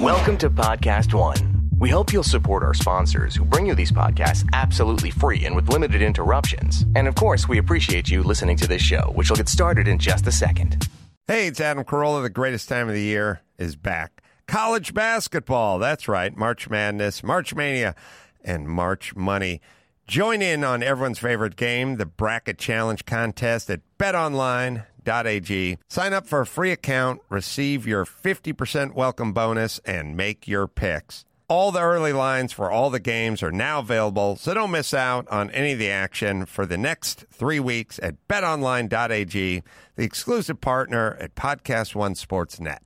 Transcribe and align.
Welcome 0.00 0.38
to 0.38 0.48
Podcast 0.48 1.12
One. 1.12 1.68
We 1.80 1.90
hope 1.90 2.12
you'll 2.12 2.22
support 2.22 2.62
our 2.62 2.72
sponsors 2.74 3.34
who 3.34 3.44
bring 3.44 3.66
you 3.66 3.74
these 3.74 3.90
podcasts 3.90 4.48
absolutely 4.52 5.10
free 5.10 5.44
and 5.44 5.56
with 5.56 5.68
limited 5.68 6.02
interruptions. 6.02 6.84
And 6.94 7.08
of 7.08 7.16
course, 7.16 7.48
we 7.48 7.58
appreciate 7.58 8.08
you 8.08 8.22
listening 8.22 8.56
to 8.58 8.68
this 8.68 8.80
show, 8.80 9.10
which 9.16 9.28
will 9.28 9.36
get 9.36 9.48
started 9.48 9.88
in 9.88 9.98
just 9.98 10.26
a 10.28 10.32
second. 10.32 10.86
Hey, 11.26 11.48
it's 11.48 11.60
Adam 11.60 11.82
Carolla. 11.82 12.22
The 12.22 12.30
greatest 12.30 12.68
time 12.68 12.88
of 12.88 12.94
the 12.94 13.02
year 13.02 13.40
is 13.58 13.74
back. 13.74 14.22
College 14.46 14.94
basketball. 14.94 15.80
That's 15.80 16.06
right. 16.06 16.36
March 16.36 16.70
Madness, 16.70 17.24
March 17.24 17.54
Mania, 17.54 17.96
and 18.44 18.68
March 18.68 19.16
Money. 19.16 19.60
Join 20.06 20.42
in 20.42 20.62
on 20.62 20.82
everyone's 20.82 21.18
favorite 21.18 21.56
game, 21.56 21.96
the 21.96 22.06
Bracket 22.06 22.56
Challenge 22.58 23.04
contest 23.04 23.68
at 23.68 23.80
betonline.ag. 23.98 24.84
Sign 25.88 26.12
up 26.12 26.26
for 26.26 26.40
a 26.40 26.46
free 26.46 26.70
account, 26.70 27.20
receive 27.28 27.86
your 27.86 28.04
50% 28.04 28.94
welcome 28.94 29.32
bonus, 29.32 29.78
and 29.84 30.16
make 30.16 30.46
your 30.46 30.66
picks. 30.66 31.24
All 31.48 31.72
the 31.72 31.80
early 31.80 32.12
lines 32.12 32.52
for 32.52 32.70
all 32.70 32.90
the 32.90 33.00
games 33.00 33.42
are 33.42 33.50
now 33.50 33.78
available, 33.78 34.36
so 34.36 34.52
don't 34.52 34.70
miss 34.70 34.92
out 34.92 35.26
on 35.28 35.50
any 35.52 35.72
of 35.72 35.78
the 35.78 35.90
action 35.90 36.44
for 36.44 36.66
the 36.66 36.76
next 36.76 37.24
three 37.32 37.58
weeks 37.58 37.98
at 38.02 38.16
betonline.ag, 38.28 39.62
the 39.96 40.04
exclusive 40.04 40.60
partner 40.60 41.16
at 41.18 41.34
Podcast 41.34 41.94
One 41.94 42.14
Sports 42.14 42.60
Net. 42.60 42.82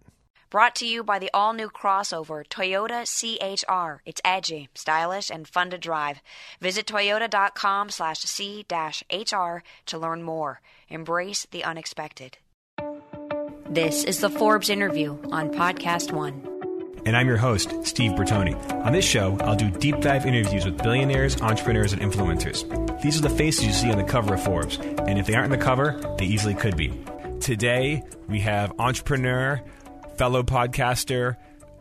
Brought 0.52 0.74
to 0.76 0.86
you 0.86 1.02
by 1.02 1.18
the 1.18 1.30
all 1.32 1.54
new 1.54 1.70
crossover 1.70 2.46
Toyota 2.46 3.06
CHR. 3.08 4.02
It's 4.04 4.20
edgy, 4.22 4.68
stylish, 4.74 5.30
and 5.30 5.48
fun 5.48 5.70
to 5.70 5.78
drive. 5.78 6.20
Visit 6.60 6.84
toyota.com 6.84 7.88
slash 7.88 8.18
C 8.18 8.64
HR 8.70 9.62
to 9.86 9.98
learn 9.98 10.22
more. 10.22 10.60
Embrace 10.92 11.46
the 11.50 11.64
unexpected. 11.64 12.36
This 13.70 14.04
is 14.04 14.20
the 14.20 14.28
Forbes 14.28 14.68
interview 14.68 15.16
on 15.30 15.50
Podcast 15.50 16.12
One. 16.12 16.46
And 17.06 17.16
I'm 17.16 17.26
your 17.26 17.38
host, 17.38 17.72
Steve 17.86 18.12
Bertoni. 18.12 18.54
On 18.84 18.92
this 18.92 19.06
show, 19.06 19.38
I'll 19.40 19.56
do 19.56 19.70
deep 19.70 20.00
dive 20.00 20.26
interviews 20.26 20.66
with 20.66 20.76
billionaires, 20.82 21.40
entrepreneurs, 21.40 21.94
and 21.94 22.02
influencers. 22.02 23.00
These 23.00 23.18
are 23.18 23.22
the 23.22 23.30
faces 23.30 23.64
you 23.64 23.72
see 23.72 23.90
on 23.90 23.96
the 23.96 24.04
cover 24.04 24.34
of 24.34 24.44
Forbes. 24.44 24.76
And 24.76 25.18
if 25.18 25.26
they 25.26 25.34
aren't 25.34 25.50
on 25.50 25.58
the 25.58 25.64
cover, 25.64 25.98
they 26.18 26.26
easily 26.26 26.54
could 26.54 26.76
be. 26.76 26.92
Today, 27.40 28.02
we 28.28 28.40
have 28.40 28.78
entrepreneur, 28.78 29.62
fellow 30.18 30.42
podcaster, 30.42 31.36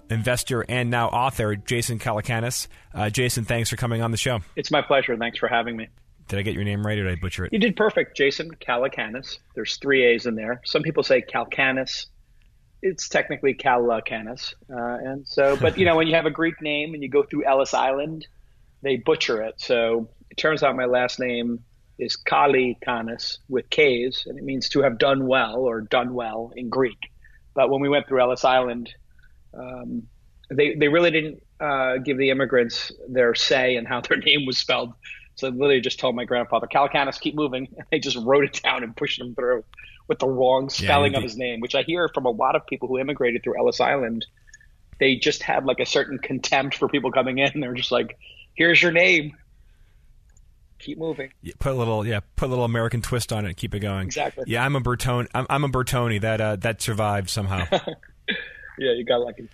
investor, 0.09 0.65
and 0.69 0.89
now 0.89 1.09
author, 1.09 1.57
Jason 1.57 1.99
Calacanis. 1.99 2.69
Uh, 2.93 3.09
Jason, 3.09 3.43
thanks 3.43 3.69
for 3.69 3.75
coming 3.75 4.01
on 4.01 4.11
the 4.11 4.17
show. 4.17 4.39
It's 4.55 4.71
my 4.71 4.81
pleasure. 4.81 5.17
Thanks 5.17 5.37
for 5.37 5.49
having 5.49 5.75
me. 5.75 5.89
Did 6.31 6.39
I 6.39 6.43
get 6.43 6.53
your 6.53 6.63
name 6.63 6.87
right 6.87 6.97
or 6.97 7.03
did 7.03 7.11
I 7.11 7.15
butcher 7.19 7.43
it? 7.43 7.51
You 7.51 7.59
did 7.59 7.75
perfect, 7.75 8.15
Jason 8.15 8.51
Calacanis. 8.51 9.39
There's 9.53 9.75
three 9.75 10.05
A's 10.05 10.25
in 10.25 10.35
there. 10.35 10.61
Some 10.63 10.81
people 10.81 11.03
say 11.03 11.21
Calcanis. 11.21 12.05
It's 12.81 13.09
technically 13.09 13.53
Calacanis. 13.53 14.53
Uh, 14.69 15.09
and 15.09 15.27
so, 15.27 15.57
but 15.57 15.77
you 15.77 15.83
know, 15.83 15.97
when 15.97 16.07
you 16.07 16.15
have 16.15 16.25
a 16.25 16.31
Greek 16.31 16.61
name 16.61 16.93
and 16.93 17.03
you 17.03 17.09
go 17.09 17.23
through 17.23 17.43
Ellis 17.43 17.73
Island, 17.73 18.25
they 18.81 18.95
butcher 18.95 19.41
it. 19.41 19.55
So 19.57 20.07
it 20.29 20.37
turns 20.37 20.63
out 20.63 20.73
my 20.77 20.85
last 20.85 21.19
name 21.19 21.65
is 21.99 22.15
Kali 22.15 22.77
Canis 22.81 23.39
with 23.49 23.69
K's, 23.69 24.23
and 24.25 24.39
it 24.39 24.45
means 24.45 24.69
to 24.69 24.83
have 24.83 24.97
done 24.97 25.27
well 25.27 25.57
or 25.57 25.81
done 25.81 26.13
well 26.13 26.53
in 26.55 26.69
Greek. 26.69 27.11
But 27.53 27.69
when 27.69 27.81
we 27.81 27.89
went 27.89 28.07
through 28.07 28.21
Ellis 28.21 28.45
Island, 28.45 28.89
um, 29.53 30.03
they 30.49 30.75
they 30.75 30.87
really 30.87 31.11
didn't 31.11 31.43
uh, 31.59 31.97
give 31.97 32.17
the 32.17 32.29
immigrants 32.29 32.89
their 33.09 33.35
say 33.35 33.75
in 33.75 33.83
how 33.83 33.99
their 33.99 34.17
name 34.25 34.45
was 34.45 34.57
spelled. 34.57 34.93
So 35.35 35.47
I 35.47 35.49
literally 35.51 35.81
just 35.81 35.99
told 35.99 36.15
my 36.15 36.25
grandfather, 36.25 36.67
Calacanis, 36.67 37.19
keep 37.19 37.35
moving. 37.35 37.67
And 37.77 37.87
they 37.91 37.99
just 37.99 38.17
wrote 38.17 38.43
it 38.43 38.61
down 38.61 38.83
and 38.83 38.95
pushed 38.95 39.19
him 39.19 39.35
through 39.35 39.63
with 40.07 40.19
the 40.19 40.27
wrong 40.27 40.69
spelling 40.69 41.13
yeah, 41.13 41.19
of 41.19 41.23
his 41.23 41.37
name, 41.37 41.61
which 41.61 41.75
I 41.75 41.83
hear 41.83 42.09
from 42.09 42.25
a 42.25 42.29
lot 42.29 42.55
of 42.55 42.65
people 42.67 42.87
who 42.87 42.99
immigrated 42.99 43.43
through 43.43 43.57
Ellis 43.57 43.79
Island. 43.79 44.25
They 44.99 45.15
just 45.15 45.41
had 45.41 45.65
like 45.65 45.79
a 45.79 45.85
certain 45.85 46.19
contempt 46.19 46.75
for 46.75 46.87
people 46.87 47.11
coming 47.11 47.39
in. 47.39 47.59
They're 47.59 47.73
just 47.73 47.91
like, 47.91 48.17
here's 48.53 48.81
your 48.81 48.91
name. 48.91 49.35
Keep 50.79 50.97
moving. 50.97 51.31
Yeah, 51.41 51.53
put 51.59 51.71
a 51.71 51.75
little, 51.75 52.05
yeah, 52.05 52.21
put 52.35 52.47
a 52.47 52.49
little 52.49 52.65
American 52.65 53.01
twist 53.01 53.31
on 53.31 53.45
it. 53.45 53.55
Keep 53.55 53.75
it 53.75 53.79
going. 53.79 54.05
Exactly. 54.05 54.45
Yeah, 54.47 54.65
I'm 54.65 54.75
a 54.75 54.81
Bertoni. 54.81 55.27
I'm, 55.33 55.45
I'm 55.49 55.63
a 55.63 55.69
Bertoni. 55.69 56.19
That 56.19 56.41
uh, 56.41 56.55
that 56.57 56.81
survived 56.81 57.29
somehow. 57.29 57.67
yeah, 58.79 58.93
you 58.93 59.05
got 59.05 59.21
lucky. 59.21 59.47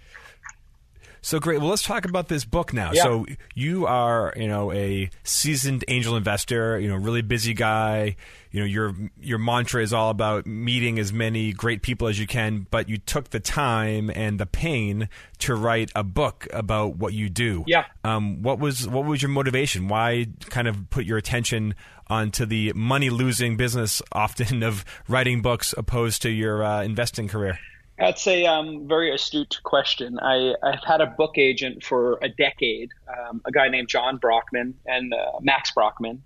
So 1.27 1.41
great. 1.41 1.59
Well, 1.59 1.69
let's 1.69 1.83
talk 1.83 2.05
about 2.05 2.29
this 2.29 2.45
book 2.45 2.71
now. 2.71 2.93
Yeah. 2.93 3.03
So 3.03 3.25
you 3.53 3.85
are, 3.85 4.33
you 4.37 4.47
know, 4.47 4.71
a 4.71 5.09
seasoned 5.25 5.83
angel 5.89 6.15
investor. 6.15 6.79
You 6.79 6.87
know, 6.87 6.95
really 6.95 7.21
busy 7.21 7.53
guy. 7.53 8.15
You 8.51 8.61
know, 8.61 8.65
your 8.65 8.95
your 9.19 9.37
mantra 9.37 9.83
is 9.83 9.91
all 9.91 10.09
about 10.09 10.47
meeting 10.47 10.99
as 10.99 11.11
many 11.11 11.51
great 11.51 11.81
people 11.81 12.07
as 12.07 12.17
you 12.17 12.27
can. 12.27 12.65
But 12.71 12.87
you 12.87 12.97
took 12.97 13.31
the 13.31 13.41
time 13.41 14.09
and 14.15 14.39
the 14.39 14.45
pain 14.45 15.09
to 15.39 15.53
write 15.53 15.91
a 15.95 16.03
book 16.05 16.47
about 16.53 16.95
what 16.95 17.11
you 17.11 17.27
do. 17.27 17.65
Yeah. 17.67 17.83
Um, 18.05 18.41
what 18.41 18.59
was 18.59 18.87
what 18.87 19.03
was 19.03 19.21
your 19.21 19.27
motivation? 19.27 19.89
Why 19.89 20.27
kind 20.49 20.69
of 20.69 20.89
put 20.89 21.03
your 21.03 21.17
attention 21.17 21.75
onto 22.09 22.45
the 22.45 22.71
money 22.73 23.09
losing 23.09 23.57
business 23.57 24.01
often 24.13 24.63
of 24.63 24.85
writing 25.09 25.41
books 25.41 25.75
opposed 25.77 26.21
to 26.21 26.29
your 26.29 26.63
uh, 26.63 26.83
investing 26.83 27.27
career? 27.27 27.59
That's 27.97 28.27
a 28.27 28.45
um, 28.45 28.87
very 28.87 29.13
astute 29.13 29.59
question. 29.63 30.19
I, 30.19 30.53
have 30.63 30.83
had 30.85 31.01
a 31.01 31.07
book 31.07 31.37
agent 31.37 31.83
for 31.83 32.19
a 32.21 32.29
decade, 32.29 32.91
um, 33.07 33.41
a 33.45 33.51
guy 33.51 33.69
named 33.69 33.87
John 33.87 34.17
Brockman 34.17 34.75
and 34.85 35.13
uh, 35.13 35.39
Max 35.41 35.71
Brockman 35.71 36.23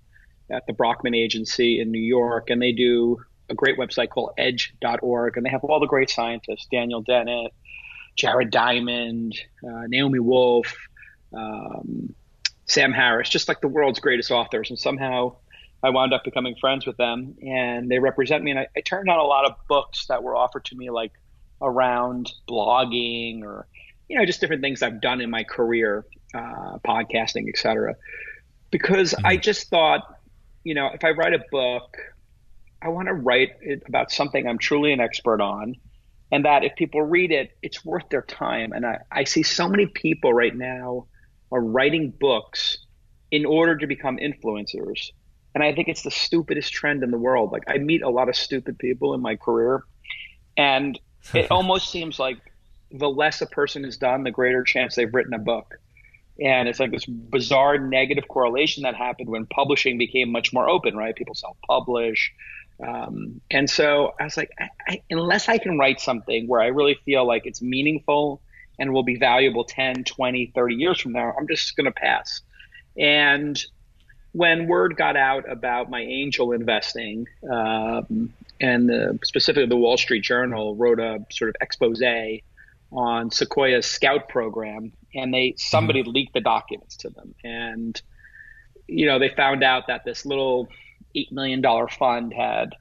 at 0.50 0.66
the 0.66 0.74
Brockman 0.74 1.14
Agency 1.14 1.80
in 1.80 1.90
New 1.90 2.00
York, 2.00 2.50
and 2.50 2.60
they 2.60 2.72
do 2.72 3.18
a 3.48 3.54
great 3.54 3.78
website 3.78 4.10
called 4.10 4.32
edge.org, 4.36 5.36
and 5.36 5.46
they 5.46 5.50
have 5.50 5.64
all 5.64 5.80
the 5.80 5.86
great 5.86 6.10
scientists 6.10 6.66
Daniel 6.70 7.00
Dennett, 7.00 7.52
Jared 8.16 8.50
Diamond, 8.50 9.34
uh, 9.66 9.86
Naomi 9.86 10.18
Wolf, 10.18 10.76
um, 11.34 12.14
Sam 12.66 12.92
Harris, 12.92 13.30
just 13.30 13.48
like 13.48 13.62
the 13.62 13.68
world's 13.68 13.98
greatest 13.98 14.30
authors. 14.30 14.68
And 14.68 14.78
somehow 14.78 15.36
I 15.82 15.88
wound 15.88 16.12
up 16.12 16.22
becoming 16.22 16.54
friends 16.60 16.86
with 16.86 16.98
them, 16.98 17.34
and 17.42 17.90
they 17.90 17.98
represent 17.98 18.44
me. 18.44 18.50
And 18.50 18.60
I, 18.60 18.66
I 18.76 18.80
turned 18.82 19.08
on 19.08 19.18
a 19.18 19.24
lot 19.24 19.46
of 19.46 19.56
books 19.68 20.06
that 20.06 20.22
were 20.22 20.36
offered 20.36 20.66
to 20.66 20.76
me, 20.76 20.90
like 20.90 21.12
around 21.62 22.32
blogging 22.48 23.42
or 23.42 23.66
you 24.08 24.18
know 24.18 24.26
just 24.26 24.40
different 24.40 24.62
things 24.62 24.82
I've 24.82 25.00
done 25.00 25.20
in 25.20 25.30
my 25.30 25.44
career, 25.44 26.04
uh, 26.34 26.78
podcasting, 26.86 27.48
etc. 27.48 27.96
Because 28.70 29.12
mm-hmm. 29.12 29.26
I 29.26 29.36
just 29.36 29.68
thought, 29.68 30.02
you 30.64 30.74
know, 30.74 30.90
if 30.92 31.04
I 31.04 31.10
write 31.10 31.34
a 31.34 31.42
book, 31.50 31.96
I 32.82 32.88
want 32.88 33.08
to 33.08 33.14
write 33.14 33.52
it 33.60 33.82
about 33.86 34.10
something 34.10 34.46
I'm 34.46 34.58
truly 34.58 34.92
an 34.92 35.00
expert 35.00 35.40
on, 35.40 35.76
and 36.30 36.44
that 36.44 36.64
if 36.64 36.74
people 36.76 37.02
read 37.02 37.30
it, 37.30 37.56
it's 37.62 37.84
worth 37.84 38.08
their 38.10 38.22
time. 38.22 38.72
And 38.72 38.84
I, 38.84 38.98
I 39.10 39.24
see 39.24 39.42
so 39.42 39.68
many 39.68 39.86
people 39.86 40.32
right 40.32 40.54
now 40.54 41.06
are 41.52 41.62
writing 41.62 42.12
books 42.18 42.78
in 43.30 43.46
order 43.46 43.76
to 43.76 43.86
become 43.86 44.18
influencers. 44.18 45.10
And 45.54 45.62
I 45.62 45.74
think 45.74 45.88
it's 45.88 46.02
the 46.02 46.10
stupidest 46.10 46.72
trend 46.72 47.02
in 47.02 47.10
the 47.10 47.18
world. 47.18 47.52
Like 47.52 47.64
I 47.68 47.78
meet 47.78 48.02
a 48.02 48.08
lot 48.08 48.28
of 48.28 48.36
stupid 48.36 48.78
people 48.78 49.14
in 49.14 49.20
my 49.20 49.36
career, 49.36 49.84
and 50.56 50.98
it 51.34 51.50
almost 51.50 51.90
seems 51.90 52.18
like 52.18 52.38
the 52.90 53.08
less 53.08 53.40
a 53.40 53.46
person 53.46 53.84
has 53.84 53.96
done, 53.96 54.22
the 54.22 54.30
greater 54.30 54.62
chance 54.62 54.94
they've 54.94 55.12
written 55.12 55.34
a 55.34 55.38
book. 55.38 55.78
And 56.40 56.68
it's 56.68 56.80
like 56.80 56.90
this 56.90 57.04
bizarre 57.06 57.78
negative 57.78 58.26
correlation 58.28 58.84
that 58.84 58.96
happened 58.96 59.28
when 59.28 59.46
publishing 59.46 59.98
became 59.98 60.32
much 60.32 60.52
more 60.52 60.68
open, 60.68 60.96
right? 60.96 61.14
People 61.14 61.34
self 61.34 61.56
publish. 61.66 62.32
Um, 62.84 63.40
and 63.50 63.68
so 63.68 64.14
I 64.18 64.24
was 64.24 64.36
like, 64.36 64.50
I, 64.58 64.68
I, 64.88 65.02
unless 65.10 65.48
I 65.48 65.58
can 65.58 65.78
write 65.78 66.00
something 66.00 66.48
where 66.48 66.60
I 66.60 66.68
really 66.68 66.96
feel 67.04 67.26
like 67.26 67.46
it's 67.46 67.62
meaningful 67.62 68.40
and 68.78 68.92
will 68.92 69.04
be 69.04 69.16
valuable 69.16 69.64
10, 69.64 70.04
20, 70.04 70.52
30 70.54 70.74
years 70.74 71.00
from 71.00 71.12
now, 71.12 71.32
I'm 71.38 71.46
just 71.46 71.76
going 71.76 71.84
to 71.84 71.92
pass. 71.92 72.40
And 72.96 73.62
when 74.32 74.66
word 74.66 74.96
got 74.96 75.16
out 75.16 75.50
about 75.50 75.90
my 75.90 76.00
angel 76.00 76.52
investing, 76.52 77.26
um, 77.50 78.32
and 78.60 78.88
the, 78.88 79.18
specifically 79.24 79.66
the 79.66 79.76
Wall 79.76 79.96
Street 79.96 80.22
Journal 80.22 80.74
wrote 80.74 81.00
a 81.00 81.24
sort 81.30 81.50
of 81.50 81.56
expose 81.60 82.02
on 82.92 83.30
Sequoia's 83.30 83.86
scout 83.86 84.28
program, 84.28 84.92
and 85.14 85.32
they 85.32 85.54
somebody 85.56 86.02
mm-hmm. 86.02 86.12
leaked 86.12 86.34
the 86.34 86.40
documents 86.40 86.96
to 86.98 87.10
them, 87.10 87.34
and 87.44 88.00
you 88.86 89.06
know 89.06 89.18
they 89.18 89.28
found 89.30 89.62
out 89.62 89.86
that 89.88 90.04
this 90.04 90.24
little 90.24 90.68
eight 91.14 91.30
million 91.32 91.60
dollar 91.60 91.88
fund 91.88 92.32
had 92.32 92.74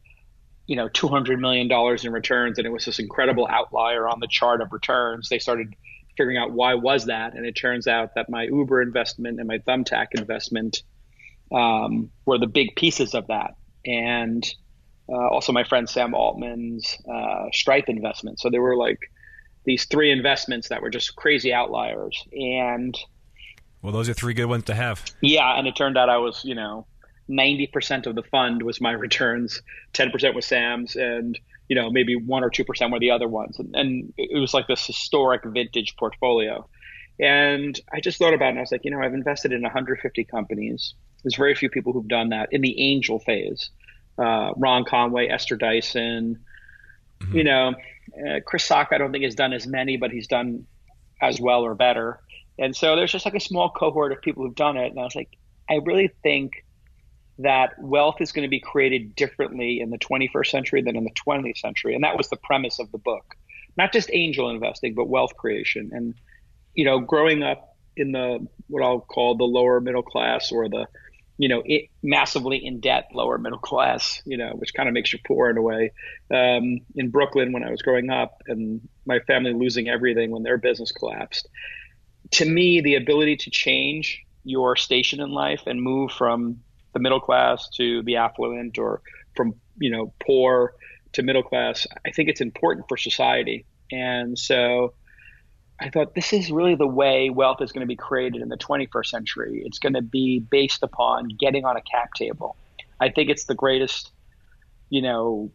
you 0.68 0.75
know 0.75 0.88
two 0.89 1.07
hundred 1.07 1.39
million 1.39 1.68
dollars 1.68 2.06
in 2.06 2.13
returns, 2.13 2.57
and 2.57 2.68
it 2.68 2.71
was 2.71 2.86
this 2.86 3.00
incredible 3.00 3.47
outlier 3.50 4.07
on 4.07 4.19
the 4.19 4.27
chart 4.27 4.62
of 4.62 4.71
returns. 4.71 5.27
They 5.30 5.39
started 5.39 5.75
figuring 6.18 6.38
out 6.38 6.51
why 6.51 6.75
was 6.75 7.06
that, 7.06 7.33
and 7.33 7.45
it 7.45 7.54
turns 7.54 7.88
out 7.88 8.15
that 8.15 8.30
my 8.30 8.44
Uber 8.44 8.81
investment 8.81 9.39
and 9.39 9.47
my 9.47 9.57
Thumbtack 9.59 10.07
investment 10.13 10.83
um, 11.51 12.12
were 12.25 12.38
the 12.38 12.48
big 12.48 12.75
pieces 12.75 13.13
of 13.13 13.27
that, 13.27 13.56
and 13.86 14.44
uh, 15.09 15.27
also 15.30 15.51
my 15.51 15.63
friend 15.63 15.89
Sam 15.89 16.13
Altman's 16.13 16.98
uh, 17.12 17.45
Stripe 17.53 17.86
investment. 17.88 18.39
So 18.39 18.50
there 18.50 18.62
were 18.62 18.77
like 18.77 19.00
these 19.65 19.86
three 19.86 20.12
investments 20.12 20.69
that 20.69 20.81
were 20.81 20.89
just 20.89 21.15
crazy 21.15 21.53
outliers. 21.53 22.25
And 22.31 22.98
well, 23.81 23.94
those 23.94 24.09
are 24.09 24.13
three 24.13 24.33
good 24.33 24.45
ones 24.45 24.65
to 24.65 24.75
have. 24.75 25.03
Yeah, 25.21 25.57
and 25.57 25.68
it 25.68 25.75
turned 25.75 25.98
out 25.98 26.09
I 26.09 26.18
was, 26.18 26.44
you 26.44 26.56
know, 26.56 26.86
ninety 27.27 27.68
percent 27.68 28.07
of 28.07 28.15
the 28.15 28.24
fund 28.24 28.63
was 28.63 28.80
my 28.80 28.92
returns, 29.07 29.62
ten 29.94 30.12
percent 30.12 30.36
was 30.36 30.45
Sam's, 30.45 30.95
and 30.95 31.38
you 31.68 31.75
know, 31.75 31.89
maybe 31.89 32.15
one 32.15 32.44
or 32.44 32.50
two 32.50 32.63
percent 32.63 32.92
were 32.92 33.00
the 33.00 33.12
other 33.12 33.27
ones, 33.27 33.59
and, 33.59 33.75
and 33.75 34.13
it 34.18 34.39
was 34.39 34.54
like 34.54 34.68
this 34.68 34.86
historic 34.86 35.44
vintage 35.45 35.95
portfolio. 35.97 36.68
And 37.19 37.80
I 37.94 38.00
just 38.00 38.18
thought 38.18 38.33
about 38.33 38.47
it, 38.47 38.50
and 38.51 38.59
I 38.59 38.62
was 38.62 38.71
like, 38.71 38.83
you 38.83 38.92
know, 38.92 39.00
I've 39.00 39.13
invested 39.13 39.51
in 39.51 39.62
150 39.62 40.24
companies. 40.25 40.95
There's 41.23 41.35
very 41.35 41.56
few 41.56 41.69
people 41.69 41.94
who've 41.94 42.07
done 42.07 42.29
that 42.29 42.50
in 42.51 42.62
the 42.62 42.79
angel 42.79 43.19
phase. 43.19 43.69
Uh, 44.18 44.51
Ron 44.57 44.85
Conway, 44.85 45.27
Esther 45.27 45.56
Dyson, 45.56 46.39
mm-hmm. 47.19 47.38
you 47.38 47.44
know, 47.44 47.73
uh, 48.27 48.39
Chris 48.45 48.68
Sacca, 48.68 48.94
I 48.94 48.97
don't 48.97 49.12
think 49.12 49.23
has 49.23 49.35
done 49.35 49.53
as 49.53 49.68
many, 49.68 49.97
but 49.97 50.12
he's 50.12 50.27
done 50.27 50.65
as 51.21 51.39
well 51.39 51.62
or 51.62 51.75
better. 51.75 52.19
And 52.59 52.75
so 52.75 52.95
there's 52.95 53.12
just 53.12 53.25
like 53.25 53.35
a 53.35 53.39
small 53.39 53.69
cohort 53.69 54.12
of 54.12 54.21
people 54.21 54.44
who've 54.44 54.56
done 54.56 54.77
it. 54.77 54.91
And 54.91 55.00
I 55.00 55.03
was 55.03 55.15
like, 55.15 55.38
I 55.69 55.75
really 55.75 56.12
think 56.21 56.65
that 57.39 57.73
wealth 57.79 58.18
is 58.19 58.31
going 58.31 58.44
to 58.44 58.50
be 58.50 58.59
created 58.59 59.15
differently 59.15 59.79
in 59.79 59.89
the 59.89 59.97
21st 59.97 60.47
century 60.47 60.81
than 60.81 60.95
in 60.95 61.03
the 61.03 61.12
20th 61.12 61.57
century. 61.57 61.95
And 61.95 62.03
that 62.03 62.18
was 62.18 62.29
the 62.29 62.38
premise 62.38 62.79
of 62.79 62.91
the 62.91 62.97
book. 62.97 63.35
Not 63.77 63.94
just 63.94 64.09
angel 64.12 64.50
investing, 64.50 64.94
but 64.94 65.07
wealth 65.07 65.35
creation. 65.38 65.91
And, 65.94 66.13
you 66.73 66.85
know, 66.85 67.00
growing 67.00 67.41
up 67.41 67.77
in 67.95 68.12
the 68.12 68.45
what 68.68 68.83
I'll 68.83 69.00
call 69.00 69.35
the 69.35 69.44
lower 69.44 69.79
middle 69.81 70.03
class 70.03 70.51
or 70.51 70.69
the, 70.69 70.88
you 71.42 71.50
know, 71.50 71.64
it, 71.66 71.90
massively 72.04 72.64
in 72.64 72.82
debt 72.82 73.06
lower 73.16 73.40
middle 73.40 73.58
class, 73.58 74.22
you 74.26 74.38
know, 74.38 74.52
which 74.52 74.76
kind 74.76 74.88
of 74.88 74.94
makes 74.94 75.12
you 75.12 75.18
poor 75.26 75.50
in 75.50 75.58
a 75.58 75.62
way. 75.62 75.92
Um, 76.30 76.82
in 76.94 77.10
Brooklyn 77.10 77.52
when 77.52 77.64
I 77.64 77.72
was 77.72 77.82
growing 77.82 78.12
up 78.12 78.44
and 78.46 78.88
my 79.08 79.20
family 79.22 79.52
losing 79.52 79.90
everything 79.90 80.30
when 80.30 80.44
their 80.44 80.60
business 80.60 80.92
collapsed. 80.92 81.50
To 82.34 82.46
me, 82.46 82.82
the 82.82 82.94
ability 82.94 83.38
to 83.38 83.50
change 83.50 84.22
your 84.44 84.76
station 84.76 85.20
in 85.20 85.32
life 85.32 85.64
and 85.66 85.82
move 85.82 86.12
from 86.12 86.60
the 86.94 87.00
middle 87.00 87.20
class 87.20 87.70
to 87.78 88.04
the 88.04 88.18
affluent 88.18 88.78
or 88.78 89.02
from 89.36 89.56
you 89.78 89.90
know 89.90 90.14
poor 90.24 90.74
to 91.14 91.24
middle 91.24 91.44
class 91.44 91.88
i 92.06 92.12
think 92.12 92.30
it's 92.30 92.42
important 92.42 92.86
for 92.88 92.98
society 92.98 93.66
and 93.92 94.38
so 94.38 94.94
i 95.81 95.89
thought 95.89 96.16
this 96.16 96.31
is 96.31 96.51
really 96.51 96.75
the 96.75 96.88
way 96.88 97.30
wealth 97.30 97.62
is 97.62 97.72
going 97.72 97.81
to 97.81 97.88
be 97.88 97.95
created 97.95 98.42
in 98.42 98.50
the 98.50 98.57
21st 98.57 99.07
century. 99.07 99.63
It's 99.66 99.80
going 99.80 99.94
to 99.94 100.01
be 100.01 100.39
based 100.39 100.83
upon 100.83 101.30
getting 101.39 101.66
on 101.66 101.75
a 101.75 101.81
cap 101.81 102.13
table. 102.13 102.56
I 103.00 103.10
think 103.10 103.30
it's 103.30 103.45
the 103.45 103.56
greatest 103.56 104.12
you 104.89 105.01
know 105.01 105.51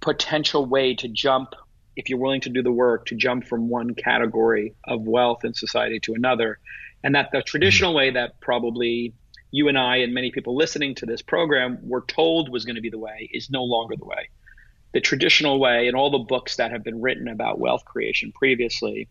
potential 0.00 0.66
way 0.66 0.94
to 0.94 1.08
jump 1.08 1.54
if 1.96 2.08
you're 2.08 2.18
willing 2.18 2.40
to 2.40 2.48
do 2.48 2.62
the 2.62 2.72
work 2.72 3.06
to 3.06 3.14
jump 3.14 3.46
from 3.46 3.68
one 3.68 3.94
category 3.94 4.74
of 4.84 5.02
wealth 5.02 5.44
in 5.44 5.54
society 5.54 6.00
to 6.00 6.14
another. 6.14 6.58
And 7.02 7.14
that 7.14 7.30
the 7.32 7.42
traditional 7.42 7.94
way 7.94 8.10
that 8.10 8.40
probably 8.40 9.14
you 9.50 9.68
and 9.68 9.78
I 9.78 9.96
and 9.96 10.14
many 10.14 10.30
people 10.30 10.56
listening 10.56 10.94
to 10.96 11.06
this 11.06 11.22
program 11.22 11.78
were 11.82 12.02
told 12.02 12.50
was 12.50 12.64
going 12.64 12.76
to 12.76 12.82
be 12.82 12.90
the 12.90 12.98
way 12.98 13.28
is 13.32 13.50
no 13.50 13.64
longer 13.64 13.96
the 13.96 14.04
way. 14.04 14.28
The 14.92 15.00
traditional 15.00 15.60
way 15.60 15.88
and 15.88 15.96
all 15.96 16.10
the 16.10 16.18
books 16.18 16.56
that 16.56 16.70
have 16.70 16.84
been 16.84 17.00
written 17.00 17.28
about 17.28 17.58
wealth 17.58 17.84
creation 17.84 18.32
previously, 18.32 19.08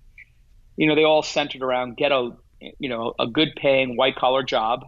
you 0.79 0.87
know, 0.87 0.95
they 0.95 1.03
all 1.03 1.23
centered 1.23 1.61
around 1.61 1.97
get 1.97 2.11
a 2.11 2.31
you 2.59 2.89
know 2.89 3.13
a 3.19 3.27
good 3.27 3.49
paying 3.55 3.95
white 3.95 4.15
collar 4.15 4.43
job, 4.43 4.85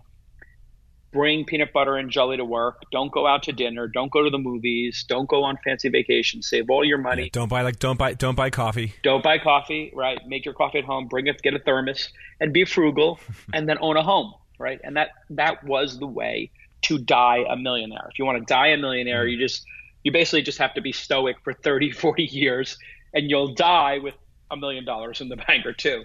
bring 1.11 1.45
peanut 1.45 1.73
butter 1.73 1.97
and 1.97 2.09
jelly 2.09 2.37
to 2.37 2.45
work, 2.45 2.81
don't 2.91 3.11
go 3.11 3.27
out 3.27 3.43
to 3.43 3.51
dinner, 3.51 3.87
don't 3.87 4.11
go 4.11 4.23
to 4.23 4.29
the 4.29 4.37
movies, 4.37 5.05
don't 5.07 5.27
go 5.29 5.43
on 5.43 5.57
fancy 5.63 5.89
vacations, 5.89 6.49
save 6.49 6.69
all 6.69 6.83
your 6.83 6.97
money. 6.97 7.23
Yeah, 7.23 7.29
don't 7.33 7.49
buy 7.49 7.61
like 7.61 7.79
don't 7.79 7.97
buy 7.97 8.13
don't 8.13 8.35
buy 8.35 8.49
coffee. 8.49 8.93
Don't 9.03 9.23
buy 9.23 9.37
coffee, 9.37 9.91
right? 9.95 10.19
Make 10.27 10.45
your 10.45 10.53
coffee 10.53 10.79
at 10.79 10.85
home, 10.85 11.07
bring 11.07 11.27
it, 11.27 11.41
get 11.41 11.53
a 11.53 11.59
thermos, 11.59 12.09
and 12.39 12.53
be 12.53 12.65
frugal, 12.65 13.19
and 13.53 13.67
then 13.67 13.77
own 13.81 13.97
a 13.97 14.03
home 14.03 14.33
right? 14.61 14.79
And 14.83 14.95
that 14.95 15.09
that 15.31 15.63
was 15.63 15.99
the 15.99 16.07
way 16.07 16.51
to 16.83 16.97
die 16.97 17.43
a 17.49 17.57
millionaire. 17.57 18.07
If 18.09 18.19
you 18.19 18.25
want 18.25 18.37
to 18.37 18.45
die 18.45 18.67
a 18.67 18.77
millionaire, 18.77 19.25
mm. 19.25 19.31
you 19.31 19.39
just 19.39 19.65
you 20.03 20.11
basically 20.11 20.43
just 20.43 20.59
have 20.59 20.73
to 20.75 20.81
be 20.81 20.91
stoic 20.91 21.37
for 21.43 21.53
30, 21.53 21.91
40 21.91 22.23
years 22.23 22.77
and 23.13 23.29
you'll 23.29 23.53
die 23.53 23.97
with 23.97 24.15
a 24.51 24.57
million 24.57 24.85
dollars 24.85 25.21
in 25.21 25.29
the 25.29 25.35
bank 25.47 25.65
or 25.65 25.73
two. 25.73 26.03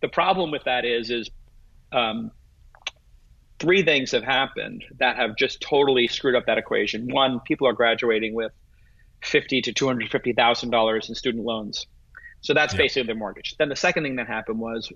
The 0.00 0.08
problem 0.08 0.50
with 0.50 0.64
that 0.64 0.84
is 0.84 1.10
is 1.10 1.30
um, 1.92 2.30
three 3.58 3.82
things 3.82 4.12
have 4.12 4.24
happened 4.24 4.84
that 4.98 5.16
have 5.16 5.36
just 5.36 5.60
totally 5.60 6.08
screwed 6.08 6.34
up 6.34 6.46
that 6.46 6.58
equation. 6.58 7.08
One, 7.08 7.40
people 7.40 7.66
are 7.68 7.72
graduating 7.72 8.34
with 8.34 8.52
fifty 9.22 9.60
to 9.62 9.72
two 9.72 9.86
hundred 9.86 10.10
fifty 10.10 10.32
thousand 10.32 10.70
dollars 10.70 11.08
in 11.08 11.14
student 11.14 11.44
loans, 11.44 11.86
so 12.40 12.54
that's 12.54 12.72
yeah. 12.74 12.78
basically 12.78 13.06
their 13.06 13.16
mortgage. 13.16 13.56
Then 13.58 13.68
the 13.68 13.76
second 13.76 14.04
thing 14.04 14.16
that 14.16 14.26
happened 14.26 14.58
was 14.58 14.92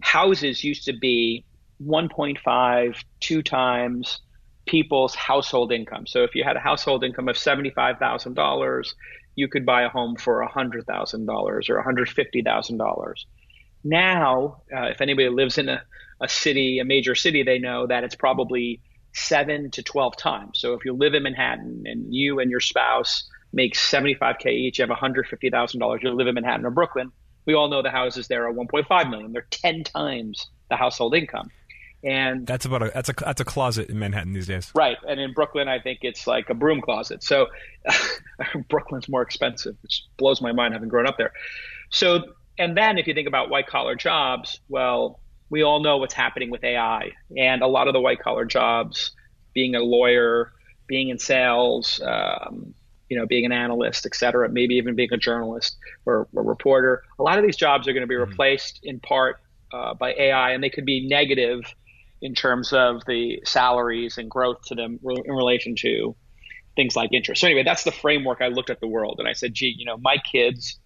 houses 0.00 0.64
used 0.64 0.86
to 0.86 0.92
be 0.92 1.44
1.5, 1.84 3.02
two 3.20 3.42
times 3.42 4.20
people's 4.66 5.14
household 5.14 5.72
income. 5.72 6.06
So 6.06 6.22
if 6.22 6.34
you 6.34 6.44
had 6.44 6.56
a 6.56 6.60
household 6.60 7.04
income 7.04 7.28
of 7.28 7.36
$75,000, 7.36 8.94
you 9.34 9.48
could 9.48 9.64
buy 9.64 9.82
a 9.82 9.88
home 9.88 10.16
for 10.16 10.46
$100,000 10.46 11.28
or 11.70 11.82
$150,000. 11.82 13.14
Now, 13.84 14.62
uh, 14.74 14.84
if 14.84 15.00
anybody 15.00 15.28
lives 15.28 15.58
in 15.58 15.68
a, 15.68 15.82
a 16.20 16.28
city, 16.28 16.78
a 16.78 16.84
major 16.84 17.14
city, 17.14 17.42
they 17.42 17.58
know 17.58 17.86
that 17.86 18.04
it's 18.04 18.14
probably 18.14 18.80
seven 19.14 19.70
to 19.72 19.82
12 19.82 20.16
times. 20.16 20.60
So 20.60 20.74
if 20.74 20.84
you 20.84 20.92
live 20.92 21.14
in 21.14 21.22
Manhattan 21.24 21.82
and 21.86 22.14
you 22.14 22.40
and 22.40 22.50
your 22.50 22.60
spouse 22.60 23.28
make 23.52 23.74
75K 23.74 24.46
each, 24.46 24.78
you 24.78 24.86
have 24.86 24.96
$150,000, 24.96 26.02
you 26.02 26.10
live 26.10 26.26
in 26.26 26.34
Manhattan 26.34 26.64
or 26.64 26.70
Brooklyn, 26.70 27.12
we 27.44 27.54
all 27.54 27.68
know 27.68 27.82
the 27.82 27.90
houses 27.90 28.28
there 28.28 28.46
are 28.46 28.52
1.5 28.52 29.10
million. 29.10 29.32
They're 29.32 29.46
10 29.50 29.84
times 29.84 30.46
the 30.70 30.76
household 30.76 31.14
income. 31.14 31.50
And 32.04 32.46
that's 32.46 32.64
about 32.64 32.82
a 32.82 32.90
that's 32.92 33.08
a 33.08 33.12
that's 33.12 33.40
a 33.40 33.44
closet 33.44 33.88
in 33.88 33.98
Manhattan 33.98 34.32
these 34.32 34.48
days. 34.48 34.72
Right, 34.74 34.96
and 35.08 35.20
in 35.20 35.32
Brooklyn, 35.32 35.68
I 35.68 35.78
think 35.78 36.00
it's 36.02 36.26
like 36.26 36.50
a 36.50 36.54
broom 36.54 36.80
closet. 36.80 37.22
So 37.22 37.46
Brooklyn's 38.68 39.08
more 39.08 39.22
expensive, 39.22 39.76
which 39.82 40.04
blows 40.16 40.40
my 40.40 40.52
mind 40.52 40.74
having 40.74 40.88
grown 40.88 41.06
up 41.06 41.16
there. 41.16 41.32
So, 41.90 42.34
and 42.58 42.76
then 42.76 42.98
if 42.98 43.06
you 43.06 43.14
think 43.14 43.28
about 43.28 43.50
white 43.50 43.68
collar 43.68 43.94
jobs, 43.94 44.60
well, 44.68 45.20
we 45.48 45.62
all 45.62 45.80
know 45.80 45.98
what's 45.98 46.14
happening 46.14 46.50
with 46.50 46.64
AI, 46.64 47.12
and 47.36 47.62
a 47.62 47.68
lot 47.68 47.86
of 47.86 47.92
the 47.92 48.00
white 48.00 48.20
collar 48.20 48.46
jobs, 48.46 49.12
being 49.54 49.76
a 49.76 49.80
lawyer, 49.80 50.52
being 50.88 51.08
in 51.08 51.18
sales, 51.18 52.00
um, 52.04 52.74
you 53.08 53.16
know, 53.16 53.26
being 53.26 53.44
an 53.44 53.52
analyst, 53.52 54.06
et 54.06 54.14
cetera, 54.14 54.48
maybe 54.48 54.74
even 54.74 54.96
being 54.96 55.12
a 55.12 55.18
journalist 55.18 55.76
or 56.06 56.26
a 56.34 56.42
reporter. 56.42 57.02
A 57.18 57.22
lot 57.22 57.38
of 57.38 57.44
these 57.44 57.56
jobs 57.56 57.86
are 57.86 57.92
going 57.92 58.02
to 58.02 58.06
be 58.08 58.14
mm-hmm. 58.14 58.30
replaced 58.30 58.80
in 58.82 58.98
part 58.98 59.36
uh, 59.72 59.94
by 59.94 60.14
AI, 60.14 60.52
and 60.52 60.64
they 60.64 60.70
could 60.70 60.86
be 60.86 61.06
negative 61.06 61.62
in 62.22 62.34
terms 62.34 62.72
of 62.72 63.04
the 63.06 63.42
salaries 63.44 64.16
and 64.16 64.30
growth 64.30 64.62
to 64.66 64.76
them 64.76 65.00
in 65.04 65.34
relation 65.34 65.74
to 65.76 66.14
things 66.76 66.96
like 66.96 67.12
interest. 67.12 67.40
So 67.40 67.48
anyway, 67.48 67.64
that's 67.64 67.84
the 67.84 67.92
framework 67.92 68.40
I 68.40 68.48
looked 68.48 68.70
at 68.70 68.80
the 68.80 68.86
world 68.86 69.16
and 69.18 69.28
I 69.28 69.32
said, 69.32 69.52
gee, 69.52 69.74
you 69.76 69.84
know, 69.84 69.98
my 69.98 70.16
kids, 70.18 70.78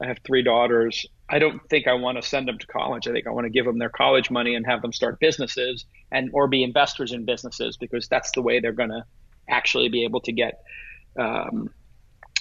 I 0.00 0.06
have 0.06 0.18
three 0.24 0.42
daughters. 0.42 1.04
I 1.28 1.40
don't 1.40 1.60
think 1.68 1.88
I 1.88 1.94
want 1.94 2.16
to 2.16 2.22
send 2.22 2.46
them 2.46 2.58
to 2.58 2.66
college. 2.68 3.08
I 3.08 3.12
think 3.12 3.26
I 3.26 3.30
want 3.30 3.44
to 3.46 3.50
give 3.50 3.66
them 3.66 3.78
their 3.78 3.90
college 3.90 4.30
money 4.30 4.54
and 4.54 4.64
have 4.66 4.82
them 4.82 4.92
start 4.92 5.18
businesses 5.18 5.84
and 6.12 6.30
or 6.32 6.46
be 6.46 6.62
investors 6.62 7.12
in 7.12 7.24
businesses 7.24 7.76
because 7.76 8.06
that's 8.08 8.30
the 8.32 8.40
way 8.42 8.60
they're 8.60 8.72
going 8.72 8.90
to 8.90 9.04
actually 9.48 9.88
be 9.88 10.04
able 10.04 10.20
to 10.20 10.32
get, 10.32 10.62
um, 11.18 11.70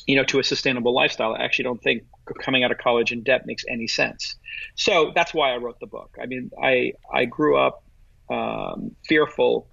you 0.05 0.15
know, 0.15 0.23
to 0.25 0.39
a 0.39 0.43
sustainable 0.43 0.93
lifestyle. 0.93 1.33
I 1.33 1.43
actually 1.43 1.63
don't 1.63 1.81
think 1.81 2.03
coming 2.39 2.63
out 2.63 2.71
of 2.71 2.77
college 2.77 3.11
in 3.11 3.23
debt 3.23 3.45
makes 3.45 3.65
any 3.67 3.87
sense. 3.87 4.35
So 4.75 5.11
that's 5.15 5.33
why 5.33 5.53
I 5.53 5.57
wrote 5.57 5.79
the 5.79 5.87
book. 5.87 6.15
I 6.21 6.27
mean, 6.27 6.51
I 6.61 6.93
I 7.11 7.25
grew 7.25 7.57
up 7.57 7.82
um, 8.33 8.95
fearful 9.07 9.67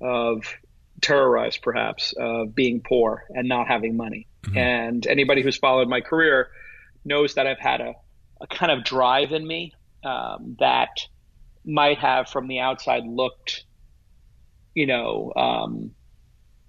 of 0.00 0.44
terrorized 1.00 1.62
perhaps 1.62 2.14
of 2.18 2.54
being 2.54 2.80
poor 2.80 3.24
and 3.30 3.48
not 3.48 3.68
having 3.68 3.96
money. 3.96 4.26
Mm-hmm. 4.44 4.58
And 4.58 5.06
anybody 5.06 5.42
who's 5.42 5.56
followed 5.56 5.88
my 5.88 6.00
career 6.00 6.48
knows 7.04 7.34
that 7.34 7.46
I've 7.46 7.58
had 7.58 7.80
a, 7.80 7.94
a 8.40 8.46
kind 8.46 8.72
of 8.72 8.84
drive 8.84 9.32
in 9.32 9.46
me 9.46 9.72
um, 10.04 10.56
that 10.58 10.90
might 11.64 11.98
have 11.98 12.28
from 12.28 12.48
the 12.48 12.58
outside 12.58 13.04
looked, 13.06 13.64
you 14.74 14.86
know, 14.86 15.32
um, 15.36 15.92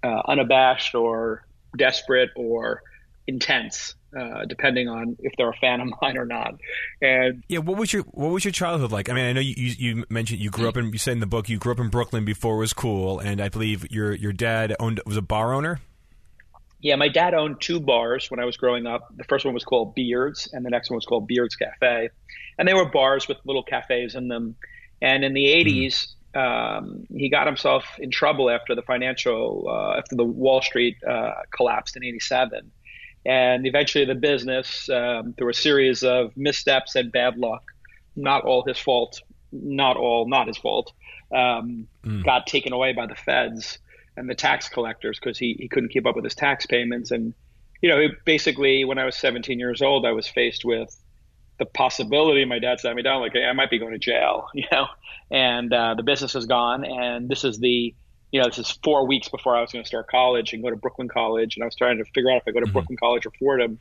uh, 0.02 0.22
unabashed 0.28 0.94
or 0.94 1.46
desperate 1.76 2.30
or 2.36 2.82
intense 3.26 3.94
uh, 4.16 4.44
depending 4.44 4.88
on 4.88 5.16
if 5.20 5.32
they're 5.36 5.50
a 5.50 5.56
fan 5.56 5.80
of 5.80 5.88
mine 6.02 6.16
or 6.16 6.24
not. 6.24 6.54
And 7.02 7.42
yeah, 7.48 7.58
what 7.58 7.76
was 7.76 7.92
your 7.92 8.02
what 8.04 8.28
was 8.28 8.44
your 8.44 8.52
childhood 8.52 8.92
like? 8.92 9.08
I 9.08 9.12
mean, 9.12 9.24
I 9.24 9.32
know 9.32 9.40
you, 9.40 9.54
you, 9.56 10.04
mentioned 10.08 10.40
you 10.40 10.50
grew 10.50 10.68
up 10.68 10.76
in 10.76 10.92
you 10.92 10.98
said 10.98 11.12
in 11.12 11.20
the 11.20 11.26
book 11.26 11.48
you 11.48 11.58
grew 11.58 11.72
up 11.72 11.80
in 11.80 11.88
Brooklyn 11.88 12.24
before 12.24 12.56
it 12.56 12.58
was 12.58 12.72
cool, 12.72 13.18
and 13.18 13.40
I 13.40 13.48
believe 13.48 13.90
your 13.90 14.14
your 14.14 14.32
dad 14.32 14.74
owned 14.78 15.00
was 15.06 15.16
a 15.16 15.22
bar 15.22 15.52
owner. 15.52 15.80
Yeah, 16.80 16.96
my 16.96 17.08
dad 17.08 17.32
owned 17.32 17.60
two 17.60 17.80
bars 17.80 18.30
when 18.30 18.40
I 18.40 18.44
was 18.44 18.58
growing 18.58 18.86
up. 18.86 19.08
The 19.16 19.24
first 19.24 19.44
one 19.44 19.54
was 19.54 19.64
called 19.64 19.94
Beards, 19.94 20.50
and 20.52 20.64
the 20.66 20.70
next 20.70 20.90
one 20.90 20.96
was 20.96 21.06
called 21.06 21.26
Beards 21.26 21.56
Cafe, 21.56 22.10
and 22.58 22.68
they 22.68 22.74
were 22.74 22.88
bars 22.88 23.26
with 23.26 23.38
little 23.44 23.62
cafes 23.62 24.14
in 24.14 24.28
them. 24.28 24.56
And 25.00 25.24
in 25.24 25.32
the 25.32 25.46
'80s, 25.46 26.08
mm. 26.34 26.40
um, 26.40 27.06
he 27.10 27.30
got 27.30 27.46
himself 27.46 27.84
in 27.98 28.10
trouble 28.10 28.50
after 28.50 28.74
the 28.74 28.82
financial 28.82 29.66
uh, 29.68 29.98
after 29.98 30.14
the 30.14 30.24
Wall 30.24 30.60
Street 30.62 30.98
uh, 31.02 31.32
collapsed 31.50 31.96
in 31.96 32.04
'87 32.04 32.70
and 33.26 33.66
eventually 33.66 34.04
the 34.04 34.14
business, 34.14 34.88
um, 34.88 35.32
through 35.32 35.50
a 35.50 35.54
series 35.54 36.02
of 36.02 36.36
missteps 36.36 36.94
and 36.94 37.10
bad 37.10 37.38
luck, 37.38 37.62
not 38.16 38.44
all 38.44 38.64
his 38.64 38.78
fault, 38.78 39.22
not 39.52 39.96
all 39.96 40.28
not 40.28 40.46
his 40.46 40.56
fault, 40.56 40.92
um, 41.32 41.88
mm. 42.04 42.24
got 42.24 42.46
taken 42.46 42.72
away 42.72 42.92
by 42.92 43.06
the 43.06 43.14
feds 43.14 43.78
and 44.16 44.28
the 44.28 44.34
tax 44.34 44.68
collectors 44.68 45.18
because 45.18 45.38
he, 45.38 45.56
he 45.58 45.68
couldn't 45.68 45.88
keep 45.88 46.06
up 46.06 46.14
with 46.14 46.24
his 46.24 46.34
tax 46.34 46.66
payments 46.66 47.10
and 47.10 47.34
you 47.84 47.90
know, 47.90 48.08
basically 48.24 48.86
when 48.86 48.96
I 48.96 49.04
was 49.04 49.14
17 49.16 49.58
years 49.58 49.82
old, 49.82 50.06
I 50.06 50.12
was 50.12 50.26
faced 50.26 50.64
with 50.64 50.98
the 51.58 51.66
possibility. 51.66 52.46
My 52.46 52.58
dad 52.58 52.80
sat 52.80 52.96
me 52.96 53.02
down 53.02 53.20
like, 53.20 53.34
"Hey, 53.34 53.44
I 53.44 53.52
might 53.52 53.68
be 53.68 53.78
going 53.78 53.92
to 53.92 53.98
jail," 53.98 54.48
you 54.54 54.64
know, 54.72 54.86
and 55.30 55.70
uh, 55.70 55.94
the 55.94 56.02
business 56.02 56.34
is 56.34 56.46
gone, 56.46 56.86
and 56.86 57.28
this 57.28 57.44
is 57.44 57.58
the 57.58 57.94
you 58.34 58.40
know, 58.40 58.48
this 58.48 58.58
is 58.58 58.72
four 58.82 59.06
weeks 59.06 59.28
before 59.28 59.56
I 59.56 59.60
was 59.60 59.70
going 59.70 59.84
to 59.84 59.86
start 59.86 60.08
college 60.08 60.52
and 60.52 60.60
go 60.60 60.68
to 60.68 60.74
Brooklyn 60.74 61.06
College, 61.06 61.54
and 61.54 61.62
I 61.62 61.66
was 61.66 61.76
trying 61.76 61.98
to 61.98 62.04
figure 62.04 62.32
out 62.32 62.38
if 62.38 62.42
I 62.48 62.50
go 62.50 62.58
to 62.58 62.66
mm-hmm. 62.66 62.72
Brooklyn 62.72 62.98
College 62.98 63.24
or 63.26 63.30
Fordham. 63.38 63.78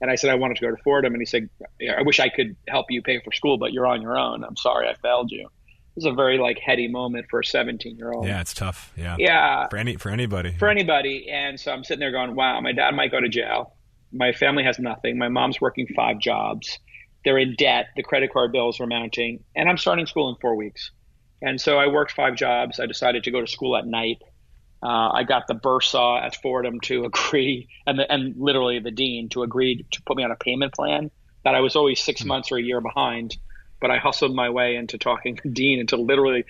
And 0.00 0.10
I 0.10 0.16
said 0.16 0.30
I 0.30 0.34
wanted 0.34 0.56
to 0.56 0.60
go 0.62 0.74
to 0.74 0.82
Fordham, 0.82 1.14
and 1.14 1.22
he 1.22 1.24
said, 1.24 1.48
"I 1.88 2.02
wish 2.02 2.18
I 2.18 2.28
could 2.28 2.56
help 2.66 2.86
you 2.90 3.00
pay 3.00 3.20
for 3.20 3.30
school, 3.30 3.58
but 3.58 3.72
you're 3.72 3.86
on 3.86 4.02
your 4.02 4.18
own. 4.18 4.42
I'm 4.42 4.56
sorry, 4.56 4.88
I 4.88 4.94
failed 4.94 5.30
you." 5.30 5.42
It 5.42 5.94
was 5.94 6.04
a 6.04 6.10
very 6.10 6.36
like 6.36 6.58
heady 6.58 6.88
moment 6.88 7.26
for 7.30 7.38
a 7.38 7.44
17 7.44 7.96
year 7.96 8.10
old. 8.10 8.26
Yeah, 8.26 8.40
it's 8.40 8.52
tough. 8.52 8.92
Yeah, 8.96 9.14
yeah, 9.20 9.68
for 9.68 9.76
any 9.76 9.94
for 9.94 10.10
anybody, 10.10 10.50
for 10.58 10.66
anybody. 10.68 11.30
And 11.30 11.60
so 11.60 11.70
I'm 11.70 11.84
sitting 11.84 12.00
there 12.00 12.10
going, 12.10 12.34
"Wow, 12.34 12.60
my 12.60 12.72
dad 12.72 12.96
might 12.96 13.12
go 13.12 13.20
to 13.20 13.28
jail. 13.28 13.76
My 14.10 14.32
family 14.32 14.64
has 14.64 14.80
nothing. 14.80 15.16
My 15.16 15.28
mom's 15.28 15.60
working 15.60 15.86
five 15.94 16.18
jobs. 16.18 16.80
They're 17.24 17.38
in 17.38 17.54
debt. 17.56 17.90
The 17.94 18.02
credit 18.02 18.32
card 18.32 18.50
bills 18.50 18.80
are 18.80 18.86
mounting, 18.88 19.44
and 19.54 19.68
I'm 19.68 19.78
starting 19.78 20.06
school 20.06 20.28
in 20.28 20.34
four 20.40 20.56
weeks." 20.56 20.90
And 21.42 21.60
so 21.60 21.76
I 21.78 21.88
worked 21.88 22.12
five 22.12 22.36
jobs. 22.36 22.80
I 22.80 22.86
decided 22.86 23.24
to 23.24 23.30
go 23.30 23.40
to 23.40 23.46
school 23.46 23.76
at 23.76 23.86
night 23.86 24.22
uh, 24.82 25.10
I 25.12 25.22
got 25.22 25.46
the 25.46 25.54
bursar 25.54 26.18
at 26.22 26.34
Fordham 26.36 26.80
to 26.80 27.04
agree, 27.12 27.68
and 27.86 27.98
the, 27.98 28.10
and 28.10 28.34
literally 28.36 28.80
the 28.80 28.90
dean 28.90 29.28
to 29.30 29.42
agree 29.42 29.86
to 29.92 30.02
put 30.02 30.16
me 30.16 30.24
on 30.24 30.30
a 30.30 30.36
payment 30.36 30.74
plan 30.74 31.10
that 31.44 31.54
I 31.54 31.60
was 31.60 31.76
always 31.76 32.00
6 32.00 32.20
mm-hmm. 32.20 32.28
months 32.28 32.52
or 32.52 32.56
a 32.56 32.62
year 32.62 32.80
behind. 32.80 33.36
But 33.80 33.90
I 33.90 33.98
hustled 33.98 34.34
my 34.34 34.50
way 34.50 34.76
into 34.76 34.96
talking 34.98 35.36
to 35.36 35.48
dean 35.52 35.80
into 35.80 35.96
literally 35.96 36.44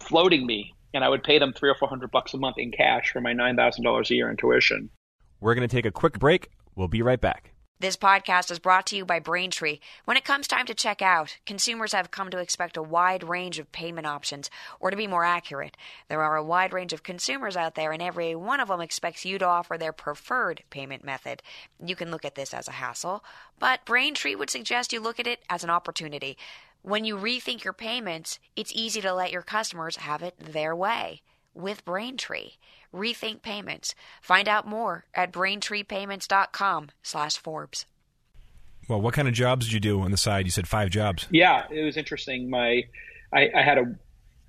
floating 0.00 0.46
me, 0.46 0.74
and 0.94 1.04
I 1.04 1.08
would 1.08 1.22
pay 1.22 1.38
them 1.38 1.52
three 1.52 1.70
or 1.70 1.74
four 1.74 1.88
hundred 1.88 2.10
bucks 2.10 2.34
a 2.34 2.38
month 2.38 2.58
in 2.58 2.70
cash 2.70 3.10
for 3.12 3.20
my 3.20 3.32
nine 3.32 3.56
thousand 3.56 3.84
dollars 3.84 4.10
a 4.10 4.14
year 4.14 4.30
in 4.30 4.36
tuition. 4.36 4.90
We're 5.40 5.54
going 5.54 5.68
to 5.68 5.74
take 5.74 5.86
a 5.86 5.90
quick 5.90 6.18
break. 6.18 6.50
We'll 6.74 6.88
be 6.88 7.02
right 7.02 7.20
back. 7.20 7.52
This 7.80 7.96
podcast 7.96 8.50
is 8.50 8.58
brought 8.58 8.86
to 8.86 8.96
you 8.96 9.04
by 9.04 9.20
Braintree. 9.20 9.78
When 10.04 10.16
it 10.16 10.24
comes 10.24 10.48
time 10.48 10.66
to 10.66 10.74
check 10.74 11.00
out, 11.00 11.36
consumers 11.46 11.92
have 11.92 12.10
come 12.10 12.28
to 12.30 12.38
expect 12.38 12.76
a 12.76 12.82
wide 12.82 13.22
range 13.22 13.60
of 13.60 13.70
payment 13.70 14.04
options, 14.04 14.50
or 14.80 14.90
to 14.90 14.96
be 14.96 15.06
more 15.06 15.22
accurate, 15.24 15.76
there 16.08 16.20
are 16.20 16.34
a 16.34 16.42
wide 16.42 16.72
range 16.72 16.92
of 16.92 17.04
consumers 17.04 17.56
out 17.56 17.76
there, 17.76 17.92
and 17.92 18.02
every 18.02 18.34
one 18.34 18.58
of 18.58 18.66
them 18.66 18.80
expects 18.80 19.24
you 19.24 19.38
to 19.38 19.46
offer 19.46 19.78
their 19.78 19.92
preferred 19.92 20.64
payment 20.70 21.04
method. 21.04 21.40
You 21.80 21.94
can 21.94 22.10
look 22.10 22.24
at 22.24 22.34
this 22.34 22.52
as 22.52 22.66
a 22.66 22.72
hassle, 22.72 23.22
but 23.60 23.84
Braintree 23.84 24.34
would 24.34 24.50
suggest 24.50 24.92
you 24.92 24.98
look 24.98 25.20
at 25.20 25.28
it 25.28 25.44
as 25.48 25.62
an 25.62 25.70
opportunity. 25.70 26.36
When 26.82 27.04
you 27.04 27.16
rethink 27.16 27.62
your 27.62 27.72
payments, 27.72 28.40
it's 28.56 28.72
easy 28.74 29.00
to 29.02 29.14
let 29.14 29.30
your 29.30 29.42
customers 29.42 29.98
have 29.98 30.24
it 30.24 30.34
their 30.36 30.74
way 30.74 31.22
with 31.58 31.84
Braintree. 31.84 32.52
Rethink 32.94 33.42
Payments. 33.42 33.94
Find 34.22 34.48
out 34.48 34.66
more 34.66 35.04
at 35.14 35.32
braintreepayments.com 35.32 36.88
slash 37.02 37.36
Forbes. 37.36 37.86
Well, 38.88 39.00
what 39.00 39.12
kind 39.12 39.28
of 39.28 39.34
jobs 39.34 39.66
did 39.66 39.74
you 39.74 39.80
do 39.80 40.00
on 40.00 40.10
the 40.10 40.16
side? 40.16 40.46
You 40.46 40.50
said 40.50 40.66
five 40.66 40.88
jobs. 40.88 41.26
Yeah, 41.30 41.66
it 41.70 41.84
was 41.84 41.98
interesting. 41.98 42.48
My, 42.48 42.84
I, 43.32 43.50
I 43.54 43.62
had 43.62 43.78
a, 43.78 43.94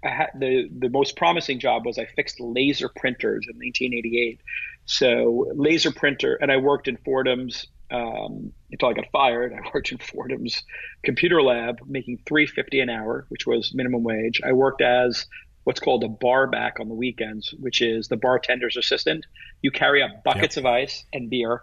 I 0.02 0.10
had 0.10 0.30
the 0.40 0.70
the 0.80 0.88
most 0.88 1.18
promising 1.18 1.60
job 1.60 1.86
was 1.86 1.98
I 1.98 2.06
fixed 2.06 2.40
laser 2.40 2.88
printers 2.88 3.46
in 3.50 3.58
1988. 3.58 4.40
So 4.86 5.52
laser 5.54 5.92
printer, 5.92 6.36
and 6.36 6.52
I 6.52 6.58
worked 6.58 6.88
in 6.88 6.96
Fordham's 7.04 7.68
um, 7.92 8.54
until 8.72 8.90
I 8.90 8.94
got 8.94 9.12
fired. 9.12 9.54
I 9.54 9.70
worked 9.74 9.92
in 9.92 9.98
Fordham's 9.98 10.64
computer 11.04 11.42
lab, 11.42 11.80
making 11.86 12.20
350 12.26 12.80
an 12.80 12.90
hour, 12.90 13.26
which 13.30 13.46
was 13.46 13.74
minimum 13.74 14.04
wage. 14.04 14.42
I 14.46 14.54
worked 14.54 14.82
as 14.82 15.26
what's 15.70 15.80
called 15.80 16.04
a 16.04 16.08
bar 16.08 16.48
back 16.48 16.80
on 16.80 16.88
the 16.88 16.96
weekends, 16.96 17.54
which 17.60 17.80
is 17.80 18.08
the 18.08 18.18
bartender's 18.18 18.76
assistant. 18.76 19.24
You 19.62 19.70
carry 19.70 20.02
up 20.02 20.24
buckets 20.24 20.56
yep. 20.56 20.66
of 20.66 20.66
ice 20.66 21.06
and 21.14 21.30
beer 21.30 21.62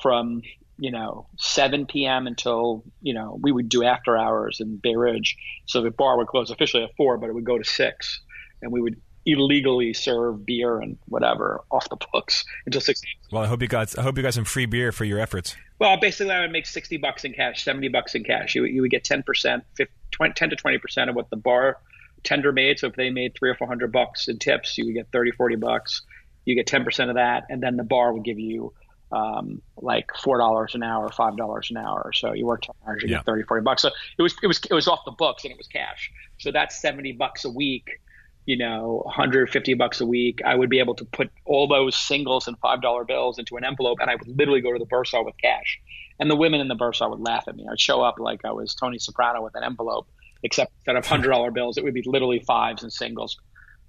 from 0.00 0.40
you 0.78 0.90
know 0.90 1.26
7 1.36 1.84
p.m. 1.84 2.26
until 2.26 2.84
you 3.02 3.12
know 3.12 3.38
we 3.42 3.52
would 3.52 3.68
do 3.68 3.84
after 3.84 4.16
hours 4.16 4.60
in 4.60 4.78
Bay 4.78 4.94
Ridge. 4.96 5.36
So 5.66 5.82
the 5.82 5.90
bar 5.90 6.16
would 6.16 6.26
close 6.26 6.50
officially 6.50 6.84
at 6.84 6.96
four, 6.96 7.18
but 7.18 7.28
it 7.28 7.34
would 7.34 7.44
go 7.44 7.58
to 7.58 7.64
six, 7.64 8.22
and 8.62 8.72
we 8.72 8.80
would 8.80 8.98
illegally 9.26 9.92
serve 9.92 10.46
beer 10.46 10.80
and 10.80 10.96
whatever 11.04 11.64
off 11.70 11.86
the 11.90 11.98
books 12.12 12.46
until 12.64 12.80
six. 12.80 13.02
Well, 13.30 13.42
I 13.42 13.46
hope 13.46 13.60
you 13.60 13.68
got 13.68 13.98
I 13.98 14.00
hope 14.00 14.16
you 14.16 14.22
got 14.22 14.32
some 14.32 14.46
free 14.46 14.64
beer 14.64 14.90
for 14.90 15.04
your 15.04 15.18
efforts. 15.18 15.54
Well, 15.78 15.98
basically, 16.00 16.32
I 16.32 16.40
would 16.40 16.50
make 16.50 16.64
sixty 16.64 16.96
bucks 16.96 17.24
in 17.24 17.34
cash, 17.34 17.62
seventy 17.62 17.88
bucks 17.88 18.14
in 18.14 18.24
cash. 18.24 18.54
You, 18.54 18.64
you 18.64 18.80
would 18.80 18.90
get 18.90 19.04
ten 19.04 19.22
percent, 19.22 19.64
ten 19.76 20.48
to 20.48 20.56
twenty 20.56 20.78
percent 20.78 21.10
of 21.10 21.14
what 21.14 21.28
the 21.28 21.36
bar 21.36 21.76
tender 22.24 22.52
made. 22.52 22.78
So 22.78 22.88
if 22.88 22.96
they 22.96 23.10
made 23.10 23.34
three 23.38 23.50
or 23.50 23.54
four 23.54 23.68
hundred 23.68 23.92
bucks 23.92 24.28
in 24.28 24.38
tips, 24.38 24.76
you 24.76 24.86
would 24.86 24.94
get 24.94 25.08
30, 25.12 25.32
40 25.32 25.56
bucks. 25.56 26.02
You 26.44 26.54
get 26.54 26.66
10% 26.66 27.08
of 27.08 27.14
that. 27.14 27.44
And 27.48 27.62
then 27.62 27.76
the 27.76 27.84
bar 27.84 28.12
would 28.12 28.24
give 28.24 28.38
you 28.38 28.72
um, 29.12 29.62
like 29.76 30.08
$4 30.08 30.74
an 30.74 30.82
hour, 30.82 31.08
$5 31.08 31.70
an 31.70 31.76
hour. 31.76 32.12
So 32.12 32.32
you 32.32 32.46
work 32.46 32.62
10 32.62 32.74
hours, 32.86 33.02
you 33.02 33.10
yeah. 33.10 33.18
get 33.18 33.26
30, 33.26 33.44
40 33.44 33.62
bucks. 33.62 33.82
So 33.82 33.90
it 34.18 34.22
was, 34.22 34.34
it 34.42 34.46
was, 34.46 34.60
it 34.68 34.74
was 34.74 34.88
off 34.88 35.00
the 35.04 35.12
books 35.12 35.44
and 35.44 35.52
it 35.52 35.56
was 35.56 35.68
cash. 35.68 36.10
So 36.38 36.50
that's 36.50 36.80
70 36.80 37.12
bucks 37.12 37.44
a 37.44 37.50
week, 37.50 38.00
you 38.44 38.58
know, 38.58 39.02
150 39.04 39.74
bucks 39.74 40.00
a 40.00 40.06
week. 40.06 40.40
I 40.44 40.54
would 40.54 40.68
be 40.68 40.80
able 40.80 40.94
to 40.96 41.04
put 41.04 41.30
all 41.44 41.68
those 41.68 41.96
singles 41.96 42.48
and 42.48 42.60
$5 42.60 43.06
bills 43.06 43.38
into 43.38 43.56
an 43.56 43.64
envelope 43.64 43.98
and 44.00 44.10
I 44.10 44.16
would 44.16 44.36
literally 44.36 44.60
go 44.60 44.72
to 44.72 44.78
the 44.78 44.86
bursar 44.86 45.22
with 45.22 45.36
cash. 45.40 45.80
And 46.18 46.30
the 46.30 46.36
women 46.36 46.60
in 46.60 46.68
the 46.68 46.74
bursar 46.74 47.08
would 47.08 47.20
laugh 47.20 47.44
at 47.48 47.56
me. 47.56 47.66
I'd 47.70 47.80
show 47.80 48.02
up 48.02 48.16
like 48.18 48.44
I 48.44 48.52
was 48.52 48.74
Tony 48.74 48.98
Soprano 48.98 49.42
with 49.42 49.54
an 49.54 49.64
envelope 49.64 50.08
except 50.44 50.72
instead 50.76 50.94
of 50.94 51.04
hundred 51.06 51.30
dollar 51.30 51.50
bills, 51.50 51.76
it 51.76 51.82
would 51.82 51.94
be 51.94 52.02
literally 52.06 52.38
fives 52.38 52.82
and 52.82 52.92
singles 52.92 53.36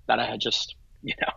that 0.07 0.19
I 0.19 0.25
had 0.25 0.39
just 0.39 0.75
you 1.03 1.13
know 1.21 1.31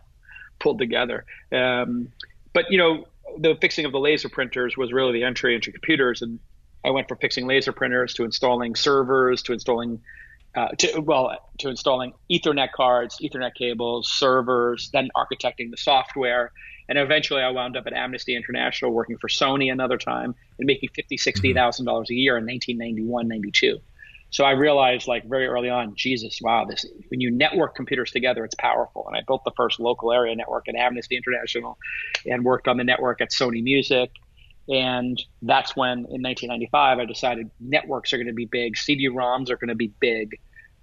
pulled 0.59 0.79
together. 0.79 1.27
Um, 1.53 2.09
but 2.55 2.67
you 2.71 2.79
know, 2.79 3.07
the 3.39 3.57
fixing 3.61 3.85
of 3.85 3.93
the 3.93 4.01
laser 4.01 4.29
printers 4.29 4.77
was 4.77 4.93
really 4.93 5.13
the 5.13 5.25
entry 5.25 5.55
into 5.55 5.73
computers, 5.73 6.23
and 6.23 6.39
I 6.85 6.91
went 6.91 7.09
from 7.09 7.19
fixing 7.19 7.47
laser 7.47 7.73
printers 7.73 8.15
to 8.15 8.25
installing 8.25 8.75
servers 8.75 9.43
to 9.43 9.53
installing. 9.53 10.01
Uh, 10.57 10.69
to, 10.79 11.01
well, 11.01 11.37
to 11.59 11.69
installing 11.69 12.15
Ethernet 12.33 12.73
cards, 12.73 13.19
Ethernet 13.23 13.55
cables, 13.55 14.11
servers, 14.11 14.91
then 14.93 15.11
architecting 15.15 15.71
the 15.71 15.77
software. 15.77 16.53
And 16.89 16.99
eventually 16.99 17.43
I 17.43 17.51
wound 17.51 17.77
up 17.77 17.87
at 17.87 17.93
Amnesty 17.93 18.35
International 18.35 18.91
working 18.91 19.19
for 19.19 19.29
Sony 19.29 19.71
another 19.71 19.99
time 19.99 20.35
and 20.59 20.67
making 20.67 20.89
$50,000, 20.99 21.55
$60,000 21.55 22.11
a 22.11 22.15
year 22.15 22.39
in 22.39 22.47
1991, 22.47 23.29
92. 23.29 23.79
So 24.31 24.45
I 24.45 24.53
realized 24.53 25.09
like 25.09 25.25
very 25.25 25.47
early 25.47 25.71
on, 25.71 25.95
Jesus, 25.95 26.39
wow, 26.43 26.67
this 26.69 26.85
when 27.09 27.21
you 27.21 27.31
network 27.31 27.75
computers 27.75 28.11
together, 28.11 28.45
it's 28.45 28.55
powerful. 28.55 29.07
And 29.09 29.17
I 29.17 29.21
built 29.27 29.43
the 29.45 29.53
first 29.57 29.81
local 29.81 30.13
area 30.13 30.35
network 30.37 30.69
at 30.69 30.75
Amnesty 30.75 31.17
International 31.17 31.79
and 32.27 32.45
worked 32.45 32.69
on 32.69 32.77
the 32.77 32.85
network 32.85 33.21
at 33.21 33.31
Sony 33.31 33.63
Music. 33.63 34.11
And 34.69 35.21
that's 35.41 35.75
when 35.75 35.99
in 35.99 36.23
1995 36.23 36.99
I 36.99 37.05
decided 37.07 37.51
networks 37.59 38.13
are 38.13 38.19
going 38.19 38.27
to 38.27 38.35
be 38.35 38.45
big, 38.45 38.77
CD-ROMs 38.77 39.49
are 39.51 39.57
going 39.57 39.69
to 39.69 39.75
be 39.75 39.93
big. 39.99 40.39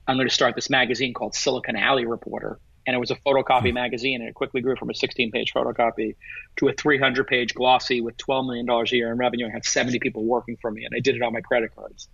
I'm 0.08 0.18
going 0.18 0.28
to 0.28 0.34
start 0.34 0.56
this 0.56 0.70
magazine 0.70 1.14
called 1.14 1.36
Silicon 1.36 1.76
Alley 1.76 2.06
Reporter. 2.06 2.60
And 2.88 2.96
it 2.96 3.00
was 3.00 3.10
a 3.10 3.16
photocopy 3.16 3.70
hmm. 3.70 3.76
magazine, 3.76 4.22
and 4.22 4.30
it 4.30 4.36
quickly 4.36 4.62
grew 4.62 4.76
from 4.76 4.92
a 4.92 4.94
16 4.94 5.32
page 5.32 5.54
photocopy 5.54 6.16
to 6.58 6.68
a 6.68 6.74
300 6.74 7.26
page 7.26 7.56
glossy 7.56 8.00
with 8.02 8.16
$12 8.18 8.46
million 8.46 8.70
a 8.70 8.96
year 8.96 9.12
in 9.12 9.18
revenue. 9.18 9.48
I 9.48 9.52
had 9.52 9.66
70 9.66 10.00
people 10.00 10.24
working 10.24 10.56
for 10.62 10.70
me, 10.70 10.86
and 10.86 10.94
I 10.96 11.00
did 11.00 11.16
it 11.16 11.24
on 11.24 11.34
my 11.34 11.42
credit 11.42 11.76
cards 11.76 12.08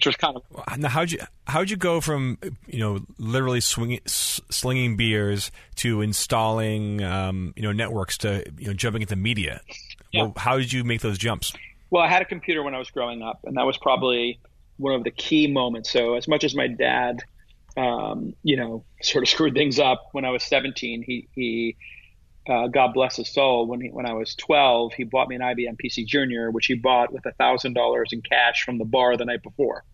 which 0.00 0.06
was 0.06 0.16
kind 0.16 0.34
of 0.34 0.78
now 0.78 0.88
how'd 0.88 1.12
you 1.12 1.18
how'd 1.46 1.68
you 1.68 1.76
go 1.76 2.00
from 2.00 2.38
you 2.66 2.78
know 2.78 3.00
literally 3.18 3.60
swinging 3.60 4.00
slinging 4.06 4.96
beers 4.96 5.50
to 5.74 6.00
installing 6.00 7.04
um, 7.04 7.52
you 7.54 7.62
know 7.62 7.70
networks 7.70 8.16
to 8.16 8.42
you 8.56 8.68
know 8.68 8.72
jumping 8.72 9.02
into 9.02 9.14
media? 9.14 9.60
Yeah. 10.10 10.22
well, 10.22 10.32
how 10.38 10.56
did 10.56 10.72
you 10.72 10.84
make 10.84 11.02
those 11.02 11.18
jumps? 11.18 11.52
Well 11.90 12.02
i 12.02 12.08
had 12.08 12.22
a 12.22 12.24
computer 12.24 12.62
when 12.62 12.74
i 12.74 12.78
was 12.78 12.90
growing 12.90 13.20
up 13.20 13.40
and 13.44 13.58
that 13.58 13.66
was 13.66 13.76
probably 13.76 14.40
one 14.78 14.94
of 14.94 15.04
the 15.04 15.10
key 15.10 15.46
moments. 15.46 15.90
So 15.90 16.14
as 16.14 16.26
much 16.26 16.44
as 16.44 16.54
my 16.54 16.66
dad 16.66 17.18
um, 17.76 18.34
you 18.42 18.56
know 18.56 18.84
sort 19.02 19.22
of 19.22 19.28
screwed 19.28 19.52
things 19.52 19.78
up 19.78 20.08
when 20.12 20.24
i 20.24 20.30
was 20.30 20.42
17 20.44 21.02
he 21.02 21.28
he 21.34 21.76
uh, 22.48 22.68
God 22.68 22.92
bless 22.94 23.16
his 23.16 23.32
soul, 23.32 23.66
when 23.66 23.80
he, 23.80 23.88
when 23.88 24.06
I 24.06 24.14
was 24.14 24.34
12, 24.34 24.94
he 24.94 25.04
bought 25.04 25.28
me 25.28 25.36
an 25.36 25.42
IBM 25.42 25.76
PC 25.82 26.06
Junior, 26.06 26.50
which 26.50 26.66
he 26.66 26.74
bought 26.74 27.12
with 27.12 27.24
thousand 27.38 27.74
dollars 27.74 28.10
in 28.12 28.22
cash 28.22 28.62
from 28.64 28.78
the 28.78 28.84
bar 28.84 29.16
the 29.16 29.24
night 29.24 29.42
before. 29.42 29.84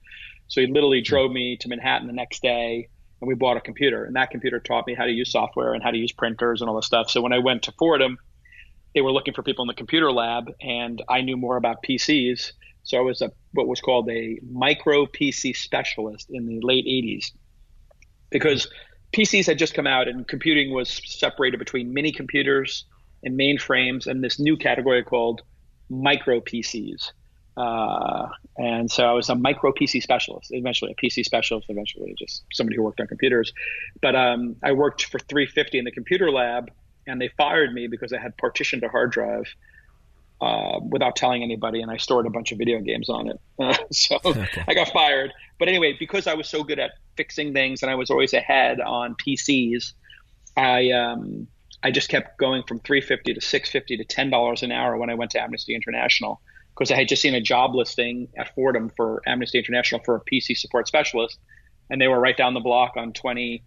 So 0.49 0.61
he 0.61 0.69
literally 0.69 1.01
drove 1.01 1.33
me 1.33 1.57
to 1.59 1.69
Manhattan 1.69 2.07
the 2.07 2.13
next 2.13 2.43
day, 2.43 2.89
and 3.21 3.29
we 3.29 3.35
bought 3.35 3.57
a 3.57 3.61
computer. 3.61 4.05
And 4.05 4.15
that 4.15 4.31
computer 4.31 4.61
taught 4.61 4.87
me 4.87 4.95
how 4.95 5.05
to 5.05 5.11
use 5.11 5.33
software 5.33 5.75
and 5.75 5.83
how 5.83 5.91
to 5.91 5.99
use 5.99 6.13
printers 6.13 6.61
and 6.61 6.71
all 6.71 6.77
this 6.77 6.87
stuff. 6.87 7.11
So 7.11 7.21
when 7.21 7.33
I 7.33 7.39
went 7.39 7.65
to 7.65 7.73
Fordham, 7.73 8.17
they 8.95 9.01
were 9.01 9.13
looking 9.13 9.35
for 9.35 9.43
people 9.43 9.65
in 9.65 9.69
the 9.69 9.75
computer 9.75 10.13
lab, 10.13 10.51
and 10.61 11.03
I 11.09 11.23
knew 11.23 11.37
more 11.37 11.57
about 11.57 11.83
PCs. 11.83 12.53
So 12.85 12.97
I 12.97 13.01
was 13.01 13.21
a 13.23 13.33
what 13.53 13.67
was 13.67 13.81
called 13.81 14.09
a 14.09 14.39
micro 14.49 15.07
PC 15.07 15.57
specialist 15.57 16.29
in 16.31 16.47
the 16.47 16.61
late 16.63 16.87
80s 16.87 17.33
because 18.31 18.69
PCs 19.17 19.47
had 19.47 19.59
just 19.59 19.73
come 19.73 19.87
out 19.87 20.09
and 20.09 20.29
computing 20.29 20.75
was 20.75 21.01
separated 21.07 21.57
between 21.57 21.95
mini 21.95 22.13
computers 22.13 22.85
and 23.25 23.39
mainframes 23.39 24.07
and 24.07 24.23
this 24.23 24.39
new 24.39 24.59
category 24.59 25.03
called 25.03 25.41
micro 25.89 26.41
PCs. 26.41 27.13
Uh, 27.57 28.29
and 28.59 28.91
so 28.91 29.07
I 29.07 29.13
was 29.13 29.31
a 29.31 29.35
micro 29.35 29.73
PC 29.73 30.03
specialist, 30.03 30.51
eventually 30.51 30.93
a 30.93 31.03
PC 31.03 31.25
specialist, 31.25 31.71
eventually 31.71 32.15
just 32.19 32.45
somebody 32.53 32.77
who 32.77 32.83
worked 32.83 33.01
on 33.01 33.07
computers. 33.07 33.55
But 34.03 34.15
um, 34.15 34.57
I 34.63 34.73
worked 34.73 35.05
for 35.05 35.19
350 35.19 35.79
in 35.79 35.87
the 35.87 35.93
computer 35.93 36.31
lab, 36.31 36.71
and 37.07 37.19
they 37.19 37.29
fired 37.39 37.73
me 37.73 37.87
because 37.87 38.13
I 38.13 38.19
had 38.19 38.37
partitioned 38.37 38.83
a 38.83 38.89
hard 38.89 39.13
drive 39.13 39.47
uh, 40.43 40.81
without 40.91 41.17
telling 41.17 41.43
anybody, 41.43 41.81
and 41.81 41.91
I 41.91 41.97
stored 41.97 42.27
a 42.27 42.31
bunch 42.31 42.53
of 42.53 42.59
video 42.59 42.81
games 42.81 43.09
on 43.09 43.29
it. 43.29 43.41
Uh, 43.59 43.75
so 43.93 44.19
okay. 44.23 44.63
I 44.69 44.75
got 44.75 44.89
fired. 44.89 45.33
But 45.59 45.69
anyway, 45.69 45.97
because 45.99 46.27
I 46.27 46.35
was 46.35 46.51
so 46.51 46.63
good 46.63 46.79
at 46.79 46.91
fixing 47.17 47.53
things 47.53 47.83
and 47.83 47.91
I 47.91 47.95
was 47.95 48.11
always 48.11 48.33
ahead 48.33 48.81
on 48.81 49.15
PCs, 49.15 49.93
I 50.57 50.91
um, 50.91 51.49
I 51.83 51.91
just 51.91 52.09
kept 52.09 52.39
going 52.39 52.63
from 52.63 52.81
350 52.81 53.35
to 53.35 53.41
650 53.41 53.97
to 53.99 54.05
ten 54.05 54.31
dollars 54.31 54.63
an 54.63 54.73
hour 54.73 54.97
when 54.97 55.11
I 55.11 55.15
went 55.15 55.33
to 55.33 55.41
Amnesty 55.41 55.75
International 55.75 56.41
because 56.77 56.91
I 56.91 56.97
had 56.97 57.09
just 57.09 57.23
seen 57.23 57.35
a 57.35 57.41
job 57.41 57.75
listing 57.75 58.29
at 58.37 58.55
Fordham 58.55 58.91
for 58.97 59.23
Amnesty 59.27 59.59
International 59.59 60.01
for 60.05 60.17
a 60.17 60.21
PC 60.21 60.57
support 60.57 60.87
specialist, 60.87 61.39
and 61.89 62.01
they 62.01 62.09
were 62.09 62.21
right 62.21 62.37
down 62.37 62.55
the 62.55 62.61
block 62.61 62.93
on 62.97 63.13
26th 63.13 63.63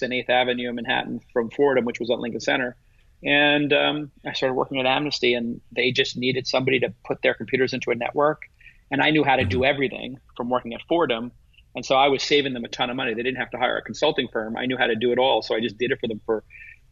and 0.00 0.12
8th 0.12 0.30
Avenue 0.30 0.70
in 0.70 0.74
Manhattan 0.74 1.20
from 1.32 1.50
Fordham, 1.50 1.84
which 1.84 2.00
was 2.00 2.10
at 2.10 2.18
Lincoln 2.18 2.40
Center. 2.40 2.76
And 3.22 3.72
um, 3.72 4.10
I 4.26 4.32
started 4.32 4.54
working 4.54 4.80
at 4.80 4.86
Amnesty, 4.86 5.34
and 5.34 5.60
they 5.70 5.92
just 5.92 6.16
needed 6.16 6.46
somebody 6.46 6.80
to 6.80 6.94
put 7.06 7.20
their 7.22 7.34
computers 7.34 7.74
into 7.74 7.90
a 7.90 7.94
network. 7.94 8.42
And 8.90 9.02
I 9.02 9.10
knew 9.10 9.24
how 9.24 9.36
to 9.36 9.44
do 9.44 9.64
everything 9.64 10.18
from 10.36 10.48
working 10.48 10.74
at 10.74 10.80
Fordham. 10.88 11.32
And 11.74 11.84
so 11.84 11.96
I 11.96 12.08
was 12.08 12.22
saving 12.22 12.52
them 12.54 12.64
a 12.64 12.68
ton 12.68 12.90
of 12.90 12.96
money. 12.96 13.14
They 13.14 13.22
didn't 13.22 13.38
have 13.38 13.50
to 13.50 13.58
hire 13.58 13.76
a 13.76 13.82
consulting 13.82 14.28
firm. 14.28 14.56
I 14.56 14.66
knew 14.66 14.76
how 14.76 14.86
to 14.86 14.94
do 14.94 15.12
it 15.12 15.18
all. 15.18 15.42
So 15.42 15.54
I 15.54 15.60
just 15.60 15.76
did 15.78 15.90
it 15.90 15.98
for 16.00 16.06
them 16.06 16.20
for 16.24 16.44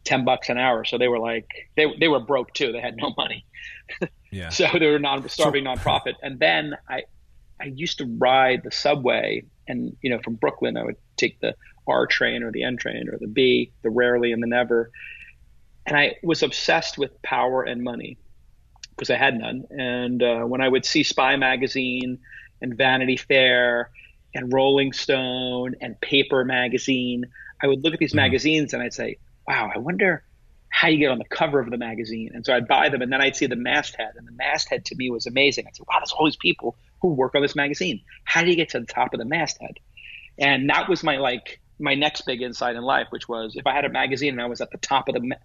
10 0.03 0.25
bucks 0.25 0.49
an 0.49 0.57
hour. 0.57 0.83
So 0.83 0.97
they 0.97 1.07
were 1.07 1.19
like, 1.19 1.69
they, 1.77 1.85
they 1.99 2.07
were 2.07 2.19
broke 2.19 2.53
too. 2.53 2.71
They 2.71 2.81
had 2.81 2.95
no 2.97 3.13
money. 3.17 3.45
Yeah. 4.31 4.49
so 4.49 4.67
they 4.79 4.89
were 4.89 4.97
non 4.97 5.29
starving 5.29 5.65
so, 5.65 5.75
nonprofit. 5.75 6.15
And 6.23 6.39
then 6.39 6.75
I, 6.89 7.03
I 7.61 7.65
used 7.65 7.99
to 7.99 8.05
ride 8.17 8.63
the 8.63 8.71
subway 8.71 9.43
and, 9.67 9.95
you 10.01 10.09
know, 10.09 10.17
from 10.23 10.33
Brooklyn, 10.33 10.75
I 10.75 10.83
would 10.83 10.95
take 11.17 11.39
the 11.39 11.55
R 11.87 12.07
train 12.07 12.41
or 12.41 12.51
the 12.51 12.63
N 12.63 12.75
train 12.75 13.09
or 13.09 13.19
the 13.19 13.27
B, 13.27 13.71
the 13.83 13.91
rarely 13.91 14.31
and 14.31 14.41
the 14.41 14.47
never 14.47 14.89
and 15.85 15.97
I 15.97 16.15
was 16.23 16.43
obsessed 16.43 16.97
with 16.97 17.21
power 17.21 17.63
and 17.63 17.83
money 17.83 18.17
because 18.91 19.09
I 19.09 19.17
had 19.17 19.37
none. 19.37 19.65
And 19.69 20.21
uh, 20.23 20.41
when 20.41 20.61
I 20.61 20.69
would 20.69 20.85
see 20.85 21.03
Spy 21.03 21.35
magazine 21.35 22.19
and 22.61 22.77
Vanity 22.77 23.17
Fair 23.17 23.89
and 24.33 24.51
Rolling 24.51 24.93
Stone 24.93 25.75
and 25.81 25.99
Paper 26.01 26.43
magazine, 26.43 27.25
I 27.61 27.67
would 27.67 27.83
look 27.83 27.93
at 27.93 27.99
these 27.99 28.11
mm-hmm. 28.11 28.17
magazines 28.17 28.73
and 28.73 28.81
I'd 28.81 28.93
say, 28.93 29.17
"Wow, 29.47 29.71
I 29.73 29.79
wonder." 29.79 30.23
How 30.75 30.87
you 30.87 30.97
get 30.97 31.11
on 31.11 31.19
the 31.19 31.25
cover 31.25 31.59
of 31.59 31.69
the 31.69 31.77
magazine, 31.77 32.31
and 32.33 32.43
so 32.43 32.51
I'd 32.51 32.67
buy 32.67 32.89
them, 32.89 33.03
and 33.03 33.13
then 33.13 33.21
I'd 33.21 33.35
see 33.35 33.45
the 33.45 33.55
masthead, 33.55 34.13
and 34.17 34.27
the 34.27 34.31
masthead 34.31 34.85
to 34.85 34.95
me 34.95 35.11
was 35.11 35.27
amazing. 35.27 35.67
I'd 35.67 35.75
say, 35.75 35.83
"Wow, 35.87 35.99
there's 35.99 36.11
all 36.13 36.25
these 36.25 36.35
people 36.35 36.75
who 36.99 37.09
work 37.09 37.35
on 37.35 37.43
this 37.43 37.55
magazine. 37.55 38.01
How 38.23 38.41
do 38.41 38.49
you 38.49 38.55
get 38.55 38.69
to 38.69 38.79
the 38.79 38.87
top 38.87 39.13
of 39.13 39.19
the 39.19 39.25
masthead?" 39.25 39.77
And 40.39 40.67
that 40.71 40.89
was 40.89 41.03
my 41.03 41.17
like 41.17 41.61
my 41.79 41.95
next 41.95 42.21
big 42.21 42.41
insight 42.41 42.75
in 42.75 42.81
life, 42.81 43.07
which 43.11 43.27
was 43.27 43.55
if 43.55 43.67
I 43.67 43.73
had 43.73 43.85
a 43.85 43.89
magazine 43.89 44.33
and 44.33 44.41
I 44.41 44.47
was 44.47 44.61
at 44.61 44.71
the 44.71 44.77
top 44.77 45.09
of 45.09 45.15
the 45.15 45.35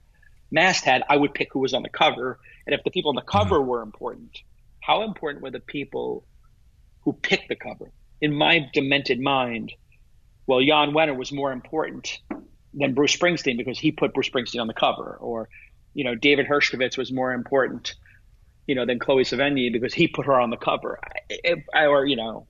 masthead, 0.50 1.02
I 1.08 1.16
would 1.16 1.34
pick 1.34 1.52
who 1.52 1.60
was 1.60 1.74
on 1.74 1.82
the 1.82 1.88
cover. 1.88 2.38
And 2.66 2.74
if 2.74 2.82
the 2.84 2.90
people 2.90 3.10
on 3.10 3.16
the 3.16 3.22
cover 3.22 3.58
mm-hmm. 3.58 3.68
were 3.68 3.82
important, 3.82 4.38
how 4.80 5.02
important 5.02 5.42
were 5.42 5.50
the 5.50 5.60
people 5.60 6.24
who 7.02 7.12
picked 7.12 7.48
the 7.48 7.56
cover? 7.56 7.90
In 8.20 8.34
my 8.34 8.68
demented 8.72 9.20
mind, 9.20 9.72
well, 10.46 10.60
Jan 10.60 10.92
Wenner 10.92 11.16
was 11.16 11.32
more 11.32 11.52
important 11.52 12.18
than 12.74 12.94
Bruce 12.94 13.16
Springsteen 13.16 13.56
because 13.56 13.78
he 13.78 13.92
put 13.92 14.14
Bruce 14.14 14.28
Springsteen 14.28 14.60
on 14.60 14.66
the 14.66 14.74
cover, 14.74 15.16
or 15.20 15.48
you 15.94 16.04
know, 16.04 16.14
David 16.14 16.46
Hershkovits 16.46 16.96
was 16.96 17.12
more 17.12 17.32
important, 17.32 17.94
you 18.66 18.74
know, 18.74 18.86
than 18.86 18.98
Chloe 18.98 19.24
Sevigny 19.24 19.72
because 19.72 19.94
he 19.94 20.08
put 20.08 20.26
her 20.26 20.38
on 20.38 20.50
the 20.50 20.56
cover, 20.56 20.98
I, 21.30 21.54
I, 21.74 21.86
or 21.86 22.04
you 22.06 22.16
know, 22.16 22.46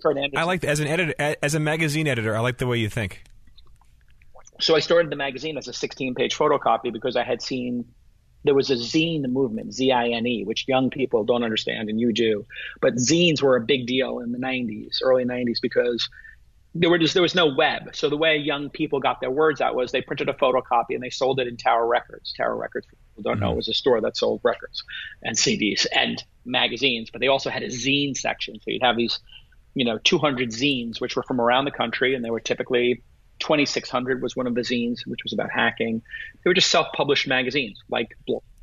Fernandez. 0.00 0.38
I 0.38 0.44
like 0.44 0.64
as 0.64 0.80
an 0.80 0.86
editor, 0.86 1.14
as 1.18 1.54
a 1.54 1.60
magazine 1.60 2.06
editor, 2.06 2.36
I 2.36 2.40
like 2.40 2.58
the 2.58 2.66
way 2.66 2.78
you 2.78 2.88
think 2.88 3.24
so 4.62 4.76
I 4.76 4.80
started 4.80 5.10
the 5.10 5.16
magazine 5.16 5.58
as 5.58 5.68
a 5.68 5.72
16 5.72 6.14
page 6.14 6.36
photocopy 6.36 6.92
because 6.92 7.16
I 7.16 7.24
had 7.24 7.42
seen 7.42 7.84
there 8.44 8.54
was 8.54 8.70
a 8.70 8.76
zine 8.76 9.28
movement, 9.30 9.72
Z 9.74 9.92
I 9.92 10.08
N 10.08 10.26
E, 10.26 10.44
which 10.44 10.66
young 10.66 10.90
people 10.90 11.24
don't 11.24 11.44
understand 11.44 11.88
and 11.88 12.00
you 12.00 12.12
do. 12.12 12.46
But 12.80 12.96
zines 12.96 13.42
were 13.42 13.56
a 13.56 13.60
big 13.60 13.86
deal 13.86 14.18
in 14.18 14.32
the 14.32 14.38
90s, 14.38 14.98
early 15.02 15.24
90s, 15.24 15.60
because 15.60 16.08
there 16.74 16.88
were 16.88 16.98
just 16.98 17.14
there 17.14 17.22
was 17.22 17.34
no 17.34 17.46
web. 17.46 17.94
So 17.94 18.08
the 18.08 18.16
way 18.16 18.36
young 18.38 18.70
people 18.70 18.98
got 18.98 19.20
their 19.20 19.30
words 19.30 19.60
out 19.60 19.74
was 19.74 19.92
they 19.92 20.00
printed 20.00 20.28
a 20.28 20.32
photocopy 20.32 20.90
and 20.94 21.02
they 21.02 21.10
sold 21.10 21.38
it 21.38 21.46
in 21.46 21.56
Tower 21.56 21.86
Records. 21.86 22.32
Tower 22.32 22.56
Records, 22.56 22.86
people 22.86 23.22
don't 23.22 23.40
know, 23.40 23.48
mm-hmm. 23.48 23.56
was 23.56 23.68
a 23.68 23.74
store 23.74 24.00
that 24.00 24.16
sold 24.16 24.40
records 24.42 24.82
and 25.22 25.36
CDs 25.36 25.86
and 25.94 26.22
magazines. 26.44 27.10
But 27.10 27.20
they 27.20 27.28
also 27.28 27.50
had 27.50 27.62
a 27.62 27.68
zine 27.68 28.16
section. 28.16 28.56
So 28.56 28.70
you'd 28.70 28.82
have 28.82 28.96
these, 28.96 29.20
you 29.74 29.84
know, 29.84 29.98
200 29.98 30.50
zines, 30.50 31.00
which 31.00 31.14
were 31.14 31.22
from 31.22 31.40
around 31.40 31.66
the 31.66 31.72
country, 31.72 32.14
and 32.14 32.24
they 32.24 32.30
were 32.30 32.40
typically 32.40 33.02
2600 33.42 34.22
was 34.22 34.36
one 34.36 34.46
of 34.46 34.54
the 34.54 34.62
zines, 34.62 35.06
which 35.06 35.20
was 35.24 35.32
about 35.32 35.50
hacking. 35.50 36.02
They 36.42 36.48
were 36.48 36.54
just 36.54 36.70
self-published 36.70 37.26
magazines, 37.28 37.78
like. 37.90 38.16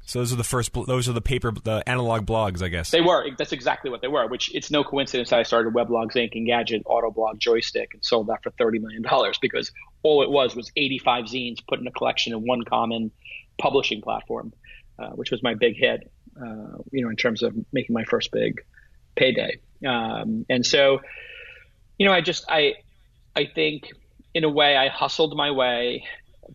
So 0.06 0.20
those 0.20 0.34
are 0.34 0.38
the 0.38 0.44
first. 0.44 0.74
Those 0.74 1.08
are 1.08 1.14
the 1.14 1.22
paper, 1.22 1.52
the 1.52 1.84
analog 1.88 2.26
blogs, 2.26 2.64
I 2.64 2.70
guess. 2.70 2.90
They 2.90 3.02
were. 3.02 3.30
That's 3.38 3.52
exactly 3.52 3.92
what 3.92 4.02
they 4.02 4.08
were. 4.08 4.28
Which 4.28 4.54
it's 4.56 4.72
no 4.72 4.84
coincidence 4.84 5.30
that 5.30 5.40
I 5.40 5.44
started 5.44 5.74
Weblogs 5.74 6.14
Inc. 6.14 6.34
Engadget, 6.34 6.84
Autoblog, 6.84 7.40
Joystiq, 7.40 7.94
and 7.94 8.04
sold 8.04 8.28
that 8.28 8.42
for 8.42 8.50
thirty 8.52 8.80
million 8.80 9.04
dollars 9.04 9.38
because 9.40 9.72
all 10.02 10.24
it 10.24 10.32
was 10.32 10.56
was 10.56 10.72
eighty-five 10.76 11.26
zines 11.26 11.58
put 11.68 11.80
in 11.80 11.86
a 11.86 11.92
collection 11.92 12.34
in 12.34 12.40
one 12.40 12.64
common 12.64 13.12
publishing 13.60 14.02
platform, 14.02 14.52
uh, 14.98 15.10
which 15.10 15.30
was 15.30 15.44
my 15.44 15.54
big 15.54 15.76
hit. 15.78 16.12
Uh, 16.42 16.78
you 16.92 17.04
know, 17.04 17.10
in 17.10 17.16
terms 17.18 17.44
of 17.44 17.54
making 17.72 17.94
my 17.94 18.06
first 18.06 18.32
big 18.32 18.62
payday. 19.16 19.60
Um, 19.86 20.46
and 20.50 20.66
so, 20.66 21.02
you 21.98 22.06
know, 22.06 22.14
I 22.14 22.22
just 22.22 22.46
I 22.50 22.76
I 23.36 23.46
think 23.54 23.92
in 24.40 24.46
a 24.46 24.50
way, 24.50 24.78
I 24.78 24.88
hustled 24.88 25.36
my 25.36 25.52
way 25.52 26.06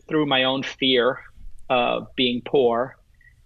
through 0.08 0.24
my 0.24 0.44
own 0.44 0.62
fear 0.62 1.20
of 1.68 2.06
being 2.16 2.40
poor 2.42 2.96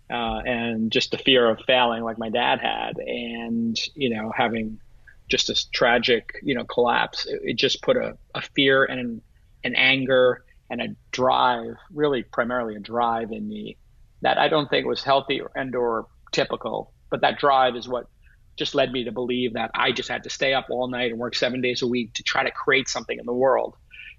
uh, 0.09 0.39
and 0.47 0.93
just 0.93 1.11
the 1.11 1.19
fear 1.19 1.51
of 1.51 1.59
failing, 1.67 2.05
like 2.05 2.19
my 2.19 2.29
dad 2.29 2.61
had, 2.61 2.99
and 2.99 3.77
you 3.97 4.11
know 4.11 4.31
having 4.31 4.79
just 5.29 5.49
this 5.49 5.65
tragic, 5.65 6.35
you 6.45 6.55
know, 6.55 6.65
collapse. 6.65 7.27
It, 7.27 7.41
it 7.43 7.55
just 7.55 7.83
put 7.83 7.97
a, 7.97 8.17
a 8.33 8.41
fear 8.55 8.85
and 8.85 9.01
an, 9.01 9.23
an 9.65 9.75
anger 9.75 10.45
and 10.71 10.81
a 10.81 10.95
drive, 11.11 11.75
really 11.93 12.23
primarily 12.23 12.77
a 12.77 12.81
drive 12.81 13.33
in 13.33 13.49
me 13.49 13.77
that 14.23 14.39
I 14.39 14.47
don't 14.47 14.71
think 14.71 14.87
was 14.87 15.03
healthy 15.03 15.43
and 15.57 15.75
or 15.75 16.07
typical. 16.31 16.93
But 17.11 17.23
that 17.23 17.41
drive 17.41 17.75
is 17.75 17.89
what 17.89 18.07
just 18.57 18.77
led 18.77 18.93
me 18.93 19.03
to 19.03 19.13
believe 19.13 19.55
that 19.55 19.73
I 19.75 19.91
just 19.91 20.09
had 20.09 20.23
to 20.23 20.31
stay 20.31 20.55
up 20.55 20.67
all 20.71 20.87
night 20.87 21.11
and 21.11 21.19
work 21.19 21.35
seven 21.35 21.61
days 21.61 21.83
a 21.83 21.89
week 21.89 22.15
to 22.15 22.23
try 22.23 22.45
to 22.45 22.53
create 22.53 22.89
something 22.89 23.19
in 23.19 23.27
the 23.27 23.33
world 23.33 23.75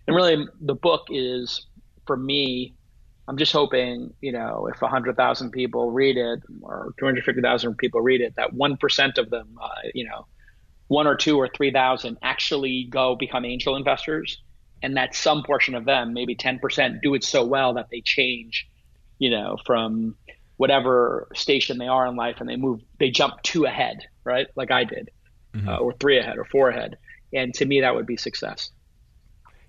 and 0.08 0.16
really 0.16 0.46
the 0.62 0.76
book 0.76 1.08
is 1.10 1.68
for 2.06 2.18
me 2.18 2.74
i'm 3.28 3.38
just 3.38 3.54
hoping 3.54 4.14
you 4.22 4.32
know 4.32 4.68
if 4.68 4.82
100000 4.82 5.52
people 5.52 5.92
read 5.92 6.18
it 6.18 6.42
or 6.62 6.94
250000 7.00 7.78
people 7.78 8.02
read 8.02 8.22
it 8.22 8.36
that 8.36 8.54
1% 8.54 9.18
of 9.18 9.30
them 9.30 9.58
uh, 9.62 9.70
you 9.94 10.06
know 10.06 10.26
one 10.90 11.06
or 11.08 11.16
two 11.16 11.38
or 11.38 11.48
3000 11.48 12.18
actually 12.22 12.88
go 12.90 13.16
become 13.16 13.46
angel 13.46 13.78
investors. 13.78 14.42
And 14.82 14.98
that 14.98 15.14
some 15.16 15.44
portion 15.44 15.76
of 15.76 15.86
them 15.86 16.14
maybe 16.14 16.36
10% 16.36 17.02
do 17.02 17.14
it 17.14 17.24
so 17.24 17.46
well 17.46 17.74
that 17.76 17.88
they 17.90 18.02
change 18.02 18.68
you 19.18 19.30
know 19.30 19.58
from 19.66 20.16
whatever 20.56 21.28
station 21.36 21.78
they 21.78 21.88
are 21.88 22.08
in 22.08 22.16
life 22.16 22.38
and 22.40 22.48
they 22.48 22.56
move 22.56 22.80
they 22.98 23.12
jump 23.12 23.42
two 23.44 23.66
ahead 23.66 24.00
right? 24.24 24.48
Like 24.56 24.72
i 24.72 24.86
did 24.86 25.10
mm-hmm. 25.54 25.68
uh, 25.68 25.78
or 25.78 25.94
three 25.94 26.18
ahead 26.18 26.38
or 26.38 26.46
four 26.46 26.70
ahead. 26.70 26.98
And 27.34 27.54
to 27.56 27.66
me 27.66 27.82
that 27.82 27.94
would 27.94 28.06
be 28.06 28.18
success 28.18 28.72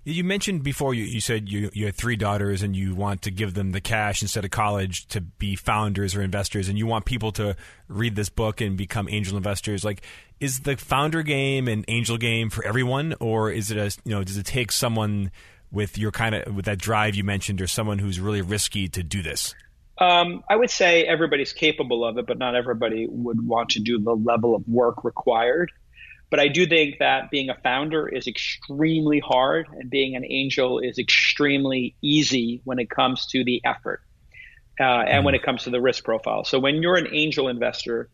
you 0.03 0.23
mentioned 0.23 0.63
before 0.63 0.93
you, 0.93 1.03
you 1.03 1.21
said 1.21 1.47
you, 1.47 1.69
you 1.73 1.85
had 1.85 1.95
three 1.95 2.15
daughters 2.15 2.63
and 2.63 2.75
you 2.75 2.95
want 2.95 3.21
to 3.23 3.31
give 3.31 3.53
them 3.53 3.71
the 3.71 3.81
cash 3.81 4.21
instead 4.21 4.43
of 4.43 4.51
college 4.51 5.05
to 5.07 5.21
be 5.21 5.55
founders 5.55 6.15
or 6.15 6.21
investors, 6.21 6.69
and 6.69 6.77
you 6.77 6.87
want 6.87 7.05
people 7.05 7.31
to 7.33 7.55
read 7.87 8.15
this 8.15 8.29
book 8.29 8.61
and 8.61 8.77
become 8.77 9.07
angel 9.09 9.37
investors. 9.37 9.85
Like, 9.85 10.01
is 10.39 10.61
the 10.61 10.75
founder 10.75 11.21
game 11.21 11.67
an 11.67 11.85
angel 11.87 12.17
game 12.17 12.49
for 12.49 12.65
everyone, 12.65 13.13
or 13.19 13.51
is 13.51 13.69
it 13.69 13.77
a 13.77 13.95
you 14.03 14.15
know 14.15 14.23
does 14.23 14.37
it 14.37 14.45
take 14.45 14.71
someone 14.71 15.31
with 15.71 15.97
your 15.97 16.11
kind 16.11 16.33
of 16.33 16.55
with 16.55 16.65
that 16.65 16.79
drive 16.79 17.13
you 17.13 17.23
mentioned, 17.23 17.61
or 17.61 17.67
someone 17.67 17.99
who's 17.99 18.19
really 18.19 18.41
risky 18.41 18.87
to 18.89 19.03
do 19.03 19.21
this? 19.21 19.53
Um, 19.99 20.43
I 20.49 20.55
would 20.55 20.71
say 20.71 21.03
everybody's 21.03 21.53
capable 21.53 22.03
of 22.03 22.17
it, 22.17 22.25
but 22.25 22.39
not 22.39 22.55
everybody 22.55 23.05
would 23.07 23.45
want 23.45 23.69
to 23.71 23.79
do 23.79 23.99
the 23.99 24.15
level 24.15 24.55
of 24.55 24.67
work 24.67 25.03
required. 25.03 25.71
But 26.31 26.39
I 26.39 26.47
do 26.47 26.65
think 26.65 26.99
that 26.99 27.29
being 27.29 27.49
a 27.49 27.55
founder 27.55 28.07
is 28.07 28.25
extremely 28.25 29.19
hard, 29.19 29.67
and 29.69 29.89
being 29.89 30.15
an 30.15 30.23
angel 30.25 30.79
is 30.79 30.97
extremely 30.97 31.95
easy 32.01 32.61
when 32.63 32.79
it 32.79 32.89
comes 32.89 33.25
to 33.27 33.43
the 33.43 33.61
effort 33.65 34.01
uh, 34.79 34.83
and 34.83 35.25
when 35.25 35.35
it 35.35 35.43
comes 35.43 35.65
to 35.65 35.69
the 35.69 35.81
risk 35.81 36.05
profile. 36.05 36.45
So 36.45 36.57
when 36.57 36.81
you're 36.81 36.95
an 36.95 37.09
angel 37.11 37.49
investor, 37.49 38.09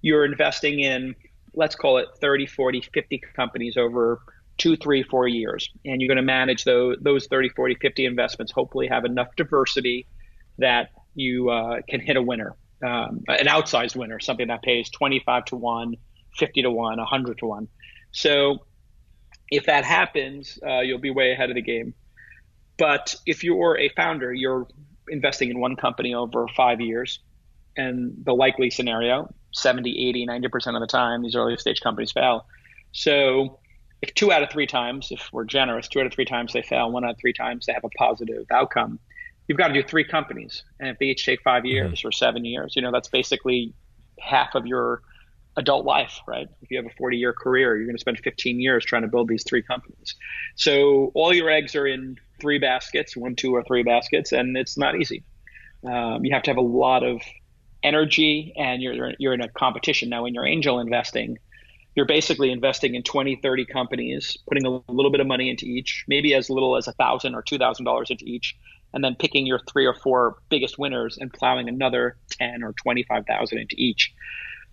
you're 0.00 0.24
investing 0.24 0.80
in, 0.80 1.14
let's 1.52 1.76
call 1.76 1.98
it 1.98 2.08
30, 2.22 2.46
40, 2.46 2.88
50 2.92 3.22
companies 3.36 3.76
over 3.76 4.22
two, 4.56 4.74
three, 4.76 5.02
four 5.02 5.28
years. 5.28 5.68
And 5.84 6.00
you're 6.00 6.08
going 6.08 6.16
to 6.16 6.22
manage 6.22 6.64
those, 6.64 6.96
those 7.02 7.26
30, 7.26 7.50
40, 7.50 7.74
50 7.74 8.06
investments, 8.06 8.50
hopefully 8.50 8.88
have 8.88 9.04
enough 9.04 9.28
diversity 9.36 10.06
that 10.56 10.88
you 11.14 11.50
uh, 11.50 11.82
can 11.86 12.00
hit 12.00 12.16
a 12.16 12.22
winner, 12.22 12.56
um, 12.82 13.24
an 13.28 13.46
outsized 13.46 13.94
winner, 13.94 14.20
something 14.20 14.48
that 14.48 14.62
pays 14.62 14.88
25 14.88 15.44
to 15.46 15.56
1 15.56 15.96
50 16.36 16.62
to 16.62 16.70
1, 16.70 16.98
100 16.98 17.38
to 17.38 17.46
1. 17.46 17.68
So 18.12 18.66
if 19.50 19.66
that 19.66 19.84
happens, 19.84 20.58
uh, 20.66 20.80
you'll 20.80 20.98
be 20.98 21.10
way 21.10 21.32
ahead 21.32 21.50
of 21.50 21.56
the 21.56 21.62
game. 21.62 21.94
But 22.78 23.14
if 23.26 23.44
you're 23.44 23.78
a 23.78 23.90
founder, 23.90 24.32
you're 24.32 24.66
investing 25.08 25.50
in 25.50 25.60
one 25.60 25.76
company 25.76 26.14
over 26.14 26.46
five 26.56 26.80
years. 26.80 27.20
And 27.76 28.14
the 28.24 28.34
likely 28.34 28.70
scenario, 28.70 29.32
70, 29.52 30.08
80, 30.08 30.26
90% 30.26 30.74
of 30.74 30.80
the 30.80 30.86
time, 30.86 31.22
these 31.22 31.36
early 31.36 31.56
stage 31.56 31.80
companies 31.80 32.12
fail. 32.12 32.46
So 32.92 33.60
if 34.02 34.12
two 34.14 34.32
out 34.32 34.42
of 34.42 34.50
three 34.50 34.66
times, 34.66 35.08
if 35.10 35.28
we're 35.32 35.44
generous, 35.44 35.88
two 35.88 36.00
out 36.00 36.06
of 36.06 36.12
three 36.12 36.24
times 36.24 36.52
they 36.52 36.62
fail, 36.62 36.90
one 36.90 37.04
out 37.04 37.12
of 37.12 37.18
three 37.20 37.32
times 37.32 37.66
they 37.66 37.72
have 37.72 37.84
a 37.84 37.90
positive 37.90 38.44
outcome, 38.50 38.98
you've 39.48 39.58
got 39.58 39.68
to 39.68 39.74
do 39.74 39.82
three 39.82 40.04
companies. 40.04 40.64
And 40.80 40.88
if 40.88 40.98
they 40.98 41.06
each 41.06 41.24
take 41.24 41.42
five 41.42 41.64
years 41.64 41.98
mm-hmm. 41.98 42.08
or 42.08 42.12
seven 42.12 42.44
years, 42.44 42.74
you 42.76 42.82
know, 42.82 42.90
that's 42.90 43.08
basically 43.08 43.72
half 44.18 44.54
of 44.54 44.66
your 44.66 45.02
adult 45.56 45.84
life, 45.84 46.20
right? 46.26 46.48
If 46.62 46.70
you 46.70 46.78
have 46.78 46.86
a 46.86 46.94
40 46.96 47.16
year 47.16 47.32
career, 47.32 47.76
you're 47.76 47.86
going 47.86 47.96
to 47.96 48.00
spend 48.00 48.18
15 48.18 48.60
years 48.60 48.84
trying 48.84 49.02
to 49.02 49.08
build 49.08 49.28
these 49.28 49.44
three 49.44 49.62
companies. 49.62 50.14
So 50.56 51.12
all 51.14 51.32
your 51.32 51.50
eggs 51.50 51.76
are 51.76 51.86
in 51.86 52.16
three 52.40 52.58
baskets, 52.58 53.16
one, 53.16 53.36
two, 53.36 53.54
or 53.54 53.62
three 53.62 53.82
baskets, 53.82 54.32
and 54.32 54.56
it's 54.56 54.78
not 54.78 54.96
easy. 54.96 55.24
Um, 55.86 56.24
you 56.24 56.32
have 56.32 56.42
to 56.44 56.50
have 56.50 56.58
a 56.58 56.62
lot 56.62 57.02
of 57.02 57.20
energy 57.82 58.52
and 58.56 58.80
you're, 58.80 59.12
you're 59.18 59.34
in 59.34 59.40
a 59.40 59.48
competition. 59.48 60.08
Now, 60.08 60.22
when 60.22 60.34
you're 60.34 60.46
angel 60.46 60.78
investing, 60.78 61.38
you're 61.94 62.06
basically 62.06 62.50
investing 62.50 62.94
in 62.94 63.02
20, 63.02 63.36
30 63.42 63.66
companies, 63.66 64.38
putting 64.48 64.64
a 64.64 64.70
little 64.90 65.10
bit 65.10 65.20
of 65.20 65.26
money 65.26 65.50
into 65.50 65.66
each, 65.66 66.04
maybe 66.08 66.34
as 66.34 66.48
little 66.48 66.76
as 66.76 66.88
a 66.88 66.92
thousand 66.92 67.34
or 67.34 67.42
two 67.42 67.58
thousand 67.58 67.84
dollars 67.84 68.10
into 68.10 68.24
each, 68.24 68.56
and 68.94 69.04
then 69.04 69.14
picking 69.18 69.46
your 69.46 69.60
three 69.70 69.86
or 69.86 69.94
four 69.94 70.36
biggest 70.48 70.78
winners 70.78 71.18
and 71.18 71.32
plowing 71.32 71.68
another 71.68 72.16
10 72.30 72.62
or 72.62 72.72
25,000 72.72 73.58
into 73.58 73.74
each. 73.76 74.12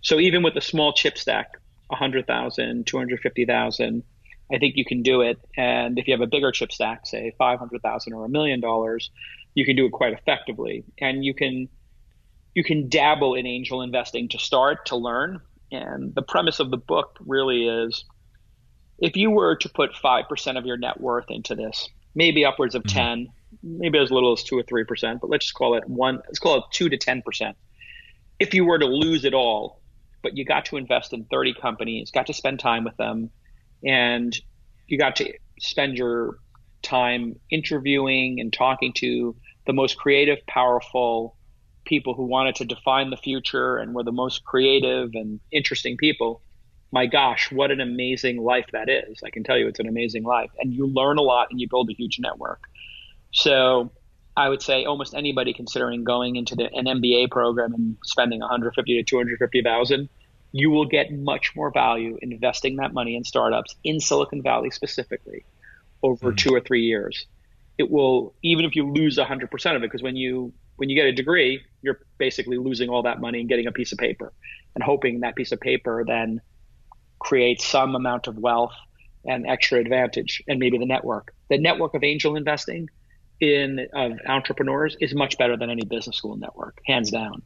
So 0.02 0.18
even 0.18 0.42
with 0.42 0.56
a 0.56 0.60
small 0.60 0.92
chip 0.92 1.18
stack, 1.18 1.56
100,000, 1.88 2.86
250,000, 2.86 4.02
I 4.52 4.58
think 4.58 4.76
you 4.76 4.84
can 4.84 5.02
do 5.02 5.22
it. 5.22 5.38
And 5.56 5.98
if 5.98 6.08
you 6.08 6.14
have 6.14 6.20
a 6.20 6.26
bigger 6.26 6.50
chip 6.52 6.72
stack, 6.72 7.06
say 7.06 7.34
500,000 7.38 8.12
or 8.12 8.24
a 8.24 8.28
million 8.28 8.60
dollars, 8.60 9.10
you 9.54 9.64
can 9.64 9.76
do 9.76 9.86
it 9.86 9.92
quite 9.92 10.12
effectively. 10.12 10.84
And 10.98 11.24
you 11.24 11.34
can 11.34 11.68
you 12.54 12.64
can 12.64 12.88
dabble 12.88 13.34
in 13.34 13.46
angel 13.46 13.80
investing 13.80 14.28
to 14.30 14.38
start 14.38 14.86
to 14.86 14.96
learn. 14.96 15.40
And 15.70 16.12
the 16.14 16.22
premise 16.22 16.58
of 16.58 16.70
the 16.70 16.76
book 16.76 17.16
really 17.20 17.68
is 17.68 18.04
if 18.98 19.16
you 19.16 19.30
were 19.30 19.54
to 19.56 19.68
put 19.68 19.92
5% 19.94 20.58
of 20.58 20.66
your 20.66 20.76
net 20.76 21.00
worth 21.00 21.26
into 21.30 21.54
this, 21.54 21.88
maybe 22.14 22.44
upwards 22.44 22.74
of 22.74 22.82
mm-hmm. 22.82 22.98
10, 22.98 23.28
maybe 23.62 23.98
as 23.98 24.10
little 24.10 24.32
as 24.32 24.42
2 24.42 24.58
or 24.58 24.64
3%, 24.64 25.20
but 25.20 25.30
let's 25.30 25.46
just 25.46 25.54
call 25.54 25.76
it 25.76 25.88
1 25.88 26.16
let's 26.26 26.38
call 26.40 26.58
it 26.58 26.64
2 26.72 26.88
to 26.88 26.98
10%. 26.98 27.54
If 28.40 28.54
you 28.54 28.64
were 28.64 28.78
to 28.78 28.86
lose 28.86 29.24
it 29.24 29.34
all, 29.34 29.79
but 30.22 30.36
you 30.36 30.44
got 30.44 30.64
to 30.66 30.76
invest 30.76 31.12
in 31.12 31.24
30 31.30 31.54
companies, 31.54 32.10
got 32.10 32.26
to 32.26 32.34
spend 32.34 32.60
time 32.60 32.84
with 32.84 32.96
them, 32.96 33.30
and 33.84 34.36
you 34.86 34.98
got 34.98 35.16
to 35.16 35.32
spend 35.58 35.96
your 35.96 36.38
time 36.82 37.36
interviewing 37.50 38.40
and 38.40 38.52
talking 38.52 38.92
to 38.94 39.36
the 39.66 39.72
most 39.72 39.96
creative, 39.96 40.38
powerful 40.46 41.36
people 41.84 42.14
who 42.14 42.24
wanted 42.24 42.54
to 42.56 42.64
define 42.64 43.10
the 43.10 43.16
future 43.16 43.76
and 43.76 43.94
were 43.94 44.02
the 44.02 44.12
most 44.12 44.44
creative 44.44 45.10
and 45.14 45.40
interesting 45.52 45.96
people. 45.96 46.42
My 46.92 47.06
gosh, 47.06 47.50
what 47.52 47.70
an 47.70 47.80
amazing 47.80 48.42
life 48.42 48.66
that 48.72 48.88
is. 48.88 49.20
I 49.24 49.30
can 49.30 49.44
tell 49.44 49.56
you 49.56 49.68
it's 49.68 49.80
an 49.80 49.88
amazing 49.88 50.24
life. 50.24 50.50
And 50.58 50.72
you 50.72 50.86
learn 50.86 51.18
a 51.18 51.22
lot 51.22 51.48
and 51.50 51.60
you 51.60 51.68
build 51.68 51.88
a 51.90 51.94
huge 51.94 52.18
network. 52.18 52.60
So 53.32 53.92
I 54.36 54.48
would 54.48 54.62
say 54.62 54.84
almost 54.84 55.14
anybody 55.14 55.52
considering 55.52 56.04
going 56.04 56.36
into 56.36 56.54
the, 56.54 56.72
an 56.72 56.86
MBA 56.86 57.30
program 57.30 57.74
and 57.74 57.96
spending 58.04 58.40
150 58.40 58.96
to 58.96 59.02
250,000, 59.02 60.08
you 60.52 60.70
will 60.70 60.86
get 60.86 61.12
much 61.12 61.54
more 61.54 61.70
value 61.70 62.18
investing 62.22 62.76
that 62.76 62.92
money 62.92 63.16
in 63.16 63.24
startups 63.24 63.74
in 63.84 64.00
Silicon 64.00 64.42
Valley 64.42 64.70
specifically 64.70 65.44
over 66.02 66.28
mm-hmm. 66.28 66.36
two 66.36 66.54
or 66.54 66.60
three 66.60 66.82
years. 66.82 67.26
It 67.78 67.90
will 67.90 68.34
even 68.42 68.64
if 68.64 68.76
you 68.76 68.90
lose 68.90 69.16
100% 69.16 69.76
of 69.76 69.76
it 69.76 69.80
because 69.80 70.02
when 70.02 70.16
you 70.16 70.52
when 70.76 70.88
you 70.88 70.96
get 70.96 71.06
a 71.06 71.12
degree, 71.12 71.62
you're 71.82 72.00
basically 72.18 72.56
losing 72.56 72.88
all 72.88 73.02
that 73.02 73.20
money 73.20 73.40
and 73.40 73.48
getting 73.48 73.66
a 73.66 73.72
piece 73.72 73.92
of 73.92 73.98
paper 73.98 74.32
and 74.74 74.82
hoping 74.82 75.20
that 75.20 75.36
piece 75.36 75.52
of 75.52 75.60
paper 75.60 76.04
then 76.06 76.40
creates 77.18 77.66
some 77.66 77.94
amount 77.94 78.26
of 78.26 78.38
wealth 78.38 78.74
and 79.26 79.46
extra 79.46 79.78
advantage 79.78 80.42
and 80.48 80.58
maybe 80.58 80.78
the 80.78 80.86
network. 80.86 81.34
The 81.50 81.58
network 81.58 81.94
of 81.94 82.02
angel 82.02 82.36
investing 82.36 82.88
in 83.40 83.86
of 83.94 84.12
entrepreneurs 84.26 84.96
is 85.00 85.14
much 85.14 85.38
better 85.38 85.56
than 85.56 85.70
any 85.70 85.84
business 85.84 86.16
school 86.16 86.36
network, 86.36 86.80
hands 86.86 87.10
down. 87.10 87.42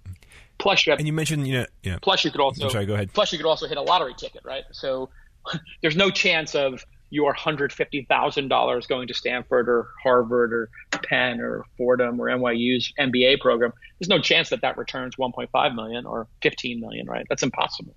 Plus, 0.58 0.86
you 0.86 0.90
have, 0.90 0.98
and 0.98 1.06
you 1.06 1.12
mentioned, 1.12 1.46
you 1.46 1.54
know, 1.54 1.66
yeah. 1.82 1.98
Plus, 2.00 2.24
you 2.24 2.30
could 2.30 2.40
also. 2.40 2.64
I'm 2.64 2.70
sorry, 2.70 2.86
go 2.86 2.94
ahead. 2.94 3.12
Plus, 3.12 3.32
you 3.32 3.38
could 3.38 3.46
also 3.46 3.66
hit 3.66 3.76
a 3.76 3.82
lottery 3.82 4.14
ticket, 4.16 4.42
right? 4.44 4.64
So, 4.72 5.08
there's 5.82 5.96
no 5.96 6.10
chance 6.10 6.54
of 6.54 6.84
your 7.10 7.32
hundred 7.32 7.72
fifty 7.72 8.02
thousand 8.08 8.48
dollars 8.48 8.86
going 8.86 9.08
to 9.08 9.14
Stanford 9.14 9.68
or 9.68 9.88
Harvard 10.02 10.52
or 10.52 10.70
Penn 10.90 11.40
or 11.40 11.64
Fordham 11.76 12.20
or 12.20 12.26
NYU's 12.26 12.92
MBA 12.98 13.40
program. 13.40 13.72
There's 13.98 14.08
no 14.08 14.20
chance 14.20 14.50
that 14.50 14.62
that 14.62 14.76
returns 14.76 15.16
1.5 15.16 15.74
million 15.74 16.06
or 16.06 16.26
15 16.42 16.80
million, 16.80 17.06
right? 17.06 17.24
That's 17.28 17.42
impossible. 17.42 17.94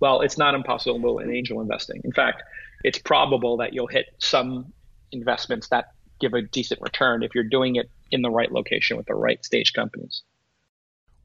Well, 0.00 0.20
it's 0.20 0.36
not 0.36 0.54
impossible 0.54 1.20
in 1.20 1.34
angel 1.34 1.60
investing. 1.60 2.02
In 2.04 2.12
fact, 2.12 2.42
it's 2.84 2.98
probable 2.98 3.56
that 3.58 3.72
you'll 3.72 3.86
hit 3.86 4.06
some 4.18 4.72
investments 5.12 5.68
that 5.68 5.92
give 6.20 6.34
a 6.34 6.42
decent 6.42 6.80
return 6.80 7.22
if 7.22 7.34
you're 7.34 7.44
doing 7.44 7.76
it 7.76 7.90
in 8.10 8.22
the 8.22 8.30
right 8.30 8.50
location 8.50 8.96
with 8.96 9.06
the 9.06 9.14
right 9.14 9.44
stage 9.44 9.72
companies. 9.72 10.22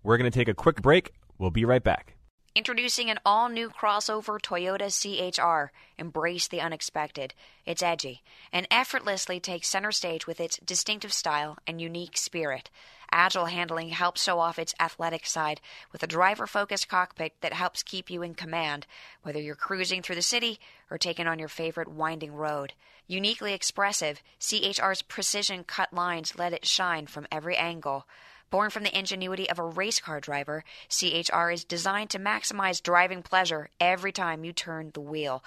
We're 0.04 0.17
going 0.17 0.32
to 0.32 0.38
take 0.38 0.47
a 0.47 0.54
quick 0.54 0.82
break. 0.82 1.13
We'll 1.38 1.51
be 1.51 1.65
right 1.65 1.84
back. 1.84 2.15
Introducing 2.54 3.10
an 3.10 3.17
all 3.25 3.47
new 3.47 3.69
crossover 3.69 4.38
Toyota 4.38 4.91
CHR. 4.91 5.71
Embrace 5.97 6.49
the 6.49 6.60
unexpected. 6.60 7.34
It's 7.65 7.82
edgy 7.82 8.23
and 8.51 8.67
effortlessly 8.69 9.39
takes 9.39 9.69
center 9.69 9.91
stage 9.91 10.27
with 10.27 10.41
its 10.41 10.58
distinctive 10.58 11.13
style 11.13 11.58
and 11.65 11.80
unique 11.80 12.17
spirit. 12.17 12.69
Agile 13.12 13.45
handling 13.45 13.89
helps 13.89 14.24
show 14.24 14.39
off 14.39 14.58
its 14.58 14.74
athletic 14.80 15.26
side 15.26 15.60
with 15.91 16.02
a 16.02 16.08
driver 16.08 16.47
focused 16.47 16.88
cockpit 16.88 17.34
that 17.41 17.54
helps 17.54 17.84
keep 17.84 18.10
you 18.10 18.21
in 18.21 18.34
command, 18.34 18.88
whether 19.21 19.39
you're 19.39 19.56
cruising 19.56 20.02
through 20.02 20.15
the 20.15 20.21
city 20.21 20.60
or 20.89 20.97
taking 20.97 21.28
on 21.28 21.38
your 21.38 21.50
favorite 21.50 21.89
winding 21.89 22.34
road. 22.34 22.74
Uniquely 23.08 23.54
expressive, 23.54 24.21
CHR's 24.39 25.02
precision 25.02 25.63
cut 25.65 25.93
lines 25.93 26.38
let 26.38 26.54
it 26.54 26.65
shine 26.65 27.08
from 27.08 27.28
every 27.32 27.58
angle. 27.58 28.08
Born 28.50 28.69
from 28.69 28.84
the 28.84 28.97
ingenuity 28.97 29.50
of 29.50 29.60
a 29.60 29.63
race 29.63 30.00
car 30.00 30.19
driver, 30.19 30.63
CHR 30.89 31.52
is 31.52 31.63
designed 31.63 32.10
to 32.12 32.19
maximize 32.19 32.84
driving 32.84 33.24
pleasure 33.24 33.69
every 33.80 34.12
time 34.12 34.43
you 34.43 34.52
turn 34.54 34.91
the 34.93 35.00
wheel. 35.00 35.43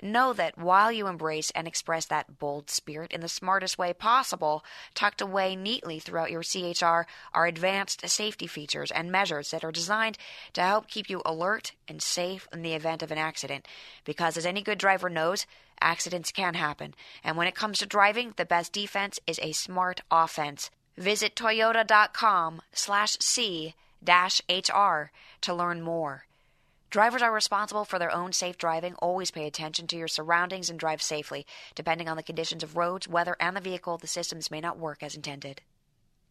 Know 0.00 0.32
that 0.32 0.56
while 0.56 0.92
you 0.92 1.08
embrace 1.08 1.50
and 1.50 1.66
express 1.66 2.06
that 2.06 2.38
bold 2.38 2.70
spirit 2.70 3.12
in 3.12 3.20
the 3.20 3.28
smartest 3.28 3.78
way 3.78 3.92
possible, 3.92 4.64
tucked 4.94 5.20
away 5.20 5.56
neatly 5.56 5.98
throughout 5.98 6.30
your 6.30 6.44
CHR 6.44 7.06
are 7.34 7.46
advanced 7.46 8.08
safety 8.08 8.46
features 8.46 8.92
and 8.92 9.10
measures 9.10 9.50
that 9.50 9.64
are 9.64 9.72
designed 9.72 10.16
to 10.52 10.62
help 10.62 10.86
keep 10.86 11.10
you 11.10 11.20
alert 11.26 11.72
and 11.88 12.00
safe 12.00 12.46
in 12.52 12.62
the 12.62 12.74
event 12.74 13.02
of 13.02 13.10
an 13.10 13.18
accident. 13.18 13.66
Because 14.04 14.36
as 14.36 14.46
any 14.46 14.62
good 14.62 14.78
driver 14.78 15.10
knows, 15.10 15.46
accidents 15.80 16.30
can 16.30 16.54
happen. 16.54 16.94
And 17.24 17.36
when 17.36 17.48
it 17.48 17.56
comes 17.56 17.80
to 17.80 17.86
driving, 17.86 18.34
the 18.36 18.44
best 18.44 18.72
defense 18.72 19.18
is 19.26 19.40
a 19.42 19.50
smart 19.50 20.02
offense. 20.12 20.70
Visit 20.96 21.34
toyota.com 21.34 22.62
slash 22.72 23.18
C 23.18 23.74
dash 24.02 24.40
HR 24.48 25.10
to 25.40 25.54
learn 25.54 25.82
more. 25.82 26.27
Drivers 26.90 27.20
are 27.20 27.32
responsible 27.32 27.84
for 27.84 27.98
their 27.98 28.14
own 28.14 28.32
safe 28.32 28.56
driving. 28.56 28.94
Always 28.94 29.30
pay 29.30 29.46
attention 29.46 29.86
to 29.88 29.96
your 29.96 30.08
surroundings 30.08 30.70
and 30.70 30.78
drive 30.78 31.02
safely. 31.02 31.46
Depending 31.74 32.08
on 32.08 32.16
the 32.16 32.22
conditions 32.22 32.62
of 32.62 32.78
roads, 32.78 33.06
weather, 33.06 33.36
and 33.38 33.54
the 33.54 33.60
vehicle, 33.60 33.98
the 33.98 34.06
systems 34.06 34.50
may 34.50 34.60
not 34.60 34.78
work 34.78 35.02
as 35.02 35.14
intended. 35.14 35.60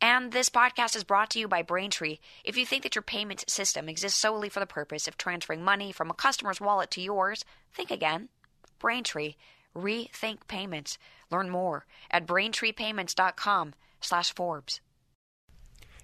And 0.02 0.32
this 0.32 0.50
podcast 0.50 0.96
is 0.96 1.04
brought 1.04 1.30
to 1.32 1.40
you 1.40 1.48
by 1.48 1.62
Braintree. 1.62 2.18
If 2.44 2.58
you 2.58 2.66
think 2.66 2.84
that 2.84 2.96
your 2.96 3.04
payment 3.04 3.48
system 3.48 3.88
exists 3.88 4.20
solely 4.20 4.50
for 4.50 4.60
the 4.60 4.66
purpose 4.66 5.08
of 5.08 5.18
transferring 5.18 5.64
money 5.64 5.92
from 5.92 6.10
a 6.10 6.16
customer's 6.16 6.62
wallet 6.62 6.90
to 6.92 7.02
yours, 7.02 7.46
think 7.72 7.92
again. 7.92 8.30
Braintree. 8.80 9.36
Rethink 9.76 10.48
payments. 10.48 10.98
Learn 11.30 11.52
more 11.52 11.86
at 12.10 12.26
braintreepayments.com 12.26 13.76
slash 14.02 14.34
Forbes. 14.34 14.82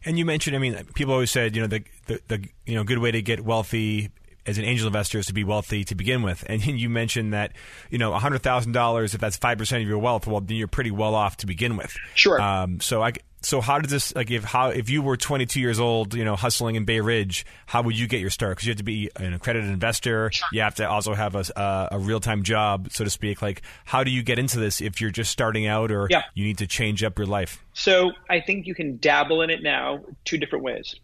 And 0.05 0.19
you 0.19 0.25
mentioned, 0.25 0.55
I 0.55 0.59
mean, 0.59 0.77
people 0.93 1.13
always 1.13 1.31
said, 1.31 1.55
you 1.55 1.61
know, 1.61 1.67
the, 1.67 1.83
the, 2.05 2.21
the 2.27 2.49
you 2.67 2.75
know 2.75 2.83
good 2.83 2.97
way 2.99 3.09
to 3.09 3.21
get 3.21 3.43
wealthy 3.43 4.11
as 4.45 4.57
an 4.57 4.65
angel 4.65 4.87
investor 4.87 5.19
is 5.19 5.27
to 5.27 5.33
be 5.33 5.43
wealthy 5.43 5.83
to 5.85 5.95
begin 5.95 6.21
with. 6.21 6.43
And 6.47 6.61
you 6.63 6.89
mentioned 6.89 7.33
that, 7.33 7.53
you 7.89 7.97
know, 7.97 8.11
$100,000, 8.11 9.13
if 9.13 9.19
that's 9.19 9.37
5% 9.37 9.81
of 9.81 9.87
your 9.87 9.97
wealth, 9.97 10.27
well, 10.27 10.41
then 10.41 10.57
you're 10.57 10.67
pretty 10.67 10.91
well 10.91 11.15
off 11.15 11.37
to 11.37 11.47
begin 11.47 11.77
with. 11.77 11.95
Sure. 12.15 12.39
Um, 12.39 12.79
so 12.79 13.01
I, 13.01 13.13
so 13.45 13.61
how 13.61 13.79
did 13.79 13.89
this 13.89 14.15
like 14.15 14.31
if 14.31 14.43
how 14.43 14.69
if 14.69 14.89
you 14.89 15.01
were 15.01 15.17
22 15.17 15.59
years 15.59 15.79
old, 15.79 16.15
you 16.15 16.23
know, 16.23 16.35
hustling 16.35 16.75
in 16.75 16.85
Bay 16.85 17.01
Ridge, 17.01 17.45
how 17.65 17.81
would 17.81 17.97
you 17.97 18.07
get 18.07 18.21
your 18.21 18.29
start? 18.29 18.55
Because 18.55 18.67
you 18.67 18.71
have 18.71 18.77
to 18.77 18.83
be 18.83 19.09
an 19.17 19.33
accredited 19.33 19.69
investor. 19.69 20.31
Sure. 20.31 20.47
You 20.53 20.61
have 20.61 20.75
to 20.75 20.89
also 20.89 21.13
have 21.13 21.35
a, 21.35 21.43
a, 21.55 21.89
a 21.91 21.99
real 21.99 22.19
time 22.19 22.43
job, 22.43 22.87
so 22.91 23.03
to 23.03 23.09
speak. 23.09 23.41
Like, 23.41 23.61
how 23.85 24.03
do 24.03 24.11
you 24.11 24.23
get 24.23 24.39
into 24.39 24.59
this 24.59 24.81
if 24.81 25.01
you're 25.01 25.11
just 25.11 25.31
starting 25.31 25.67
out, 25.67 25.91
or 25.91 26.07
yeah. 26.09 26.23
you 26.33 26.45
need 26.45 26.59
to 26.59 26.67
change 26.67 27.03
up 27.03 27.17
your 27.17 27.27
life? 27.27 27.63
So 27.73 28.11
I 28.29 28.39
think 28.39 28.65
you 28.65 28.75
can 28.75 28.97
dabble 28.97 29.41
in 29.41 29.49
it 29.49 29.61
now 29.61 29.99
two 30.23 30.37
different 30.37 30.63
ways. 30.63 30.95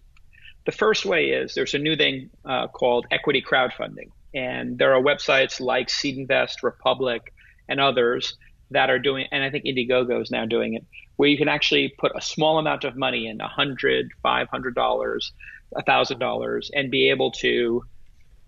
The 0.66 0.72
first 0.72 1.06
way 1.06 1.30
is 1.30 1.54
there's 1.54 1.74
a 1.74 1.80
new 1.80 1.96
thing 1.96 2.30
uh, 2.46 2.68
called 2.68 3.08
equity 3.12 3.42
crowdfunding, 3.42 4.12
and 4.34 4.78
there 4.78 4.94
are 4.94 5.02
websites 5.02 5.60
like 5.60 5.88
SeedInvest, 5.88 6.64
Republic, 6.64 7.34
and 7.68 7.80
others 7.80 8.36
that 8.72 8.90
are 8.90 9.00
doing, 9.00 9.28
and 9.32 9.44
I 9.44 9.50
think 9.50 9.66
Indiegogo 9.66 10.22
is 10.22 10.30
now 10.30 10.46
doing 10.46 10.76
it, 10.76 10.86
where 11.16 11.28
you 11.28 11.38
can 11.38 11.48
actually 11.48 11.94
put 11.98 12.12
a 12.16 12.22
small 12.22 12.60
amount 12.60 12.84
of 12.84 12.96
money 12.96 13.28
in, 13.28 13.42
a 13.42 13.48
hundred, 13.48 14.12
five 14.22 14.48
hundred 14.50 14.76
dollars, 14.76 15.32
$1,000 15.76 16.70
and 16.74 16.92
be 16.92 17.10
able 17.10 17.32
to 17.32 17.84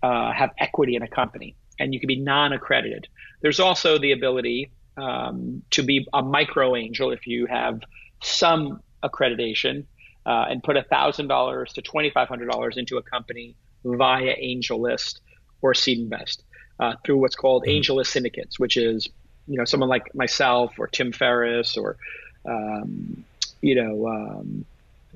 uh, 0.02 0.32
have 0.32 0.50
equity 0.58 0.96
in 0.96 1.02
a 1.02 1.08
company. 1.08 1.54
And 1.78 1.94
you 1.94 2.00
can 2.00 2.08
be 2.08 2.16
non 2.16 2.52
accredited. 2.52 3.08
There's 3.40 3.60
also 3.60 3.98
the 3.98 4.12
ability 4.12 4.70
um, 4.96 5.62
to 5.70 5.82
be 5.82 6.06
a 6.12 6.22
micro 6.22 6.76
angel 6.76 7.10
if 7.10 7.26
you 7.26 7.46
have 7.46 7.80
some 8.22 8.82
accreditation 9.02 9.84
uh, 10.26 10.46
and 10.48 10.62
put 10.62 10.76
$1,000 10.76 11.72
to 11.74 11.82
$2,500 11.82 12.76
into 12.76 12.96
a 12.96 13.02
company 13.02 13.56
via 13.84 14.36
AngelList 14.36 15.20
or 15.60 15.72
SeedInvest 15.72 16.42
uh, 16.80 16.94
through 17.04 17.18
what's 17.18 17.36
called 17.36 17.64
mm-hmm. 17.64 17.80
AngelList 17.80 18.08
syndicates, 18.08 18.58
which 18.58 18.76
is 18.76 19.08
you 19.46 19.58
know 19.58 19.64
someone 19.64 19.88
like 19.88 20.14
myself 20.14 20.78
or 20.78 20.86
Tim 20.86 21.12
Ferriss 21.12 21.76
or 21.76 21.96
um, 22.44 23.24
you 23.60 23.74
know 23.74 24.08
um, 24.08 24.64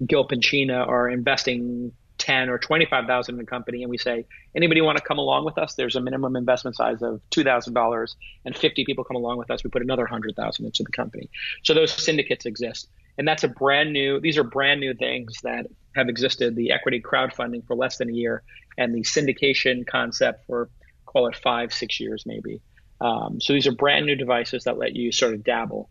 Gil 0.04 0.26
Penchina 0.26 0.86
are 0.86 1.08
investing 1.08 1.92
ten 2.18 2.48
or 2.48 2.58
twenty 2.58 2.86
five 2.86 3.06
thousand 3.06 3.36
in 3.36 3.40
a 3.40 3.46
company, 3.46 3.82
and 3.82 3.90
we 3.90 3.98
say 3.98 4.24
anybody 4.54 4.80
want 4.80 4.98
to 4.98 5.04
come 5.04 5.18
along 5.18 5.44
with 5.44 5.58
us? 5.58 5.74
There's 5.74 5.96
a 5.96 6.00
minimum 6.00 6.36
investment 6.36 6.76
size 6.76 7.02
of 7.02 7.20
two 7.30 7.44
thousand 7.44 7.74
dollars, 7.74 8.16
and 8.44 8.56
fifty 8.56 8.84
people 8.84 9.04
come 9.04 9.16
along 9.16 9.38
with 9.38 9.50
us. 9.50 9.62
We 9.62 9.70
put 9.70 9.82
another 9.82 10.06
hundred 10.06 10.36
thousand 10.36 10.66
into 10.66 10.82
the 10.82 10.92
company. 10.92 11.30
So 11.62 11.74
those 11.74 11.92
syndicates 11.92 12.46
exist 12.46 12.88
and 13.18 13.26
that's 13.26 13.44
a 13.44 13.48
brand 13.48 13.92
new 13.92 14.20
these 14.20 14.38
are 14.38 14.44
brand 14.44 14.80
new 14.80 14.94
things 14.94 15.34
that 15.42 15.66
have 15.96 16.08
existed 16.08 16.54
the 16.54 16.70
equity 16.70 17.00
crowdfunding 17.00 17.66
for 17.66 17.74
less 17.74 17.96
than 17.96 18.08
a 18.10 18.12
year 18.12 18.42
and 18.78 18.94
the 18.94 19.00
syndication 19.00 19.86
concept 19.86 20.44
for 20.46 20.68
call 21.06 21.26
it 21.28 21.36
five 21.36 21.72
six 21.72 21.98
years 21.98 22.24
maybe. 22.26 22.60
Um, 23.00 23.40
so 23.40 23.52
these 23.52 23.66
are 23.66 23.72
brand 23.72 24.06
new 24.06 24.16
devices 24.16 24.64
that 24.64 24.78
let 24.78 24.94
you 24.94 25.12
sort 25.12 25.34
of 25.34 25.44
dabble. 25.44 25.90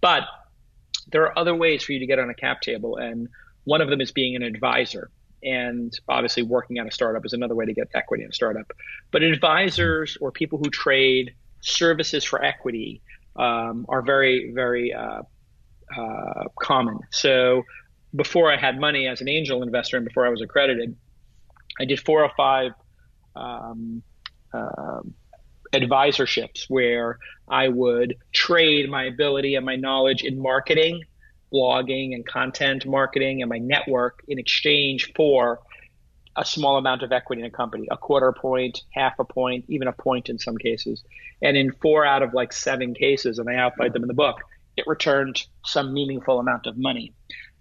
But 0.00 0.24
there 1.10 1.22
are 1.22 1.38
other 1.38 1.54
ways 1.54 1.84
for 1.84 1.92
you 1.92 2.00
to 2.00 2.06
get 2.06 2.18
on 2.18 2.30
a 2.30 2.34
cap 2.34 2.60
table 2.60 2.96
and 2.96 3.28
one 3.64 3.80
of 3.80 3.88
them 3.88 4.00
is 4.00 4.12
being 4.12 4.36
an 4.36 4.42
advisor. 4.42 5.10
And 5.42 5.92
obviously 6.08 6.42
working 6.42 6.78
at 6.78 6.86
a 6.86 6.90
startup 6.90 7.24
is 7.24 7.32
another 7.32 7.54
way 7.54 7.66
to 7.66 7.72
get 7.72 7.88
equity 7.94 8.24
in 8.24 8.30
a 8.30 8.32
startup. 8.32 8.72
But 9.12 9.22
advisors 9.22 10.18
or 10.20 10.32
people 10.32 10.58
who 10.58 10.70
trade 10.70 11.34
services 11.60 12.24
for 12.24 12.42
equity 12.42 13.02
um, 13.36 13.86
are 13.88 14.02
very 14.02 14.52
very 14.52 14.92
uh, 14.92 15.22
uh, 15.94 16.44
common. 16.60 16.98
So 17.10 17.64
before 18.14 18.52
I 18.52 18.56
had 18.56 18.78
money 18.80 19.06
as 19.06 19.20
an 19.20 19.28
angel 19.28 19.62
investor 19.62 19.96
and 19.96 20.06
before 20.06 20.26
I 20.26 20.30
was 20.30 20.40
accredited, 20.40 20.96
I 21.78 21.84
did 21.84 22.00
four 22.00 22.22
or 22.24 22.30
five 22.36 22.72
um, 23.34 24.02
uh, 24.52 25.00
advisorships 25.72 26.64
where 26.68 27.18
I 27.48 27.68
would 27.68 28.16
trade 28.32 28.88
my 28.88 29.04
ability 29.04 29.54
and 29.54 29.66
my 29.66 29.76
knowledge 29.76 30.22
in 30.22 30.40
marketing, 30.40 31.02
blogging, 31.52 32.14
and 32.14 32.26
content 32.26 32.86
marketing 32.86 33.42
and 33.42 33.48
my 33.48 33.58
network 33.58 34.22
in 34.26 34.38
exchange 34.38 35.12
for 35.14 35.60
a 36.36 36.44
small 36.44 36.76
amount 36.76 37.02
of 37.02 37.12
equity 37.12 37.40
in 37.42 37.46
a 37.46 37.50
company, 37.50 37.88
a 37.90 37.96
quarter 37.96 38.32
point, 38.32 38.82
half 38.92 39.18
a 39.18 39.24
point, 39.24 39.64
even 39.68 39.88
a 39.88 39.92
point 39.92 40.28
in 40.28 40.38
some 40.38 40.56
cases. 40.56 41.02
And 41.40 41.56
in 41.56 41.72
four 41.72 42.04
out 42.04 42.22
of 42.22 42.34
like 42.34 42.52
seven 42.52 42.94
cases, 42.94 43.38
and 43.38 43.48
I 43.48 43.56
outlined 43.56 43.94
them 43.94 44.02
in 44.02 44.08
the 44.08 44.14
book, 44.14 44.36
it 44.76 44.84
returned 44.86 45.44
some 45.64 45.92
meaningful 45.92 46.38
amount 46.38 46.66
of 46.66 46.76
money. 46.76 47.12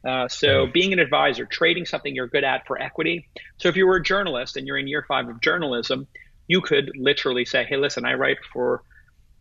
Uh, 0.06 0.28
so 0.28 0.68
being 0.68 0.94
an 0.94 1.00
advisor, 1.00 1.46
trading 1.46 1.86
something 1.86 2.14
you're 2.14 2.28
good 2.28 2.44
at 2.44 2.68
for 2.68 2.80
equity. 2.80 3.28
So 3.58 3.70
if 3.70 3.76
you 3.76 3.88
were 3.88 3.96
a 3.96 4.04
journalist 4.04 4.56
and 4.56 4.68
you're 4.68 4.78
in 4.78 4.88
year 4.88 5.04
five 5.08 5.28
of 5.28 5.42
journalism, 5.42 6.08
you 6.48 6.62
could 6.62 6.92
literally 6.96 7.44
say, 7.44 7.64
"Hey, 7.64 7.78
listen, 7.78 8.06
I 8.06 8.14
write 8.14 8.38
for, 8.54 8.84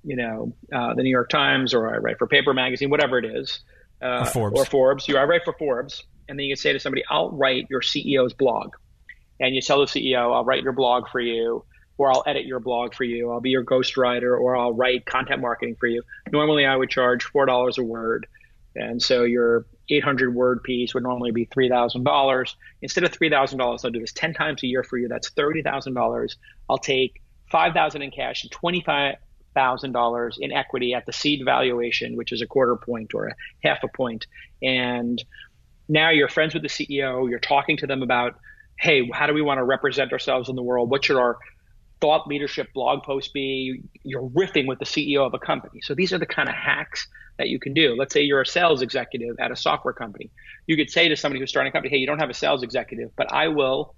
you 0.05 0.17
know, 0.17 0.55
uh, 0.73 0.95
the 0.95 1.03
New 1.03 1.11
York 1.11 1.29
Times, 1.29 1.75
or 1.75 1.95
I 1.95 1.99
write 1.99 2.19
for 2.19 2.27
Paper 2.27 2.55
Magazine, 2.55 2.89
whatever 2.89 3.19
it 3.19 3.27
is, 3.27 3.61
uh, 4.03 4.21
or 4.21 4.25
Forbes, 4.25 4.61
or 4.61 4.65
Forbes. 4.65 5.09
You, 5.09 5.19
I 5.19 5.25
write 5.25 5.43
for 5.45 5.53
Forbes, 5.59 6.03
and 6.29 6.39
then 6.39 6.47
you 6.47 6.55
can 6.55 6.61
say 6.61 6.73
to 6.73 6.81
somebody, 6.81 7.05
"I'll 7.11 7.31
write 7.31 7.67
your 7.69 7.83
CEO's 7.83 8.33
blog," 8.33 8.71
and 9.39 9.55
you 9.55 9.61
tell 9.61 9.81
the 9.81 9.87
CEO, 9.87 10.33
"I'll 10.33 10.47
write 10.47 10.63
your 10.63 10.73
blog 10.73 11.09
for 11.09 11.21
you." 11.21 11.65
Or 11.97 12.13
I'll 12.13 12.25
edit 12.27 12.45
your 12.47 12.61
blog 12.61 12.95
for 12.95 13.05
you. 13.05 13.31
I'll 13.31 13.41
be 13.41 13.51
your 13.51 13.65
ghostwriter 13.65 14.39
or 14.39 14.57
I'll 14.57 14.73
write 14.73 15.07
content 15.07 15.41
marketing 15.41 15.77
for 15.79 15.87
you. 15.87 16.03
Normally, 16.33 16.67
I 16.67 16.77
would 16.77 16.91
charge 16.91 17.25
$4 17.33 17.79
a 17.79 17.83
word. 17.83 18.27
And 18.77 19.01
so 19.01 19.23
your 19.23 19.67
800 19.89 20.35
word 20.35 20.63
piece 20.65 20.95
would 20.95 21.05
normally 21.05 21.31
be 21.31 21.47
$3,000. 21.47 22.55
Instead 22.83 23.05
of 23.05 23.13
$3,000, 23.13 23.61
I'll 23.61 23.91
do 23.91 24.01
this 24.01 24.13
10 24.13 24.35
times 24.35 24.63
a 24.63 24.67
year 24.67 24.83
for 24.83 24.99
you. 24.99 25.07
That's 25.09 25.31
$30,000. 25.31 26.37
I'll 26.69 26.79
take 26.79 27.23
5000 27.53 28.03
in 28.03 28.11
cash 28.11 28.43
and 28.43 28.51
$25,000 28.51 30.39
in 30.41 30.53
equity 30.53 30.95
at 30.95 31.07
the 31.07 31.13
seed 31.13 31.43
valuation, 31.45 32.17
which 32.17 32.33
is 32.33 32.43
a 32.43 32.47
quarter 32.47 32.75
point 32.75 33.15
or 33.15 33.29
a 33.29 33.35
half 33.63 33.85
a 33.85 33.89
point. 33.89 34.27
And 34.61 35.23
now 35.89 36.11
you're 36.11 36.29
friends 36.29 36.55
with 36.55 36.65
the 36.65 36.69
CEO. 36.69 37.29
You're 37.31 37.39
talking 37.39 37.77
to 37.77 37.87
them 37.87 38.03
about, 38.03 38.35
hey, 38.81 39.09
how 39.13 39.29
do 39.29 39.35
we 39.35 39.43
want 39.43 39.59
to 39.59 39.65
represent 39.65 40.13
ourselves 40.13 40.49
in 40.49 40.57
the 40.57 40.63
world? 40.63 40.91
What 40.91 41.05
should 41.05 41.17
our 41.17 41.39
thought 42.01 42.27
leadership 42.27 42.73
blog 42.75 43.03
post 43.03 43.33
be? 43.33 43.83
You're 44.03 44.29
riffing 44.29 44.67
with 44.67 44.79
the 44.79 44.85
CEO 44.85 45.27
of 45.27 45.35
a 45.35 45.39
company. 45.39 45.81
So 45.83 45.95
these 45.95 46.13
are 46.13 46.19
the 46.19 46.27
kind 46.27 46.49
of 46.49 46.55
hacks 46.55 47.07
that 47.39 47.49
you 47.49 47.59
can 47.59 47.75
do. 47.75 47.97
Let's 47.97 48.13
say 48.13 48.23
you're 48.23 48.41
a 48.41 48.47
sales 48.47 48.83
executive 48.83 49.37
at 49.41 49.51
a 49.51 49.57
software 49.57 49.95
company. 49.95 50.31
You 50.67 50.77
could 50.77 50.91
say 50.91 51.09
to 51.09 51.17
somebody 51.17 51.41
who's 51.41 51.51
starting 51.51 51.71
a 51.71 51.73
company, 51.73 51.91
hey, 51.91 51.99
you 51.99 52.07
don't 52.07 52.21
have 52.21 52.31
a 52.31 52.35
sales 52.35 52.63
executive, 52.63 53.11
but 53.17 53.33
I 53.33 53.49
will 53.49 53.95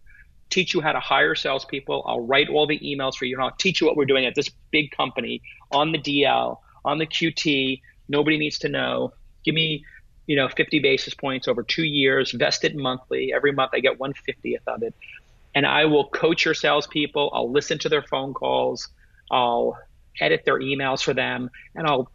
teach 0.48 0.74
you 0.74 0.80
how 0.80 0.92
to 0.92 1.00
hire 1.00 1.34
salespeople. 1.34 2.04
I'll 2.06 2.20
write 2.20 2.48
all 2.48 2.66
the 2.66 2.78
emails 2.78 3.16
for 3.16 3.24
you 3.24 3.36
and 3.36 3.44
I'll 3.44 3.56
teach 3.56 3.80
you 3.80 3.86
what 3.86 3.96
we're 3.96 4.06
doing 4.06 4.26
at 4.26 4.34
this 4.34 4.50
big 4.70 4.90
company 4.92 5.42
on 5.72 5.92
the 5.92 5.98
DL, 5.98 6.58
on 6.84 6.98
the 6.98 7.06
QT. 7.06 7.80
Nobody 8.08 8.38
needs 8.38 8.58
to 8.60 8.68
know. 8.68 9.12
Give 9.44 9.54
me, 9.54 9.84
you 10.26 10.36
know, 10.36 10.48
50 10.48 10.78
basis 10.80 11.14
points 11.14 11.48
over 11.48 11.62
two 11.62 11.84
years, 11.84 12.32
vested 12.32 12.76
monthly. 12.76 13.32
Every 13.34 13.52
month 13.52 13.72
I 13.74 13.80
get 13.80 13.98
150th 13.98 14.60
of 14.66 14.82
it 14.82 14.94
and 15.56 15.64
I 15.64 15.86
will 15.86 16.06
coach 16.10 16.44
your 16.44 16.52
salespeople. 16.52 17.30
I'll 17.32 17.50
listen 17.50 17.78
to 17.78 17.88
their 17.88 18.02
phone 18.02 18.34
calls. 18.34 18.90
I'll 19.30 19.78
edit 20.20 20.42
their 20.44 20.60
emails 20.60 21.02
for 21.02 21.14
them, 21.14 21.50
and 21.74 21.86
I'll 21.86 22.12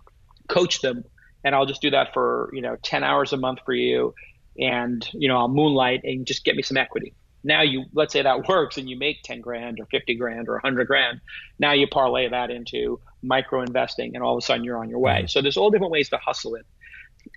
coach 0.48 0.82
them. 0.82 1.04
And 1.44 1.56
I'll 1.56 1.66
just 1.66 1.82
do 1.82 1.90
that 1.90 2.14
for 2.14 2.52
you 2.54 2.62
know 2.62 2.78
10 2.84 3.04
hours 3.04 3.34
a 3.34 3.38
month 3.38 3.60
for 3.66 3.74
you, 3.74 4.14
and 4.60 5.06
you 5.12 5.28
know 5.28 5.38
I'll 5.38 5.48
moonlight 5.48 6.02
and 6.04 6.26
just 6.26 6.46
get 6.46 6.56
me 6.56 6.62
some 6.62 6.78
equity. 6.78 7.16
Now 7.44 7.64
you 7.64 7.86
let's 7.94 8.14
say 8.14 8.22
that 8.22 8.48
works 8.48 8.78
and 8.78 8.88
you 8.88 8.96
make 8.96 9.24
10 9.24 9.42
grand 9.42 9.80
or 9.80 9.88
50 9.88 10.16
grand 10.16 10.48
or 10.48 10.54
100 10.54 10.86
grand. 10.86 11.20
Now 11.58 11.72
you 11.72 11.88
parlay 11.88 12.30
that 12.30 12.52
into 12.52 13.00
micro 13.24 13.64
investing, 13.64 14.12
and 14.14 14.24
all 14.24 14.38
of 14.38 14.44
a 14.44 14.46
sudden 14.46 14.64
you're 14.64 14.78
on 14.78 14.90
your 14.90 15.00
way. 15.00 15.22
Mm-hmm. 15.22 15.28
So 15.28 15.42
there's 15.42 15.58
all 15.58 15.72
different 15.72 15.92
ways 15.92 16.10
to 16.10 16.18
hustle 16.18 16.54
it. 16.54 16.68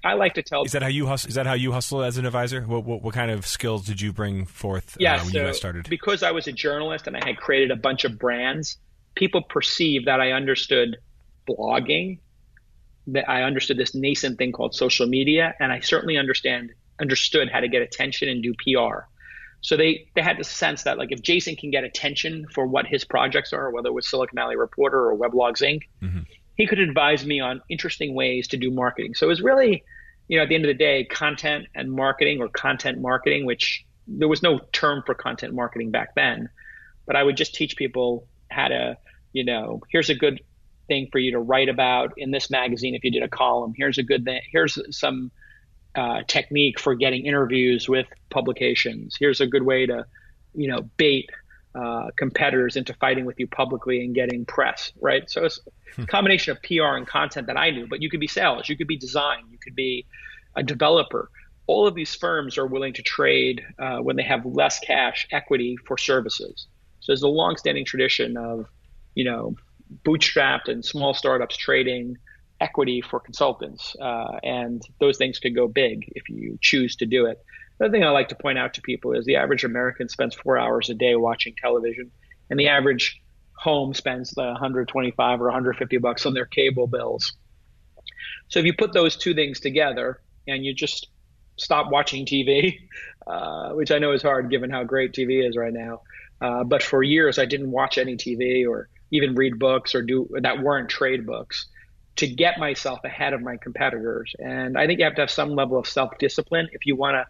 I 0.05 0.15
like 0.15 0.35
to 0.35 0.43
tell. 0.43 0.65
Is 0.65 0.73
that 0.73 0.83
how 0.83 0.89
you 0.89 1.07
hustle? 1.07 1.29
Is 1.29 1.35
that 1.35 1.47
how 1.47 1.55
you 1.55 1.73
hustle 1.73 2.03
as 2.03 2.19
an 2.19 2.27
advisor? 2.27 2.63
What 2.63 2.85
what, 2.85 3.03
what 3.03 3.15
kind 3.15 3.31
of 3.31 3.47
skills 3.47 3.87
did 3.87 4.01
you 4.01 4.13
bring 4.13 4.45
forth 4.45 4.97
yeah, 5.01 5.15
uh, 5.15 5.19
when 5.19 5.33
so 5.33 5.39
you 5.39 5.45
got 5.47 5.57
started? 5.57 5.89
Because 5.89 6.23
I 6.23 6.31
was 6.31 6.47
a 6.47 6.53
journalist 6.53 7.07
and 7.07 7.17
I 7.17 7.25
had 7.25 7.37
created 7.37 7.71
a 7.71 7.77
bunch 7.77 8.05
of 8.05 8.19
brands, 8.19 8.77
people 9.15 9.43
perceived 9.43 10.07
that 10.07 10.21
I 10.21 10.33
understood 10.33 10.99
blogging, 11.49 12.19
that 13.09 13.29
I 13.29 13.43
understood 13.43 13.79
this 13.79 13.95
nascent 13.95 14.39
thing 14.39 14.53
called 14.53 14.75
social 14.75 15.07
media, 15.07 15.55
and 15.59 15.73
I 15.73 15.81
certainly 15.81 16.19
understand 16.19 16.73
understood 17.01 17.51
how 17.51 17.61
to 17.61 17.69
get 17.69 17.83
attention 17.83 18.29
and 18.29 18.43
do 18.43 18.55
PR. 18.55 19.05
So 19.63 19.77
they 19.77 20.09
they 20.15 20.21
had 20.23 20.39
the 20.39 20.45
sense 20.45 20.83
that 20.83 20.99
like 20.99 21.13
if 21.13 21.23
Jason 21.23 21.57
can 21.57 21.71
get 21.71 21.85
attention 21.85 22.47
for 22.53 22.67
what 22.67 22.87
his 22.87 23.05
projects 23.05 23.53
are, 23.53 23.71
whether 23.71 23.89
it 23.89 23.95
was 23.95 24.09
Silicon 24.09 24.39
Alley 24.39 24.57
Reporter 24.57 25.11
or 25.11 25.17
Weblogs 25.17 25.63
Inc. 25.63 25.83
Mm-hmm 26.03 26.21
he 26.57 26.67
could 26.67 26.79
advise 26.79 27.25
me 27.25 27.41
on 27.41 27.61
interesting 27.69 28.15
ways 28.15 28.49
to 28.49 28.57
do 28.57 28.71
marketing. 28.71 29.15
So 29.15 29.27
it 29.27 29.29
was 29.29 29.43
really, 29.43 29.83
you 30.29 30.37
know, 30.37 30.45
at 30.45 30.49
the 30.49 30.55
end 30.55 30.65
of 30.65 30.69
the 30.69 30.75
day, 30.75 31.05
content 31.05 31.67
and 31.75 31.91
marketing 31.91 32.41
or 32.41 32.49
content 32.49 33.01
marketing, 33.01 33.45
which 33.47 33.85
there 34.07 34.29
was 34.29 34.43
no 34.43 34.61
term 34.73 35.03
for 35.05 35.15
content 35.15 35.55
marketing 35.55 35.91
back 35.91 36.15
then, 36.15 36.49
but 37.07 37.17
I 37.17 37.23
would 37.23 37.37
just 37.37 37.55
teach 37.55 37.77
people 37.77 38.29
how 38.51 38.69
to, 38.69 38.97
you 39.33 39.45
know, 39.45 39.81
here's 39.91 40.11
a 40.11 40.15
good 40.15 40.41
thing 40.87 41.09
for 41.11 41.19
you 41.19 41.33
to 41.33 41.39
write 41.39 41.69
about 41.69 42.13
in 42.17 42.31
this 42.31 42.51
magazine 42.51 42.95
if 42.95 43.03
you 43.05 43.11
did 43.11 43.23
a 43.23 43.29
column. 43.29 43.73
Here's 43.77 43.99
a 43.99 44.03
good 44.03 44.25
thing. 44.25 44.41
Here's 44.51 44.79
some 44.97 45.31
uh, 45.95 46.23
technique 46.27 46.79
for 46.79 46.95
getting 46.95 47.25
interviews 47.25 47.89
with 47.89 48.07
publications. 48.31 49.17
Here's 49.19 49.41
a 49.41 49.47
good 49.47 49.63
way 49.63 49.87
to, 49.87 50.05
you 50.55 50.69
know, 50.69 50.83
bait 50.97 51.31
uh, 51.75 52.11
competitors 52.17 52.77
into 52.77 52.95
fighting 52.95 53.25
with 53.25 53.39
you 53.41 53.47
publicly 53.47 54.05
and 54.05 54.15
getting 54.15 54.45
press, 54.45 54.93
right? 55.01 55.29
So 55.29 55.45
it's 55.45 55.59
a 55.59 56.03
hmm. 56.03 56.05
combination 56.05 56.53
of 56.53 56.63
PR 56.63 56.97
and 56.97 57.07
content 57.07 57.47
that 57.49 57.59
I 57.59 57.71
knew, 57.71 57.87
but 57.89 58.01
you 58.03 58.11
could 58.11 58.21
be 58.21 58.29
sales, 58.29 58.69
you 58.69 58.77
could 58.77 58.87
be 58.87 58.97
design, 58.97 59.45
you 59.51 59.59
could 59.59 59.75
be 59.75 60.07
a 60.57 60.63
developer. 60.63 61.31
All 61.67 61.87
of 61.87 61.95
these 61.95 62.15
firms 62.15 62.59
are 62.59 62.67
willing 62.67 62.93
to 62.95 63.03
trade 63.03 63.63
uh, 63.79 63.99
when 63.99 64.17
they 64.17 64.23
have 64.23 64.45
less 64.45 64.79
cash 64.81 65.27
equity 65.33 65.77
for 65.87 65.97
services. 65.97 66.67
So 67.01 67.13
there's 67.13 67.23
a 67.23 67.29
long-standing 67.29 67.85
tradition 67.85 68.37
of, 68.37 68.67
you 69.15 69.25
know, 69.25 69.57
bootstrapped 70.05 70.69
and 70.69 70.85
small 70.85 71.15
startups 71.15 71.57
trading 71.57 72.17
equity 72.61 73.01
for 73.01 73.21
consultants, 73.21 73.95
uh, 74.01 74.39
and 74.43 74.83
those 75.01 75.19
things 75.19 75.39
could 75.39 75.55
go 75.55 75.69
big 75.69 76.05
if 76.15 76.29
you 76.29 76.59
choose 76.61 76.97
to 76.97 77.07
do 77.07 77.27
it. 77.27 77.39
The 77.79 77.91
thing 77.91 78.05
I 78.05 78.11
like 78.11 78.29
to 78.29 78.37
point 78.37 78.59
out 78.59 78.75
to 78.75 78.83
people 78.83 79.13
is 79.13 79.25
the 79.25 79.37
average 79.37 79.65
American 79.65 80.09
spends 80.09 80.35
four 80.35 80.59
hours 80.59 80.91
a 80.91 80.95
day 80.95 81.17
watching 81.17 81.55
television, 81.61 82.11
and 82.51 82.59
the 82.59 82.69
average 82.69 83.21
home 83.57 83.95
spends 83.95 84.31
the 84.31 84.43
125 84.43 85.41
or 85.41 85.45
150 85.45 85.99
bucks 85.99 86.27
on 86.27 86.35
their 86.35 86.47
cable 86.47 86.87
bills. 86.87 87.33
So 88.49 88.61
if 88.61 88.67
you 88.67 88.75
put 88.75 88.93
those 88.93 89.17
two 89.17 89.35
things 89.35 89.61
together 89.61 90.21
and 90.47 90.65
you 90.65 90.75
just 90.75 91.09
stop 91.57 91.91
watching 91.91 92.27
TV, 92.27 92.79
uh, 93.27 93.71
which 93.71 93.91
I 93.91 93.99
know 93.99 94.13
is 94.13 94.23
hard 94.23 94.51
given 94.51 94.71
how 94.71 94.85
great 94.85 95.13
TV 95.13 95.47
is 95.47 95.57
right 95.57 95.73
now. 95.73 96.03
Uh, 96.41 96.65
but 96.65 96.83
for 96.83 97.03
years, 97.03 97.39
I 97.39 97.47
didn't 97.47 97.71
watch 97.71 97.97
any 97.97 98.17
TV 98.17 98.69
or 98.69 98.89
even 99.11 99.35
read 99.35 99.59
books 99.59 99.95
or 99.95 100.03
do 100.03 100.29
that 100.41 100.61
weren't 100.61 100.89
trade 100.89 101.27
books 101.27 101.67
to 102.17 102.27
get 102.27 102.59
myself 102.59 103.01
ahead 103.05 103.33
of 103.33 103.43
my 103.43 103.57
competitors. 103.57 104.35
And 104.39 104.77
I 104.77 104.87
think 104.87 104.99
you 104.99 105.05
have 105.05 105.15
to 105.17 105.23
have 105.23 105.31
some 105.31 105.51
level 105.51 105.79
of 105.79 105.87
self 105.87 106.19
discipline 106.19 106.69
if 106.73 106.87
you 106.87 106.97
want 106.97 107.15
to 107.15 107.27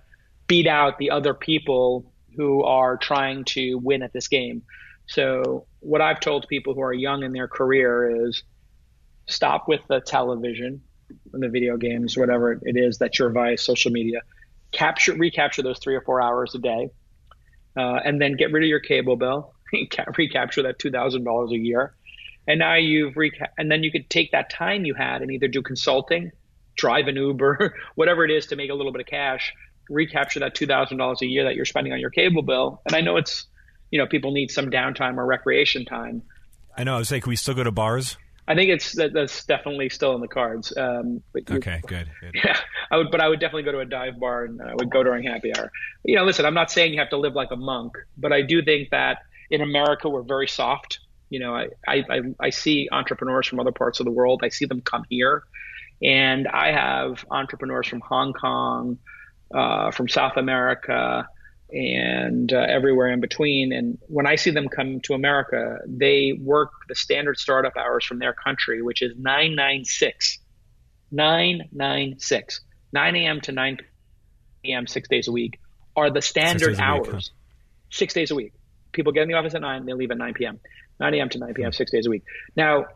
beat 0.47 0.67
out 0.67 0.99
the 0.99 1.11
other 1.11 1.35
people 1.35 2.13
who 2.37 2.63
are 2.63 2.97
trying 2.97 3.45
to 3.45 3.77
win 3.77 4.03
at 4.03 4.13
this 4.13 4.29
game. 4.29 4.63
So, 5.07 5.67
what 5.81 6.01
I've 6.01 6.21
told 6.21 6.47
people 6.49 6.75
who 6.75 6.81
are 6.81 6.93
young 6.93 7.23
in 7.23 7.33
their 7.33 7.49
career 7.49 8.27
is 8.27 8.43
stop 9.27 9.69
with 9.69 9.81
the 9.89 10.01
television 10.01 10.83
and 11.33 11.43
the 11.43 11.49
video 11.49 11.77
games, 11.77 12.17
whatever 12.17 12.53
it 12.63 12.77
is 12.77 12.99
that's 12.99 13.19
your 13.19 13.31
vice, 13.31 13.65
social 13.65 13.91
media. 13.91 14.21
Capture, 14.73 15.15
recapture 15.15 15.63
those 15.63 15.79
three 15.79 15.95
or 15.95 16.01
four 16.01 16.21
hours 16.21 16.55
a 16.55 16.59
day, 16.59 16.89
uh, 17.77 18.01
and 18.05 18.21
then 18.21 18.37
get 18.37 18.51
rid 18.53 18.63
of 18.63 18.69
your 18.69 18.81
cable 18.81 19.17
bill. 19.17 19.55
recapture 20.19 20.63
that 20.63 20.79
two 20.79 20.91
thousand 20.91 21.25
dollars 21.25 21.53
a 21.53 21.59
year, 21.59 21.95
and 22.47 22.59
now 22.59 22.75
you've 22.75 23.15
reca- 23.15 23.49
and 23.59 23.71
then 23.71 23.83
you 23.83 23.93
could 23.93 24.09
take 24.09 24.33
that 24.33 24.51
time 24.51 24.85
you 24.85 24.95
had 24.95 25.23
and 25.23 25.31
either 25.31 25.49
do 25.49 25.63
consulting, 25.63 26.31
drive 26.77 27.09
an 27.09 27.17
Uber, 27.17 27.75
whatever 27.95 28.25
it 28.25 28.31
is 28.31 28.47
to 28.47 28.57
make 28.57 28.71
a 28.71 28.75
little 28.75 28.93
bit 28.93 29.01
of 29.01 29.07
cash, 29.07 29.53
recapture 29.89 30.41
that 30.41 30.55
two 30.55 30.67
thousand 30.67 30.99
dollars 30.99 31.23
a 31.23 31.27
year 31.27 31.45
that 31.45 31.55
you're 31.55 31.65
spending 31.65 31.93
on 31.93 32.01
your 32.01 32.11
cable 32.11 32.43
bill. 32.43 32.81
And 32.87 32.95
I 32.95 33.01
know 33.01 33.17
it's 33.17 33.47
you 33.91 33.99
know 33.99 34.07
people 34.07 34.33
need 34.33 34.51
some 34.51 34.71
downtime 34.71 35.17
or 35.17 35.27
recreation 35.27 35.85
time. 35.85 36.23
I 36.77 36.85
know. 36.85 36.97
I 36.97 36.99
was 36.99 37.09
saying, 37.09 37.23
can 37.23 37.31
we 37.31 37.37
still 37.37 37.55
go 37.55 37.65
to 37.65 37.71
bars? 37.71 38.17
I 38.47 38.55
think 38.55 38.71
it's 38.71 38.93
that, 38.97 39.15
that's 39.15 39.45
definitely 39.45 39.89
still 39.89 40.15
in 40.15 40.21
the 40.21 40.29
cards. 40.29 40.77
Um, 40.77 41.23
okay, 41.51 41.81
good, 41.87 42.09
good. 42.21 42.35
Yeah, 42.35 42.59
I 42.91 42.99
would, 42.99 43.11
but 43.11 43.21
I 43.21 43.29
would 43.29 43.41
definitely 43.41 43.63
go 43.63 43.73
to 43.73 43.81
a 43.81 43.87
dive 43.87 44.21
bar 44.21 44.45
and 44.45 44.61
I 44.61 44.75
would 44.75 44.91
go 44.91 45.03
during 45.03 45.25
happy 45.25 45.57
hour. 45.57 45.73
You 46.05 46.17
know, 46.17 46.25
listen, 46.25 46.45
I'm 46.45 46.55
not 46.55 46.71
saying 46.71 46.93
you 46.93 47.01
have 47.01 47.11
to 47.11 47.17
live 47.17 47.35
like 47.35 47.51
a 47.53 47.57
monk, 47.57 47.95
but 48.19 48.33
I 48.33 48.43
do 48.43 48.63
think 48.63 48.91
that 48.91 49.19
in 49.51 49.63
America 49.63 50.11
we're 50.11 50.23
very 50.23 50.49
soft. 50.49 50.99
You 51.31 51.41
know, 51.41 51.55
I, 51.55 51.69
I, 51.89 52.21
I 52.39 52.51
see 52.51 52.89
entrepreneurs 52.93 53.47
from 53.47 53.61
other 53.61 53.73
parts 53.73 53.99
of 54.01 54.05
the 54.05 54.13
world. 54.13 54.43
I 54.45 54.51
see 54.51 54.67
them 54.67 54.83
come 54.83 55.05
here, 55.09 55.43
and 56.03 56.47
I 56.47 56.73
have 56.73 57.25
entrepreneurs 57.31 57.89
from 57.89 58.01
Hong 58.01 58.35
Kong, 58.35 58.99
uh, 59.55 59.91
from 59.93 60.09
South 60.09 60.37
America, 60.37 61.27
and 61.71 62.53
uh, 62.53 62.59
everywhere 62.69 63.11
in 63.11 63.21
between. 63.21 63.73
And 63.73 63.99
when 64.07 64.27
I 64.27 64.37
see 64.37 64.51
them 64.51 64.69
come 64.69 65.01
to 65.05 65.15
America, 65.15 65.79
they 65.87 66.39
work 66.39 66.71
the 66.89 66.95
standard 66.95 67.39
startup 67.39 67.77
hours 67.77 68.05
from 68.05 68.19
their 68.19 68.33
country, 68.33 68.83
which 68.83 69.03
is 69.03 69.13
996. 69.17 70.39
996. 71.11 72.61
9 72.93 73.17
a.m. 73.17 73.41
to 73.41 73.53
9 73.53 73.79
p.m., 74.63 74.87
six 74.87 75.09
days 75.09 75.29
a 75.29 75.33
week, 75.33 75.59
are 75.97 76.11
the 76.11 76.23
standard 76.23 76.79
hours. 76.79 77.07
Week, 77.07 77.15
huh? 77.15 77.21
Six 77.91 78.15
days 78.15 78.31
a 78.31 78.35
week. 78.35 78.53
People 78.93 79.13
get 79.13 79.23
in 79.23 79.29
the 79.29 79.35
office 79.35 79.55
at 79.55 79.61
9, 79.61 79.87
they 79.87 79.93
leave 79.93 80.11
at 80.11 80.19
9 80.19 80.35
p.m. 80.35 80.61
9 81.01 81.15
a.m. 81.15 81.29
to 81.29 81.39
9 81.39 81.55
p.m., 81.55 81.73
six 81.73 81.91
days 81.91 82.07
a 82.07 82.11
week. 82.11 82.23
Now, 82.57 82.87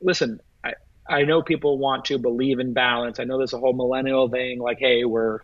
listen, 0.00 0.40
I, 0.64 0.72
I 1.08 1.22
know 1.22 1.42
people 1.42 1.78
want 1.78 2.06
to 2.06 2.18
believe 2.18 2.58
in 2.58 2.72
balance. 2.72 3.20
I 3.20 3.24
know 3.24 3.38
there's 3.38 3.52
a 3.52 3.58
whole 3.58 3.74
millennial 3.74 4.28
thing 4.28 4.58
like, 4.58 4.78
hey, 4.80 5.04
we're 5.04 5.38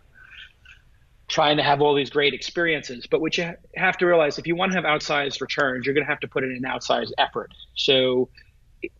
trying 1.31 1.55
to 1.55 1.63
have 1.63 1.81
all 1.81 1.95
these 1.95 2.09
great 2.09 2.33
experiences. 2.33 3.07
But 3.09 3.21
what 3.21 3.37
you 3.37 3.53
have 3.77 3.97
to 3.97 4.05
realize, 4.05 4.37
if 4.37 4.45
you 4.45 4.55
want 4.55 4.73
to 4.73 4.75
have 4.75 4.83
outsized 4.83 5.39
returns, 5.39 5.85
you're 5.85 5.95
going 5.95 6.05
to 6.05 6.09
have 6.09 6.19
to 6.19 6.27
put 6.27 6.43
in 6.43 6.51
an 6.51 6.63
outsized 6.63 7.11
effort. 7.17 7.51
So 7.73 8.29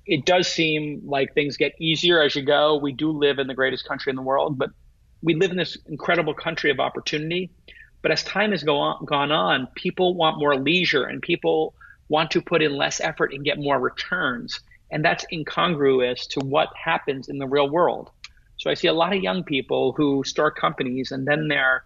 it, 0.06 0.26
does 0.26 0.48
seem 0.48 1.02
like 1.06 1.34
things 1.34 1.58
get 1.58 1.74
easier 1.80 2.22
as 2.22 2.34
you 2.34 2.42
go. 2.42 2.78
We 2.78 2.94
do 2.94 3.12
live 3.12 3.38
in 3.38 3.48
the 3.48 3.54
greatest 3.54 3.86
country 3.86 4.12
in 4.12 4.16
the 4.16 4.22
world, 4.22 4.58
but 4.58 4.70
we 5.22 5.36
live 5.36 5.52
in 5.52 5.58
this 5.58 5.78
incredible 5.88 6.34
country 6.34 6.72
of 6.72 6.80
opportunity. 6.80 7.52
But 8.02 8.12
as 8.12 8.24
time 8.24 8.52
has 8.52 8.64
go 8.64 8.78
on, 8.78 9.04
gone 9.06 9.32
on, 9.32 9.68
people 9.76 10.16
want 10.16 10.40
more 10.40 10.56
leisure 10.56 11.04
and 11.04 11.22
people 11.22 11.76
want 12.08 12.32
to 12.32 12.42
put 12.42 12.62
in 12.62 12.76
less 12.76 13.02
effort 13.02 13.34
and 13.34 13.44
get 13.44 13.60
more 13.60 13.80
returns. 13.80 14.62
And 14.90 15.04
that's 15.04 15.26
incongruous 15.34 16.28
to 16.28 16.40
what 16.40 16.70
happens 16.82 17.28
in 17.28 17.40
the 17.40 17.48
real 17.48 17.70
world. 17.70 18.10
So 18.58 18.70
I 18.70 18.74
see 18.74 18.88
a 18.88 18.94
lot 18.94 19.14
of 19.14 19.22
young 19.22 19.44
people 19.44 19.92
who 19.94 20.24
start 20.24 20.56
companies 20.56 21.12
and 21.12 21.28
then 21.28 21.50
they're 21.50 21.84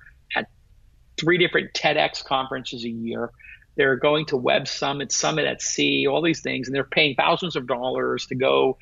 three 1.17 1.37
different 1.37 1.73
TEDx 1.73 2.23
conferences 2.23 2.83
a 2.83 2.89
year. 2.89 3.31
They're 3.77 3.95
going 3.95 4.25
to 4.27 4.37
Web 4.37 4.67
Summit, 4.67 5.11
Summit 5.11 5.45
at 5.45 5.61
Sea, 5.61 6.07
all 6.07 6.21
these 6.21 6.41
things, 6.41 6.67
and 6.67 6.75
they're 6.75 6.83
paying 6.83 7.15
thousands 7.15 7.55
of 7.55 7.67
dollars 7.67 8.25
to 8.27 8.35
go 8.35 8.77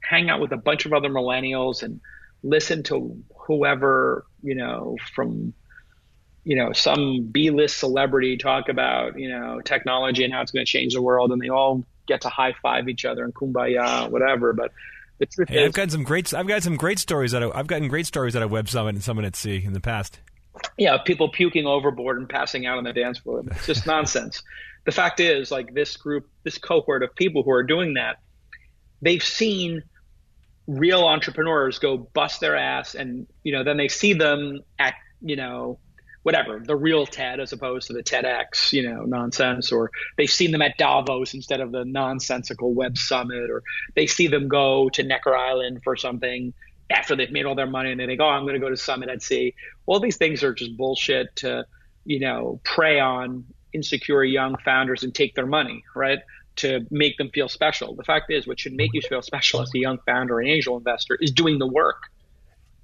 hang 0.00 0.30
out 0.30 0.40
with 0.40 0.52
a 0.52 0.56
bunch 0.56 0.86
of 0.86 0.92
other 0.92 1.08
millennials 1.08 1.82
and 1.82 2.00
listen 2.42 2.82
to 2.84 3.22
whoever, 3.46 4.26
you 4.42 4.54
know, 4.54 4.96
from 5.14 5.54
you 6.44 6.56
know, 6.56 6.72
some 6.72 7.28
B-list 7.32 7.78
celebrity 7.78 8.36
talk 8.36 8.68
about, 8.68 9.18
you 9.18 9.30
know, 9.30 9.60
technology 9.62 10.24
and 10.24 10.32
how 10.32 10.42
it's 10.42 10.52
going 10.52 10.64
to 10.64 10.70
change 10.70 10.92
the 10.92 11.02
world, 11.02 11.32
and 11.32 11.40
they 11.40 11.48
all 11.48 11.82
get 12.06 12.20
to 12.20 12.28
high 12.28 12.54
five 12.62 12.88
each 12.88 13.06
other 13.06 13.24
and 13.24 13.34
kumbaya, 13.34 14.10
whatever. 14.10 14.52
But 14.52 14.70
the 15.18 15.26
truth 15.26 15.48
hey, 15.48 15.62
is, 15.62 15.68
I've 15.68 15.72
got 15.72 15.90
some 15.90 16.02
great, 16.02 16.34
I've 16.34 16.46
got 16.46 16.62
some 16.62 16.76
great 16.76 16.98
stories 16.98 17.34
out 17.34 17.42
of, 17.42 17.52
I've 17.52 17.66
gotten 17.66 17.88
great 17.88 18.06
stories 18.06 18.36
out 18.36 18.42
of 18.42 18.50
Web 18.50 18.68
Summit 18.68 18.94
and 18.94 19.02
Summit 19.02 19.24
at 19.24 19.36
Sea 19.36 19.64
in 19.64 19.72
the 19.72 19.80
past 19.80 20.20
yeah, 20.78 20.98
people 20.98 21.28
puking 21.28 21.66
overboard 21.66 22.18
and 22.18 22.28
passing 22.28 22.66
out 22.66 22.78
on 22.78 22.84
the 22.84 22.92
dance 22.92 23.18
floor. 23.18 23.42
It's 23.46 23.66
just 23.66 23.86
nonsense. 23.86 24.42
The 24.84 24.92
fact 24.92 25.20
is, 25.20 25.50
like 25.50 25.72
this 25.74 25.96
group, 25.96 26.28
this 26.42 26.58
cohort 26.58 27.02
of 27.02 27.14
people 27.14 27.42
who 27.42 27.50
are 27.50 27.62
doing 27.62 27.94
that, 27.94 28.18
they've 29.00 29.22
seen 29.22 29.82
real 30.66 31.04
entrepreneurs 31.04 31.78
go 31.78 31.96
bust 31.96 32.40
their 32.40 32.56
ass, 32.56 32.94
and 32.94 33.26
you 33.42 33.52
know, 33.52 33.64
then 33.64 33.76
they 33.76 33.88
see 33.88 34.12
them 34.12 34.60
at 34.78 34.94
you 35.20 35.36
know 35.36 35.78
whatever 36.24 36.58
the 36.58 36.74
real 36.74 37.04
TED 37.04 37.38
as 37.38 37.52
opposed 37.52 37.86
to 37.86 37.92
the 37.92 38.02
TEDx, 38.02 38.72
you 38.72 38.82
know, 38.82 39.02
nonsense, 39.02 39.70
or 39.70 39.90
they've 40.16 40.30
seen 40.30 40.52
them 40.52 40.62
at 40.62 40.76
Davos 40.78 41.34
instead 41.34 41.60
of 41.60 41.70
the 41.70 41.84
nonsensical 41.84 42.72
Web 42.72 42.96
Summit, 42.96 43.50
or 43.50 43.62
they 43.94 44.06
see 44.06 44.26
them 44.26 44.48
go 44.48 44.88
to 44.90 45.02
Necker 45.02 45.36
Island 45.36 45.82
for 45.84 45.96
something 45.96 46.54
after 46.90 47.16
they've 47.16 47.30
made 47.30 47.46
all 47.46 47.54
their 47.54 47.66
money 47.66 47.90
and 47.90 48.00
they 48.00 48.06
think, 48.06 48.20
oh, 48.20 48.28
I'm 48.28 48.42
going 48.42 48.54
to 48.54 48.60
go 48.60 48.68
to 48.68 48.76
Summit 48.76 49.08
at 49.08 49.22
Sea. 49.22 49.54
All 49.86 50.00
these 50.00 50.16
things 50.16 50.42
are 50.42 50.52
just 50.52 50.76
bullshit 50.76 51.34
to, 51.36 51.66
you 52.04 52.20
know, 52.20 52.60
prey 52.64 53.00
on 53.00 53.44
insecure 53.72 54.22
young 54.24 54.56
founders 54.64 55.02
and 55.02 55.14
take 55.14 55.34
their 55.34 55.46
money, 55.46 55.82
right? 55.94 56.18
To 56.56 56.86
make 56.90 57.16
them 57.18 57.30
feel 57.30 57.48
special. 57.48 57.94
The 57.94 58.04
fact 58.04 58.30
is, 58.30 58.46
what 58.46 58.60
should 58.60 58.74
make 58.74 58.90
you 58.92 59.02
feel 59.02 59.22
special 59.22 59.60
as 59.60 59.70
a 59.74 59.78
young 59.78 59.98
founder 60.06 60.40
an 60.40 60.46
angel 60.46 60.76
investor 60.76 61.18
is 61.20 61.32
doing 61.32 61.58
the 61.58 61.66
work, 61.66 61.96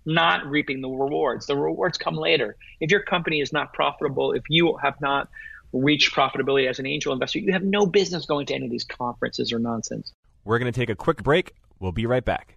not 0.04 0.46
reaping 0.46 0.80
the 0.80 0.88
rewards. 0.88 1.46
The 1.46 1.56
rewards 1.56 1.98
come 1.98 2.16
later. 2.16 2.56
If 2.80 2.90
your 2.90 3.02
company 3.02 3.40
is 3.40 3.52
not 3.52 3.72
profitable, 3.72 4.32
if 4.32 4.42
you 4.48 4.76
have 4.82 5.00
not 5.00 5.28
reached 5.72 6.14
profitability 6.14 6.68
as 6.68 6.78
an 6.80 6.86
angel 6.86 7.12
investor, 7.12 7.38
you 7.38 7.52
have 7.52 7.62
no 7.62 7.86
business 7.86 8.26
going 8.26 8.46
to 8.46 8.54
any 8.54 8.64
of 8.64 8.72
these 8.72 8.84
conferences 8.84 9.52
or 9.52 9.58
nonsense. 9.58 10.12
We're 10.44 10.58
going 10.58 10.72
to 10.72 10.78
take 10.78 10.90
a 10.90 10.96
quick 10.96 11.22
break. 11.22 11.54
We'll 11.78 11.92
be 11.92 12.06
right 12.06 12.24
back. 12.24 12.56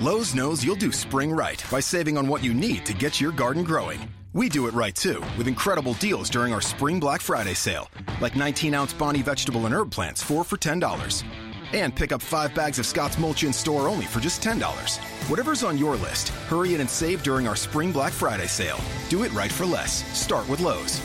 Lowe's 0.00 0.32
knows 0.32 0.64
you'll 0.64 0.76
do 0.76 0.92
spring 0.92 1.32
right 1.32 1.60
by 1.72 1.80
saving 1.80 2.16
on 2.16 2.28
what 2.28 2.44
you 2.44 2.54
need 2.54 2.86
to 2.86 2.94
get 2.94 3.20
your 3.20 3.32
garden 3.32 3.64
growing. 3.64 4.08
We 4.32 4.48
do 4.48 4.68
it 4.68 4.74
right 4.74 4.94
too, 4.94 5.20
with 5.36 5.48
incredible 5.48 5.94
deals 5.94 6.30
during 6.30 6.52
our 6.52 6.60
Spring 6.60 7.00
Black 7.00 7.20
Friday 7.20 7.54
sale, 7.54 7.90
like 8.20 8.36
19 8.36 8.74
ounce 8.74 8.92
Bonnie 8.92 9.22
vegetable 9.22 9.66
and 9.66 9.74
herb 9.74 9.90
plants, 9.90 10.22
4 10.22 10.44
for 10.44 10.56
$10. 10.56 11.24
And 11.72 11.96
pick 11.96 12.12
up 12.12 12.22
5 12.22 12.54
bags 12.54 12.78
of 12.78 12.86
Scott's 12.86 13.18
Mulch 13.18 13.42
in 13.42 13.52
store 13.52 13.88
only 13.88 14.04
for 14.04 14.20
just 14.20 14.40
$10. 14.40 14.98
Whatever's 15.28 15.64
on 15.64 15.76
your 15.76 15.96
list, 15.96 16.28
hurry 16.46 16.76
in 16.76 16.80
and 16.80 16.88
save 16.88 17.24
during 17.24 17.48
our 17.48 17.56
Spring 17.56 17.90
Black 17.90 18.12
Friday 18.12 18.46
sale. 18.46 18.78
Do 19.08 19.24
it 19.24 19.32
right 19.32 19.50
for 19.50 19.66
less. 19.66 20.04
Start 20.16 20.48
with 20.48 20.60
Lowe's. 20.60 21.00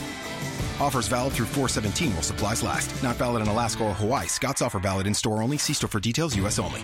Offers 0.80 1.08
valid 1.08 1.34
through 1.34 1.48
417 1.48 2.14
while 2.14 2.22
supplies 2.22 2.62
last. 2.62 3.02
Not 3.02 3.16
valid 3.16 3.42
in 3.42 3.48
Alaska 3.48 3.86
or 3.86 3.94
Hawaii. 3.96 4.28
Scott's 4.28 4.62
offer 4.62 4.80
valid 4.80 5.08
in 5.08 5.16
store 5.16 5.42
only. 5.42 5.58
See 5.58 5.74
store 5.74 5.90
for 5.90 6.00
details, 6.00 6.36
U.S. 6.36 6.60
only. 6.60 6.84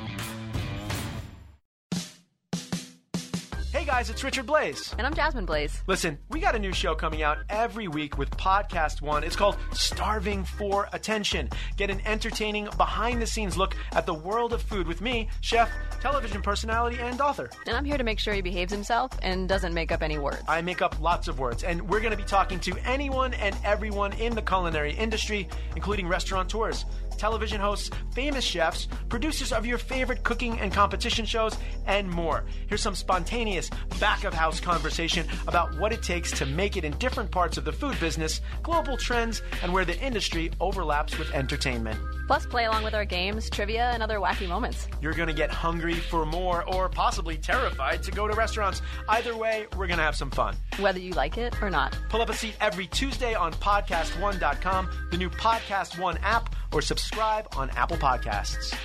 Guys, 3.90 4.12
it's 4.12 4.24
Richard 4.24 4.46
Blais. 4.46 4.94
And 5.00 5.08
I'm 5.08 5.16
Jazmin 5.16 5.48
Blais. 5.48 5.82
Listen, 5.88 6.20
we 6.30 6.40
got 6.40 6.54
a 6.54 6.60
new 6.60 6.72
show 6.72 6.94
coming 6.94 7.24
out 7.24 7.40
every 7.50 7.88
week 7.88 8.20
with 8.20 8.30
Podcast 8.30 9.02
One. 9.02 9.24
It's 9.24 9.36
called 9.36 9.58
Starving 9.74 10.44
for 10.44 10.88
Attention. 10.94 11.50
Get 11.76 11.90
an 11.90 12.00
entertaining, 12.06 12.70
behind 12.78 13.20
the 13.20 13.26
scenes 13.26 13.58
look 13.58 13.76
at 13.94 14.06
the 14.06 14.14
world 14.14 14.54
of 14.54 14.62
food 14.62 14.88
with 14.88 15.02
me, 15.02 15.28
chef, 15.42 15.72
television 16.02 16.44
personality, 16.44 17.00
and 17.00 17.20
author. 17.20 17.50
And 17.66 17.76
I'm 17.76 17.84
here 17.84 17.98
to 17.98 18.04
make 18.04 18.20
sure 18.20 18.32
he 18.36 18.42
behaves 18.42 18.72
himself 18.72 19.12
and 19.24 19.50
doesn't 19.50 19.74
make 19.74 19.92
up 19.92 20.04
any 20.04 20.20
words. 20.20 20.44
I 20.48 20.62
make 20.62 20.84
up 20.84 21.02
lots 21.02 21.28
of 21.28 21.40
words, 21.40 21.64
and 21.64 21.82
we're 21.90 22.00
going 22.00 22.12
to 22.12 22.18
be 22.18 22.24
talking 22.24 22.60
to 22.60 22.78
anyone 22.88 23.34
and 23.34 23.58
everyone 23.64 24.14
in 24.14 24.36
the 24.36 24.44
culinary 24.44 24.94
industry, 24.94 25.50
including 25.76 26.08
restaurateurs 26.08 26.86
television 27.20 27.62
hosts, 27.62 27.92
famous 28.14 28.44
chefs, 28.44 28.88
producers 29.10 29.52
of 29.52 29.66
your 29.66 29.78
favorite 29.78 30.24
cooking 30.24 30.60
and 30.60 30.74
competition 30.74 31.26
shows, 31.26 31.56
and 31.86 32.10
more. 32.10 32.46
Here's 32.68 32.82
some 32.82 32.96
spontaneous 32.96 33.70
back 34.00 34.24
of 34.24 34.34
house 34.34 34.60
conversation 34.60 35.28
about 35.48 35.78
what 35.78 35.92
it 35.92 36.02
takes 36.02 36.32
to 36.40 36.46
make 36.46 36.78
it 36.78 36.84
in 36.86 36.94
different 36.98 37.30
parts 37.30 37.58
of 37.58 37.66
the 37.66 37.72
food 37.72 38.00
business, 38.00 38.42
global 38.64 38.98
trends, 38.98 39.42
and 39.62 39.72
where 39.74 39.86
the 39.86 40.00
industry 40.00 40.52
overlaps 40.60 41.18
with 41.20 41.32
entertainment. 41.34 42.00
Plus, 42.28 42.46
play 42.46 42.66
along 42.66 42.84
with 42.84 42.94
our 42.94 43.06
games, 43.06 43.50
trivia, 43.50 43.90
and 43.92 44.04
other 44.04 44.20
wacky 44.20 44.48
moments. 44.48 44.88
You're 45.02 45.14
going 45.14 45.28
to 45.30 45.34
get 45.34 45.50
hungry 45.50 45.96
for 45.96 46.26
more 46.26 46.64
or 46.66 46.88
possibly 46.88 47.38
terrified 47.38 48.04
to 48.04 48.12
go 48.12 48.28
to 48.28 48.36
restaurants. 48.36 48.82
Either 49.08 49.36
way, 49.36 49.66
we're 49.76 49.88
going 49.88 49.98
to 49.98 50.04
have 50.04 50.16
some 50.16 50.30
fun. 50.30 50.56
Whether 50.78 51.00
you 51.00 51.14
like 51.14 51.38
it 51.38 51.60
or 51.62 51.70
not. 51.72 51.98
Pull 52.10 52.22
up 52.22 52.30
a 52.30 52.34
seat 52.36 52.56
every 52.62 52.86
Tuesday 52.88 53.34
on 53.34 53.52
podcast1.com, 53.54 54.90
the 55.12 55.18
new 55.18 55.30
Podcast 55.30 56.00
One 56.00 56.18
app, 56.20 56.56
or 56.72 56.82
subscribe 56.82 57.48
on 57.56 57.70
Apple 57.72 57.98
Podcasts. 57.98 58.76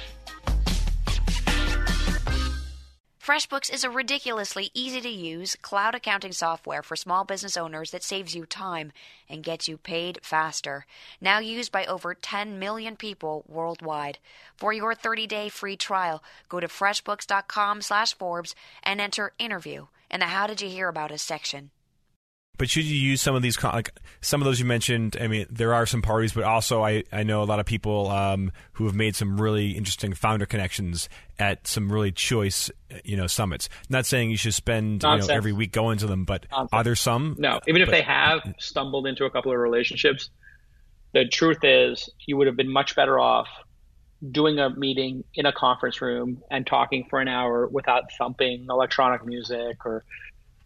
FreshBooks 3.25 3.73
is 3.73 3.85
a 3.85 3.89
ridiculously 3.89 4.71
easy 4.75 5.01
to 5.01 5.09
use 5.09 5.57
cloud 5.63 5.95
accounting 5.95 6.33
software 6.33 6.83
for 6.83 6.95
small 6.95 7.25
business 7.25 7.57
owners 7.57 7.91
that 7.91 8.03
saves 8.03 8.35
you 8.35 8.45
time 8.45 8.93
and 9.31 9.43
gets 9.43 9.67
you 9.67 9.79
paid 9.79 10.19
faster. 10.23 10.85
Now 11.23 11.39
used 11.39 11.73
by 11.73 11.87
over 11.87 12.13
10 12.13 12.59
million 12.59 12.97
people 12.97 13.43
worldwide. 13.49 14.19
For 14.55 14.75
your 14.75 14.95
30-day 14.95 15.49
free 15.49 15.79
trial, 15.79 16.23
go 16.51 16.61
to 16.61 16.69
freshbooks.com/forbes 16.69 18.55
and 18.83 19.01
enter 19.01 19.33
interview 19.39 19.87
in 20.11 20.21
the 20.21 20.27
how 20.27 20.47
did 20.47 20.61
you 20.61 20.69
hear 20.69 20.89
about 20.89 21.11
us 21.11 21.23
section. 21.23 21.71
But 22.57 22.71
should 22.71 22.85
you 22.85 22.97
use 22.97 23.21
some 23.21 23.35
of 23.35 23.43
these, 23.43 23.63
like 23.63 23.91
some 24.21 24.41
of 24.41 24.45
those 24.45 24.61
you 24.61 24.65
mentioned? 24.65 25.17
I 25.21 25.27
mean, 25.27 25.47
there 25.51 25.75
are 25.75 25.87
some 25.87 26.03
parties, 26.03 26.33
but 26.33 26.45
also 26.45 26.85
I, 26.85 27.03
I 27.13 27.25
know 27.25 27.43
a 27.43 27.45
lot 27.45 27.59
of 27.59 27.67
people 27.67 28.09
um, 28.11 28.53
who 28.73 28.87
have 28.87 28.95
made 28.95 29.17
some 29.17 29.41
really 29.41 29.73
interesting 29.73 30.15
founder 30.15 30.47
connections 30.47 31.09
at 31.39 31.67
some 31.67 31.91
really 31.91 32.13
choice, 32.13 32.71
you 33.05 33.17
know, 33.17 33.27
summits. 33.27 33.69
Not 33.89 34.07
saying 34.07 34.31
you 34.31 34.37
should 34.37 34.55
spend 34.55 35.03
you 35.03 35.17
know, 35.17 35.27
every 35.29 35.53
week 35.53 35.73
going 35.73 35.99
to 35.99 36.07
them, 36.07 36.25
but 36.25 36.47
Nonsense. 36.51 36.71
are 36.73 36.85
there 36.85 36.95
some? 36.95 37.35
No, 37.39 37.61
even 37.67 37.83
if 37.83 37.89
but, 37.89 37.93
they 37.93 38.03
have 38.03 38.41
stumbled 38.59 39.07
into 39.07 39.25
a 39.25 39.31
couple 39.31 39.53
of 39.53 39.59
relationships, 39.59 40.31
the 41.13 41.27
truth 41.27 41.59
is 41.63 42.09
you 42.27 42.37
would 42.37 42.47
have 42.47 42.57
been 42.57 42.73
much 42.73 42.95
better 42.95 43.19
off 43.19 43.49
doing 44.31 44.59
a 44.59 44.71
meeting 44.71 45.25
in 45.35 45.47
a 45.47 45.53
conference 45.53 46.01
room 46.01 46.43
and 46.51 46.67
talking 46.67 47.07
for 47.11 47.21
an 47.21 47.29
hour 47.29 47.67
without 47.67 48.05
thumping 48.17 48.67
electronic 48.71 49.25
music 49.25 49.85
or 49.85 50.05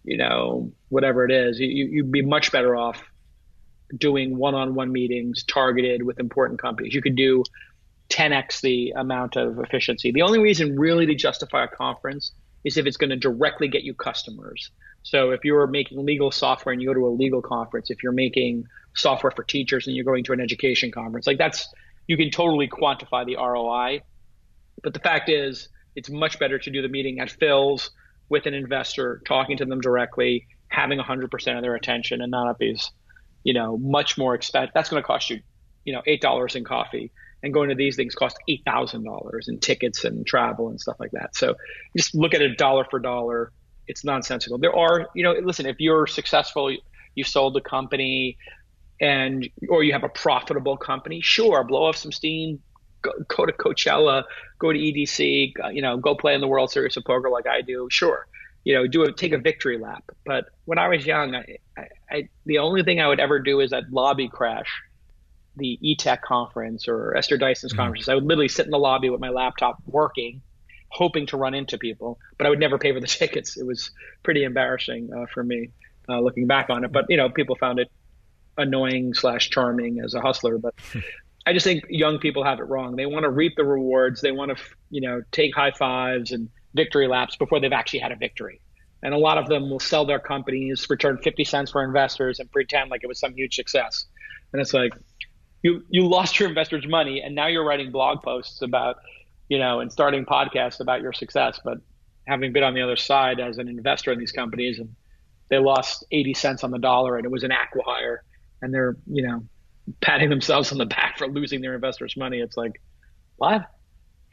you 0.09 0.17
know, 0.17 0.73
whatever 0.89 1.25
it 1.25 1.31
is, 1.31 1.61
you, 1.61 1.87
you'd 1.87 2.11
be 2.11 2.23
much 2.23 2.51
better 2.51 2.75
off 2.75 3.03
doing 3.97 4.37
one-on-one 4.37 4.91
meetings 4.91 5.45
targeted 5.45 6.03
with 6.03 6.19
important 6.19 6.61
companies. 6.61 6.95
You 6.95 7.03
could 7.03 7.15
do 7.15 7.45
10x 8.09 8.63
the 8.63 8.93
amount 8.97 9.37
of 9.37 9.59
efficiency. 9.59 10.11
The 10.11 10.23
only 10.23 10.39
reason 10.39 10.79
really 10.79 11.05
to 11.07 11.15
justify 11.15 11.65
a 11.65 11.69
conference 11.69 12.33
is 12.65 12.79
if 12.79 12.87
it's 12.87 12.97
going 12.97 13.11
to 13.11 13.17
directly 13.17 13.69
get 13.69 13.83
you 13.83 13.93
customers. 13.93 14.71
So 15.03 15.31
if 15.31 15.45
you're 15.45 15.67
making 15.67 16.05
legal 16.05 16.31
software 16.31 16.73
and 16.73 16.81
you 16.81 16.89
go 16.89 16.95
to 16.95 17.07
a 17.07 17.15
legal 17.15 17.43
conference, 17.43 17.91
if 17.91 18.03
you're 18.03 18.13
making 18.13 18.65
software 18.95 19.31
for 19.31 19.45
teachers 19.45 19.87
and 19.87 19.95
you're 19.95 20.07
going 20.07 20.25
to 20.25 20.33
an 20.33 20.41
education 20.41 20.91
conference, 20.91 21.27
like 21.27 21.39
that's 21.39 21.69
you 22.07 22.17
can 22.17 22.31
totally 22.31 22.67
quantify 22.67 23.27
the 23.27 23.37
ROI. 23.37 24.01
But 24.83 24.95
the 24.95 25.01
fact 25.01 25.29
is, 25.29 25.69
it's 25.95 26.09
much 26.09 26.39
better 26.39 26.59
to 26.59 26.71
do 26.71 26.81
the 26.81 26.89
meeting 26.89 27.21
at 27.21 27.29
Philz 27.29 27.91
with 28.29 28.47
an 28.47 28.55
investor, 28.55 29.23
talking 29.27 29.57
to 29.59 29.65
them 29.65 29.81
directly, 29.81 30.47
having 30.69 30.99
100% 30.99 31.57
of 31.57 31.63
their 31.63 31.75
attention 31.75 32.21
and 32.21 32.31
not 32.31 32.49
at 32.49 32.59
these, 32.59 32.91
you 33.43 33.55
know, 33.55 33.79
much 33.79 34.19
more 34.19 34.35
expensive. 34.35 34.73
That's 34.75 34.91
going 34.91 35.03
to 35.03 35.07
cost 35.07 35.31
you, 35.31 35.41
you 35.85 35.93
know, 35.93 36.03
$8 36.07 36.57
in 36.57 36.65
coffee. 36.65 37.11
And 37.43 37.55
going 37.55 37.69
to 37.69 37.77
these 37.77 37.95
things 37.95 38.17
cost 38.17 38.37
$8,000 38.51 39.49
in 39.49 39.61
tickets 39.61 40.05
and 40.05 40.27
travel 40.27 40.71
and 40.71 40.81
stuff 40.81 40.97
like 40.99 41.13
that. 41.13 41.37
So 41.37 41.55
just 41.97 42.13
look 42.15 42.35
at 42.35 42.43
it 42.43 42.59
dollar 42.59 42.85
for 42.91 42.99
dollar. 42.99 43.53
It's 43.87 44.05
nonsensical. 44.05 44.59
There 44.59 44.75
are, 44.75 45.09
you 45.15 45.23
know, 45.23 45.35
listen, 45.35 45.65
if 45.65 45.77
you're 45.79 46.09
successful, 46.09 46.77
you 47.15 47.25
sold 47.25 47.57
a 47.57 47.61
company 47.61 48.37
and, 49.01 49.49
or 49.69 49.85
you 49.85 49.93
have 49.93 50.03
a 50.03 50.09
profitable 50.09 50.77
company, 50.77 51.21
sure, 51.21 51.63
blow 51.63 51.85
off 51.85 51.97
some 51.97 52.11
steam, 52.11 52.61
go, 53.03 53.13
go 53.29 53.47
to 53.47 53.53
Coachella, 53.53 54.25
go 54.59 54.73
to 54.73 54.79
EDC, 54.79 55.53
you 55.73 55.83
know, 55.83 55.97
go 55.97 56.15
play 56.15 56.35
in 56.35 56.41
the 56.41 56.49
World 56.49 56.71
Series 56.71 56.97
of 56.97 57.05
Poker 57.05 57.31
like 57.31 57.47
I 57.47 57.63
do. 57.63 57.89
Sure, 57.91 58.27
you 58.65 58.75
know, 58.75 58.87
do 58.87 59.03
a, 59.03 59.13
take 59.13 59.33
a 59.33 59.39
victory 59.39 59.79
lap. 59.79 60.05
But 60.25 60.47
when 60.65 60.79
I 60.79 60.89
was 60.89 61.07
young, 61.07 61.35
I, 61.35 61.59
I, 61.77 61.89
I 62.11 62.29
the 62.47 62.59
only 62.59 62.83
thing 62.83 63.01
I 63.01 63.09
would 63.09 63.21
ever 63.21 63.39
do 63.39 63.61
is 63.61 63.73
at 63.73 63.91
lobby 63.91 64.29
crash, 64.29 64.69
the 65.57 65.79
ETech 65.83 66.23
conference 66.23 66.89
or 66.89 67.17
Esther 67.17 67.37
Dyson's 67.37 67.73
mm-hmm. 67.73 67.81
conference. 67.81 68.09
I 68.09 68.15
would 68.15 68.25
literally 68.25 68.49
sit 68.49 68.67
in 68.67 68.71
the 68.71 68.79
lobby 68.79 69.11
with 69.11 69.21
my 69.21 69.31
laptop 69.31 69.79
working, 69.87 70.43
hoping 70.89 71.27
to 71.27 71.37
run 71.37 71.55
into 71.55 71.79
people, 71.79 72.19
but 72.37 72.47
I 72.47 72.51
would 72.51 72.61
never 72.61 72.79
pay 72.79 72.93
for 72.93 73.01
the 73.01 73.07
tickets. 73.07 73.57
It 73.57 73.67
was 73.67 73.91
pretty 74.23 74.45
embarrassing 74.45 75.11
uh, 75.17 75.27
for 75.33 75.43
me 75.43 75.71
uh, 76.09 76.21
looking 76.21 76.47
back 76.47 76.71
on 76.71 76.85
it. 76.85 76.93
But 76.93 77.07
you 77.09 77.17
know, 77.17 77.29
people 77.29 77.57
found 77.57 77.79
it 77.79 77.91
annoying 78.57 79.15
slash 79.15 79.51
charming 79.51 80.01
as 80.01 80.15
a 80.15 80.21
hustler. 80.21 80.59
But 80.59 80.75
I 81.49 81.55
just 81.55 81.65
think 81.65 81.87
young 81.89 82.19
people 82.19 82.45
have 82.45 82.61
it 82.61 82.65
wrong. 82.65 82.95
They 82.95 83.07
want 83.07 83.23
to 83.23 83.31
reap 83.31 83.55
the 83.57 83.65
rewards. 83.65 84.21
They 84.21 84.33
want 84.33 84.55
to, 84.55 84.63
you 84.91 85.01
know, 85.01 85.23
take 85.33 85.55
high 85.55 85.71
fives 85.71 86.31
and 86.31 86.51
victory 86.75 87.09
laps 87.09 87.37
before 87.37 87.59
they've 87.59 87.73
actually 87.73 88.01
had 88.01 88.13
a 88.13 88.17
victory. 88.17 88.61
And 89.03 89.15
a 89.15 89.17
lot 89.17 89.39
of 89.39 89.49
them 89.49 89.71
will 89.71 89.81
sell 89.81 90.05
their 90.05 90.19
companies, 90.19 90.87
return 90.91 91.17
50 91.17 91.45
cents 91.45 91.71
for 91.71 91.83
investors, 91.83 92.39
and 92.39 92.53
pretend 92.53 92.91
like 92.91 93.01
it 93.03 93.07
was 93.07 93.19
some 93.19 93.33
huge 93.33 93.55
success. 93.55 94.05
And 94.53 94.61
it's 94.61 94.75
like, 94.75 94.93
you 95.63 95.83
you 95.89 96.07
lost 96.07 96.39
your 96.39 96.51
investors' 96.51 96.87
money, 96.87 97.23
and 97.23 97.35
now 97.35 97.47
you're 97.47 97.65
writing 97.65 97.93
blog 97.93 98.23
posts 98.23 98.61
about, 98.61 98.97
you 99.49 99.59
know, 99.59 99.81
and 99.81 99.91
starting 99.91 100.27
podcasts 100.27 100.81
about 100.81 101.01
your 101.01 101.15
success. 101.15 101.59
But 101.65 101.79
having 102.27 102.53
been 102.53 102.63
on 102.63 102.75
the 102.75 102.83
other 102.83 102.97
side 102.97 103.41
as 103.41 103.57
an 103.57 103.69
investor 103.69 104.13
in 104.13 104.19
these 104.19 104.33
companies, 104.33 104.81
and 104.81 104.91
they 105.49 105.57
lost 105.57 106.05
80 106.13 106.35
cents 106.35 106.63
on 106.63 106.73
the 106.73 106.79
dollar, 106.79 107.17
and 107.17 107.25
it 107.25 107.31
was 107.31 107.43
an 107.43 107.53
acquihire, 107.53 108.19
and 108.61 108.75
they're, 108.75 108.99
you 109.07 109.27
know, 109.27 109.45
patting 110.01 110.31
themselves 110.31 110.73
on 110.73 110.79
the 110.79 110.87
back 110.87 111.19
for 111.19 111.29
losing 111.29 111.61
their 111.61 111.75
investors' 111.75 112.17
money. 112.17 112.41
It's 112.41 112.57
like, 112.57 112.81
what? 113.37 113.71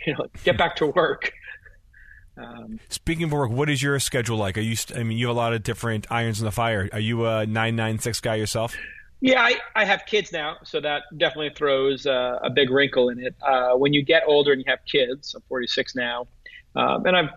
You 0.06 0.14
know, 0.14 0.28
get 0.44 0.58
back 0.58 0.76
to 0.78 0.88
work. 0.88 1.32
Um, 2.38 2.82
Speaking 2.90 3.24
of 3.24 3.32
work, 3.32 3.50
what 3.50 3.70
is 3.70 3.82
your 3.82 3.98
schedule 4.00 4.36
like? 4.36 4.58
Are 4.58 4.62
you? 4.62 4.76
I 4.94 5.04
mean, 5.04 5.18
you 5.18 5.28
have 5.28 5.36
a 5.38 5.40
lot 5.40 5.54
of 5.54 5.64
different 5.64 6.12
irons 6.12 6.40
in 6.40 6.46
the 6.46 6.52
fire. 6.52 6.90
Are 6.92 7.00
you 7.00 7.26
a 7.26 7.46
nine 7.46 7.78
nine 7.78 7.98
six 8.00 8.20
guy 8.20 8.36
yourself? 8.36 8.76
Yeah, 9.22 9.42
I, 9.42 9.56
I 9.74 9.86
have 9.86 10.06
kids 10.06 10.34
now, 10.34 10.58
so 10.64 10.82
that 10.82 11.04
definitely 11.16 11.52
throws 11.56 12.06
uh, 12.06 12.40
a 12.44 12.50
big 12.50 12.70
wrinkle 12.70 13.08
in 13.08 13.20
it. 13.20 13.36
Uh, 13.42 13.76
when 13.76 13.94
you 13.94 14.04
get 14.04 14.24
older 14.28 14.52
and 14.52 14.62
you 14.62 14.70
have 14.70 14.80
kids, 14.86 15.34
I'm 15.34 15.44
46 15.48 15.96
now, 15.96 16.28
um, 16.76 17.06
and 17.06 17.16
I've 17.16 17.30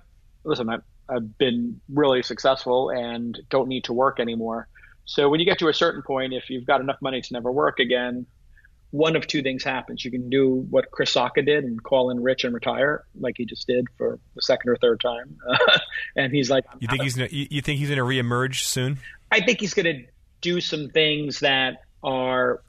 listen, 0.44 0.68
I've, 0.68 0.82
I've 1.08 1.38
been 1.38 1.80
really 1.88 2.22
successful 2.22 2.90
and 2.90 3.38
don't 3.50 3.68
need 3.68 3.84
to 3.84 3.92
work 3.92 4.18
anymore. 4.18 4.68
So 5.08 5.30
when 5.30 5.40
you 5.40 5.46
get 5.46 5.58
to 5.60 5.68
a 5.68 5.74
certain 5.74 6.02
point, 6.02 6.34
if 6.34 6.50
you've 6.50 6.66
got 6.66 6.82
enough 6.82 6.98
money 7.00 7.22
to 7.22 7.32
never 7.32 7.50
work 7.50 7.78
again, 7.80 8.26
one 8.90 9.16
of 9.16 9.26
two 9.26 9.42
things 9.42 9.64
happens. 9.64 10.04
You 10.04 10.10
can 10.10 10.28
do 10.28 10.66
what 10.68 10.90
Chris 10.90 11.14
Sacca 11.14 11.44
did 11.44 11.64
and 11.64 11.82
call 11.82 12.10
in 12.10 12.22
rich 12.22 12.44
and 12.44 12.52
retire, 12.52 13.06
like 13.18 13.36
he 13.38 13.46
just 13.46 13.66
did 13.66 13.86
for 13.96 14.18
the 14.34 14.42
second 14.42 14.68
or 14.68 14.76
third 14.76 15.00
time. 15.00 15.38
and 16.16 16.30
he's 16.30 16.50
like, 16.50 16.64
"You 16.78 16.88
think 16.88 17.02
he's 17.02 17.14
gonna, 17.14 17.30
you 17.30 17.62
think 17.62 17.78
he's 17.78 17.88
going 17.88 17.98
to 17.98 18.04
reemerge 18.04 18.64
soon?" 18.64 18.98
I 19.32 19.40
think 19.40 19.60
he's 19.60 19.72
going 19.72 19.86
to 19.86 20.04
do 20.42 20.60
some 20.60 20.90
things 20.90 21.40
that 21.40 21.84
are 22.02 22.62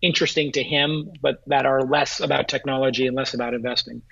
interesting 0.00 0.52
to 0.52 0.62
him, 0.62 1.10
but 1.20 1.42
that 1.48 1.66
are 1.66 1.82
less 1.82 2.20
about 2.20 2.46
technology 2.46 3.08
and 3.08 3.16
less 3.16 3.34
about 3.34 3.54
investing. 3.54 4.02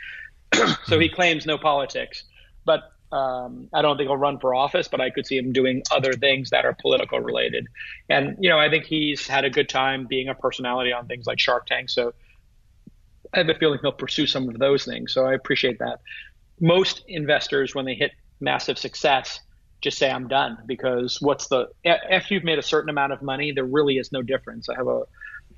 so 0.87 0.99
he 0.99 1.07
hmm. 1.07 1.15
claims 1.15 1.47
no 1.47 1.57
politics, 1.57 2.25
but 2.65 2.83
um, 3.13 3.69
I 3.73 3.83
don't 3.83 3.97
think 3.97 4.09
he'll 4.09 4.17
run 4.17 4.39
for 4.39 4.55
office, 4.55 4.87
but 4.87 5.01
I 5.01 5.11
could 5.11 5.27
see 5.27 5.37
him 5.37 5.53
doing 5.53 5.83
other 5.91 6.13
things 6.13 6.51
that 6.51 6.65
are 6.65 6.77
political 6.81 7.21
related. 7.21 7.67
And, 8.09 8.37
you 8.41 8.49
know, 8.49 8.59
I 8.59 8.71
think 8.71 8.85
he's 8.85 9.27
had 9.27 9.45
a 9.45 9.51
good 9.51 9.69
time 9.69 10.07
being 10.07 10.29
a 10.29 10.35
personality 10.35 10.93
on 10.93 11.07
things 11.07 11.27
like 11.27 11.41
Shark 11.41 11.67
Tank. 11.67 11.91
So 11.91 12.15
I 13.35 13.39
have 13.39 13.49
a 13.49 13.55
feeling 13.55 13.81
he'll 13.83 13.93
pursue 13.93 14.27
some 14.27 14.49
of 14.49 14.59
those 14.59 14.85
things. 14.85 15.13
So 15.13 15.27
I 15.27 15.35
appreciate 15.35 15.81
that. 15.81 16.01
Most 16.61 17.03
investors, 17.09 17.75
when 17.75 17.85
they 17.85 17.95
hit 17.95 18.13
massive 18.41 18.79
success, 18.79 19.41
just 19.81 19.99
say, 19.99 20.11
I'm 20.11 20.29
done 20.29 20.59
because 20.67 21.21
what's 21.21 21.49
the, 21.49 21.69
if 21.83 22.31
you've 22.31 22.45
made 22.45 22.59
a 22.59 22.63
certain 22.63 22.91
amount 22.91 23.13
of 23.13 23.23
money, 23.23 23.51
there 23.51 23.65
really 23.65 23.97
is 23.97 24.13
no 24.13 24.23
difference. 24.23 24.69
I 24.69 24.77
have 24.77 24.87
a, 24.87 25.03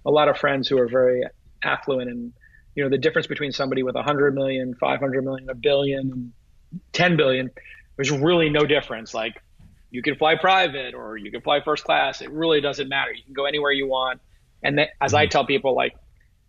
a 0.06 0.10
lot 0.10 0.28
of 0.28 0.38
friends 0.38 0.68
who 0.68 0.78
are 0.78 0.88
very 0.88 1.24
affluent 1.62 2.08
and, 2.08 2.32
you 2.74 2.84
know, 2.84 2.88
the 2.88 2.98
difference 2.98 3.26
between 3.26 3.52
somebody 3.52 3.82
with 3.82 3.94
100 3.94 4.34
million, 4.34 4.74
500 4.74 5.24
million, 5.24 5.50
a 5.50 5.54
billion, 5.54 6.32
10 6.92 7.16
billion, 7.16 7.50
there's 7.96 8.10
really 8.10 8.50
no 8.50 8.66
difference. 8.66 9.14
Like 9.14 9.40
you 9.90 10.02
can 10.02 10.16
fly 10.16 10.36
private 10.36 10.94
or 10.94 11.16
you 11.16 11.30
can 11.30 11.40
fly 11.40 11.60
first 11.60 11.84
class. 11.84 12.22
It 12.22 12.30
really 12.30 12.60
doesn't 12.60 12.88
matter. 12.88 13.12
You 13.12 13.22
can 13.22 13.34
go 13.34 13.44
anywhere 13.44 13.72
you 13.72 13.86
want. 13.86 14.20
And 14.62 14.78
that, 14.78 14.90
as 15.00 15.14
I 15.14 15.24
mm-hmm. 15.24 15.30
tell 15.30 15.46
people, 15.46 15.74
like, 15.74 15.94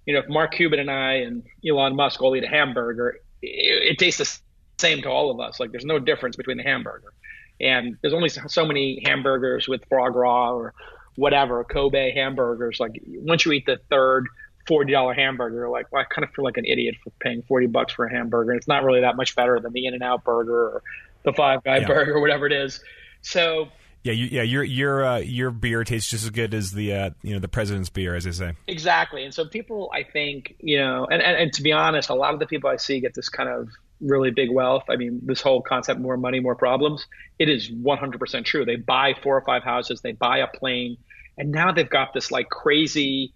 you 0.06 0.14
know, 0.14 0.20
if 0.20 0.30
Mark 0.30 0.54
Cuban 0.54 0.80
and 0.80 0.92
I 0.92 1.14
and 1.14 1.44
Elon 1.68 1.96
Musk 1.96 2.22
all 2.22 2.36
eat 2.36 2.44
a 2.44 2.48
hamburger, 2.48 3.18
it, 3.42 3.92
it 3.92 4.00
tastes 4.00 4.20
the 4.20 4.40
same 4.80 5.02
to 5.02 5.10
all 5.10 5.32
of 5.32 5.40
us. 5.40 5.60
Like 5.60 5.72
there's 5.72 5.86
no 5.86 6.00
difference 6.00 6.36
between 6.36 6.58
the 6.58 6.64
hamburger. 6.64 7.14
And 7.60 7.98
there's 8.02 8.14
only 8.14 8.30
so 8.30 8.66
many 8.66 9.02
hamburgers 9.06 9.68
with 9.68 9.86
foie 9.90 10.10
gras 10.10 10.54
or 10.54 10.74
whatever, 11.16 11.64
Kobe 11.64 12.14
hamburgers. 12.14 12.80
Like 12.80 13.02
once 13.06 13.46
you 13.46 13.52
eat 13.52 13.66
the 13.66 13.80
third, 13.90 14.28
forty 14.68 14.92
dollar 14.94 15.14
hamburger. 15.14 15.70
Like, 15.70 15.92
well, 15.92 16.02
I 16.02 16.14
kind 16.14 16.24
of 16.24 16.34
feel 16.34 16.46
like 16.46 16.58
an 16.58 16.66
idiot 16.66 16.96
for 17.04 17.12
paying 17.20 17.44
forty 17.44 17.68
bucks 17.68 17.94
for 17.94 18.06
a 18.06 18.12
hamburger. 18.12 18.52
And 18.52 18.58
it's 18.58 18.68
not 18.68 18.84
really 18.84 19.02
that 19.02 19.16
much 19.16 19.36
better 19.36 19.60
than 19.60 19.74
the 19.74 19.86
In 19.86 19.94
and 19.94 20.04
Out 20.04 20.24
burger 20.24 20.54
or 20.68 20.84
the 21.26 21.34
Five 21.34 21.64
Guy 21.64 21.78
Yeah. 21.78 21.88
burger 21.88 22.14
or 22.16 22.22
whatever 22.22 22.46
it 22.46 22.52
is. 22.54 22.82
So 23.22 23.70
Yeah, 24.04 24.12
you, 24.14 24.26
yeah, 24.26 24.42
your 24.42 24.64
your 24.64 25.06
uh, 25.06 25.18
your 25.20 25.52
beer 25.52 25.84
tastes 25.86 26.10
just 26.10 26.26
as 26.26 26.30
good 26.30 26.54
as 26.54 26.72
the 26.72 26.94
uh, 26.94 27.10
you 27.22 27.34
know 27.34 27.40
the 27.40 27.48
president's 27.48 27.90
beer, 27.90 28.16
as 28.16 28.26
they 28.26 28.32
say. 28.32 28.54
Exactly. 28.68 29.24
And 29.24 29.34
so 29.34 29.46
people, 29.46 29.90
I 29.94 30.04
think, 30.04 30.56
you 30.60 30.78
know, 30.80 31.06
and, 31.10 31.22
and, 31.22 31.38
and 31.38 31.54
to 31.54 31.62
be 31.64 31.72
honest, 31.72 32.10
a 32.10 32.14
lot 32.16 32.34
of 32.34 32.40
the 32.40 32.46
people 32.46 32.70
I 32.70 32.76
see 32.76 33.00
get 33.00 33.14
this 33.14 33.30
kind 33.30 33.48
of 33.50 33.70
really 34.02 34.32
big 34.32 34.52
wealth. 34.52 34.84
I 34.90 34.98
mean, 34.98 35.22
this 35.24 35.40
whole 35.40 35.62
concept, 35.62 36.02
more 36.02 36.18
money, 36.18 36.42
more 36.42 36.56
problems, 36.56 37.06
it 37.40 37.48
is 37.48 37.72
100% 37.72 38.44
true. 38.44 38.66
They 38.66 38.76
buy 38.76 39.14
four 39.24 39.38
or 39.38 39.42
five 39.46 39.64
houses, 39.64 40.02
they 40.02 40.12
buy 40.12 40.40
a 40.40 40.48
plane, 40.48 40.98
and 41.38 41.52
now 41.52 41.72
they've 41.72 41.90
got 41.90 42.14
this 42.14 42.30
like 42.30 42.50
crazy, 42.50 43.34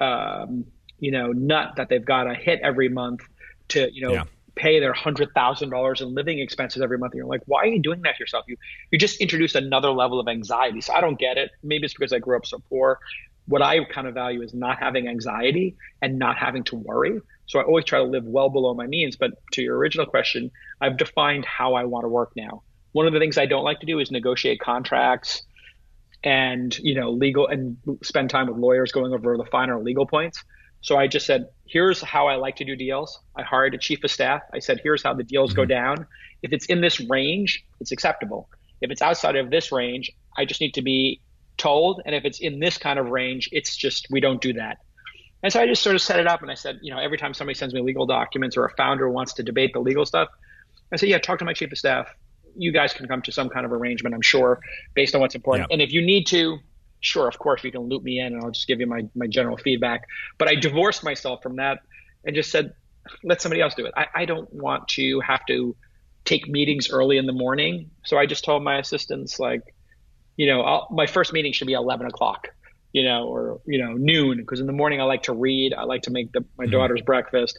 um, 0.00 0.64
you 0.98 1.10
know, 1.10 1.32
nut 1.32 1.74
that 1.76 1.88
they've 1.88 2.04
got 2.04 2.24
to 2.24 2.34
hit 2.34 2.60
every 2.62 2.88
month 2.88 3.20
to, 3.68 3.88
you 3.92 4.02
know, 4.02 4.12
Yeah. 4.14 4.24
pay 4.56 4.80
their 4.80 4.92
hundred 4.92 5.28
thousand 5.34 5.70
dollars 5.70 6.00
in 6.00 6.14
living 6.14 6.38
expenses 6.40 6.82
every 6.82 6.98
month. 6.98 7.12
And 7.12 7.18
you're 7.18 7.26
like, 7.26 7.42
why 7.46 7.60
are 7.62 7.66
you 7.66 7.80
doing 7.80 8.02
that 8.02 8.16
to 8.16 8.20
yourself? 8.20 8.44
You 8.48 8.56
you 8.90 8.98
just 8.98 9.20
introduced 9.20 9.54
another 9.54 9.90
level 9.90 10.18
of 10.18 10.26
anxiety. 10.28 10.80
So 10.80 10.92
I 10.94 11.00
don't 11.00 11.18
get 11.18 11.38
it. 11.38 11.50
Maybe 11.62 11.84
it's 11.84 11.94
because 11.94 12.12
I 12.12 12.18
grew 12.18 12.36
up 12.36 12.46
so 12.46 12.58
poor. 12.68 12.98
What 13.46 13.62
I 13.62 13.84
kind 13.84 14.06
of 14.06 14.14
value 14.14 14.42
is 14.42 14.52
not 14.52 14.78
having 14.78 15.08
anxiety 15.08 15.76
and 16.02 16.18
not 16.18 16.36
having 16.36 16.64
to 16.64 16.76
worry. 16.76 17.20
So 17.46 17.58
I 17.58 17.62
always 17.62 17.84
try 17.86 17.98
to 17.98 18.04
live 18.04 18.24
well 18.24 18.50
below 18.50 18.74
my 18.74 18.86
means. 18.86 19.16
But 19.16 19.30
to 19.52 19.62
your 19.62 19.76
original 19.78 20.04
question, 20.06 20.50
I've 20.80 20.98
defined 20.98 21.46
how 21.46 21.74
I 21.74 21.84
want 21.84 22.04
to 22.04 22.08
work 22.08 22.32
now. 22.36 22.62
One 22.92 23.06
of 23.06 23.12
the 23.14 23.18
things 23.18 23.38
I 23.38 23.46
don't 23.46 23.64
like 23.64 23.80
to 23.80 23.86
do 23.86 24.00
is 24.00 24.10
negotiate 24.10 24.60
contracts 24.60 25.42
and 26.24 26.76
you 26.78 26.94
know 26.94 27.10
legal 27.10 27.46
and 27.46 27.76
spend 28.02 28.30
time 28.30 28.48
with 28.48 28.56
lawyers 28.56 28.92
going 28.92 29.12
over 29.12 29.36
the 29.36 29.44
finer 29.44 29.80
legal 29.80 30.06
points. 30.06 30.44
So 30.80 30.96
I 30.96 31.08
just 31.08 31.26
said, 31.26 31.48
here's 31.66 32.00
how 32.00 32.28
I 32.28 32.36
like 32.36 32.56
to 32.56 32.64
do 32.64 32.76
deals. 32.76 33.20
I 33.36 33.42
hired 33.42 33.74
a 33.74 33.78
chief 33.78 34.04
of 34.04 34.10
staff. 34.10 34.42
I 34.54 34.60
said, 34.60 34.80
here's 34.82 35.02
how 35.02 35.12
the 35.12 35.24
deals 35.24 35.52
go 35.52 35.62
mm-hmm. 35.62 35.70
down. 35.70 36.06
If 36.42 36.52
it's 36.52 36.66
in 36.66 36.80
this 36.80 37.00
range, 37.00 37.64
it's 37.80 37.90
acceptable. 37.90 38.48
If 38.80 38.92
it's 38.92 39.02
outside 39.02 39.34
of 39.34 39.50
this 39.50 39.72
range, 39.72 40.12
I 40.36 40.44
just 40.44 40.60
need 40.60 40.74
to 40.74 40.82
be 40.82 41.20
told. 41.56 42.00
And 42.06 42.14
if 42.14 42.24
it's 42.24 42.38
in 42.38 42.60
this 42.60 42.78
kind 42.78 42.98
of 42.98 43.08
range, 43.08 43.48
it's 43.50 43.76
just 43.76 44.06
we 44.10 44.20
don't 44.20 44.40
do 44.40 44.52
that. 44.52 44.78
And 45.42 45.52
so 45.52 45.60
I 45.60 45.66
just 45.66 45.82
sort 45.82 45.94
of 45.94 46.02
set 46.02 46.18
it 46.18 46.26
up 46.26 46.42
and 46.42 46.50
I 46.50 46.54
said, 46.54 46.78
you 46.82 46.92
know, 46.92 47.00
every 47.00 47.18
time 47.18 47.34
somebody 47.34 47.54
sends 47.54 47.74
me 47.74 47.80
legal 47.80 48.06
documents 48.06 48.56
or 48.56 48.64
a 48.64 48.70
founder 48.76 49.08
wants 49.08 49.34
to 49.34 49.42
debate 49.42 49.72
the 49.72 49.80
legal 49.80 50.06
stuff, 50.06 50.28
I 50.92 50.96
say, 50.96 51.08
yeah, 51.08 51.18
talk 51.18 51.38
to 51.40 51.44
my 51.44 51.52
chief 51.52 51.70
of 51.70 51.78
staff. 51.78 52.08
You 52.58 52.72
guys 52.72 52.92
can 52.92 53.06
come 53.06 53.22
to 53.22 53.32
some 53.32 53.48
kind 53.48 53.64
of 53.64 53.72
arrangement, 53.72 54.14
I'm 54.14 54.22
sure, 54.22 54.60
based 54.94 55.14
on 55.14 55.20
what's 55.20 55.34
important. 55.34 55.68
Yeah. 55.70 55.74
And 55.74 55.82
if 55.82 55.92
you 55.92 56.02
need 56.02 56.26
to, 56.28 56.58
sure, 57.00 57.28
of 57.28 57.38
course, 57.38 57.64
you 57.64 57.72
can 57.72 57.82
loop 57.82 58.02
me 58.02 58.20
in 58.20 58.34
and 58.34 58.42
I'll 58.42 58.50
just 58.50 58.66
give 58.66 58.80
you 58.80 58.86
my, 58.86 59.06
my 59.14 59.26
general 59.26 59.56
feedback. 59.56 60.06
But 60.36 60.48
I 60.48 60.54
divorced 60.54 61.04
myself 61.04 61.42
from 61.42 61.56
that 61.56 61.80
and 62.24 62.34
just 62.34 62.50
said, 62.50 62.74
let 63.22 63.40
somebody 63.40 63.62
else 63.62 63.74
do 63.74 63.86
it. 63.86 63.94
I, 63.96 64.06
I 64.14 64.24
don't 64.24 64.52
want 64.52 64.88
to 64.88 65.20
have 65.20 65.44
to 65.46 65.74
take 66.24 66.48
meetings 66.48 66.90
early 66.90 67.16
in 67.16 67.26
the 67.26 67.32
morning. 67.32 67.90
So 68.04 68.18
I 68.18 68.26
just 68.26 68.44
told 68.44 68.62
my 68.62 68.78
assistants, 68.78 69.38
like, 69.38 69.62
you 70.36 70.46
know, 70.46 70.60
I'll, 70.62 70.88
my 70.90 71.06
first 71.06 71.32
meeting 71.32 71.52
should 71.52 71.66
be 71.66 71.72
11 71.72 72.06
o'clock, 72.06 72.48
you 72.92 73.02
know, 73.02 73.26
or, 73.26 73.60
you 73.66 73.82
know, 73.82 73.92
noon, 73.94 74.38
because 74.38 74.60
in 74.60 74.66
the 74.66 74.72
morning 74.72 75.00
I 75.00 75.04
like 75.04 75.22
to 75.24 75.32
read. 75.32 75.74
I 75.74 75.84
like 75.84 76.02
to 76.02 76.10
make 76.10 76.32
the, 76.32 76.44
my 76.56 76.64
mm-hmm. 76.64 76.72
daughter's 76.72 77.00
breakfast. 77.02 77.58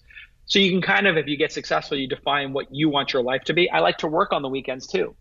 So 0.50 0.58
you 0.58 0.72
can 0.72 0.82
kind 0.82 1.06
of, 1.06 1.16
if 1.16 1.28
you 1.28 1.38
get 1.38 1.52
successful, 1.52 1.96
you 1.96 2.08
define 2.08 2.54
what 2.54 2.74
you 2.74 2.90
want 2.90 3.14
your 3.14 3.22
life 3.22 3.44
to 3.44 3.54
be. 3.54 3.70
I 3.70 3.80
like 3.80 4.00
to 4.00 4.08
work 4.08 4.34
on 4.34 4.42
the 4.42 4.50
weekends 4.50 4.88
too. 4.88 5.16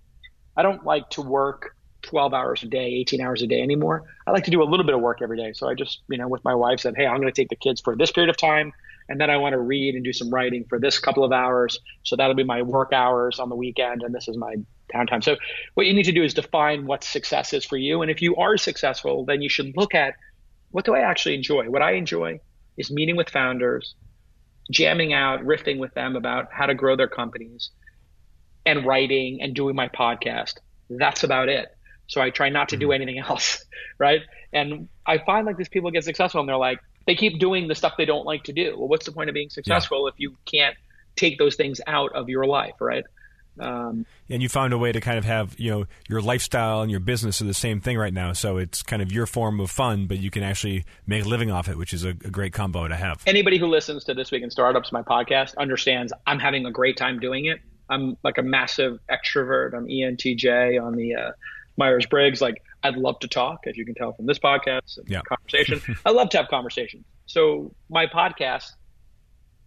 I 0.57 0.63
don't 0.63 0.85
like 0.85 1.09
to 1.11 1.23
work 1.23 1.77
12 2.03 2.33
hours 2.33 2.63
a 2.63 2.67
day, 2.67 2.87
18 2.95 3.21
hours 3.21 3.43
a 3.43 3.47
day 3.47 3.61
anymore. 3.61 4.05
I 4.27 4.31
like 4.31 4.45
to 4.45 4.51
do 4.51 4.63
a 4.63 4.65
little 4.65 4.87
bit 4.87 4.95
of 4.95 5.03
work 5.03 5.21
every 5.23 5.37
day. 5.37 5.53
So 5.53 5.69
I 5.69 5.75
just, 5.75 6.01
you 6.09 6.17
know, 6.17 6.29
with 6.29 6.43
my 6.45 6.55
wife 6.55 6.81
said, 6.81 6.95
Hey, 6.97 7.07
I'm 7.07 7.21
going 7.21 7.33
to 7.33 7.39
take 7.41 7.51
the 7.51 7.57
kids 7.57 7.81
for 7.83 7.95
this 7.95 8.11
period 8.11 8.31
of 8.31 8.39
time. 8.39 8.73
And 9.11 9.21
then 9.21 9.29
I 9.29 9.37
want 9.37 9.53
to 9.53 9.59
read 9.59 9.95
and 9.95 10.03
do 10.03 10.15
some 10.15 10.31
writing 10.31 10.65
for 10.67 10.81
this 10.81 10.99
couple 10.99 11.25
of 11.25 11.33
hours. 11.33 11.79
So 12.05 12.17
that'll 12.17 12.35
be 12.35 12.45
my 12.45 12.63
work 12.63 12.95
hours 12.95 13.39
on 13.39 13.51
the 13.51 13.55
weekend. 13.55 14.03
And 14.03 14.15
this 14.15 14.29
is 14.29 14.37
my 14.37 14.55
downtime. 14.95 15.23
So 15.23 15.37
what 15.75 15.87
you 15.87 15.93
need 15.93 16.05
to 16.05 16.13
do 16.13 16.25
is 16.25 16.33
define 16.33 16.87
what 16.87 17.05
success 17.05 17.53
is 17.53 17.67
for 17.67 17.77
you. 17.77 18.01
And 18.01 18.11
if 18.11 18.23
you 18.23 18.35
are 18.37 18.57
successful, 18.57 19.27
then 19.27 19.43
you 19.43 19.51
should 19.51 19.77
look 19.77 19.95
at 19.95 20.15
what 20.71 20.87
do 20.87 20.95
I 20.95 21.01
actually 21.01 21.35
enjoy? 21.35 21.69
What 21.69 21.83
I 21.83 21.93
enjoy 21.93 22.41
is 22.79 22.91
meeting 22.91 23.17
with 23.17 23.29
founders, 23.29 23.95
jamming 24.71 25.13
out, 25.13 25.41
riffing 25.41 25.79
with 25.79 25.95
them 25.95 26.17
about 26.17 26.53
how 26.53 26.67
to 26.67 26.75
grow 26.75 26.97
their 26.97 27.09
companies 27.09 27.71
and 28.67 28.85
writing 28.85 29.41
and 29.41 29.55
doing 29.55 29.75
my 29.75 29.89
podcast. 29.89 30.55
That's 30.91 31.25
about 31.25 31.49
it. 31.49 31.75
So 32.07 32.21
I 32.21 32.31
try 32.31 32.49
not 32.49 32.71
to 32.71 32.77
do 32.77 32.89
mm-hmm. 32.89 33.03
anything 33.03 33.19
else, 33.29 33.65
right? 33.99 34.23
And 34.53 34.89
I 35.07 35.19
find 35.19 35.47
like 35.47 35.57
these 35.57 35.69
people 35.69 35.91
get 35.91 36.05
successful 36.05 36.41
and 36.41 36.49
they're 36.49 36.57
like, 36.57 36.81
they 37.07 37.15
keep 37.15 37.39
doing 37.39 37.69
the 37.69 37.75
stuff 37.75 37.95
they 37.97 38.05
don't 38.05 38.27
like 38.27 38.45
to 38.45 38.53
do. 38.53 38.75
Well, 38.77 38.89
what's 38.89 39.07
the 39.07 39.13
point 39.13 39.31
of 39.31 39.35
being 39.35 39.49
successful 39.49 40.09
if 40.09 40.15
you 40.19 40.37
can't 40.45 40.77
take 41.17 41.39
those 41.39 41.57
things 41.57 41.81
out 41.87 42.13
of 42.15 42.29
your 42.29 42.45
life, 42.45 42.75
right? 42.81 43.05
Um, 43.61 44.07
And 44.31 44.43
you 44.43 44.49
found 44.49 44.73
a 44.73 44.79
way 44.79 44.93
to 44.93 45.01
kind 45.01 45.19
of 45.19 45.25
have 45.25 45.59
you 45.59 45.71
know 45.71 45.87
your 46.09 46.21
lifestyle 46.21 46.83
and 46.83 46.91
your 46.91 47.01
business 47.01 47.41
are 47.41 47.45
the 47.47 47.55
same 47.55 47.81
thing 47.81 47.97
right 47.99 48.13
now. 48.13 48.33
So 48.33 48.57
it's 48.59 48.83
kind 48.83 49.03
of 49.03 49.11
your 49.13 49.27
form 49.27 49.61
of 49.61 49.71
fun, 49.71 50.07
but 50.07 50.19
you 50.19 50.31
can 50.31 50.43
actually 50.43 50.85
make 51.07 51.25
a 51.25 51.29
living 51.29 51.51
off 51.51 51.69
it, 51.69 51.77
which 51.79 51.93
is 51.93 52.05
a, 52.05 52.11
a 52.11 52.31
great 52.31 52.53
combo 52.53 52.87
to 52.89 52.97
have. 52.97 53.23
anybody 53.27 53.59
who 53.59 53.67
listens 53.67 54.05
to 54.05 54.15
This 54.15 54.31
Week 54.31 54.43
in 54.43 54.51
Startups, 54.51 54.93
my 54.93 55.03
podcast, 55.03 55.57
understands 55.57 56.13
I'm 56.27 56.39
having 56.39 56.67
a 56.67 56.71
great 56.71 56.97
time 56.97 57.19
doing 57.19 57.47
it. 57.47 57.61
I'm 57.91 58.17
like 58.23 58.37
a 58.39 58.43
massive 58.43 58.99
extrovert. 59.11 59.75
I'm 59.75 59.87
ENTJ 59.87 60.83
on 60.83 60.95
the 60.95 61.15
uh, 61.15 61.31
Myers 61.79 62.05
Briggs. 62.05 62.41
Like, 62.43 62.63
I'd 62.83 62.97
love 62.97 63.19
to 63.21 63.29
talk, 63.29 63.61
as 63.67 63.77
you 63.79 63.87
can 63.87 63.95
tell 63.95 64.13
from 64.13 64.27
this 64.27 64.39
podcast 64.39 64.99
and 64.99 65.09
Yeah. 65.09 65.23
conversation. 65.23 65.81
I 66.07 66.11
love 66.11 66.29
to 66.31 66.37
have 66.37 66.49
conversations. 66.49 67.07
So, 67.27 67.73
my 67.89 68.07
podcast 68.07 68.73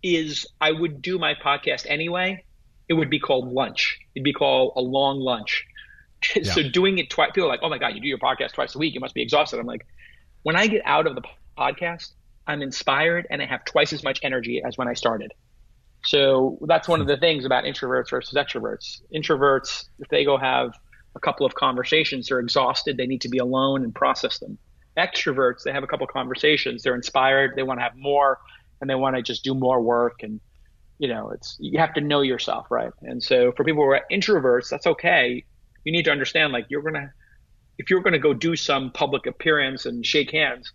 is 0.03 0.45
I 0.59 0.71
would 0.71 1.01
do 1.01 1.17
my 1.19 1.33
podcast 1.35 1.85
anyway. 1.89 2.43
It 2.91 2.95
would 2.95 3.09
be 3.09 3.19
called 3.19 3.53
lunch. 3.53 3.99
It'd 4.15 4.25
be 4.25 4.33
called 4.33 4.73
a 4.75 4.81
long 4.81 5.21
lunch. 5.21 5.65
so, 6.43 6.61
doing 6.61 6.97
it 6.97 7.09
twice, 7.09 7.31
people 7.33 7.45
are 7.45 7.47
like, 7.47 7.61
oh 7.63 7.69
my 7.69 7.77
God, 7.77 7.95
you 7.95 8.01
do 8.01 8.07
your 8.09 8.17
podcast 8.17 8.51
twice 8.51 8.75
a 8.75 8.77
week. 8.77 8.93
You 8.93 8.99
must 8.99 9.13
be 9.13 9.21
exhausted. 9.21 9.61
I'm 9.61 9.65
like, 9.65 9.85
when 10.43 10.57
I 10.57 10.67
get 10.67 10.81
out 10.83 11.07
of 11.07 11.15
the 11.15 11.21
podcast, 11.57 12.09
I'm 12.45 12.61
inspired 12.61 13.27
and 13.29 13.41
I 13.41 13.45
have 13.45 13.63
twice 13.63 13.93
as 13.93 14.03
much 14.03 14.19
energy 14.23 14.61
as 14.61 14.77
when 14.77 14.89
I 14.89 14.93
started. 14.93 15.31
So 16.03 16.59
that's 16.63 16.89
one 16.89 16.99
of 16.99 17.07
the 17.07 17.15
things 17.15 17.45
about 17.45 17.63
introverts 17.63 18.09
versus 18.09 18.33
extroverts. 18.33 18.99
Introverts, 19.15 19.85
if 19.99 20.09
they 20.09 20.25
go 20.25 20.37
have 20.37 20.73
a 21.15 21.19
couple 21.21 21.45
of 21.45 21.55
conversations, 21.55 22.27
they're 22.27 22.41
exhausted. 22.41 22.97
They 22.97 23.07
need 23.07 23.21
to 23.21 23.29
be 23.29 23.37
alone 23.37 23.85
and 23.85 23.95
process 23.95 24.37
them. 24.39 24.57
Extroverts, 24.97 25.63
they 25.63 25.71
have 25.71 25.83
a 25.83 25.87
couple 25.87 26.05
of 26.05 26.11
conversations, 26.11 26.83
they're 26.83 26.95
inspired, 26.95 27.53
they 27.55 27.63
want 27.63 27.79
to 27.79 27.83
have 27.83 27.95
more, 27.95 28.39
and 28.81 28.89
they 28.89 28.95
want 28.95 29.15
to 29.15 29.21
just 29.21 29.45
do 29.45 29.53
more 29.53 29.81
work. 29.81 30.23
And 30.23 30.41
you 31.01 31.07
know, 31.07 31.31
it's 31.31 31.57
you 31.59 31.79
have 31.79 31.95
to 31.95 32.01
know 32.01 32.21
yourself, 32.21 32.67
right? 32.69 32.91
And 33.01 33.23
so 33.23 33.51
for 33.53 33.63
people 33.63 33.83
who 33.83 33.89
are 33.89 34.01
introverts, 34.11 34.69
that's 34.69 34.85
okay. 34.85 35.43
You 35.83 35.91
need 35.91 36.05
to 36.05 36.11
understand, 36.11 36.53
like 36.53 36.67
you're 36.69 36.83
gonna, 36.83 37.11
if 37.79 37.89
you're 37.89 38.01
gonna 38.01 38.19
go 38.19 38.35
do 38.35 38.55
some 38.55 38.91
public 38.91 39.25
appearance 39.25 39.87
and 39.87 40.05
shake 40.05 40.31
hands, 40.31 40.71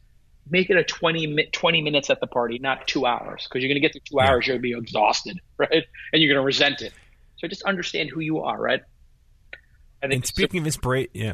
make 0.50 0.68
it 0.68 0.76
a 0.76 0.82
20, 0.82 1.28
mi- 1.28 1.48
20 1.52 1.80
minutes 1.80 2.10
at 2.10 2.18
the 2.18 2.26
party, 2.26 2.58
not 2.58 2.88
two 2.88 3.06
hours, 3.06 3.44
because 3.44 3.62
you're 3.62 3.68
going 3.68 3.80
to 3.80 3.88
get 3.88 3.92
to 3.92 4.00
two 4.00 4.20
hours, 4.20 4.46
you'll 4.46 4.58
be 4.58 4.72
exhausted, 4.72 5.38
right? 5.58 5.84
And 6.12 6.22
you're 6.22 6.32
going 6.32 6.42
to 6.42 6.46
resent 6.46 6.82
it. 6.82 6.92
So 7.36 7.48
just 7.48 7.62
understand 7.62 8.10
who 8.10 8.20
you 8.20 8.40
are, 8.40 8.60
right? 8.60 8.80
I 10.02 10.06
And 10.06 10.24
speaking 10.26 10.60
of 10.60 10.66
inspiration, 10.66 11.10
yeah. 11.14 11.32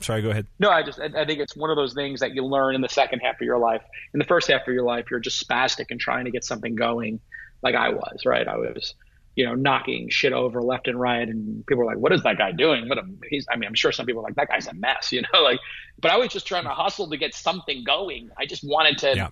Sorry, 0.00 0.22
go 0.22 0.30
ahead. 0.30 0.46
no, 0.58 0.70
I 0.70 0.82
just 0.82 0.98
I 0.98 1.04
I 1.04 1.26
think 1.26 1.38
it's 1.38 1.54
one 1.54 1.68
of 1.68 1.76
those 1.76 1.92
things 1.92 2.20
that 2.20 2.34
you 2.34 2.42
learn 2.46 2.74
in 2.74 2.80
the 2.80 2.88
second 2.88 3.20
half 3.20 3.34
of 3.34 3.42
your 3.42 3.58
life. 3.58 3.82
In 4.14 4.18
the 4.18 4.24
first 4.24 4.50
half 4.50 4.66
of 4.66 4.72
your 4.72 4.84
life, 4.84 5.06
you're 5.10 5.20
just 5.20 5.46
spastic 5.46 5.86
and 5.90 6.00
trying 6.00 6.24
to 6.24 6.30
get 6.30 6.44
something 6.44 6.74
going, 6.74 7.20
like 7.62 7.74
I 7.74 7.90
was, 7.90 8.24
right? 8.24 8.46
I 8.46 8.56
was, 8.56 8.94
you 9.34 9.44
know, 9.44 9.54
knocking 9.54 10.08
shit 10.08 10.32
over 10.32 10.62
left 10.62 10.88
and 10.88 10.98
right, 10.98 11.28
and 11.28 11.66
people 11.66 11.84
were 11.84 11.90
like, 11.90 11.98
"What 11.98 12.12
is 12.12 12.22
that 12.22 12.38
guy 12.38 12.52
doing?" 12.52 12.88
What 12.88 12.98
a, 12.98 13.04
he's. 13.28 13.46
I 13.50 13.56
mean, 13.56 13.68
I'm 13.68 13.74
sure 13.74 13.92
some 13.92 14.06
people 14.06 14.20
are 14.20 14.24
like, 14.24 14.36
"That 14.36 14.48
guy's 14.48 14.66
a 14.66 14.74
mess," 14.74 15.12
you 15.12 15.22
know, 15.22 15.42
like. 15.42 15.60
But 15.98 16.10
I 16.10 16.18
was 16.18 16.28
just 16.28 16.46
trying 16.46 16.64
to 16.64 16.70
hustle 16.70 17.08
to 17.08 17.16
get 17.16 17.34
something 17.34 17.82
going. 17.84 18.30
I 18.36 18.46
just 18.46 18.64
wanted 18.64 18.98
to. 18.98 19.16
Yeah. 19.16 19.28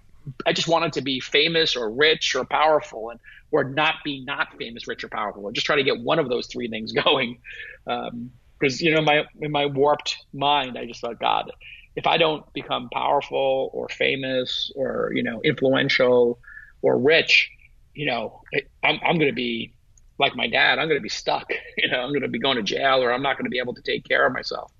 I 0.46 0.54
just 0.54 0.68
wanted 0.68 0.94
to 0.94 1.02
be 1.02 1.20
famous 1.20 1.76
or 1.76 1.90
rich 1.90 2.34
or 2.34 2.46
powerful, 2.46 3.10
and 3.10 3.20
or 3.50 3.62
not 3.62 3.96
be 4.04 4.24
not 4.24 4.56
famous, 4.58 4.88
rich, 4.88 5.04
or 5.04 5.08
powerful, 5.08 5.44
or 5.44 5.52
just 5.52 5.66
try 5.66 5.76
to 5.76 5.82
get 5.82 6.00
one 6.00 6.18
of 6.18 6.30
those 6.30 6.46
three 6.46 6.68
things 6.68 6.92
going. 7.04 7.38
Um, 7.86 8.30
because 8.58 8.80
you 8.80 8.94
know 8.94 9.02
my 9.02 9.24
in 9.40 9.50
my 9.50 9.66
warped 9.66 10.16
mind 10.32 10.78
i 10.78 10.84
just 10.84 11.00
thought 11.00 11.18
god 11.18 11.50
if 11.96 12.06
i 12.06 12.16
don't 12.16 12.50
become 12.52 12.88
powerful 12.90 13.70
or 13.72 13.88
famous 13.88 14.72
or 14.76 15.10
you 15.14 15.22
know 15.22 15.40
influential 15.42 16.38
or 16.82 16.98
rich 16.98 17.50
you 17.94 18.06
know 18.06 18.40
it, 18.52 18.70
i'm, 18.82 18.98
I'm 19.04 19.16
going 19.16 19.30
to 19.30 19.34
be 19.34 19.74
like 20.18 20.36
my 20.36 20.46
dad 20.46 20.78
i'm 20.78 20.88
going 20.88 20.98
to 20.98 21.02
be 21.02 21.08
stuck 21.08 21.50
you 21.76 21.88
know 21.88 22.00
i'm 22.00 22.10
going 22.10 22.22
to 22.22 22.28
be 22.28 22.38
going 22.38 22.56
to 22.56 22.62
jail 22.62 23.02
or 23.02 23.12
i'm 23.12 23.22
not 23.22 23.36
going 23.36 23.44
to 23.44 23.50
be 23.50 23.58
able 23.58 23.74
to 23.74 23.82
take 23.82 24.04
care 24.04 24.26
of 24.26 24.32
myself 24.32 24.72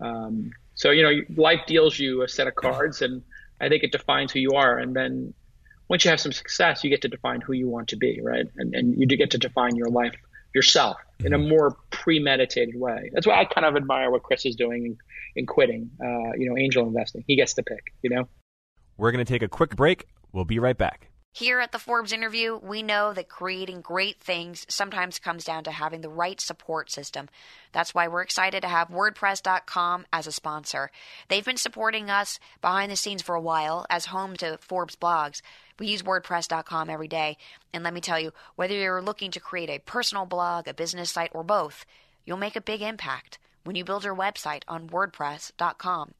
um, 0.00 0.50
so 0.74 0.90
you 0.90 1.02
know 1.02 1.42
life 1.42 1.60
deals 1.66 1.98
you 1.98 2.22
a 2.22 2.28
set 2.28 2.46
of 2.46 2.54
cards 2.54 3.02
and 3.02 3.22
i 3.60 3.68
think 3.68 3.82
it 3.82 3.92
defines 3.92 4.32
who 4.32 4.38
you 4.38 4.52
are 4.52 4.78
and 4.78 4.94
then 4.94 5.32
once 5.88 6.04
you 6.04 6.10
have 6.10 6.20
some 6.20 6.32
success 6.32 6.84
you 6.84 6.90
get 6.90 7.02
to 7.02 7.08
define 7.08 7.40
who 7.40 7.52
you 7.52 7.68
want 7.68 7.88
to 7.88 7.96
be 7.96 8.20
right 8.22 8.46
and, 8.56 8.74
and 8.74 8.98
you 8.98 9.06
do 9.06 9.16
get 9.16 9.30
to 9.30 9.38
define 9.38 9.76
your 9.76 9.88
life 9.88 10.14
yourself 10.54 10.96
in 11.24 11.32
a 11.32 11.38
more 11.38 11.76
premeditated 11.90 12.78
way. 12.78 13.10
That's 13.12 13.26
why 13.26 13.40
I 13.40 13.44
kind 13.44 13.64
of 13.64 13.76
admire 13.76 14.10
what 14.10 14.22
Chris 14.22 14.46
is 14.46 14.56
doing 14.56 14.86
in, 14.86 14.98
in 15.36 15.46
quitting, 15.46 15.90
uh, 16.02 16.32
you 16.36 16.48
know, 16.48 16.56
angel 16.56 16.86
investing. 16.86 17.24
He 17.26 17.36
gets 17.36 17.54
to 17.54 17.62
pick, 17.62 17.92
you 18.02 18.10
know? 18.10 18.28
We're 18.96 19.12
going 19.12 19.24
to 19.24 19.30
take 19.30 19.42
a 19.42 19.48
quick 19.48 19.76
break. 19.76 20.06
We'll 20.32 20.44
be 20.44 20.58
right 20.58 20.76
back. 20.76 21.09
Here 21.32 21.60
at 21.60 21.70
the 21.70 21.78
Forbes 21.78 22.12
interview, 22.12 22.56
we 22.56 22.82
know 22.82 23.12
that 23.12 23.28
creating 23.28 23.82
great 23.82 24.18
things 24.20 24.66
sometimes 24.68 25.20
comes 25.20 25.44
down 25.44 25.62
to 25.62 25.70
having 25.70 26.00
the 26.00 26.08
right 26.08 26.40
support 26.40 26.90
system. 26.90 27.28
That's 27.70 27.94
why 27.94 28.08
we're 28.08 28.22
excited 28.22 28.62
to 28.62 28.68
have 28.68 28.88
WordPress.com 28.88 30.06
as 30.12 30.26
a 30.26 30.32
sponsor. 30.32 30.90
They've 31.28 31.44
been 31.44 31.56
supporting 31.56 32.10
us 32.10 32.40
behind 32.60 32.90
the 32.90 32.96
scenes 32.96 33.22
for 33.22 33.36
a 33.36 33.40
while 33.40 33.86
as 33.88 34.06
home 34.06 34.36
to 34.38 34.58
Forbes 34.58 34.96
blogs. 34.96 35.40
We 35.78 35.86
use 35.86 36.02
WordPress.com 36.02 36.90
every 36.90 37.08
day. 37.08 37.38
And 37.72 37.84
let 37.84 37.94
me 37.94 38.00
tell 38.00 38.18
you, 38.18 38.32
whether 38.56 38.74
you're 38.74 39.00
looking 39.00 39.30
to 39.30 39.40
create 39.40 39.70
a 39.70 39.78
personal 39.78 40.26
blog, 40.26 40.66
a 40.66 40.74
business 40.74 41.10
site, 41.10 41.30
or 41.32 41.44
both, 41.44 41.86
you'll 42.24 42.38
make 42.38 42.56
a 42.56 42.60
big 42.60 42.82
impact 42.82 43.38
when 43.64 43.76
you 43.76 43.84
build 43.84 44.04
your 44.04 44.16
website 44.16 44.62
on 44.68 44.88
WordPress.com. 44.88 46.14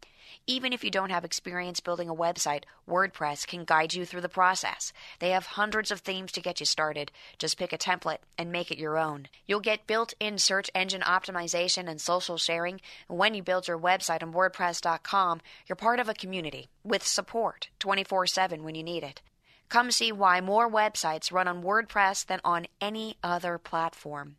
Even 0.47 0.73
if 0.73 0.85
you 0.85 0.91
don't 0.91 1.11
have 1.11 1.25
experience 1.25 1.81
building 1.81 2.09
a 2.09 2.15
website, 2.15 2.65
WordPress 2.89 3.47
can 3.47 3.65
guide 3.65 3.95
you 3.95 4.05
through 4.05 4.21
the 4.21 4.29
process. 4.29 4.93
They 5.19 5.31
have 5.31 5.47
hundreds 5.47 5.91
of 5.91 6.01
themes 6.01 6.33
to 6.33 6.41
get 6.41 6.61
you 6.61 6.67
started. 6.67 7.11
Just 7.39 7.59
pick 7.59 7.73
a 7.73 7.79
template 7.79 8.19
and 8.39 8.53
make 8.53 8.71
it 8.71 8.79
your 8.79 8.99
own. 8.99 9.29
You'll 9.47 9.61
get 9.61 9.87
built 9.87 10.15
in 10.21 10.39
search 10.39 10.71
engine 10.75 11.03
optimization 11.03 11.89
and 11.89 12.01
social 12.01 12.37
sharing. 12.37 12.81
When 13.09 13.35
you 13.35 13.43
build 13.43 13.69
your 13.69 13.79
website 13.79 14.23
on 14.23 14.33
WordPress.com, 14.33 15.41
you're 15.67 15.77
part 15.77 16.01
of 16.01 16.09
a 16.09 16.15
community 16.15 16.69
with 16.85 17.07
support 17.07 17.69
24 17.79 18.27
7 18.27 18.63
when 18.63 18.75
you 18.75 18.83
need 18.83 19.03
it. 19.03 19.23
Come 19.69 19.93
see 19.93 20.11
why 20.11 20.41
more 20.41 20.69
websites 20.69 21.33
run 21.33 21.47
on 21.47 21.63
WordPress 21.63 22.27
than 22.27 22.41
on 22.45 22.67
any 22.81 23.17
other 23.23 23.57
platform. 23.57 24.37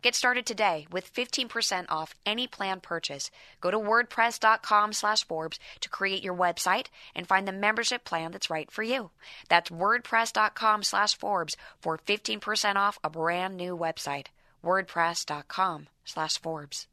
Get 0.00 0.14
started 0.14 0.46
today 0.46 0.86
with 0.90 1.12
15% 1.12 1.86
off 1.88 2.14
any 2.24 2.46
plan 2.46 2.80
purchase. 2.80 3.30
Go 3.60 3.70
to 3.70 3.78
wordpress.com 3.78 4.92
slash 4.92 5.24
Forbes 5.24 5.58
to 5.80 5.88
create 5.88 6.22
your 6.22 6.36
website 6.36 6.86
and 7.14 7.26
find 7.26 7.48
the 7.48 7.52
membership 7.52 8.04
plan 8.04 8.30
that's 8.32 8.50
right 8.50 8.70
for 8.70 8.82
you. 8.82 9.10
That's 9.48 9.70
wordpress.com 9.70 10.82
slash 10.84 11.16
Forbes 11.16 11.56
for 11.80 11.98
15% 11.98 12.76
off 12.76 12.98
a 13.02 13.10
brand 13.10 13.56
new 13.56 13.76
website. 13.76 14.26
wordpress.com 14.64 15.88
slash 16.04 16.38
Forbes. 16.38 16.86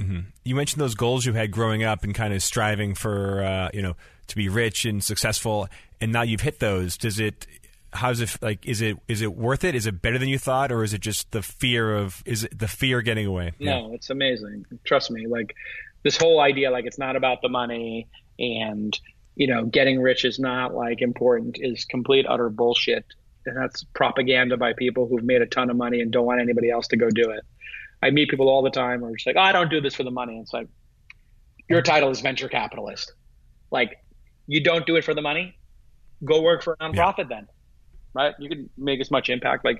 Mm-hmm. 0.00 0.20
You 0.44 0.54
mentioned 0.54 0.80
those 0.80 0.94
goals 0.94 1.26
you 1.26 1.32
had 1.32 1.50
growing 1.50 1.82
up 1.82 2.04
and 2.04 2.14
kind 2.14 2.32
of 2.32 2.42
striving 2.42 2.94
for, 2.94 3.42
uh, 3.42 3.70
you 3.74 3.82
know, 3.82 3.96
to 4.28 4.36
be 4.36 4.48
rich 4.48 4.84
and 4.84 5.02
successful, 5.02 5.68
and 6.00 6.12
now 6.12 6.22
you've 6.22 6.42
hit 6.42 6.60
those. 6.60 6.96
Does 6.96 7.18
it 7.18 7.46
how's 7.92 8.20
it 8.20 8.36
like 8.42 8.66
is 8.66 8.80
it 8.80 8.96
is 9.08 9.22
it 9.22 9.34
worth 9.34 9.64
it? 9.64 9.74
Is 9.74 9.86
it 9.86 10.02
better 10.02 10.18
than 10.18 10.28
you 10.28 10.38
thought 10.38 10.70
or 10.70 10.82
is 10.82 10.92
it 10.92 11.00
just 11.00 11.30
the 11.32 11.42
fear 11.42 11.96
of 11.96 12.22
is 12.26 12.44
it 12.44 12.58
the 12.58 12.68
fear 12.68 13.02
getting 13.02 13.26
away? 13.26 13.52
No 13.58 13.88
yeah. 13.88 13.94
it's 13.94 14.10
amazing. 14.10 14.66
Trust 14.84 15.10
me 15.10 15.26
like 15.26 15.54
this 16.02 16.16
whole 16.16 16.40
idea 16.40 16.70
like 16.70 16.84
it's 16.84 16.98
not 16.98 17.16
about 17.16 17.42
the 17.42 17.48
money 17.48 18.08
and 18.38 18.98
you 19.36 19.46
know 19.46 19.64
getting 19.64 20.00
rich 20.00 20.24
is 20.24 20.38
not 20.38 20.74
like 20.74 21.00
important 21.00 21.56
is 21.60 21.84
complete 21.84 22.26
utter 22.28 22.50
bullshit. 22.50 23.04
And 23.46 23.56
that's 23.56 23.84
propaganda 23.94 24.56
by 24.56 24.74
people 24.74 25.06
who've 25.08 25.24
made 25.24 25.40
a 25.40 25.46
ton 25.46 25.70
of 25.70 25.76
money 25.76 26.00
and 26.00 26.10
don't 26.10 26.26
want 26.26 26.40
anybody 26.40 26.70
else 26.70 26.88
to 26.88 26.96
go 26.96 27.08
do 27.08 27.30
it. 27.30 27.44
I 28.02 28.10
meet 28.10 28.28
people 28.28 28.48
all 28.48 28.62
the 28.62 28.70
time 28.70 29.00
who 29.00 29.06
are 29.06 29.16
just 29.16 29.26
like 29.26 29.36
oh, 29.36 29.40
i 29.40 29.52
don't 29.52 29.70
do 29.70 29.80
this 29.80 29.94
for 29.94 30.02
the 30.02 30.10
money. 30.10 30.38
It's 30.38 30.52
like 30.52 30.68
your 31.68 31.82
title 31.82 32.10
is 32.10 32.20
venture 32.20 32.48
capitalist. 32.48 33.12
Like 33.70 34.02
you 34.46 34.62
don't 34.62 34.86
do 34.86 34.96
it 34.96 35.04
for 35.04 35.14
the 35.14 35.22
money? 35.22 35.58
Go 36.24 36.42
work 36.42 36.62
for 36.62 36.74
a 36.74 36.76
nonprofit 36.76 37.18
yeah. 37.18 37.24
then 37.28 37.48
right? 38.14 38.34
You 38.38 38.48
can 38.48 38.70
make 38.76 39.00
as 39.00 39.10
much 39.10 39.28
impact. 39.28 39.64
Like 39.64 39.78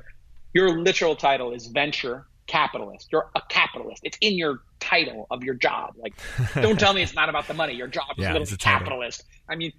your 0.55 0.79
literal 0.79 1.17
title 1.17 1.53
is 1.53 1.67
venture 1.67 2.27
capitalist. 2.47 3.09
You're 3.13 3.31
a 3.35 3.43
capitalist. 3.49 4.01
It's 4.05 4.19
in 4.21 4.37
your 4.37 4.61
title 4.81 5.27
of 5.31 5.45
your 5.45 5.55
job. 5.55 5.95
Like, 5.97 6.15
don't 6.55 6.79
tell 6.79 6.93
me 6.93 7.03
it's 7.03 7.15
not 7.15 7.29
about 7.29 7.47
the 7.47 7.55
money. 7.55 7.75
Your 7.75 7.87
job 7.87 8.07
is 8.17 8.23
yeah, 8.23 8.33
literally 8.33 8.57
capitalist. 8.57 9.25
I 9.49 9.57
mean, 9.57 9.73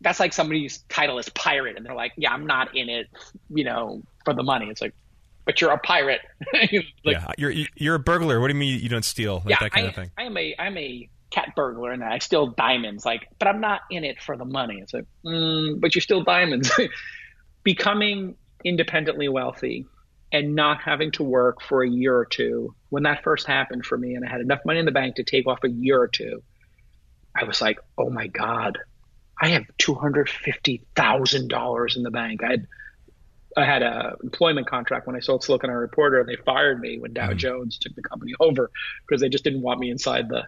that's 0.00 0.20
like 0.20 0.32
somebody's 0.32 0.78
title 0.88 1.18
is 1.18 1.28
pirate, 1.30 1.76
and 1.76 1.86
they're 1.86 1.94
like, 1.94 2.12
yeah, 2.16 2.32
I'm 2.32 2.46
not 2.46 2.76
in 2.76 2.88
it, 2.88 3.06
you 3.48 3.64
know, 3.64 4.02
for 4.24 4.34
the 4.34 4.42
money. 4.42 4.68
It's 4.68 4.80
like, 4.80 4.94
but 5.44 5.60
you're 5.60 5.72
a 5.72 5.78
pirate. 5.78 6.20
like, 6.52 6.72
yeah, 7.04 7.26
you're 7.38 7.52
you're 7.76 7.94
a 7.94 8.00
burglar. 8.00 8.40
What 8.40 8.48
do 8.48 8.54
you 8.54 8.60
mean 8.60 8.80
you 8.80 8.88
don't 8.88 9.04
steal? 9.04 9.36
Like 9.36 9.50
yeah, 9.50 9.56
that 9.60 9.72
kind 9.72 9.86
I, 9.86 9.88
of 9.90 9.94
thing. 9.94 10.10
I 10.18 10.22
am 10.24 10.36
a 10.36 10.54
I'm 10.58 10.76
a 10.76 11.08
cat 11.30 11.52
burglar 11.56 11.90
and 11.90 12.02
I 12.02 12.18
steal 12.18 12.46
diamonds. 12.48 13.04
Like, 13.04 13.28
but 13.38 13.48
I'm 13.48 13.60
not 13.60 13.80
in 13.90 14.04
it 14.04 14.22
for 14.22 14.36
the 14.36 14.44
money. 14.44 14.78
It's 14.80 14.94
like, 14.94 15.06
mm, 15.24 15.80
but 15.80 15.94
you're 15.94 16.02
steal 16.02 16.22
diamonds. 16.22 16.70
becoming 17.64 18.36
independently 18.62 19.28
wealthy 19.28 19.86
and 20.32 20.54
not 20.54 20.80
having 20.80 21.10
to 21.12 21.22
work 21.22 21.60
for 21.62 21.82
a 21.82 21.88
year 21.88 22.16
or 22.16 22.24
two 22.24 22.74
when 22.90 23.02
that 23.04 23.22
first 23.22 23.46
happened 23.46 23.84
for 23.84 23.98
me 23.98 24.14
and 24.14 24.24
i 24.24 24.28
had 24.28 24.40
enough 24.40 24.60
money 24.64 24.78
in 24.78 24.86
the 24.86 24.92
bank 24.92 25.16
to 25.16 25.24
take 25.24 25.46
off 25.46 25.62
a 25.64 25.70
year 25.70 26.00
or 26.00 26.08
two 26.08 26.42
i 27.34 27.44
was 27.44 27.60
like 27.60 27.78
oh 27.98 28.08
my 28.10 28.26
god 28.28 28.78
i 29.40 29.48
have 29.48 29.64
$250000 29.80 31.96
in 31.96 32.02
the 32.02 32.10
bank 32.10 32.42
i 32.42 32.48
had 32.48 32.66
i 33.56 33.64
had 33.64 33.82
a 33.82 34.16
employment 34.22 34.66
contract 34.66 35.06
when 35.06 35.16
i 35.16 35.20
sold 35.20 35.44
Silicon 35.44 35.70
Alley 35.70 35.80
Reporter 35.80 36.20
and 36.20 36.28
they 36.28 36.36
fired 36.36 36.80
me 36.80 36.98
when 36.98 37.12
dow 37.12 37.28
mm-hmm. 37.28 37.38
jones 37.38 37.78
took 37.78 37.94
the 37.94 38.02
company 38.02 38.32
over 38.40 38.70
because 39.06 39.20
they 39.20 39.28
just 39.28 39.44
didn't 39.44 39.62
want 39.62 39.78
me 39.80 39.90
inside 39.90 40.28
the 40.28 40.42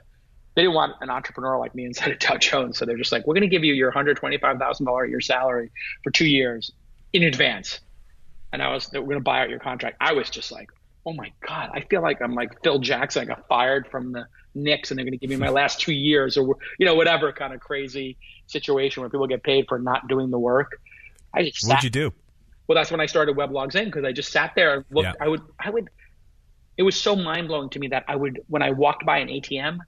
they 0.55 0.63
didn't 0.63 0.75
want 0.75 0.95
an 1.03 1.11
entrepreneur 1.11 1.59
like 1.59 1.75
me 1.75 1.85
inside 1.85 2.13
of 2.13 2.19
Dow 2.19 2.39
Jones. 2.39 2.79
So 2.79 2.87
they're 2.87 2.97
just 2.97 3.13
like, 3.13 3.27
we're 3.27 3.35
going 3.35 3.43
to 3.43 3.49
give 3.49 3.63
you 3.63 3.75
your 3.75 3.93
$125,000 3.93 5.05
a 5.05 5.09
year 5.11 5.21
salary 5.21 5.71
for 6.03 6.11
two 6.11 6.27
years 6.27 6.73
in 7.17 7.23
advance. 7.25 7.81
And 8.53 8.63
I 8.63 8.73
was, 8.73 8.91
we're 8.93 9.01
going 9.01 9.17
to 9.17 9.21
buy 9.21 9.41
out 9.41 9.51
your 9.51 9.59
contract. 9.59 9.97
I 10.01 10.13
was 10.13 10.31
just 10.31 10.53
like, 10.53 10.71
oh 11.05 11.13
my 11.13 11.33
God, 11.47 11.71
I 11.73 11.81
feel 11.81 12.03
like 12.03 12.21
I'm 12.21 12.35
like 12.35 12.63
Phil 12.63 12.79
Jackson. 12.79 13.23
I 13.23 13.25
got 13.25 13.49
fired 13.49 13.89
from 13.89 14.13
the 14.13 14.27
Knicks 14.55 14.91
and 14.91 14.99
they're 14.99 15.05
going 15.05 15.13
to 15.13 15.19
give 15.19 15.31
me 15.31 15.37
my 15.37 15.49
last 15.61 15.81
two 15.81 15.93
years 15.93 16.37
or, 16.37 16.57
you 16.79 16.87
know, 16.87 16.95
whatever 16.95 17.33
kind 17.33 17.55
of 17.55 17.61
crazy 17.61 18.17
situation 18.47 19.01
where 19.01 19.11
people 19.11 19.27
get 19.27 19.43
paid 19.43 19.67
for 19.69 19.79
not 19.79 20.09
doing 20.09 20.31
the 20.31 20.39
work. 20.39 20.81
I 21.33 21.45
just 21.45 21.67
What'd 21.67 21.85
you 21.85 21.91
do? 21.91 22.13
Well, 22.67 22.77
that's 22.77 22.91
when 22.91 23.01
I 23.01 23.07
started 23.07 23.37
Weblogs 23.37 23.73
Inc. 23.73 23.87
because 23.87 24.05
I 24.05 24.13
just 24.13 24.33
sat 24.33 24.53
there 24.57 24.75
and 24.75 24.85
looked. 24.91 25.07
Yeah. 25.07 25.25
I 25.25 25.29
would, 25.29 25.43
I 25.61 25.71
would, 25.71 25.89
it 26.77 26.83
was 26.83 27.01
so 27.01 27.15
mind 27.17 27.49
blowing 27.49 27.71
to 27.71 27.79
me 27.79 27.89
that 27.89 28.05
I 28.09 28.17
would, 28.17 28.41
when 28.49 28.63
I 28.63 28.71
walked 28.71 29.07
by 29.07 29.19
an 29.19 29.29
ATM, 29.29 29.79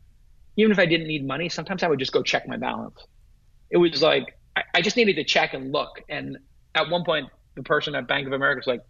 even 0.56 0.72
if 0.72 0.78
I 0.78 0.86
didn't 0.86 1.08
need 1.08 1.26
money, 1.26 1.48
sometimes 1.48 1.82
I 1.82 1.88
would 1.88 1.98
just 1.98 2.12
go 2.12 2.22
check 2.22 2.46
my 2.48 2.56
balance. 2.56 3.04
It 3.70 3.76
was 3.76 4.02
like, 4.02 4.38
I, 4.56 4.62
I 4.74 4.80
just 4.80 4.96
needed 4.96 5.16
to 5.16 5.24
check 5.24 5.54
and 5.54 5.72
look. 5.72 6.02
And 6.08 6.38
at 6.78 6.90
one 6.90 7.04
point, 7.04 7.28
the 7.54 7.62
person 7.62 7.94
at 7.94 8.06
Bank 8.06 8.26
of 8.26 8.32
America 8.32 8.58
was 8.58 8.66
like, 8.66 8.82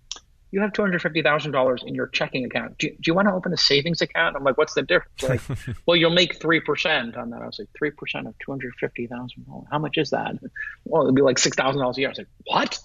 you 0.50 0.60
have 0.60 0.72
$250,000 0.72 1.84
in 1.86 1.94
your 1.94 2.06
checking 2.08 2.44
account. 2.44 2.78
Do, 2.78 2.88
do 2.88 2.96
you 3.04 3.14
want 3.14 3.28
to 3.28 3.34
open 3.34 3.52
a 3.52 3.56
savings 3.56 4.00
account? 4.00 4.34
I'm 4.34 4.44
like, 4.44 4.56
what's 4.56 4.74
the 4.74 4.82
difference? 4.82 5.22
Like, 5.22 5.76
well, 5.86 5.96
you'll 5.96 6.10
make 6.10 6.38
3% 6.38 7.18
on 7.18 7.30
that. 7.30 7.42
I 7.42 7.46
was 7.46 7.58
like, 7.58 7.68
3% 7.80 8.26
of 8.26 8.34
$250,000. 8.46 9.64
How 9.70 9.78
much 9.78 9.98
is 9.98 10.10
that? 10.10 10.36
Well, 10.84 11.02
it'd 11.02 11.14
be 11.14 11.20
like 11.20 11.36
$6,000 11.36 11.96
a 11.96 12.00
year. 12.00 12.08
I 12.08 12.10
was 12.10 12.18
like, 12.18 12.28
what? 12.46 12.78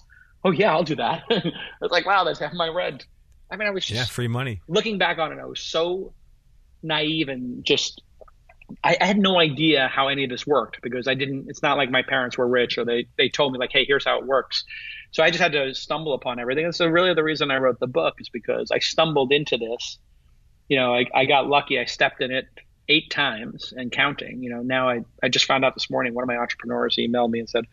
Oh, 0.44 0.50
yeah, 0.50 0.72
I'll 0.72 0.84
do 0.84 0.96
that. 0.96 1.24
I 1.30 1.52
was 1.80 1.90
like, 1.90 2.04
wow, 2.04 2.24
that's 2.24 2.38
half 2.38 2.52
my 2.52 2.68
rent. 2.68 3.06
I 3.50 3.56
mean, 3.56 3.66
I 3.66 3.70
was 3.70 3.86
just. 3.86 3.98
Yeah, 3.98 4.04
free 4.04 4.28
money. 4.28 4.60
Looking 4.68 4.98
back 4.98 5.16
on 5.16 5.32
it, 5.32 5.38
I 5.40 5.46
was 5.46 5.60
so 5.60 6.12
naive 6.82 7.30
and 7.30 7.64
just 7.64 8.02
I, 8.82 8.96
I, 9.00 9.04
had 9.04 9.18
no 9.18 9.38
idea 9.38 9.88
how 9.88 10.08
any 10.08 10.24
of 10.24 10.30
this 10.30 10.46
worked 10.46 10.80
because 10.82 11.06
I 11.06 11.14
didn't. 11.14 11.46
It's 11.48 11.62
not 11.62 11.76
like 11.76 11.90
my 11.90 12.02
parents 12.02 12.38
were 12.38 12.48
rich 12.48 12.78
or 12.78 12.84
they 12.84 13.06
they 13.16 13.28
told 13.28 13.52
me 13.52 13.58
like, 13.58 13.72
hey, 13.72 13.84
here's 13.84 14.04
how 14.04 14.18
it 14.18 14.26
works. 14.26 14.64
So 15.10 15.22
I 15.22 15.30
just 15.30 15.42
had 15.42 15.52
to 15.52 15.74
stumble 15.74 16.14
upon 16.14 16.40
everything. 16.40 16.64
And 16.64 16.74
so 16.74 16.86
really, 16.86 17.12
the 17.14 17.22
reason 17.22 17.50
I 17.50 17.58
wrote 17.58 17.78
the 17.78 17.86
book 17.86 18.14
is 18.18 18.28
because 18.28 18.70
I 18.70 18.78
stumbled 18.78 19.32
into 19.32 19.56
this. 19.56 19.98
You 20.68 20.78
know, 20.78 20.94
I, 20.94 21.04
I 21.14 21.24
got 21.26 21.46
lucky. 21.46 21.78
I 21.78 21.84
stepped 21.84 22.22
in 22.22 22.30
it 22.30 22.46
eight 22.88 23.10
times 23.10 23.72
and 23.76 23.92
counting. 23.92 24.42
You 24.42 24.50
know, 24.50 24.62
now 24.62 24.88
I 24.88 25.02
I 25.22 25.28
just 25.28 25.44
found 25.44 25.64
out 25.64 25.74
this 25.74 25.90
morning. 25.90 26.14
One 26.14 26.24
of 26.24 26.28
my 26.28 26.38
entrepreneurs 26.38 26.96
emailed 26.96 27.30
me 27.30 27.40
and 27.40 27.48
said, 27.48 27.66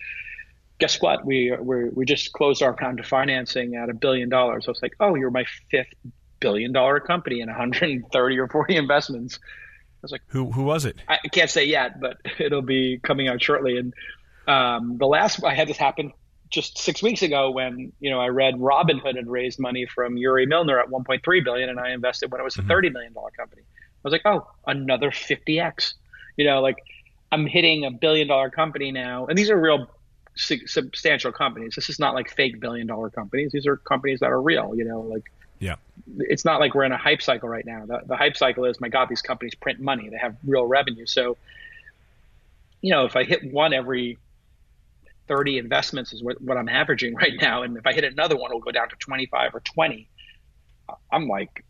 guess 0.79 1.01
what? 1.01 1.25
We 1.25 1.55
we 1.59 1.89
we 1.89 2.05
just 2.05 2.33
closed 2.33 2.61
our 2.61 2.73
round 2.73 2.99
of 2.99 3.05
financing 3.05 3.75
at 3.75 3.89
a 3.89 3.93
billion 3.93 4.29
dollars. 4.29 4.65
I 4.67 4.71
was 4.71 4.81
like, 4.81 4.93
oh, 4.99 5.15
you're 5.15 5.31
my 5.31 5.45
fifth 5.69 5.93
billion 6.41 6.73
dollar 6.73 6.99
company 6.99 7.39
in 7.39 7.47
130 7.47 8.39
or 8.39 8.47
40 8.47 8.75
investments 8.75 9.39
was 10.01 10.11
like, 10.11 10.21
who 10.27 10.51
who 10.51 10.63
was 10.63 10.85
it? 10.85 10.97
I 11.07 11.17
can't 11.31 11.49
say 11.49 11.65
yet, 11.65 11.99
but 11.99 12.17
it'll 12.39 12.61
be 12.61 12.99
coming 13.01 13.27
out 13.27 13.41
shortly. 13.41 13.77
And 13.77 13.93
um, 14.47 14.97
the 14.97 15.07
last 15.07 15.43
I 15.43 15.53
had 15.53 15.67
this 15.67 15.77
happen 15.77 16.13
just 16.49 16.77
six 16.77 17.01
weeks 17.01 17.21
ago 17.21 17.51
when 17.51 17.93
you 17.99 18.09
know 18.09 18.19
I 18.19 18.27
read 18.27 18.55
Robinhood 18.55 19.15
had 19.15 19.27
raised 19.27 19.59
money 19.59 19.85
from 19.85 20.17
Yuri 20.17 20.45
Milner 20.45 20.79
at 20.79 20.89
1.3 20.89 21.43
billion, 21.43 21.69
and 21.69 21.79
I 21.79 21.91
invested 21.91 22.31
when 22.31 22.41
it 22.41 22.43
was 22.43 22.57
a 22.57 22.59
mm-hmm. 22.59 22.69
30 22.69 22.89
million 22.89 23.13
dollar 23.13 23.31
company. 23.31 23.61
I 23.63 24.07
was 24.07 24.11
like, 24.11 24.25
oh, 24.25 24.47
another 24.65 25.11
50x. 25.11 25.93
You 26.37 26.45
know, 26.45 26.61
like 26.61 26.77
I'm 27.31 27.45
hitting 27.45 27.85
a 27.85 27.91
billion 27.91 28.27
dollar 28.27 28.49
company 28.49 28.91
now, 28.91 29.25
and 29.27 29.37
these 29.37 29.49
are 29.49 29.59
real 29.59 29.87
substantial 30.35 31.31
companies. 31.31 31.75
This 31.75 31.89
is 31.89 31.99
not 31.99 32.13
like 32.15 32.29
fake 32.29 32.59
billion 32.59 32.87
dollar 32.87 33.09
companies. 33.09 33.51
These 33.51 33.67
are 33.67 33.77
companies 33.77 34.19
that 34.21 34.31
are 34.31 34.41
real. 34.41 34.73
You 34.75 34.85
know, 34.85 35.01
like 35.01 35.31
yeah. 35.61 35.75
It's 36.17 36.43
not 36.43 36.59
like 36.59 36.73
we're 36.73 36.83
in 36.83 36.91
a 36.91 36.97
hype 36.97 37.21
cycle 37.21 37.47
right 37.47 37.65
now. 37.65 37.85
The, 37.85 38.01
the 38.07 38.17
hype 38.17 38.35
cycle 38.35 38.65
is, 38.65 38.81
my 38.81 38.89
God, 38.89 39.07
these 39.07 39.21
companies 39.21 39.53
print 39.55 39.79
money. 39.79 40.09
They 40.09 40.17
have 40.17 40.35
real 40.45 40.65
revenue. 40.65 41.05
So, 41.05 41.37
you 42.81 42.91
know, 42.91 43.05
if 43.05 43.15
I 43.15 43.23
hit 43.23 43.53
one 43.53 43.71
every 43.71 44.17
30 45.27 45.59
investments 45.59 46.13
is 46.13 46.23
what, 46.23 46.41
what 46.41 46.57
I'm 46.57 46.67
averaging 46.67 47.13
right 47.23 47.33
now. 47.39 47.61
And 47.61 47.77
if 47.77 47.85
I 47.85 47.93
hit 47.93 48.03
another 48.03 48.35
one, 48.35 48.51
it'll 48.51 48.59
go 48.59 48.71
down 48.71 48.89
to 48.89 48.95
25 48.95 49.55
or 49.55 49.59
20. 49.59 50.09
I'm 51.11 51.27
like, 51.27 51.63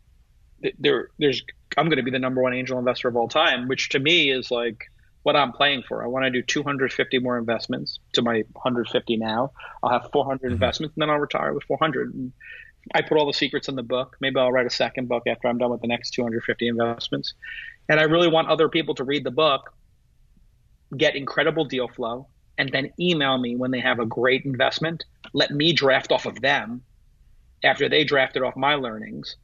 there, 0.78 1.08
there's, 1.18 1.44
I'm 1.76 1.86
going 1.86 1.98
to 1.98 2.02
be 2.02 2.10
the 2.10 2.18
number 2.18 2.40
one 2.40 2.54
angel 2.54 2.78
investor 2.78 3.08
of 3.08 3.16
all 3.16 3.28
time, 3.28 3.68
which 3.68 3.90
to 3.90 3.98
me 3.98 4.30
is 4.30 4.50
like 4.50 4.90
what 5.22 5.36
I'm 5.36 5.52
playing 5.52 5.82
for. 5.86 6.02
I 6.02 6.06
want 6.06 6.24
to 6.24 6.30
do 6.30 6.42
250 6.42 7.18
more 7.18 7.36
investments 7.36 7.98
to 8.14 8.22
my 8.22 8.42
150 8.52 9.16
now. 9.18 9.52
I'll 9.82 9.90
have 9.90 10.10
400 10.12 10.38
mm-hmm. 10.38 10.52
investments, 10.54 10.96
and 10.96 11.02
then 11.02 11.10
I'll 11.10 11.18
retire 11.18 11.52
with 11.52 11.64
400. 11.64 12.14
And 12.14 12.32
I 12.94 13.02
put 13.02 13.16
all 13.16 13.26
the 13.26 13.32
secrets 13.32 13.68
in 13.68 13.76
the 13.76 13.82
book. 13.82 14.16
Maybe 14.20 14.38
I'll 14.38 14.52
write 14.52 14.66
a 14.66 14.70
second 14.70 15.08
book 15.08 15.24
after 15.26 15.48
I'm 15.48 15.58
done 15.58 15.70
with 15.70 15.80
the 15.80 15.86
next 15.86 16.10
250 16.10 16.68
investments. 16.68 17.34
And 17.88 18.00
I 18.00 18.04
really 18.04 18.28
want 18.28 18.48
other 18.48 18.68
people 18.68 18.94
to 18.96 19.04
read 19.04 19.24
the 19.24 19.30
book, 19.30 19.72
get 20.96 21.14
incredible 21.14 21.64
deal 21.64 21.88
flow, 21.88 22.28
and 22.58 22.70
then 22.72 22.92
email 23.00 23.38
me 23.38 23.56
when 23.56 23.70
they 23.70 23.80
have 23.80 23.98
a 23.98 24.06
great 24.06 24.44
investment. 24.44 25.04
Let 25.32 25.50
me 25.50 25.72
draft 25.72 26.12
off 26.12 26.26
of 26.26 26.40
them 26.40 26.82
after 27.64 27.88
they 27.88 28.04
drafted 28.04 28.42
off 28.42 28.56
my 28.56 28.74
learnings, 28.74 29.36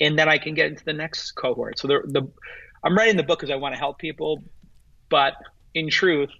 and 0.00 0.18
then 0.18 0.28
I 0.28 0.38
can 0.38 0.54
get 0.54 0.66
into 0.66 0.84
the 0.84 0.92
next 0.92 1.32
cohort. 1.32 1.78
So 1.78 1.88
the, 1.88 2.02
the 2.06 2.30
I'm 2.84 2.96
writing 2.96 3.16
the 3.16 3.22
book 3.22 3.40
because 3.40 3.52
I 3.52 3.56
want 3.56 3.74
to 3.74 3.78
help 3.78 3.98
people, 3.98 4.42
but 5.08 5.34
in 5.74 5.88
truth, 5.88 6.30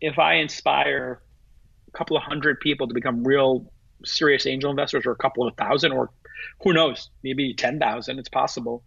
if 0.00 0.18
I 0.18 0.34
inspire 0.34 1.22
a 1.88 1.96
couple 1.96 2.16
of 2.16 2.22
hundred 2.22 2.60
people 2.60 2.86
to 2.88 2.94
become 2.94 3.24
real 3.24 3.72
serious 4.06 4.46
angel 4.46 4.70
investors, 4.70 5.06
or 5.06 5.12
a 5.12 5.16
couple 5.16 5.46
of 5.46 5.54
thousand, 5.56 5.92
or 5.92 6.10
who 6.62 6.72
knows, 6.72 7.10
maybe 7.22 7.54
ten 7.54 7.78
thousand, 7.78 8.18
it's 8.18 8.28
possible. 8.28 8.82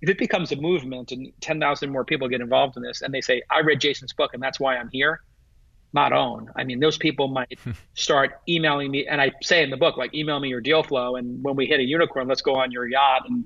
If 0.00 0.08
it 0.08 0.18
becomes 0.18 0.50
a 0.52 0.56
movement 0.56 1.12
and 1.12 1.32
ten 1.40 1.60
thousand 1.60 1.90
more 1.90 2.04
people 2.04 2.28
get 2.28 2.40
involved 2.40 2.76
in 2.76 2.82
this, 2.82 3.02
and 3.02 3.12
they 3.12 3.20
say, 3.20 3.42
"I 3.50 3.60
read 3.60 3.80
Jason's 3.80 4.12
book 4.12 4.34
and 4.34 4.42
that's 4.42 4.58
why 4.58 4.76
I'm 4.76 4.88
here," 4.90 5.22
not 5.92 6.12
own. 6.12 6.50
I 6.56 6.64
mean, 6.64 6.80
those 6.80 6.96
people 6.96 7.28
might 7.28 7.58
hmm. 7.60 7.72
start 7.94 8.40
emailing 8.48 8.90
me, 8.90 9.06
and 9.06 9.20
I 9.20 9.32
say 9.42 9.62
in 9.62 9.70
the 9.70 9.76
book, 9.76 9.96
like, 9.96 10.14
email 10.14 10.40
me 10.40 10.48
your 10.48 10.60
deal 10.60 10.82
flow, 10.82 11.16
and 11.16 11.42
when 11.42 11.56
we 11.56 11.66
hit 11.66 11.80
a 11.80 11.84
unicorn, 11.84 12.28
let's 12.28 12.42
go 12.42 12.54
on 12.54 12.72
your 12.72 12.86
yacht 12.86 13.28
and 13.28 13.44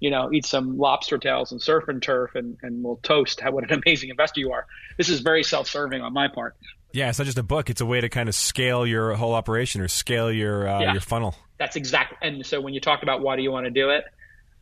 you 0.00 0.10
know 0.10 0.32
eat 0.32 0.46
some 0.46 0.78
lobster 0.78 1.18
tails 1.18 1.50
and 1.50 1.60
surf 1.60 1.88
and 1.88 2.02
turf, 2.02 2.34
and 2.34 2.56
and 2.62 2.82
we'll 2.82 3.00
toast 3.02 3.40
how 3.40 3.50
what 3.50 3.70
an 3.70 3.82
amazing 3.86 4.10
investor 4.10 4.40
you 4.40 4.52
are. 4.52 4.66
This 4.96 5.08
is 5.08 5.20
very 5.20 5.42
self-serving 5.42 6.00
on 6.00 6.12
my 6.12 6.28
part. 6.28 6.56
Yeah, 6.92 7.08
it's 7.08 7.18
not 7.18 7.26
just 7.26 7.38
a 7.38 7.42
book; 7.42 7.70
it's 7.70 7.80
a 7.80 7.86
way 7.86 8.00
to 8.00 8.08
kind 8.08 8.28
of 8.28 8.34
scale 8.34 8.86
your 8.86 9.14
whole 9.14 9.34
operation 9.34 9.80
or 9.80 9.88
scale 9.88 10.32
your 10.32 10.68
uh, 10.68 10.80
yeah, 10.80 10.92
your 10.92 11.00
funnel. 11.00 11.34
That's 11.58 11.76
exactly. 11.76 12.18
And 12.22 12.44
so 12.44 12.60
when 12.60 12.74
you 12.74 12.80
talked 12.80 13.02
about 13.02 13.20
why 13.20 13.36
do 13.36 13.42
you 13.42 13.50
want 13.50 13.66
to 13.66 13.70
do 13.70 13.90
it, 13.90 14.04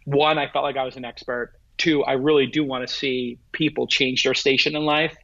one, 0.05 0.39
I 0.39 0.49
felt 0.49 0.65
like 0.65 0.77
I 0.77 0.85
was 0.85 0.97
an 0.97 1.05
expert. 1.05 1.53
Two, 1.79 2.03
I 2.05 2.13
really 2.13 2.47
do 2.47 2.65
want 2.65 2.89
to 2.89 2.93
see 2.93 3.39
people 3.53 3.87
change 3.87 4.25
their 4.25 4.35
station 4.35 4.75
in 4.75 4.85
life 4.85 5.15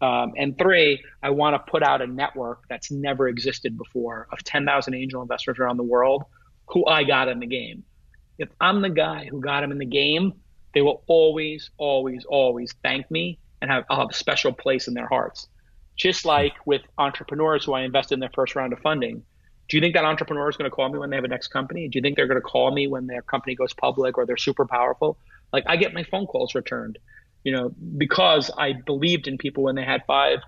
um, 0.00 0.34
and 0.36 0.56
three, 0.58 1.02
I 1.22 1.30
want 1.30 1.54
to 1.54 1.70
put 1.70 1.82
out 1.82 2.02
a 2.02 2.06
network 2.06 2.64
that's 2.68 2.90
never 2.90 3.28
existed 3.28 3.78
before 3.78 4.28
of 4.30 4.44
10,000 4.44 4.94
angel 4.94 5.22
investors 5.22 5.58
around 5.58 5.78
the 5.78 5.84
world 5.84 6.24
who 6.68 6.86
I 6.86 7.04
got 7.04 7.28
in 7.28 7.40
the 7.40 7.46
game. 7.46 7.84
If 8.38 8.48
I'm 8.60 8.82
the 8.82 8.90
guy 8.90 9.26
who 9.30 9.40
got 9.40 9.62
them 9.62 9.72
in 9.72 9.78
the 9.78 9.86
game, 9.86 10.34
they 10.74 10.82
will 10.82 11.02
always, 11.06 11.70
always, 11.78 12.26
always 12.26 12.74
thank 12.82 13.10
me 13.10 13.38
and 13.62 13.70
have, 13.70 13.84
I'll 13.88 14.00
have 14.00 14.10
a 14.10 14.14
special 14.14 14.52
place 14.52 14.88
in 14.88 14.94
their 14.94 15.06
hearts. 15.06 15.48
Just 15.96 16.24
like 16.24 16.54
with 16.66 16.82
entrepreneurs 16.98 17.64
who 17.64 17.72
I 17.72 17.82
invest 17.82 18.12
in 18.12 18.20
their 18.20 18.30
first 18.34 18.54
round 18.54 18.72
of 18.72 18.80
funding. 18.80 19.22
Do 19.68 19.76
you 19.76 19.80
think 19.80 19.94
that 19.94 20.04
entrepreneur 20.04 20.48
is 20.48 20.56
going 20.56 20.70
to 20.70 20.74
call 20.74 20.88
me 20.90 20.98
when 20.98 21.10
they 21.10 21.16
have 21.16 21.24
a 21.24 21.28
next 21.28 21.48
company? 21.48 21.88
Do 21.88 21.98
you 21.98 22.02
think 22.02 22.16
they're 22.16 22.28
going 22.28 22.40
to 22.40 22.42
call 22.42 22.70
me 22.70 22.86
when 22.86 23.06
their 23.06 23.22
company 23.22 23.56
goes 23.56 23.72
public 23.72 24.16
or 24.16 24.24
they're 24.24 24.36
super 24.36 24.66
powerful? 24.66 25.18
Like 25.52 25.64
I 25.66 25.76
get 25.76 25.92
my 25.92 26.04
phone 26.04 26.26
calls 26.26 26.54
returned 26.54 26.98
you 27.46 27.52
know, 27.52 27.72
because 27.96 28.50
I 28.58 28.72
believed 28.72 29.28
in 29.28 29.38
people 29.38 29.62
when 29.62 29.76
they 29.76 29.84
had 29.84 30.02
five 30.04 30.40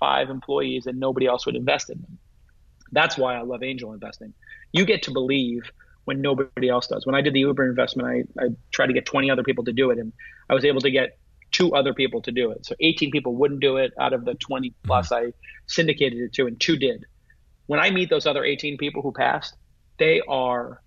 five 0.00 0.30
employees 0.30 0.86
and 0.86 0.98
nobody 0.98 1.26
else 1.26 1.44
would 1.44 1.54
invest 1.54 1.90
in 1.90 2.00
them. 2.00 2.18
That's 2.92 3.18
why 3.18 3.36
I 3.36 3.42
love 3.42 3.62
angel 3.62 3.92
investing. 3.92 4.32
You 4.72 4.86
get 4.86 5.02
to 5.02 5.10
believe 5.10 5.70
when 6.06 6.22
nobody 6.22 6.70
else 6.70 6.86
does. 6.86 7.04
When 7.04 7.14
I 7.14 7.20
did 7.20 7.34
the 7.34 7.40
Uber 7.40 7.68
investment, 7.68 8.08
I, 8.08 8.42
I 8.42 8.48
tried 8.72 8.86
to 8.86 8.94
get 8.94 9.04
20 9.04 9.30
other 9.30 9.42
people 9.42 9.64
to 9.64 9.72
do 9.72 9.90
it, 9.90 9.98
and 9.98 10.14
I 10.48 10.54
was 10.54 10.64
able 10.64 10.80
to 10.80 10.90
get 10.90 11.18
two 11.56 11.74
other 11.74 11.94
people 11.94 12.20
to 12.20 12.30
do 12.30 12.50
it. 12.50 12.66
So 12.66 12.74
18 12.80 13.10
people 13.10 13.34
wouldn't 13.34 13.60
do 13.60 13.78
it 13.78 13.94
out 13.98 14.12
of 14.12 14.26
the 14.26 14.34
20 14.34 14.74
plus 14.84 15.08
mm-hmm. 15.08 15.28
I 15.28 15.32
syndicated 15.66 16.18
it 16.18 16.32
to, 16.34 16.46
and 16.46 16.60
two 16.60 16.76
did. 16.76 17.06
When 17.66 17.80
I 17.80 17.90
meet 17.90 18.10
those 18.10 18.26
other 18.26 18.44
18 18.44 18.76
people 18.76 19.00
who 19.00 19.10
passed, 19.10 19.56
they 19.98 20.20
are 20.28 20.82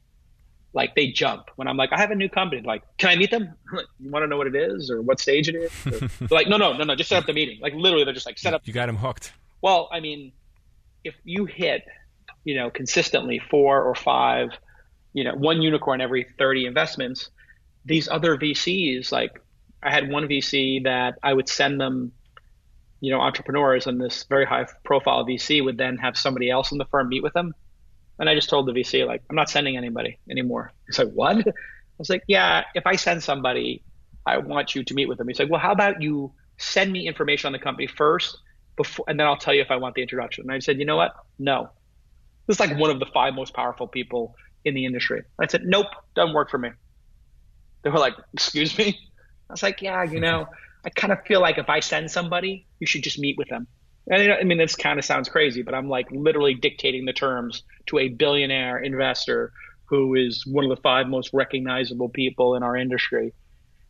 like 0.73 0.93
they 0.93 1.07
jump 1.07 1.49
when 1.55 1.67
I'm 1.67 1.75
like, 1.75 1.91
I 1.91 1.99
have 1.99 2.11
a 2.11 2.15
new 2.15 2.29
company. 2.29 2.61
Like, 2.61 2.83
can 2.99 3.09
I 3.09 3.15
meet 3.15 3.31
them? 3.31 3.55
you 3.99 4.11
want 4.11 4.21
to 4.23 4.27
know 4.27 4.37
what 4.37 4.45
it 4.45 4.55
is 4.55 4.91
or 4.91 5.01
what 5.01 5.19
stage 5.19 5.49
it 5.49 5.55
is? 5.55 5.71
they're 6.19 6.27
like, 6.29 6.47
no, 6.47 6.57
no, 6.57 6.73
no, 6.73 6.83
no, 6.83 6.95
just 6.95 7.09
set 7.09 7.17
up 7.17 7.25
the 7.25 7.33
meeting. 7.33 7.59
Like 7.59 7.73
literally, 7.73 8.05
they're 8.05 8.13
just 8.13 8.27
like 8.27 8.37
set 8.37 8.53
up. 8.53 8.61
You 8.65 8.73
got 8.73 8.85
them 8.85 8.97
hooked. 8.97 9.33
Well, 9.61 9.89
I 9.91 9.99
mean, 9.99 10.31
if 11.03 11.15
you 11.23 11.45
hit, 11.45 11.83
you 12.43 12.55
know, 12.55 12.69
consistently 12.69 13.41
four 13.49 13.81
or 13.81 13.95
five, 13.95 14.49
you 15.13 15.23
know, 15.23 15.33
one 15.33 15.63
unicorn 15.63 15.99
every 15.99 16.27
30 16.37 16.67
investments, 16.67 17.31
these 17.85 18.07
other 18.07 18.37
VCs, 18.37 19.11
like 19.11 19.41
I 19.81 19.91
had 19.91 20.09
one 20.09 20.27
VC 20.27 20.83
that 20.83 21.19
I 21.23 21.33
would 21.33 21.47
send 21.47 21.79
them, 21.79 22.11
you 22.99 23.11
know, 23.11 23.19
entrepreneurs, 23.21 23.87
and 23.87 23.99
this 23.99 24.25
very 24.29 24.45
high 24.45 24.67
profile 24.83 25.25
VC 25.25 25.63
would 25.63 25.77
then 25.77 25.97
have 25.97 26.17
somebody 26.17 26.49
else 26.49 26.71
in 26.71 26.77
the 26.77 26.85
firm 26.85 27.09
meet 27.09 27.23
with 27.23 27.33
them 27.33 27.53
and 28.19 28.29
I 28.29 28.35
just 28.35 28.49
told 28.49 28.67
the 28.67 28.73
VC, 28.73 29.07
like, 29.07 29.23
I'm 29.29 29.35
not 29.35 29.49
sending 29.49 29.77
anybody 29.77 30.19
anymore. 30.29 30.73
He's 30.85 30.99
like, 30.99 31.11
what? 31.11 31.37
I 31.37 31.53
was 31.97 32.09
like, 32.09 32.23
yeah, 32.27 32.63
if 32.75 32.85
I 32.85 32.97
send 32.97 33.23
somebody, 33.23 33.81
I 34.25 34.37
want 34.37 34.75
you 34.75 34.83
to 34.83 34.93
meet 34.93 35.07
with 35.07 35.17
them. 35.17 35.27
He's 35.27 35.39
like, 35.39 35.49
well, 35.49 35.59
how 35.59 35.71
about 35.71 36.01
you 36.01 36.33
send 36.57 36.91
me 36.91 37.07
information 37.07 37.47
on 37.47 37.53
the 37.53 37.59
company 37.59 37.87
first, 37.87 38.37
before, 38.75 39.05
and 39.07 39.17
then 39.17 39.25
I'll 39.25 39.37
tell 39.37 39.53
you 39.53 39.61
if 39.61 39.71
I 39.71 39.77
want 39.77 39.95
the 39.95 40.01
introduction. 40.01 40.43
And 40.43 40.51
I 40.51 40.59
said, 40.59 40.79
you 40.79 40.85
know 40.85 40.97
what? 40.97 41.13
No. 41.39 41.69
This 42.45 42.57
is 42.57 42.59
like 42.59 42.77
one 42.77 42.91
of 42.91 42.99
the 42.99 43.05
five 43.05 43.33
most 43.33 43.53
powerful 43.53 43.87
people 43.87 44.35
in 44.65 44.73
the 44.73 44.85
industry. 44.85 45.23
I 45.39 45.47
said, 45.47 45.63
nope, 45.63 45.87
doesn't 46.15 46.35
work 46.35 46.49
for 46.49 46.57
me. 46.57 46.71
They 47.83 47.89
were 47.89 47.99
like, 47.99 48.15
excuse 48.33 48.77
me? 48.77 48.99
I 49.49 49.53
was 49.53 49.63
like, 49.63 49.81
yeah, 49.81 50.03
you 50.03 50.19
know, 50.19 50.47
I 50.85 50.89
kind 50.89 51.11
of 51.11 51.25
feel 51.25 51.41
like 51.41 51.57
if 51.57 51.69
I 51.69 51.79
send 51.79 52.11
somebody, 52.11 52.67
you 52.79 52.87
should 52.87 53.03
just 53.03 53.19
meet 53.19 53.37
with 53.37 53.49
them. 53.49 53.67
And 54.07 54.31
I 54.31 54.43
mean, 54.43 54.57
this 54.57 54.75
kind 54.75 54.97
of 54.97 55.05
sounds 55.05 55.29
crazy, 55.29 55.61
but 55.61 55.73
I'm 55.73 55.89
like 55.89 56.09
literally 56.11 56.55
dictating 56.55 57.05
the 57.05 57.13
terms 57.13 57.63
to 57.87 57.99
a 57.99 58.09
billionaire 58.09 58.79
investor 58.79 59.51
who 59.85 60.15
is 60.15 60.45
one 60.45 60.63
of 60.63 60.69
the 60.69 60.81
five 60.81 61.07
most 61.07 61.31
recognizable 61.33 62.09
people 62.09 62.55
in 62.55 62.63
our 62.63 62.75
industry. 62.75 63.33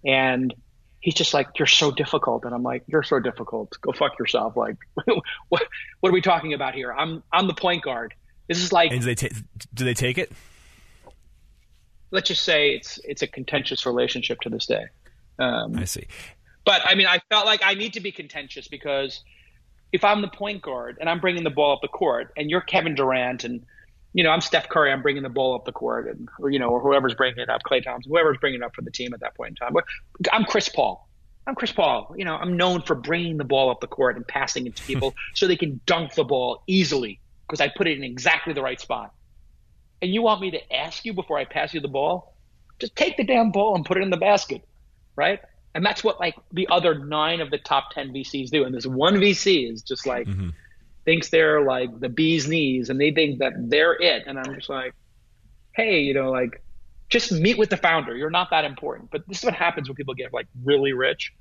And 0.05 0.53
he's 0.99 1.13
just 1.13 1.33
like, 1.33 1.47
You're 1.57 1.67
so 1.67 1.91
difficult. 1.91 2.45
And 2.45 2.53
I'm 2.53 2.63
like, 2.63 2.83
You're 2.87 3.03
so 3.03 3.19
difficult. 3.19 3.77
Go 3.81 3.91
fuck 3.91 4.17
yourself. 4.17 4.55
Like, 4.55 4.77
what, 5.49 5.63
what 5.99 6.09
are 6.09 6.13
we 6.13 6.21
talking 6.21 6.53
about 6.53 6.73
here? 6.73 6.93
I'm, 6.93 7.23
I'm 7.31 7.47
the 7.47 7.53
point 7.53 7.83
guard. 7.83 8.13
This 8.47 8.59
is 8.59 8.73
like. 8.73 8.91
And 8.91 9.01
do 9.01 9.05
they, 9.05 9.15
ta- 9.15 9.35
do 9.73 9.85
they 9.85 9.93
take 9.93 10.17
it? 10.17 10.31
Let's 12.11 12.27
just 12.27 12.41
say 12.43 12.71
it's 12.71 12.99
it's 13.03 13.21
a 13.21 13.27
contentious 13.27 13.85
relationship 13.85 14.41
to 14.41 14.49
this 14.49 14.65
day. 14.65 14.85
Um, 15.39 15.75
I 15.77 15.85
see. 15.85 16.05
But 16.65 16.81
I 16.85 16.95
mean, 16.95 17.07
I 17.07 17.19
felt 17.29 17.45
like 17.45 17.61
I 17.63 17.73
need 17.73 17.93
to 17.93 17.99
be 17.99 18.11
contentious 18.11 18.67
because 18.67 19.23
if 19.91 20.03
I'm 20.03 20.21
the 20.21 20.27
point 20.27 20.61
guard 20.61 20.97
and 20.99 21.09
I'm 21.09 21.19
bringing 21.19 21.43
the 21.43 21.49
ball 21.49 21.73
up 21.73 21.81
the 21.81 21.87
court, 21.87 22.31
and 22.37 22.49
you're 22.49 22.61
Kevin 22.61 22.95
Durant, 22.95 23.43
and 23.43 23.65
you 24.13 24.23
know 24.23 24.29
I'm 24.29 24.41
Steph 24.41 24.69
Curry, 24.69 24.91
I'm 24.91 25.01
bringing 25.01 25.23
the 25.23 25.29
ball 25.29 25.55
up 25.55 25.65
the 25.65 25.71
court, 25.71 26.07
and 26.07 26.29
or, 26.39 26.49
you 26.49 26.59
know, 26.59 26.69
or 26.69 26.79
whoever's 26.79 27.15
bringing 27.15 27.39
it 27.39 27.49
up, 27.49 27.61
Klay 27.63 27.83
Thompson, 27.83 28.11
whoever's 28.11 28.37
bringing 28.37 28.61
it 28.61 28.63
up 28.63 28.75
for 28.75 28.81
the 28.81 28.91
team 28.91 29.13
at 29.13 29.21
that 29.21 29.35
point 29.35 29.49
in 29.49 29.55
time. 29.55 29.73
But 29.73 29.85
I'm 30.31 30.43
Chris 30.43 30.69
Paul. 30.69 31.07
I'm 31.47 31.55
Chris 31.55 31.71
Paul. 31.71 32.13
You 32.15 32.25
know, 32.25 32.35
I'm 32.35 32.57
known 32.57 32.83
for 32.83 32.93
bringing 32.93 33.37
the 33.37 33.43
ball 33.43 33.71
up 33.71 33.81
the 33.81 33.87
court 33.87 34.15
and 34.17 34.27
passing 34.27 34.67
it 34.67 34.75
to 34.75 34.83
people 34.87 35.15
so 35.33 35.47
they 35.47 35.57
can 35.57 35.81
dunk 35.85 36.13
the 36.13 36.23
ball 36.23 36.63
easily 36.67 37.19
because 37.47 37.61
I 37.61 37.71
put 37.75 37.87
it 37.87 37.97
in 37.97 38.03
exactly 38.03 38.53
the 38.53 38.61
right 38.61 38.79
spot. 38.79 39.13
And 40.01 40.13
you 40.13 40.21
want 40.21 40.39
me 40.41 40.51
to 40.51 40.73
ask 40.73 41.03
you 41.03 41.13
before 41.13 41.37
I 41.39 41.45
pass 41.45 41.73
you 41.73 41.81
the 41.81 41.87
ball? 41.87 42.35
Just 42.79 42.95
take 42.95 43.17
the 43.17 43.23
damn 43.23 43.51
ball 43.51 43.75
and 43.75 43.83
put 43.83 43.97
it 43.97 44.03
in 44.03 44.11
the 44.11 44.17
basket, 44.17 44.61
right? 45.19 45.39
and 45.75 45.85
that's 45.85 46.03
what 46.03 46.19
like 46.19 46.35
the 46.51 46.67
other 46.69 46.97
nine 46.97 47.41
of 47.41 47.51
the 47.51 47.57
top 47.57 47.91
10 47.93 48.11
vcs 48.11 48.49
do. 48.49 48.63
And 48.63 48.73
this 48.73 48.85
one 48.85 49.15
vc 49.15 49.71
is 49.71 49.81
just 49.81 50.07
like 50.07 50.27
mm-hmm. 50.27 50.49
thinks 51.05 51.29
they're 51.29 51.61
like 51.61 51.99
the 51.99 52.09
bee's 52.09 52.47
knees 52.47 52.89
and 52.89 52.99
they 52.99 53.11
think 53.11 53.39
that 53.39 53.53
they're 53.55 53.93
it. 53.93 54.23
And 54.25 54.39
i'm 54.39 54.55
just 54.55 54.69
like 54.69 54.93
hey 55.73 56.01
you 56.01 56.13
know 56.13 56.31
like 56.31 56.63
just 57.09 57.31
meet 57.31 57.57
with 57.57 57.69
the 57.69 57.77
founder. 57.77 58.15
You're 58.15 58.29
not 58.29 58.51
that 58.51 58.65
important. 58.65 59.09
But 59.09 59.27
this 59.27 59.39
is 59.39 59.43
what 59.43 59.55
happens 59.55 59.89
when 59.89 59.95
people 59.95 60.13
get 60.13 60.31
like 60.31 60.45
really 60.63 60.93
rich. 60.93 61.33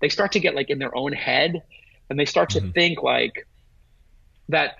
They 0.00 0.08
start 0.08 0.32
to 0.32 0.40
get 0.40 0.56
like 0.56 0.68
in 0.68 0.80
their 0.80 0.96
own 0.96 1.12
head 1.12 1.62
and 2.10 2.18
they 2.18 2.24
start 2.24 2.50
mm-hmm. 2.50 2.66
to 2.66 2.72
think 2.72 3.02
like 3.02 3.46
that 4.48 4.76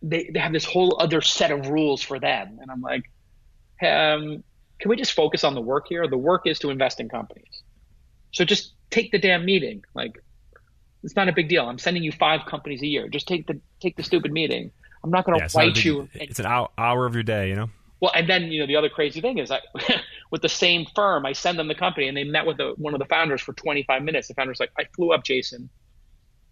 they, 0.00 0.30
they 0.32 0.38
have 0.38 0.52
this 0.52 0.64
whole 0.64 1.00
other 1.00 1.20
set 1.20 1.50
of 1.50 1.68
rules 1.68 2.02
for 2.02 2.18
them. 2.18 2.58
And 2.60 2.70
i'm 2.70 2.80
like 2.80 3.10
um, 3.82 4.44
can 4.78 4.90
we 4.90 4.96
just 4.96 5.12
focus 5.12 5.42
on 5.42 5.54
the 5.54 5.60
work 5.60 5.86
here? 5.88 6.06
The 6.06 6.18
work 6.18 6.46
is 6.46 6.58
to 6.58 6.68
invest 6.68 7.00
in 7.00 7.08
companies 7.08 7.62
so 8.32 8.44
just 8.44 8.74
take 8.90 9.12
the 9.12 9.18
damn 9.18 9.44
meeting. 9.44 9.84
Like 9.94 10.22
it's 11.02 11.16
not 11.16 11.28
a 11.28 11.32
big 11.32 11.48
deal. 11.48 11.68
I'm 11.68 11.78
sending 11.78 12.02
you 12.02 12.12
five 12.12 12.46
companies 12.46 12.82
a 12.82 12.86
year. 12.86 13.08
Just 13.08 13.26
take 13.26 13.46
the 13.46 13.60
take 13.80 13.96
the 13.96 14.02
stupid 14.02 14.32
meeting. 14.32 14.70
I'm 15.02 15.10
not 15.10 15.24
going 15.24 15.38
to 15.38 15.44
yeah, 15.44 15.64
big, 15.64 15.84
you. 15.84 16.08
It's 16.14 16.38
an 16.40 16.46
hour, 16.46 16.68
hour 16.76 17.06
of 17.06 17.14
your 17.14 17.22
day, 17.22 17.48
you 17.48 17.54
know. 17.54 17.70
Well, 18.00 18.12
and 18.14 18.28
then 18.28 18.44
you 18.44 18.60
know 18.60 18.66
the 18.66 18.76
other 18.76 18.88
crazy 18.88 19.20
thing 19.20 19.38
is 19.38 19.50
I, 19.50 19.60
with 20.30 20.42
the 20.42 20.48
same 20.48 20.86
firm, 20.94 21.24
I 21.26 21.32
send 21.32 21.58
them 21.58 21.68
the 21.68 21.74
company, 21.74 22.08
and 22.08 22.16
they 22.16 22.24
met 22.24 22.46
with 22.46 22.58
the, 22.58 22.74
one 22.76 22.94
of 22.94 22.98
the 22.98 23.06
founders 23.06 23.40
for 23.40 23.52
25 23.52 24.02
minutes. 24.02 24.28
The 24.28 24.34
founder's 24.34 24.60
like, 24.60 24.72
"I 24.78 24.84
flew 24.94 25.12
up 25.12 25.24
Jason. 25.24 25.70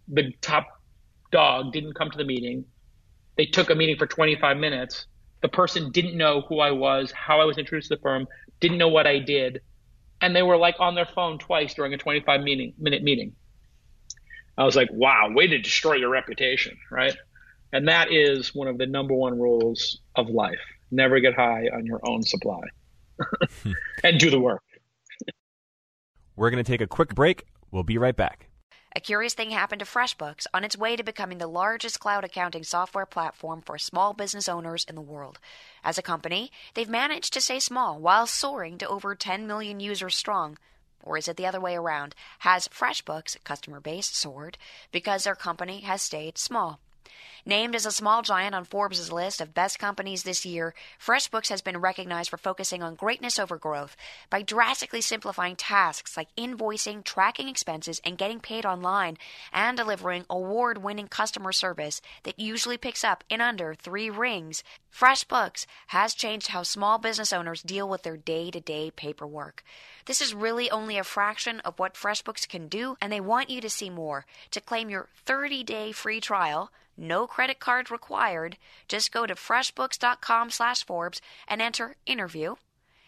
The 0.07 0.31
top 0.41 0.67
dog 1.31 1.71
didn't 1.71 1.93
come 1.93 2.09
to 2.09 2.17
the 2.17 2.23
meeting. 2.23 2.65
They 3.37 3.45
took 3.45 3.69
a 3.69 3.75
meeting 3.75 3.97
for 3.97 4.07
25 4.07 4.57
minutes. 4.57 5.05
The 5.41 5.47
person 5.47 5.91
didn't 5.91 6.17
know 6.17 6.41
who 6.41 6.59
I 6.59 6.71
was, 6.71 7.11
how 7.11 7.39
I 7.39 7.45
was 7.45 7.57
introduced 7.57 7.89
to 7.89 7.95
the 7.95 8.01
firm, 8.01 8.27
didn't 8.59 8.77
know 8.77 8.89
what 8.89 9.07
I 9.07 9.19
did 9.19 9.61
and 10.21 10.35
they 10.35 10.41
were 10.41 10.57
like 10.57 10.75
on 10.79 10.95
their 10.95 11.05
phone 11.05 11.37
twice 11.37 11.73
during 11.73 11.93
a 11.93 11.97
25 11.97 12.41
meeting, 12.41 12.73
minute 12.77 13.03
meeting. 13.03 13.33
I 14.57 14.65
was 14.65 14.75
like, 14.75 14.89
wow, 14.91 15.29
way 15.31 15.47
to 15.47 15.57
destroy 15.57 15.93
your 15.93 16.09
reputation, 16.09 16.77
right? 16.91 17.15
And 17.71 17.87
that 17.87 18.11
is 18.11 18.53
one 18.53 18.67
of 18.67 18.77
the 18.77 18.85
number 18.85 19.13
one 19.13 19.39
rules 19.39 19.99
of 20.15 20.27
life. 20.27 20.59
Never 20.91 21.19
get 21.19 21.35
high 21.35 21.69
on 21.73 21.85
your 21.85 22.01
own 22.03 22.23
supply 22.23 22.61
and 24.03 24.19
do 24.19 24.29
the 24.29 24.39
work. 24.39 24.63
We're 26.35 26.49
going 26.49 26.63
to 26.63 26.69
take 26.69 26.81
a 26.81 26.87
quick 26.87 27.15
break. 27.15 27.45
We'll 27.71 27.83
be 27.83 27.97
right 27.97 28.15
back. 28.15 28.48
A 28.95 28.99
curious 28.99 29.35
thing 29.35 29.51
happened 29.51 29.79
to 29.79 29.85
FreshBooks 29.85 30.47
on 30.51 30.63
its 30.63 30.75
way 30.75 30.95
to 30.95 31.03
becoming 31.03 31.37
the 31.37 31.45
largest 31.45 31.99
cloud 31.99 32.23
accounting 32.23 32.63
software 32.63 33.05
platform 33.05 33.61
for 33.61 33.77
small 33.77 34.13
business 34.13 34.49
owners 34.49 34.83
in 34.83 34.95
the 34.95 35.01
world. 35.01 35.37
As 35.83 35.99
a 35.99 36.01
company, 36.01 36.51
they've 36.73 36.89
managed 36.89 37.31
to 37.33 37.41
stay 37.41 37.59
small 37.59 37.99
while 37.99 38.25
soaring 38.25 38.79
to 38.79 38.87
over 38.87 39.13
10 39.13 39.45
million 39.45 39.79
users 39.79 40.15
strong. 40.15 40.57
Or 41.03 41.17
is 41.17 41.27
it 41.27 41.37
the 41.37 41.45
other 41.45 41.61
way 41.61 41.75
around? 41.75 42.15
Has 42.39 42.67
FreshBooks' 42.67 43.37
customer 43.43 43.79
base 43.79 44.07
soared 44.07 44.57
because 44.91 45.23
their 45.23 45.35
company 45.35 45.81
has 45.81 46.01
stayed 46.01 46.39
small? 46.39 46.79
Named 47.45 47.73
as 47.73 47.85
a 47.85 47.91
small 47.91 48.21
giant 48.21 48.53
on 48.53 48.65
Forbes' 48.65 49.11
list 49.11 49.41
of 49.41 49.53
best 49.53 49.79
companies 49.79 50.23
this 50.23 50.45
year, 50.45 50.75
FreshBooks 51.03 51.49
has 51.49 51.61
been 51.61 51.77
recognized 51.77 52.29
for 52.29 52.37
focusing 52.37 52.83
on 52.83 52.95
greatness 52.95 53.39
over 53.39 53.57
growth 53.57 53.95
by 54.29 54.41
drastically 54.41 55.01
simplifying 55.01 55.55
tasks 55.55 56.17
like 56.17 56.27
invoicing, 56.35 57.03
tracking 57.03 57.47
expenses, 57.47 58.01
and 58.03 58.17
getting 58.17 58.39
paid 58.39 58.65
online, 58.65 59.17
and 59.53 59.77
delivering 59.77 60.25
award 60.29 60.83
winning 60.83 61.07
customer 61.07 61.51
service 61.51 62.01
that 62.23 62.39
usually 62.39 62.77
picks 62.77 63.03
up 63.03 63.23
in 63.29 63.41
under 63.41 63.73
three 63.73 64.09
rings. 64.09 64.63
FreshBooks 64.93 65.65
has 65.87 66.13
changed 66.13 66.47
how 66.47 66.63
small 66.63 66.97
business 66.97 67.31
owners 67.31 67.63
deal 67.63 67.87
with 67.87 68.03
their 68.03 68.17
day 68.17 68.51
to 68.51 68.59
day 68.59 68.91
paperwork. 68.91 69.63
This 70.05 70.21
is 70.21 70.35
really 70.35 70.69
only 70.69 70.97
a 70.97 71.03
fraction 71.03 71.61
of 71.61 71.79
what 71.79 71.93
FreshBooks 71.93 72.47
can 72.47 72.67
do, 72.67 72.97
and 73.01 73.11
they 73.11 73.21
want 73.21 73.49
you 73.49 73.61
to 73.61 73.69
see 73.69 73.89
more. 73.89 74.25
To 74.51 74.61
claim 74.61 74.89
your 74.89 75.07
30 75.25 75.63
day 75.63 75.91
free 75.91 76.19
trial, 76.19 76.71
no 76.99 77.25
credit 77.27 77.59
card 77.59 77.89
required. 77.89 78.57
Just 78.87 79.11
go 79.11 79.25
to 79.25 79.35
freshbooks.com 79.35 80.49
slash 80.51 80.83
Forbes 80.85 81.21
and 81.47 81.61
enter 81.61 81.95
interview 82.05 82.55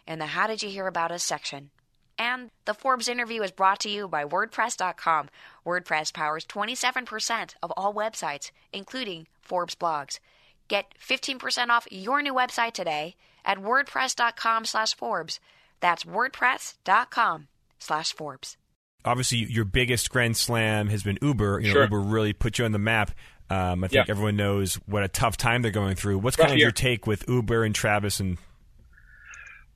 in 0.07 0.19
the 0.19 0.27
How 0.27 0.47
Did 0.47 0.63
You 0.63 0.69
Hear 0.69 0.87
About 0.87 1.11
Us 1.11 1.23
section. 1.23 1.69
And 2.17 2.51
the 2.65 2.73
Forbes 2.73 3.07
interview 3.09 3.41
is 3.41 3.51
brought 3.51 3.79
to 3.81 3.89
you 3.89 4.07
by 4.07 4.23
WordPress.com. 4.25 5.29
WordPress 5.65 6.13
powers 6.13 6.45
27% 6.45 7.55
of 7.63 7.71
all 7.75 7.93
websites, 7.93 8.51
including 8.71 9.27
Forbes 9.41 9.75
blogs. 9.75 10.19
Get 10.67 10.93
15% 10.99 11.69
off 11.69 11.87
your 11.91 12.21
new 12.21 12.33
website 12.33 12.73
today 12.73 13.15
at 13.43 13.57
WordPress.com 13.57 14.65
slash 14.65 14.93
Forbes. 14.95 15.39
That's 15.79 16.03
WordPress.com 16.03 17.47
slash 17.79 18.13
Forbes. 18.13 18.57
Obviously, 19.03 19.39
your 19.39 19.65
biggest 19.65 20.11
grand 20.11 20.37
slam 20.37 20.87
has 20.89 21.01
been 21.01 21.17
Uber. 21.23 21.59
You 21.61 21.67
know, 21.69 21.73
Sure. 21.73 21.83
Uber 21.83 21.99
really 21.99 22.33
put 22.33 22.59
you 22.59 22.65
on 22.65 22.71
the 22.71 22.77
map. 22.79 23.11
Um, 23.51 23.83
I 23.83 23.87
think 23.89 24.07
Yeah. 24.07 24.11
everyone 24.11 24.37
knows 24.37 24.75
what 24.85 25.03
a 25.03 25.09
tough 25.09 25.35
time 25.35 25.61
they're 25.61 25.71
going 25.71 25.95
through. 25.95 26.19
What's 26.19 26.37
Rough 26.37 26.47
kind 26.47 26.53
of 26.53 26.57
year. 26.59 26.67
your 26.67 26.71
take 26.71 27.05
with 27.05 27.27
Uber 27.27 27.63
and 27.65 27.75
Travis 27.75 28.19
and 28.19 28.37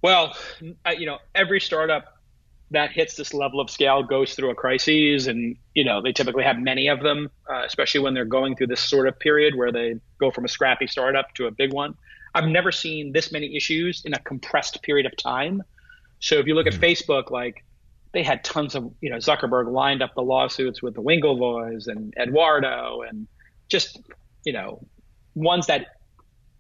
Well, 0.02 0.38
I, 0.86 0.94
you 0.94 1.06
know, 1.08 1.18
every 1.34 1.60
startup 1.60 2.20
that 2.72 2.92
hits 2.92 3.16
this 3.16 3.34
level 3.34 3.60
of 3.60 3.70
scale 3.70 4.04
goes 4.04 4.34
through 4.36 4.50
a 4.50 4.56
crisis, 4.56 5.28
and 5.28 5.56
you 5.74 5.84
know 5.84 6.02
they 6.02 6.12
typically 6.14 6.44
have 6.44 6.58
many 6.58 6.88
of 6.88 7.02
them, 7.02 7.30
uh, 7.50 7.64
especially 7.66 8.02
when 8.02 8.14
they're 8.14 8.26
going 8.26 8.56
through 8.56 8.68
this 8.68 8.82
sort 8.82 9.08
of 9.08 9.20
period 9.20 9.56
where 9.56 9.72
they 9.72 9.96
go 10.20 10.32
from 10.32 10.46
a 10.46 10.48
scrappy 10.48 10.88
startup 10.88 11.34
to 11.36 11.48
a 11.48 11.52
big 11.52 11.74
one. 11.74 11.96
I've 12.34 12.48
never 12.48 12.72
seen 12.72 13.14
this 13.14 13.32
many 13.32 13.56
issues 13.56 14.04
in 14.06 14.14
a 14.14 14.20
compressed 14.20 14.82
period 14.84 15.06
of 15.06 15.16
time. 15.18 15.64
So 16.20 16.36
if 16.36 16.48
you 16.48 16.56
look 16.56 16.68
at 16.68 16.74
Facebook, 16.74 17.32
like 17.32 17.64
they 18.14 18.24
had 18.24 18.44
tons 18.44 18.76
of, 18.76 18.92
you 19.02 19.10
know, 19.10 19.18
Zuckerberg 19.18 19.72
lined 19.72 20.02
up 20.02 20.14
the 20.16 20.22
lawsuits 20.22 20.82
with 20.82 20.96
the 20.96 21.02
Winklevoss 21.02 21.88
and 21.88 22.14
Eduardo, 22.18 23.04
and 23.08 23.28
just, 23.70 24.00
you 24.46 24.54
know, 24.54 24.86
ones 25.36 25.68
that 25.68 25.88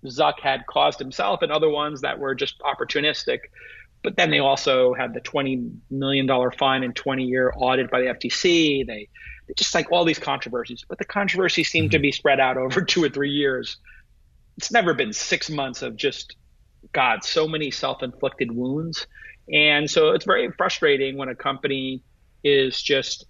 Zuck 0.05 0.39
had 0.39 0.65
caused 0.67 0.99
himself 0.99 1.41
and 1.41 1.51
other 1.51 1.69
ones 1.69 2.01
that 2.01 2.19
were 2.19 2.35
just 2.35 2.59
opportunistic. 2.59 3.39
But 4.03 4.17
then 4.17 4.29
they 4.29 4.39
also 4.39 4.93
had 4.93 5.13
the 5.13 5.21
$20 5.21 5.77
million 5.89 6.29
fine 6.51 6.83
and 6.83 6.95
20 6.95 7.23
year 7.23 7.51
audit 7.55 7.89
by 7.89 8.01
the 8.01 8.07
FTC. 8.07 8.85
They, 8.85 9.09
they 9.47 9.53
just 9.55 9.73
like 9.73 9.91
all 9.91 10.05
these 10.05 10.19
controversies, 10.19 10.85
but 10.87 10.97
the 10.97 11.05
controversies 11.05 11.69
seem 11.69 11.89
to 11.89 11.99
be 11.99 12.09
mm-hmm. 12.09 12.15
spread 12.15 12.39
out 12.39 12.57
over 12.57 12.81
two 12.81 13.03
or 13.03 13.09
three 13.09 13.31
years. 13.31 13.77
It's 14.57 14.71
never 14.71 14.93
been 14.93 15.11
six 15.11 15.49
months 15.49 15.81
of 15.81 15.95
just, 15.95 16.35
God, 16.93 17.23
so 17.23 17.47
many 17.47 17.71
self 17.71 18.03
inflicted 18.03 18.51
wounds. 18.51 19.07
And 19.51 19.89
so 19.89 20.11
it's 20.11 20.25
very 20.25 20.51
frustrating 20.51 21.17
when 21.17 21.29
a 21.29 21.35
company 21.35 22.01
is 22.43 22.81
just 22.81 23.25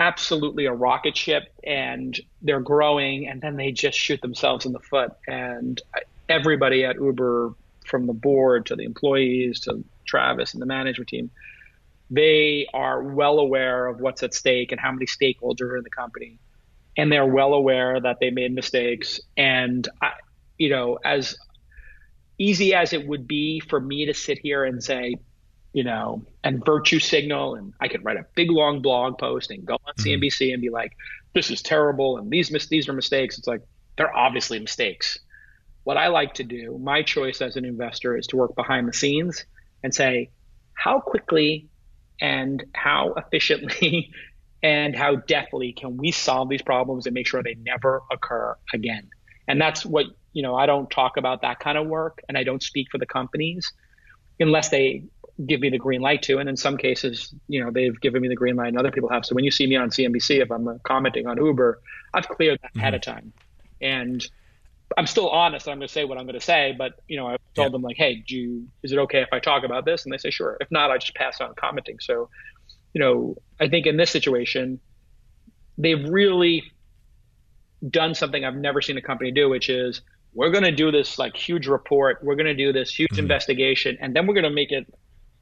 absolutely 0.00 0.64
a 0.64 0.72
rocket 0.72 1.16
ship 1.16 1.52
and 1.62 2.18
they're 2.40 2.60
growing 2.60 3.28
and 3.28 3.40
then 3.40 3.56
they 3.56 3.70
just 3.70 3.96
shoot 3.96 4.20
themselves 4.22 4.64
in 4.64 4.72
the 4.72 4.80
foot. 4.80 5.12
And 5.28 5.80
everybody 6.28 6.84
at 6.84 6.96
Uber, 6.96 7.54
from 7.84 8.06
the 8.06 8.12
board 8.12 8.66
to 8.66 8.76
the 8.76 8.84
employees 8.84 9.60
to 9.60 9.84
Travis 10.06 10.54
and 10.54 10.62
the 10.62 10.66
management 10.66 11.08
team, 11.08 11.30
they 12.10 12.66
are 12.72 13.02
well 13.02 13.38
aware 13.38 13.86
of 13.86 14.00
what's 14.00 14.22
at 14.22 14.32
stake 14.32 14.72
and 14.72 14.80
how 14.80 14.90
many 14.90 15.06
stakeholders 15.06 15.62
are 15.62 15.76
in 15.76 15.84
the 15.84 15.90
company. 15.90 16.38
And 16.96 17.12
they're 17.12 17.26
well 17.26 17.54
aware 17.54 18.00
that 18.00 18.18
they 18.20 18.30
made 18.30 18.52
mistakes. 18.52 19.20
And, 19.36 19.86
I, 20.02 20.12
you 20.58 20.70
know, 20.70 20.98
as 21.04 21.36
easy 22.38 22.74
as 22.74 22.92
it 22.92 23.06
would 23.06 23.28
be 23.28 23.60
for 23.60 23.78
me 23.78 24.06
to 24.06 24.14
sit 24.14 24.38
here 24.38 24.64
and 24.64 24.82
say, 24.82 25.16
you 25.72 25.84
know, 25.84 26.22
and 26.42 26.64
virtue 26.64 26.98
signal, 26.98 27.54
and 27.54 27.72
I 27.80 27.88
could 27.88 28.04
write 28.04 28.16
a 28.16 28.26
big 28.34 28.50
long 28.50 28.82
blog 28.82 29.18
post 29.18 29.50
and 29.50 29.64
go 29.64 29.74
on 29.74 29.94
mm-hmm. 29.94 30.22
CNBC 30.22 30.52
and 30.52 30.60
be 30.60 30.70
like, 30.70 30.96
"This 31.34 31.50
is 31.50 31.62
terrible," 31.62 32.18
and 32.18 32.30
these 32.30 32.50
mis- 32.50 32.66
these 32.66 32.88
are 32.88 32.92
mistakes. 32.92 33.38
It's 33.38 33.46
like 33.46 33.62
they're 33.96 34.14
obviously 34.16 34.58
mistakes. 34.58 35.18
What 35.84 35.96
I 35.96 36.08
like 36.08 36.34
to 36.34 36.44
do, 36.44 36.78
my 36.78 37.02
choice 37.02 37.40
as 37.40 37.56
an 37.56 37.64
investor, 37.64 38.16
is 38.16 38.26
to 38.28 38.36
work 38.36 38.54
behind 38.54 38.86
the 38.86 38.92
scenes 38.92 39.44
and 39.82 39.94
say, 39.94 40.30
how 40.80 40.98
quickly 41.00 41.68
and 42.20 42.64
how 42.74 43.12
efficiently 43.14 44.10
and 44.62 44.96
how 44.96 45.16
deftly 45.16 45.72
can 45.72 45.96
we 45.96 46.10
solve 46.10 46.48
these 46.48 46.62
problems 46.62 47.06
and 47.06 47.14
make 47.14 47.26
sure 47.26 47.42
they 47.42 47.56
never 47.62 48.02
occur 48.10 48.56
again. 48.72 49.08
And 49.48 49.60
that's 49.60 49.84
what 49.84 50.06
you 50.32 50.42
know. 50.42 50.54
I 50.54 50.66
don't 50.66 50.90
talk 50.90 51.16
about 51.16 51.42
that 51.42 51.58
kind 51.58 51.76
of 51.76 51.86
work, 51.86 52.22
and 52.28 52.38
I 52.38 52.44
don't 52.44 52.62
speak 52.62 52.88
for 52.90 52.98
the 52.98 53.06
companies 53.06 53.72
unless 54.38 54.68
they 54.68 55.02
give 55.46 55.60
me 55.60 55.70
the 55.70 55.78
green 55.78 56.00
light 56.00 56.22
to. 56.22 56.38
And 56.38 56.48
in 56.48 56.56
some 56.56 56.76
cases, 56.76 57.34
you 57.48 57.62
know, 57.62 57.70
they've 57.70 57.98
given 58.00 58.22
me 58.22 58.28
the 58.28 58.36
green 58.36 58.56
light 58.56 58.68
and 58.68 58.78
other 58.78 58.90
people 58.90 59.08
have. 59.08 59.24
So 59.24 59.34
when 59.34 59.44
you 59.44 59.50
see 59.50 59.66
me 59.66 59.76
on 59.76 59.90
CNBC, 59.90 60.42
if 60.42 60.50
I'm 60.50 60.68
uh, 60.68 60.74
commenting 60.82 61.26
on 61.26 61.36
Uber, 61.36 61.80
I've 62.12 62.28
cleared 62.28 62.58
that 62.62 62.76
ahead 62.76 62.94
of 62.94 63.02
time. 63.02 63.32
And 63.80 64.26
I'm 64.98 65.06
still 65.06 65.28
honest. 65.30 65.68
I'm 65.68 65.78
going 65.78 65.86
to 65.86 65.92
say 65.92 66.04
what 66.04 66.18
I'm 66.18 66.24
going 66.24 66.38
to 66.38 66.44
say, 66.44 66.74
but 66.76 67.00
you 67.08 67.16
know, 67.16 67.28
I 67.28 67.36
told 67.54 67.72
them 67.72 67.82
like, 67.82 67.96
Hey, 67.96 68.24
do 68.26 68.36
you, 68.36 68.68
is 68.82 68.92
it 68.92 68.98
okay 68.98 69.22
if 69.22 69.28
I 69.32 69.38
talk 69.38 69.64
about 69.64 69.84
this? 69.84 70.04
And 70.04 70.12
they 70.12 70.18
say, 70.18 70.30
sure. 70.30 70.56
If 70.60 70.70
not, 70.70 70.90
I 70.90 70.98
just 70.98 71.14
pass 71.14 71.40
on 71.40 71.54
commenting. 71.54 71.98
So, 72.00 72.28
you 72.92 73.00
know, 73.00 73.36
I 73.60 73.68
think 73.68 73.86
in 73.86 73.96
this 73.96 74.10
situation, 74.10 74.80
they've 75.78 76.08
really 76.08 76.64
done 77.88 78.14
something 78.14 78.44
I've 78.44 78.56
never 78.56 78.82
seen 78.82 78.98
a 78.98 79.02
company 79.02 79.30
do, 79.30 79.48
which 79.48 79.70
is 79.70 80.02
we're 80.34 80.50
going 80.50 80.64
to 80.64 80.72
do 80.72 80.90
this 80.90 81.18
like 81.18 81.36
huge 81.36 81.66
report. 81.66 82.18
We're 82.22 82.34
going 82.34 82.46
to 82.46 82.54
do 82.54 82.72
this 82.72 82.92
huge 82.92 83.18
investigation, 83.18 83.96
and 84.00 84.14
then 84.14 84.26
we're 84.26 84.34
going 84.34 84.44
to 84.44 84.50
make 84.50 84.70
it 84.70 84.92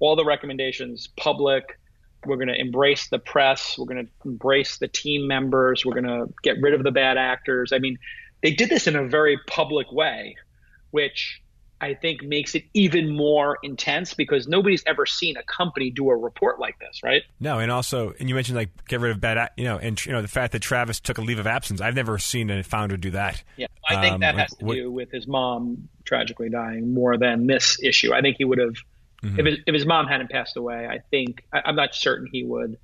all 0.01 0.17
the 0.17 0.25
recommendations 0.25 1.09
public. 1.17 1.79
We're 2.27 2.37
going 2.37 2.49
to 2.49 2.61
embrace 2.61 3.09
the 3.09 3.19
press. 3.19 3.77
We're 3.79 3.87
going 3.87 4.05
to 4.07 4.11
embrace 4.29 4.79
the 4.79 4.89
team 4.89 5.29
members. 5.29 5.85
We're 5.85 5.95
going 6.01 6.07
to 6.07 6.33
get 6.43 6.57
rid 6.61 6.75
of 6.75 6.83
the 6.83 6.91
bad 6.91 7.17
actors. 7.17 7.73
I 7.73 7.79
mean, 7.79 7.99
they 8.43 8.51
did 8.53 8.69
this 8.71 8.87
in 8.87 8.97
a 8.97 9.05
very 9.07 9.39
public 9.47 9.93
way, 9.93 10.35
which 10.91 11.41
I 11.81 11.95
think 11.95 12.25
makes 12.25 12.57
it 12.57 12.65
even 12.75 13.15
more 13.17 13.59
intense 13.63 14.15
because 14.15 14.49
nobody's 14.49 14.83
ever 14.85 15.07
seen 15.07 15.37
a 15.37 15.45
company 15.45 15.91
do 15.91 16.11
a 16.11 16.17
report 16.17 16.59
like 16.59 16.77
this, 16.81 17.03
right? 17.05 17.23
No, 17.39 17.61
and 17.61 17.71
also, 17.71 18.13
and 18.19 18.29
you 18.29 18.35
mentioned 18.35 18.57
like 18.59 18.71
get 18.89 18.99
rid 18.99 19.13
of 19.13 19.21
bad, 19.21 19.51
you 19.57 19.63
know, 19.63 19.79
and 19.79 20.05
you 20.05 20.11
know 20.11 20.21
the 20.21 20.27
fact 20.27 20.53
that 20.53 20.61
Travis 20.63 20.99
took 20.99 21.19
a 21.19 21.21
leave 21.21 21.39
of 21.39 21.47
absence. 21.47 21.81
I've 21.81 21.95
never 21.95 22.19
seen 22.19 22.51
a 22.51 22.65
founder 22.65 22.97
do 22.97 23.13
that. 23.13 23.41
Yeah, 23.57 23.69
I 23.89 24.01
think 24.01 24.15
Um, 24.15 24.21
that 24.23 24.35
has 24.37 24.51
to 24.57 24.65
what- 24.65 24.75
do 24.75 24.91
with 24.91 25.13
his 25.13 25.29
mom 25.29 25.89
tragically 26.05 26.49
dying 26.51 26.93
more 26.95 27.17
than 27.17 27.47
this 27.47 27.81
issue. 27.81 28.13
I 28.13 28.23
think 28.23 28.39
he 28.39 28.45
would 28.45 28.59
have, 28.59 28.75
Mm-hmm. 29.23 29.41
if, 29.41 29.47
his, 29.47 29.59
if 29.67 29.75
his 29.75 29.87
mom 29.87 30.07
hadn't 30.07 30.31
passed 30.31 30.57
away, 30.57 30.87
I 30.87 31.01
think 31.11 31.45
I, 31.53 31.63
I'm 31.65 31.77
not 31.77 31.95
certain 31.95 32.29
he 32.31 32.45
would 32.45 32.79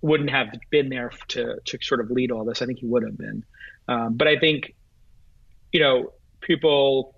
wouldn't 0.00 0.30
have 0.30 0.48
been 0.70 0.88
there 0.88 1.12
to 1.28 1.56
to 1.64 1.78
sort 1.80 2.00
of 2.00 2.10
lead 2.10 2.30
all 2.30 2.44
this. 2.44 2.62
I 2.62 2.66
think 2.66 2.78
he 2.78 2.86
would 2.86 3.04
have 3.04 3.16
been, 3.16 3.44
um, 3.88 4.16
but 4.16 4.28
I 4.28 4.38
think, 4.38 4.74
you 5.72 5.80
know, 5.80 6.12
people 6.40 7.14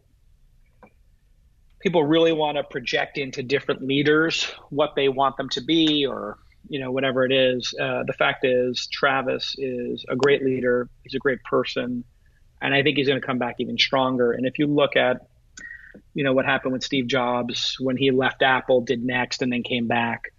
people 1.84 2.02
really 2.02 2.32
want 2.32 2.56
to 2.56 2.64
project 2.64 3.18
into 3.18 3.42
different 3.42 3.82
leaders 3.82 4.44
what 4.70 4.94
they 4.96 5.08
want 5.08 5.36
them 5.36 5.50
to 5.50 5.60
be 5.60 6.06
or 6.06 6.38
you 6.68 6.80
know 6.80 6.90
whatever 6.90 7.26
it 7.26 7.32
is 7.32 7.74
uh, 7.78 8.02
the 8.06 8.14
fact 8.14 8.44
is 8.44 8.86
travis 8.86 9.54
is 9.58 10.04
a 10.08 10.16
great 10.16 10.42
leader 10.42 10.88
he's 11.02 11.14
a 11.14 11.18
great 11.18 11.42
person 11.44 12.02
and 12.62 12.74
i 12.74 12.82
think 12.82 12.96
he's 12.96 13.06
going 13.06 13.20
to 13.20 13.26
come 13.26 13.38
back 13.38 13.56
even 13.58 13.76
stronger 13.76 14.32
and 14.32 14.46
if 14.46 14.58
you 14.58 14.66
look 14.66 14.96
at 14.96 15.28
you 16.14 16.24
know 16.24 16.32
what 16.32 16.44
happened 16.44 16.72
with 16.72 16.82
steve 16.82 17.06
jobs 17.06 17.76
when 17.80 17.96
he 17.96 18.10
left 18.10 18.42
apple 18.42 18.80
did 18.80 19.04
next 19.04 19.42
and 19.42 19.52
then 19.52 19.62
came 19.62 19.86
back 19.86 20.32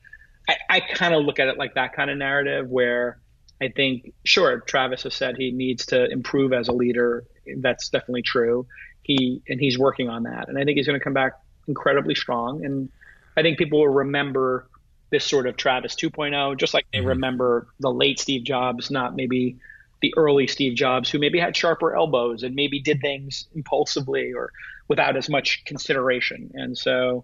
i, 0.49 0.55
I 0.69 0.79
kind 0.79 1.13
of 1.13 1.23
look 1.23 1.39
at 1.39 1.47
it 1.47 1.57
like 1.57 1.75
that 1.75 1.93
kind 1.93 2.09
of 2.09 2.17
narrative 2.17 2.69
where 2.69 3.19
I 3.61 3.69
think, 3.69 4.13
sure, 4.25 4.59
Travis 4.61 5.03
has 5.03 5.13
said 5.13 5.37
he 5.37 5.51
needs 5.51 5.85
to 5.87 6.09
improve 6.11 6.51
as 6.51 6.67
a 6.67 6.73
leader. 6.73 7.23
That's 7.57 7.89
definitely 7.89 8.23
true. 8.23 8.67
He 9.01 9.41
and 9.47 9.59
he's 9.59 9.77
working 9.77 10.09
on 10.09 10.23
that, 10.23 10.49
and 10.49 10.57
I 10.57 10.63
think 10.63 10.77
he's 10.77 10.87
going 10.87 10.99
to 10.99 11.03
come 11.03 11.13
back 11.13 11.33
incredibly 11.67 12.15
strong. 12.15 12.65
And 12.65 12.89
I 13.37 13.43
think 13.43 13.57
people 13.57 13.79
will 13.79 13.87
remember 13.87 14.67
this 15.11 15.23
sort 15.23 15.47
of 15.47 15.55
Travis 15.55 15.95
2.0, 15.95 16.57
just 16.57 16.73
like 16.73 16.85
they 16.91 16.99
mm-hmm. 16.99 17.09
remember 17.09 17.67
the 17.79 17.91
late 17.91 18.19
Steve 18.19 18.43
Jobs, 18.43 18.89
not 18.91 19.15
maybe 19.15 19.57
the 20.01 20.13
early 20.17 20.47
Steve 20.47 20.75
Jobs, 20.75 21.09
who 21.09 21.19
maybe 21.19 21.39
had 21.39 21.55
sharper 21.55 21.95
elbows 21.95 22.43
and 22.43 22.55
maybe 22.55 22.79
did 22.79 23.01
things 23.01 23.47
impulsively 23.55 24.33
or 24.33 24.51
without 24.87 25.17
as 25.17 25.29
much 25.29 25.63
consideration. 25.65 26.51
And 26.53 26.77
so 26.77 27.23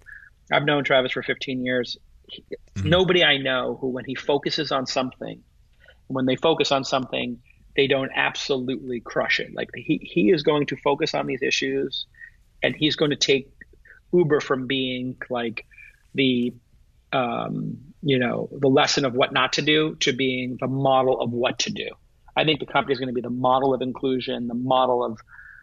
I've 0.52 0.66
known 0.66 0.84
Travis 0.84 1.12
for 1.12 1.24
15 1.24 1.64
years. 1.64 1.98
Mm-hmm. 2.76 2.90
Nobody 2.90 3.24
I 3.24 3.38
know 3.38 3.78
who, 3.80 3.90
when 3.90 4.06
he 4.06 4.16
focuses 4.16 4.72
on 4.72 4.86
something, 4.86 5.44
when 6.08 6.26
they 6.26 6.36
focus 6.36 6.72
on 6.72 6.84
something, 6.84 7.40
they 7.76 7.88
don't 7.88 8.12
absolutely 8.16 9.00
crush 9.00 9.40
it. 9.40 9.54
Like 9.54 9.70
he, 9.76 10.00
he 10.02 10.32
is 10.32 10.44
going 10.44 10.68
to 10.68 10.76
focus 10.78 11.14
on 11.14 11.26
these 11.26 11.42
issues 11.42 12.06
and 12.64 12.76
he's 12.76 12.96
going 12.96 13.12
to 13.12 13.18
take 13.18 13.50
Uber 14.14 14.42
from 14.42 14.68
being 14.68 15.18
like 15.30 15.66
the, 16.14 16.54
um, 17.14 17.78
you 18.02 18.20
know, 18.20 18.50
the 18.52 18.68
lesson 18.68 19.06
of 19.06 19.14
what 19.14 19.32
not 19.32 19.54
to 19.54 19.62
do 19.62 19.96
to 20.02 20.12
being 20.12 20.58
the 20.60 20.68
model 20.68 21.20
of 21.22 21.32
what 21.32 21.60
to 21.60 21.70
do. 21.72 21.90
I 22.36 22.44
think 22.44 22.60
the 22.60 22.66
company 22.66 22.94
is 22.94 23.00
going 23.00 23.10
to 23.10 23.14
be 23.14 23.22
the 23.22 23.30
model 23.30 23.74
of 23.74 23.82
inclusion, 23.82 24.48
the 24.48 24.54
model 24.54 25.04
of 25.04 25.20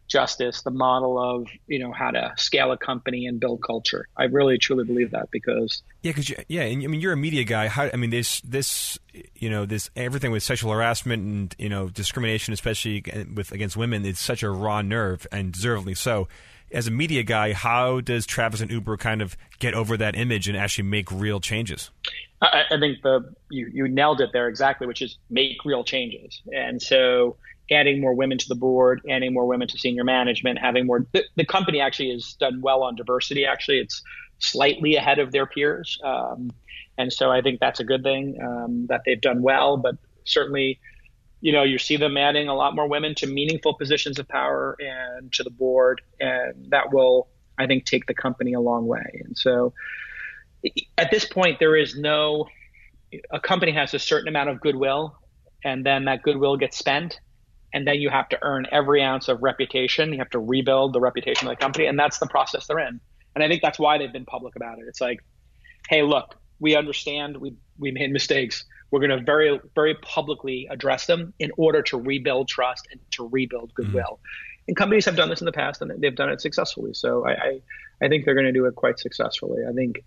justice, 0.09 0.63
the 0.63 0.71
model 0.71 1.19
of 1.19 1.49
you 1.67 1.79
know 1.79 1.93
how 1.93 2.11
to 2.11 2.33
scale 2.37 2.73
a 2.73 2.79
company 2.79 3.27
and 3.27 3.39
build 3.39 3.63
culture. 3.63 4.07
I 4.17 4.25
really 4.25 4.59
truly 4.59 4.85
believe 4.85 5.13
that 5.13 5.31
because 5.31 5.83
yeah, 6.03 6.13
because 6.13 6.33
yeah, 6.49 6.63
and 6.63 6.83
I 6.83 6.87
mean 6.87 7.01
you're 7.01 7.13
a 7.13 7.17
media 7.17 7.45
guy. 7.45 7.69
How 7.69 7.91
I 7.93 7.97
mean 7.97 8.11
this 8.11 8.41
this 8.41 8.99
you 9.35 9.51
know 9.51 9.67
this 9.67 9.91
everything 9.95 10.33
with 10.33 10.43
sexual 10.43 10.73
harassment 10.73 11.23
and 11.23 11.57
you 11.59 11.69
know 11.69 11.89
discrimination, 11.89 12.53
especially 12.55 13.05
with 13.35 13.53
against 13.53 13.77
women, 13.77 14.05
it's 14.05 14.21
such 14.21 14.43
a 14.43 14.51
raw 14.51 14.83
nerve 14.83 15.27
and 15.31 15.53
deservedly 15.53 15.95
so. 15.95 16.27
As 16.71 16.87
a 16.87 16.91
media 16.91 17.23
guy, 17.23 17.53
how 17.53 18.01
does 18.01 18.27
Travis 18.27 18.61
and 18.61 18.71
Uber 18.71 18.97
kind 18.97 19.23
of 19.23 19.37
get 19.59 19.75
over 19.75 19.97
that 19.97 20.17
image 20.17 20.49
and 20.49 20.57
actually 20.57 20.85
make 20.85 21.11
real 21.11 21.41
changes? 21.41 21.91
I, 22.43 22.65
I 22.71 22.79
think 22.79 23.03
the 23.03 23.33
you 23.51 23.71
you 23.73 23.89
nailed 23.89 24.21
it 24.21 24.31
there 24.33 24.49
exactly, 24.49 24.87
which 24.87 25.03
is 25.03 25.19
make 25.31 25.65
real 25.65 25.85
changes. 25.85 26.43
And 26.53 26.81
so 26.81 27.37
adding 27.71 28.01
more 28.01 28.15
women 28.15 28.39
to 28.39 28.49
the 28.49 28.55
board, 28.55 29.01
adding 29.11 29.33
more 29.33 29.47
women 29.47 29.69
to 29.69 29.79
senior 29.79 30.05
management, 30.05 30.59
having 30.59 30.87
more. 30.87 31.07
The, 31.13 31.25
the 31.37 31.45
company 31.45 31.81
actually 31.81 32.13
has 32.13 32.35
done 32.35 32.61
well 32.61 32.83
on 32.83 32.97
diversity. 32.97 33.45
Actually, 33.45 33.79
it's 33.79 34.03
slightly 34.39 34.97
ahead 34.97 35.19
of 35.19 35.33
their 35.33 35.47
peers, 35.47 35.99
um, 36.05 36.51
and 36.97 37.13
so 37.13 37.31
I 37.31 37.43
think 37.43 37.61
that's 37.61 37.81
a 37.81 37.85
good 37.85 38.03
thing 38.03 38.39
um, 38.43 38.87
that 38.89 39.03
they've 39.05 39.21
done 39.21 39.43
well. 39.43 39.77
But 39.77 39.97
certainly, 40.25 40.81
you 41.41 41.53
know, 41.53 41.63
you 41.63 41.79
see 41.79 41.97
them 41.97 42.17
adding 42.17 42.49
a 42.49 42.55
lot 42.55 42.75
more 42.75 42.89
women 42.89 43.15
to 43.17 43.27
meaningful 43.27 43.75
positions 43.75 44.19
of 44.19 44.29
power 44.29 44.77
and 44.79 45.33
to 45.35 45.43
the 45.43 45.51
board, 45.51 46.01
and 46.19 46.71
that 46.71 46.93
will, 46.93 47.29
I 47.59 47.67
think, 47.67 47.85
take 47.85 48.07
the 48.07 48.15
company 48.15 48.55
a 48.55 48.61
long 48.61 48.87
way. 48.87 49.23
And 49.25 49.37
so, 49.37 49.73
at 50.97 51.11
this 51.11 51.25
point, 51.25 51.59
there 51.59 51.77
is 51.77 51.97
no. 51.97 52.47
A 53.31 53.41
company 53.41 53.73
has 53.73 53.95
a 53.95 53.99
certain 53.99 54.29
amount 54.29 54.51
of 54.51 54.61
goodwill, 54.61 55.17
and 55.65 55.85
then 55.87 56.05
that 56.05 56.23
goodwill 56.23 56.57
gets 56.57 56.77
spent 56.77 57.19
and 57.73 57.87
then 57.87 57.97
you 57.97 58.11
have 58.11 58.29
to 58.31 58.39
earn 58.43 58.67
every 58.73 59.03
ounce 59.03 59.29
of 59.29 59.43
reputation. 59.43 60.13
You 60.13 60.19
have 60.19 60.31
to 60.31 60.39
rebuild 60.39 60.93
the 60.93 61.01
reputation 61.01 61.49
of 61.49 61.53
the 61.53 61.61
company, 61.61 61.87
and 61.87 61.99
that's 61.99 62.19
the 62.19 62.27
process 62.27 62.67
they're 62.67 62.79
in. 62.79 63.01
And 63.35 63.45
I 63.45 63.49
think 63.49 63.63
that's 63.63 63.79
why 63.79 63.99
they've 63.99 64.13
been 64.13 64.25
public 64.25 64.57
about 64.57 64.79
it. 64.79 64.87
It's 64.89 65.01
like, 65.01 65.21
hey, 65.89 66.03
look, 66.03 66.35
we 66.59 66.77
understand 66.77 67.37
we 67.37 67.55
we 67.79 67.91
made 67.93 68.11
mistakes. 68.11 68.65
We're 68.91 69.01
going 69.01 69.19
to 69.19 69.25
very 69.25 69.61
very 69.75 69.95
publicly 69.97 70.67
address 70.71 71.07
them 71.07 71.35
in 71.39 71.51
order 71.57 71.83
to 71.83 71.99
rebuild 71.99 72.49
trust 72.49 72.89
and 72.91 73.01
to 73.13 73.29
rebuild 73.29 73.75
goodwill. 73.75 74.21
Mm-hmm. 74.21 74.65
And 74.69 74.77
companies 74.77 75.05
have 75.07 75.17
done 75.17 75.29
this 75.31 75.41
in 75.41 75.47
the 75.47 75.53
past, 75.53 75.81
and 75.83 75.91
they've 76.01 76.15
done 76.15 76.31
it 76.31 76.41
successfully. 76.41 76.95
So 76.95 77.27
I 77.27 77.33
I, 77.33 77.61
I 78.03 78.09
think 78.09 78.25
they're 78.25 78.35
going 78.35 78.47
to 78.47 78.53
do 78.53 78.67
it 78.67 78.75
quite 78.75 78.99
successfully. 78.99 79.63
I 79.69 79.73
think, 79.73 80.05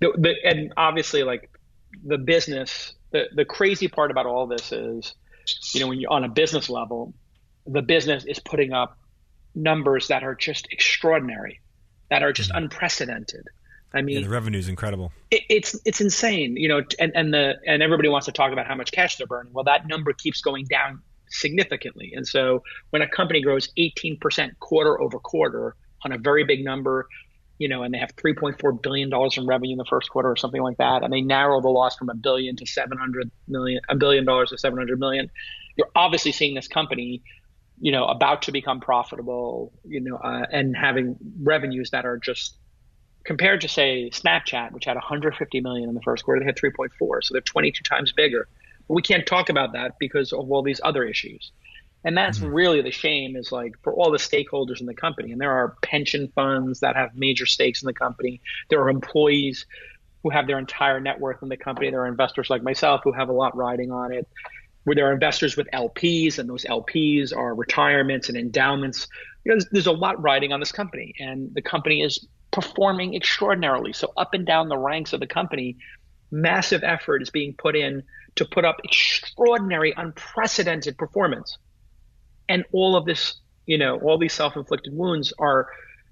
the, 0.00 0.12
the, 0.16 0.34
and 0.44 0.72
obviously, 0.76 1.22
like 1.22 1.50
the 2.04 2.18
business, 2.18 2.94
the 3.10 3.24
the 3.34 3.44
crazy 3.44 3.88
part 3.88 4.10
about 4.10 4.26
all 4.26 4.46
this 4.46 4.72
is 4.72 5.14
you 5.72 5.80
know, 5.80 5.88
when 5.88 5.98
you're 5.98 6.12
on 6.12 6.24
a 6.24 6.28
business 6.28 6.68
level, 6.68 7.14
the 7.66 7.82
business 7.82 8.24
is 8.24 8.38
putting 8.38 8.72
up 8.72 8.98
numbers 9.54 10.08
that 10.08 10.22
are 10.22 10.34
just 10.34 10.68
extraordinary, 10.70 11.60
that 12.10 12.22
are 12.22 12.32
just 12.32 12.50
mm-hmm. 12.50 12.64
unprecedented. 12.64 13.46
I 13.92 14.02
mean, 14.02 14.16
yeah, 14.16 14.22
the 14.22 14.28
revenue 14.28 14.58
is 14.58 14.68
incredible. 14.68 15.12
It, 15.30 15.42
it's 15.48 15.78
it's 15.84 16.00
insane, 16.00 16.56
you 16.56 16.68
know, 16.68 16.82
and 16.98 17.12
and 17.14 17.34
the 17.34 17.56
and 17.66 17.82
everybody 17.82 18.08
wants 18.08 18.26
to 18.26 18.32
talk 18.32 18.52
about 18.52 18.66
how 18.66 18.74
much 18.74 18.92
cash 18.92 19.16
they're 19.16 19.26
burning. 19.26 19.52
Well, 19.52 19.64
that 19.64 19.86
number 19.88 20.12
keeps 20.12 20.40
going 20.40 20.66
down 20.66 21.02
significantly, 21.28 22.12
and 22.14 22.26
so 22.26 22.62
when 22.90 23.02
a 23.02 23.08
company 23.08 23.40
grows 23.40 23.68
18% 23.78 24.58
quarter 24.60 25.00
over 25.00 25.18
quarter 25.18 25.76
on 26.04 26.12
a 26.12 26.18
very 26.18 26.44
big 26.44 26.64
number, 26.64 27.06
you 27.58 27.68
know, 27.68 27.82
and 27.82 27.92
they 27.92 27.98
have 27.98 28.14
3.4 28.16 28.82
billion 28.82 29.10
dollars 29.10 29.36
in 29.36 29.46
revenue 29.46 29.72
in 29.72 29.78
the 29.78 29.84
first 29.84 30.08
quarter 30.10 30.30
or 30.30 30.36
something 30.36 30.62
like 30.62 30.78
that, 30.78 31.02
and 31.02 31.12
they 31.12 31.20
narrow 31.20 31.60
the 31.60 31.68
loss 31.68 31.96
from 31.96 32.08
a 32.10 32.14
billion 32.14 32.56
to 32.56 32.66
700 32.66 33.30
million, 33.48 33.80
a 33.88 33.96
billion 33.96 34.24
dollars 34.24 34.50
to 34.50 34.58
700 34.58 35.00
million. 35.00 35.30
You're 35.76 35.90
obviously 35.96 36.32
seeing 36.32 36.54
this 36.54 36.68
company, 36.68 37.22
you 37.80 37.90
know, 37.90 38.06
about 38.06 38.42
to 38.42 38.52
become 38.52 38.80
profitable, 38.80 39.72
you 39.84 40.00
know, 40.00 40.16
uh, 40.16 40.46
and 40.52 40.76
having 40.76 41.16
revenues 41.42 41.90
that 41.90 42.06
are 42.06 42.18
just 42.18 42.56
compared 43.24 43.60
to 43.62 43.68
say 43.68 44.10
Snapchat, 44.10 44.72
which 44.72 44.84
had 44.84 44.96
150 44.96 45.60
million 45.60 45.88
in 45.88 45.94
the 45.94 46.02
first 46.02 46.24
quarter, 46.24 46.40
they 46.40 46.46
had 46.46 46.56
3.4, 46.56 47.22
so 47.22 47.34
they're 47.34 47.40
22 47.40 47.82
times 47.82 48.12
bigger. 48.12 48.48
But 48.88 48.94
we 48.94 49.02
can't 49.02 49.26
talk 49.26 49.48
about 49.48 49.72
that 49.74 49.98
because 49.98 50.32
of 50.32 50.50
all 50.50 50.62
these 50.62 50.80
other 50.82 51.04
issues. 51.04 51.52
And 52.02 52.16
that's 52.16 52.38
mm-hmm. 52.38 52.48
really 52.48 52.82
the 52.82 52.90
shame 52.90 53.36
is 53.36 53.52
like 53.52 53.74
for 53.82 53.92
all 53.92 54.10
the 54.10 54.18
stakeholders 54.18 54.80
in 54.80 54.86
the 54.86 54.94
company. 54.94 55.32
And 55.32 55.40
there 55.40 55.52
are 55.52 55.76
pension 55.82 56.32
funds 56.34 56.80
that 56.80 56.96
have 56.96 57.14
major 57.14 57.46
stakes 57.46 57.82
in 57.82 57.86
the 57.86 57.92
company. 57.92 58.40
There 58.70 58.80
are 58.80 58.88
employees 58.88 59.66
who 60.22 60.30
have 60.30 60.46
their 60.46 60.58
entire 60.58 61.00
net 61.00 61.20
worth 61.20 61.42
in 61.42 61.48
the 61.48 61.56
company. 61.56 61.90
There 61.90 62.00
are 62.00 62.08
investors 62.08 62.48
like 62.50 62.62
myself 62.62 63.02
who 63.04 63.12
have 63.12 63.28
a 63.28 63.32
lot 63.32 63.56
riding 63.56 63.90
on 63.90 64.12
it. 64.12 64.28
Where 64.84 64.94
there 64.94 65.10
are 65.10 65.12
investors 65.12 65.58
with 65.58 65.68
LPs, 65.74 66.38
and 66.38 66.48
those 66.48 66.64
LPs 66.64 67.36
are 67.36 67.54
retirements 67.54 68.30
and 68.30 68.38
endowments. 68.38 69.08
You 69.44 69.50
know, 69.50 69.56
there's, 69.56 69.70
there's 69.70 69.86
a 69.86 69.92
lot 69.92 70.22
riding 70.22 70.54
on 70.54 70.60
this 70.60 70.72
company, 70.72 71.14
and 71.18 71.54
the 71.54 71.60
company 71.60 72.02
is 72.02 72.26
performing 72.50 73.14
extraordinarily. 73.14 73.92
So 73.92 74.12
up 74.16 74.34
and 74.34 74.46
down 74.46 74.68
the 74.68 74.78
ranks 74.78 75.12
of 75.12 75.20
the 75.20 75.26
company, 75.26 75.76
massive 76.30 76.82
effort 76.82 77.22
is 77.22 77.30
being 77.30 77.54
put 77.54 77.76
in 77.76 78.02
to 78.36 78.44
put 78.44 78.64
up 78.64 78.80
extraordinary, 78.84 79.92
unprecedented 79.96 80.96
performance. 80.98 81.58
And 82.48 82.64
all 82.72 82.96
of 82.96 83.04
this 83.04 83.36
you 83.70 83.78
know 83.78 83.98
all 83.98 84.18
these 84.18 84.32
self-inflicted 84.32 84.92
wounds 84.92 85.32
are 85.38 85.68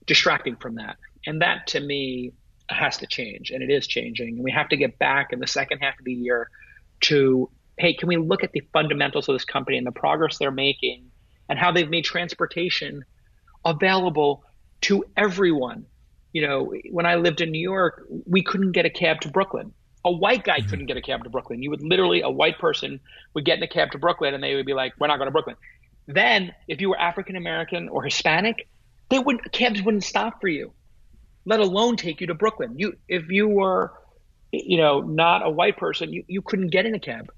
distracting 0.07 0.55
from 0.55 0.77
that. 0.77 0.97
And 1.27 1.43
that 1.43 1.67
to 1.69 1.81
me 1.81 2.33
has 2.71 2.99
to 2.99 3.07
change 3.07 3.51
and 3.51 3.63
it 3.63 3.71
is 3.71 3.87
changing. 3.87 4.37
And 4.37 4.45
we 4.45 4.53
have 4.53 4.69
to 4.69 4.77
get 4.77 4.97
back 4.99 5.33
in 5.33 5.41
the 5.41 5.47
second 5.47 5.81
half 5.81 5.99
of 5.99 6.05
the 6.05 6.13
year 6.13 6.51
to 7.03 7.51
hey 7.79 7.95
can 7.95 8.09
we 8.09 8.17
look 8.17 8.45
at 8.45 8.53
the 8.53 8.63
fundamentals 8.73 9.29
of 9.29 9.35
this 9.35 9.45
company 9.45 9.77
and 9.77 9.87
the 9.87 9.93
progress 9.93 10.39
they're 10.39 10.51
making 10.53 11.11
and 11.49 11.59
how 11.59 11.73
they've 11.73 11.91
made 11.91 12.05
transportation 12.05 13.05
available 13.65 14.45
to 14.83 15.05
everyone 15.17 15.85
you 16.33 16.47
know 16.47 16.73
when 16.91 17.07
i 17.07 17.15
lived 17.15 17.41
in 17.41 17.51
new 17.51 17.61
york 17.61 18.05
we 18.27 18.43
couldn't 18.43 18.73
get 18.73 18.85
a 18.85 18.91
cab 18.91 19.21
to 19.21 19.29
brooklyn 19.29 19.73
a 20.05 20.13
white 20.13 20.45
guy 20.45 20.59
mm-hmm. 20.59 20.71
couldn't 20.71 20.87
get 20.87 20.97
a 20.97 21.03
cab 21.03 21.25
to 21.25 21.31
brooklyn 21.31 21.63
you 21.63 21.71
would 21.71 21.83
literally 21.83 22.23
a 22.23 22.31
white 22.31 22.59
person 22.59 23.01
would 23.35 23.45
get 23.45 23.59
in 23.59 23.63
a 23.63 23.69
cab 23.69 23.91
to 23.91 23.99
brooklyn 23.99 24.35
and 24.35 24.43
they 24.43 24.55
would 24.55 24.67
be 24.67 24.75
like 24.75 24.93
we're 24.99 25.07
not 25.07 25.17
going 25.17 25.27
to 25.27 25.33
brooklyn 25.33 25.57
then, 26.09 26.55
if 26.67 26.81
you 26.81 26.89
were 26.89 26.99
African 26.99 27.37
American 27.37 27.91
or 27.91 28.03
Hispanic, 28.03 28.67
they 29.11 29.19
wouldn't 29.19 29.53
cabs 29.53 29.83
wouldn't 29.83 30.05
stop 30.05 30.41
for 30.41 30.49
you, 30.49 30.73
let 31.45 31.61
alone 31.61 31.97
take 31.97 32.21
you 32.23 32.27
to 32.29 32.35
Brooklyn. 32.35 32.79
You 32.79 32.97
if 33.09 33.29
you 33.29 33.47
were, 33.47 33.93
you 34.51 34.79
know, 34.79 35.03
not 35.03 35.47
a 35.47 35.51
white 35.51 35.77
person, 35.77 36.13
you, 36.13 36.25
you 36.27 36.41
couldn't 36.41 36.69
get 36.69 36.87
in 36.87 36.95
a 36.95 36.99
cab. 36.99 37.31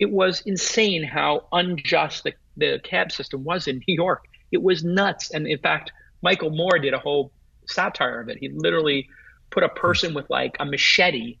It 0.00 0.10
was 0.10 0.40
insane 0.40 1.04
how 1.04 1.46
unjust 1.52 2.24
the, 2.24 2.34
the 2.56 2.80
cab 2.82 3.12
system 3.12 3.44
was 3.44 3.68
in 3.68 3.80
New 3.86 3.94
York. 3.94 4.24
It 4.50 4.60
was 4.60 4.82
nuts. 4.82 5.30
And 5.30 5.46
in 5.46 5.58
fact, 5.58 5.92
Michael 6.20 6.50
Moore 6.50 6.80
did 6.80 6.94
a 6.94 6.98
whole 6.98 7.30
satire 7.68 8.20
of 8.20 8.28
it. 8.28 8.38
He 8.38 8.48
literally 8.48 9.08
put 9.50 9.62
a 9.62 9.68
person 9.68 10.14
with 10.14 10.28
like 10.30 10.56
a 10.60 10.64
machete 10.64 11.38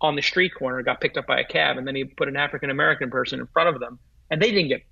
on 0.00 0.16
the 0.16 0.22
street 0.22 0.52
corner, 0.58 0.82
got 0.82 1.00
picked 1.00 1.16
up 1.16 1.26
by 1.26 1.40
a 1.40 1.44
cab, 1.44 1.78
and 1.78 1.86
then 1.86 1.94
he 1.94 2.04
put 2.04 2.28
an 2.28 2.36
African 2.36 2.70
American 2.70 3.10
person 3.10 3.40
in 3.40 3.46
front 3.46 3.68
of 3.68 3.80
them, 3.80 3.98
and 4.30 4.40
they 4.40 4.50
didn't 4.50 4.68
get 4.68 4.82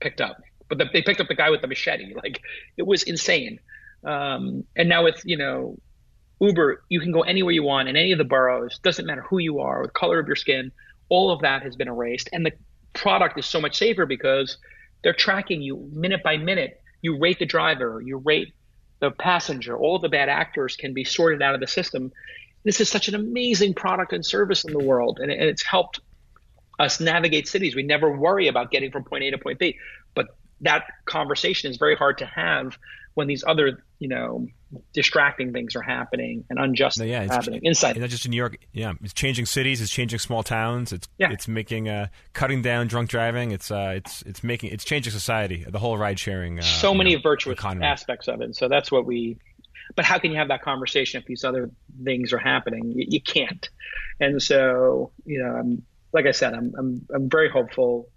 picked 0.00 0.20
up 0.20 0.38
but 0.68 0.78
the, 0.78 0.86
they 0.92 1.02
picked 1.02 1.20
up 1.20 1.28
the 1.28 1.34
guy 1.34 1.50
with 1.50 1.60
the 1.60 1.66
machete. 1.66 2.14
Like 2.14 2.40
it 2.76 2.86
was 2.86 3.02
insane. 3.02 3.58
Um, 4.04 4.64
and 4.76 4.88
now 4.88 5.04
with 5.04 5.20
you 5.24 5.36
know 5.36 5.78
Uber, 6.40 6.84
you 6.88 7.00
can 7.00 7.12
go 7.12 7.22
anywhere 7.22 7.52
you 7.52 7.62
want 7.62 7.88
in 7.88 7.96
any 7.96 8.12
of 8.12 8.18
the 8.18 8.24
boroughs. 8.24 8.78
Doesn't 8.78 9.06
matter 9.06 9.22
who 9.22 9.38
you 9.38 9.60
are, 9.60 9.84
the 9.84 9.92
color 9.92 10.18
of 10.18 10.26
your 10.26 10.36
skin. 10.36 10.70
All 11.08 11.30
of 11.30 11.40
that 11.40 11.62
has 11.62 11.74
been 11.74 11.88
erased, 11.88 12.28
and 12.32 12.44
the 12.44 12.52
product 12.92 13.38
is 13.38 13.46
so 13.46 13.60
much 13.60 13.76
safer 13.76 14.06
because 14.06 14.58
they're 15.02 15.14
tracking 15.14 15.62
you 15.62 15.88
minute 15.92 16.22
by 16.22 16.36
minute. 16.36 16.80
You 17.00 17.18
rate 17.18 17.38
the 17.38 17.46
driver, 17.46 18.02
you 18.04 18.18
rate 18.18 18.52
the 19.00 19.10
passenger. 19.10 19.76
All 19.76 19.98
the 19.98 20.08
bad 20.08 20.28
actors 20.28 20.76
can 20.76 20.94
be 20.94 21.04
sorted 21.04 21.42
out 21.42 21.54
of 21.54 21.60
the 21.60 21.66
system. 21.66 22.12
This 22.64 22.80
is 22.80 22.88
such 22.88 23.08
an 23.08 23.14
amazing 23.14 23.74
product 23.74 24.12
and 24.12 24.24
service 24.24 24.64
in 24.64 24.72
the 24.72 24.84
world, 24.84 25.20
and, 25.20 25.30
it's 25.30 25.62
helped 25.62 26.00
us 26.78 27.00
navigate 27.00 27.48
cities. 27.48 27.74
We 27.74 27.82
never 27.82 28.10
worry 28.10 28.48
about 28.48 28.70
getting 28.70 28.90
from 28.90 29.04
point 29.04 29.24
A 29.24 29.30
to 29.32 29.38
point 29.38 29.58
B. 29.58 29.78
But 30.14 30.26
that 30.60 30.84
conversation 31.06 31.70
is 31.70 31.76
very 31.76 31.96
hard 31.96 32.18
to 32.18 32.26
have 32.26 32.76
when 33.14 33.26
these 33.26 33.44
other, 33.46 33.84
you 33.98 34.08
know, 34.08 34.46
distracting 34.92 35.52
things 35.52 35.76
are 35.76 35.82
happening 35.82 36.44
and 36.50 36.58
unjust 36.58 36.98
No, 36.98 37.04
yeah, 37.04 37.22
it's, 37.22 37.32
happening 37.32 37.60
inside. 37.64 37.98
Not 37.98 38.10
just 38.10 38.24
in 38.26 38.30
New 38.30 38.36
York. 38.36 38.58
Yeah, 38.72 38.92
it's 39.02 39.14
changing 39.14 39.46
cities. 39.46 39.80
It's 39.80 39.90
changing 39.90 40.18
small 40.18 40.42
towns. 40.42 40.92
It's 40.92 41.08
Yeah. 41.18 41.32
it's 41.32 41.48
making 41.48 41.88
uh, 41.88 42.08
cutting 42.34 42.60
down 42.62 42.86
drunk 42.86 43.08
driving. 43.08 43.50
It's 43.52 43.70
uh, 43.70 43.92
it's 43.96 44.22
it's 44.22 44.44
making 44.44 44.70
it's 44.72 44.84
changing 44.84 45.12
society. 45.12 45.64
The 45.66 45.78
whole 45.78 45.96
ride 45.96 46.18
sharing. 46.18 46.58
Uh, 46.58 46.62
so 46.62 46.92
many 46.94 47.14
know, 47.14 47.22
virtuous 47.22 47.58
economy. 47.58 47.86
aspects 47.86 48.28
of 48.28 48.40
it. 48.42 48.56
So 48.56 48.68
that's 48.68 48.92
what 48.92 49.06
we. 49.06 49.38
But 49.96 50.04
how 50.04 50.18
can 50.18 50.30
you 50.32 50.36
have 50.36 50.48
that 50.48 50.62
conversation 50.62 51.20
if 51.20 51.26
these 51.26 51.44
other 51.44 51.70
things 52.04 52.34
are 52.34 52.38
happening? 52.38 52.92
You, 52.94 53.06
you 53.08 53.20
can't. 53.22 53.66
And 54.20 54.42
so 54.42 55.12
you 55.24 55.42
know, 55.42 55.50
I'm, 55.50 55.82
like 56.12 56.26
I 56.26 56.32
said, 56.32 56.52
I'm 56.52 56.74
I'm 56.78 57.06
I'm 57.14 57.30
very 57.30 57.48
hopeful. 57.48 58.08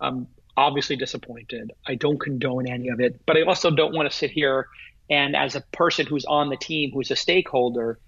I'm 0.00 0.28
obviously 0.56 0.96
disappointed. 0.96 1.72
I 1.86 1.94
don't 1.94 2.20
condone 2.20 2.68
any 2.68 2.88
of 2.88 3.00
it, 3.00 3.20
but 3.24 3.36
I 3.36 3.42
also 3.42 3.70
don't 3.70 3.94
want 3.94 4.10
to 4.10 4.16
sit 4.16 4.30
here 4.32 4.66
and 5.10 5.34
as 5.36 5.54
a 5.54 5.60
person 5.72 6.06
who's 6.06 6.24
on 6.24 6.50
the 6.50 6.56
team, 6.56 6.90
who's 6.92 7.10
a 7.10 7.16
stakeholder, 7.16 7.98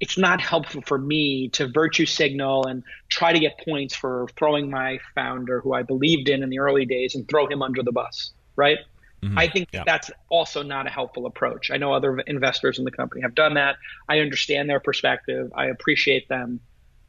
it's 0.00 0.18
not 0.18 0.40
helpful 0.40 0.82
for 0.82 0.98
me 0.98 1.48
to 1.50 1.68
virtue 1.68 2.06
signal 2.06 2.66
and 2.66 2.82
try 3.08 3.32
to 3.32 3.38
get 3.38 3.58
points 3.64 3.94
for 3.94 4.26
throwing 4.36 4.68
my 4.70 4.98
founder, 5.14 5.60
who 5.60 5.72
I 5.74 5.82
believed 5.82 6.28
in 6.28 6.42
in 6.42 6.50
the 6.50 6.58
early 6.58 6.86
days, 6.86 7.14
and 7.14 7.28
throw 7.28 7.46
him 7.46 7.62
under 7.62 7.82
the 7.82 7.92
bus, 7.92 8.32
right? 8.56 8.78
Mm-hmm. 9.22 9.38
I 9.38 9.48
think 9.48 9.68
Yeah. 9.72 9.84
that's 9.86 10.10
also 10.28 10.62
not 10.64 10.88
a 10.88 10.90
helpful 10.90 11.26
approach. 11.26 11.70
I 11.70 11.76
know 11.76 11.92
other 11.92 12.18
investors 12.18 12.78
in 12.78 12.84
the 12.84 12.90
company 12.90 13.22
have 13.22 13.36
done 13.36 13.54
that. 13.54 13.76
I 14.08 14.18
understand 14.18 14.68
their 14.68 14.80
perspective. 14.80 15.52
I 15.54 15.66
appreciate 15.66 16.28
them, 16.28 16.58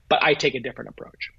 but 0.09 0.23
I 0.23 0.35
take 0.35 0.53
a 0.53 0.59
different 0.59 0.91
approach. 0.91 1.31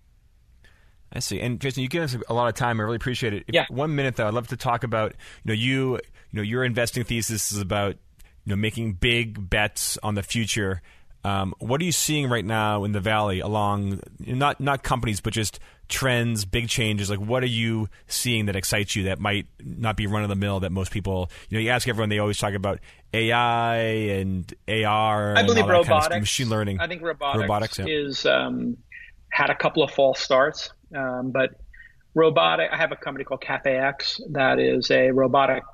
I 1.14 1.20
see. 1.20 1.40
And 1.40 1.60
Jason, 1.60 1.82
you 1.82 1.88
give 1.88 2.02
us 2.02 2.16
a 2.28 2.34
lot 2.34 2.48
of 2.48 2.54
time. 2.54 2.80
I 2.80 2.82
really 2.84 2.96
appreciate 2.96 3.32
it. 3.34 3.44
If- 3.48 3.54
Yeah. 3.54 3.66
One 3.68 3.94
minute 3.94 4.16
though, 4.16 4.26
I'd 4.26 4.34
love 4.34 4.48
to 4.48 4.56
talk 4.56 4.84
about 4.84 5.12
you 5.44 5.48
know 5.48 5.54
you 5.54 5.92
you 5.94 6.00
know 6.32 6.42
your 6.42 6.64
investing 6.64 7.04
thesis 7.04 7.52
is 7.52 7.58
about 7.60 7.96
you 8.44 8.50
know 8.50 8.56
making 8.56 8.94
big 8.94 9.48
bets 9.48 9.98
on 10.02 10.14
the 10.14 10.22
future. 10.22 10.82
Um, 11.26 11.54
what 11.58 11.80
are 11.80 11.84
you 11.84 11.92
seeing 11.92 12.28
right 12.28 12.44
now 12.44 12.84
in 12.84 12.92
the 12.92 13.00
valley 13.00 13.40
along 13.40 14.00
not 14.18 14.60
not 14.60 14.82
companies 14.82 15.22
but 15.22 15.32
just 15.32 15.58
trends, 15.88 16.44
big 16.44 16.68
changes? 16.68 17.08
Like 17.08 17.20
what 17.20 17.42
are 17.42 17.46
you 17.46 17.88
seeing 18.08 18.44
that 18.46 18.56
excites 18.56 18.94
you 18.94 19.04
that 19.04 19.18
might 19.18 19.46
not 19.64 19.96
be 19.96 20.06
run 20.06 20.22
of 20.22 20.28
the 20.28 20.34
mill 20.36 20.60
that 20.60 20.70
most 20.72 20.90
people 20.92 21.30
you 21.48 21.56
know 21.56 21.62
you 21.62 21.70
ask 21.70 21.88
everyone 21.88 22.10
they 22.10 22.18
always 22.18 22.36
talk 22.36 22.52
about 22.52 22.80
AI 23.14 23.76
and 23.76 24.52
AR. 24.68 25.36
I 25.36 25.40
and 25.40 25.46
believe 25.46 25.64
that 25.64 25.70
kind 25.72 25.80
of 25.80 25.88
robotics, 25.88 26.20
machine 26.20 26.50
learning. 26.50 26.80
I 26.80 26.88
think 26.88 27.00
robotics, 27.00 27.40
Robotics, 27.42 27.78
yeah. 27.78 27.86
is 27.88 28.26
um, 28.26 28.76
had 29.30 29.48
a 29.50 29.54
couple 29.54 29.82
of 29.82 29.90
false 29.92 30.20
starts, 30.20 30.72
um, 30.94 31.30
but 31.30 31.50
robotic. 32.14 32.70
I 32.72 32.76
have 32.76 32.92
a 32.92 32.96
company 32.96 33.24
called 33.24 33.40
Cafe 33.40 33.76
X 33.76 34.20
that 34.30 34.58
is 34.58 34.90
a 34.90 35.10
robotic 35.10 35.64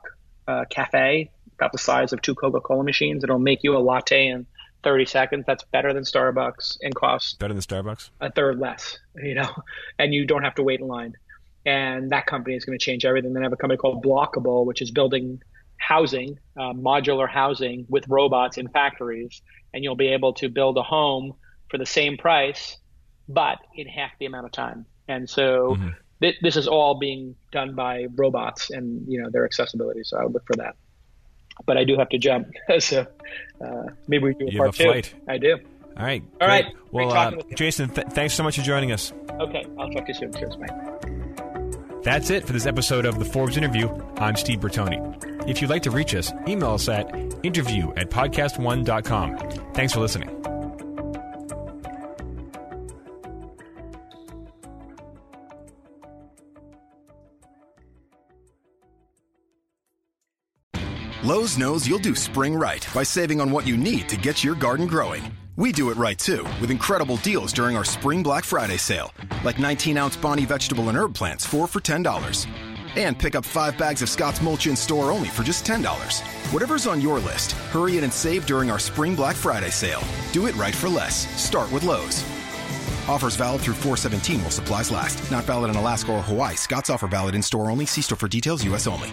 uh, 0.48 0.64
cafe 0.70 1.30
about 1.58 1.72
the 1.72 1.78
size 1.78 2.12
of 2.12 2.22
two 2.22 2.34
Coca-Cola 2.34 2.82
machines. 2.82 3.22
It'll 3.22 3.38
make 3.38 3.62
you 3.62 3.76
a 3.76 3.78
latte 3.78 4.28
in 4.28 4.46
30 4.82 5.04
seconds. 5.04 5.44
That's 5.46 5.64
better 5.64 5.92
than 5.92 6.04
Starbucks 6.04 6.78
and 6.80 6.94
costs 6.94 7.34
Better 7.34 7.52
than 7.52 7.62
Starbucks. 7.62 8.10
a 8.20 8.32
third 8.32 8.58
less, 8.58 8.98
you 9.22 9.34
know, 9.34 9.50
and 9.98 10.14
you 10.14 10.26
don't 10.26 10.42
have 10.42 10.54
to 10.56 10.62
wait 10.62 10.80
in 10.80 10.88
line. 10.88 11.14
And 11.66 12.10
that 12.10 12.24
company 12.24 12.56
is 12.56 12.64
going 12.64 12.78
to 12.78 12.82
change 12.82 13.04
everything. 13.04 13.34
Then 13.34 13.42
I 13.42 13.46
have 13.46 13.52
a 13.52 13.56
company 13.56 13.76
called 13.76 14.02
Blokable, 14.02 14.64
which 14.64 14.80
is 14.80 14.90
building 14.90 15.42
housing, 15.76 16.38
uh, 16.56 16.72
modular 16.72 17.28
housing 17.28 17.84
with 17.88 18.08
robots 18.08 18.56
in 18.56 18.68
factories. 18.68 19.42
And 19.74 19.84
you'll 19.84 19.96
be 19.96 20.08
able 20.08 20.32
to 20.34 20.48
build 20.48 20.78
a 20.78 20.82
home 20.82 21.34
for 21.70 21.76
the 21.76 21.86
same 21.86 22.16
price, 22.16 22.78
but 23.28 23.58
in 23.74 23.86
half 23.86 24.10
the 24.18 24.24
amount 24.24 24.46
of 24.46 24.52
time. 24.52 24.86
And 25.10 25.28
so 25.28 25.76
thi- 26.20 26.36
this 26.40 26.56
is 26.56 26.66
all 26.68 26.94
being 26.98 27.34
done 27.52 27.74
by 27.74 28.06
robots 28.14 28.70
and, 28.70 29.04
you 29.08 29.20
know, 29.22 29.28
their 29.30 29.44
accessibility. 29.44 30.02
So 30.04 30.18
I 30.18 30.22
would 30.24 30.32
look 30.34 30.46
for 30.46 30.56
that. 30.56 30.76
But 31.66 31.76
I 31.76 31.84
do 31.84 31.96
have 31.98 32.08
to 32.10 32.18
jump. 32.18 32.46
so 32.78 33.06
uh, 33.64 33.82
maybe 34.08 34.24
we 34.24 34.34
do 34.34 34.46
a 34.46 34.50
You 34.52 34.58
part 34.58 34.68
have 34.68 34.74
a 34.74 34.78
two. 34.78 34.84
flight. 34.90 35.14
I 35.28 35.38
do. 35.38 35.58
All 35.96 36.04
right. 36.06 36.22
All 36.40 36.46
right. 36.48 36.64
great. 36.64 36.74
Great 36.92 37.06
Well, 37.08 37.12
uh. 37.12 37.32
Jason, 37.56 37.90
th- 37.90 38.06
thanks 38.08 38.34
so 38.34 38.42
much 38.44 38.56
for 38.56 38.62
joining 38.62 38.92
us. 38.92 39.12
Okay. 39.40 39.66
I'll 39.78 39.90
talk 39.90 40.06
to 40.06 40.12
you 40.12 40.14
soon. 40.14 40.32
Cheers, 40.32 40.56
mate. 40.58 40.70
That's 42.02 42.30
it 42.30 42.46
for 42.46 42.52
this 42.54 42.64
episode 42.66 43.04
of 43.04 43.18
the 43.18 43.24
Forbes 43.26 43.56
interview. 43.58 43.88
I'm 44.16 44.36
Steve 44.36 44.60
Bertoni. 44.60 45.48
If 45.48 45.60
you'd 45.60 45.68
like 45.70 45.82
to 45.82 45.90
reach 45.90 46.14
us, 46.14 46.32
email 46.48 46.70
us 46.70 46.88
at 46.88 47.12
interview 47.42 47.92
at 47.96 48.08
podcast1.com. 48.10 49.36
Thanks 49.74 49.92
for 49.92 50.00
listening. 50.00 50.49
Lowe's 61.22 61.58
knows 61.58 61.86
you'll 61.86 61.98
do 61.98 62.14
spring 62.14 62.56
right 62.56 62.86
by 62.94 63.02
saving 63.02 63.42
on 63.42 63.50
what 63.50 63.66
you 63.66 63.76
need 63.76 64.08
to 64.08 64.16
get 64.16 64.42
your 64.42 64.54
garden 64.54 64.86
growing. 64.86 65.22
We 65.54 65.70
do 65.70 65.90
it 65.90 65.98
right 65.98 66.18
too, 66.18 66.44
with 66.62 66.70
incredible 66.70 67.18
deals 67.18 67.52
during 67.52 67.76
our 67.76 67.84
Spring 67.84 68.22
Black 68.22 68.42
Friday 68.42 68.78
sale, 68.78 69.12
like 69.44 69.58
19 69.58 69.98
ounce 69.98 70.16
Bonnie 70.16 70.46
vegetable 70.46 70.88
and 70.88 70.96
herb 70.96 71.12
plants, 71.12 71.44
4 71.44 71.66
for 71.66 71.78
$10. 71.78 72.46
And 72.96 73.18
pick 73.18 73.34
up 73.34 73.44
5 73.44 73.76
bags 73.76 74.00
of 74.00 74.08
Scotts 74.08 74.40
Mulch 74.40 74.66
in 74.66 74.74
store 74.74 75.10
only 75.10 75.28
for 75.28 75.42
just 75.42 75.66
$10. 75.66 76.22
Whatever's 76.54 76.86
on 76.86 77.02
your 77.02 77.18
list, 77.18 77.52
hurry 77.68 77.98
in 77.98 78.04
and 78.04 78.12
save 78.12 78.46
during 78.46 78.70
our 78.70 78.78
Spring 78.78 79.14
Black 79.14 79.36
Friday 79.36 79.70
sale. 79.70 80.02
Do 80.32 80.46
it 80.46 80.56
right 80.56 80.74
for 80.74 80.88
less. 80.88 81.28
Start 81.38 81.70
with 81.70 81.84
Lowe's. 81.84 82.24
Offers 83.10 83.36
valid 83.36 83.60
through 83.60 83.74
417 83.74 84.40
while 84.40 84.50
supplies 84.50 84.90
last. 84.90 85.30
Not 85.30 85.44
valid 85.44 85.68
in 85.68 85.76
Alaska 85.76 86.12
or 86.12 86.22
Hawaii. 86.22 86.54
Scotts 86.54 86.88
offer 86.88 87.08
valid 87.08 87.34
in 87.34 87.42
store 87.42 87.70
only. 87.70 87.84
See 87.84 88.00
store 88.00 88.16
for 88.16 88.28
details, 88.28 88.64
U.S. 88.64 88.86
only. 88.86 89.12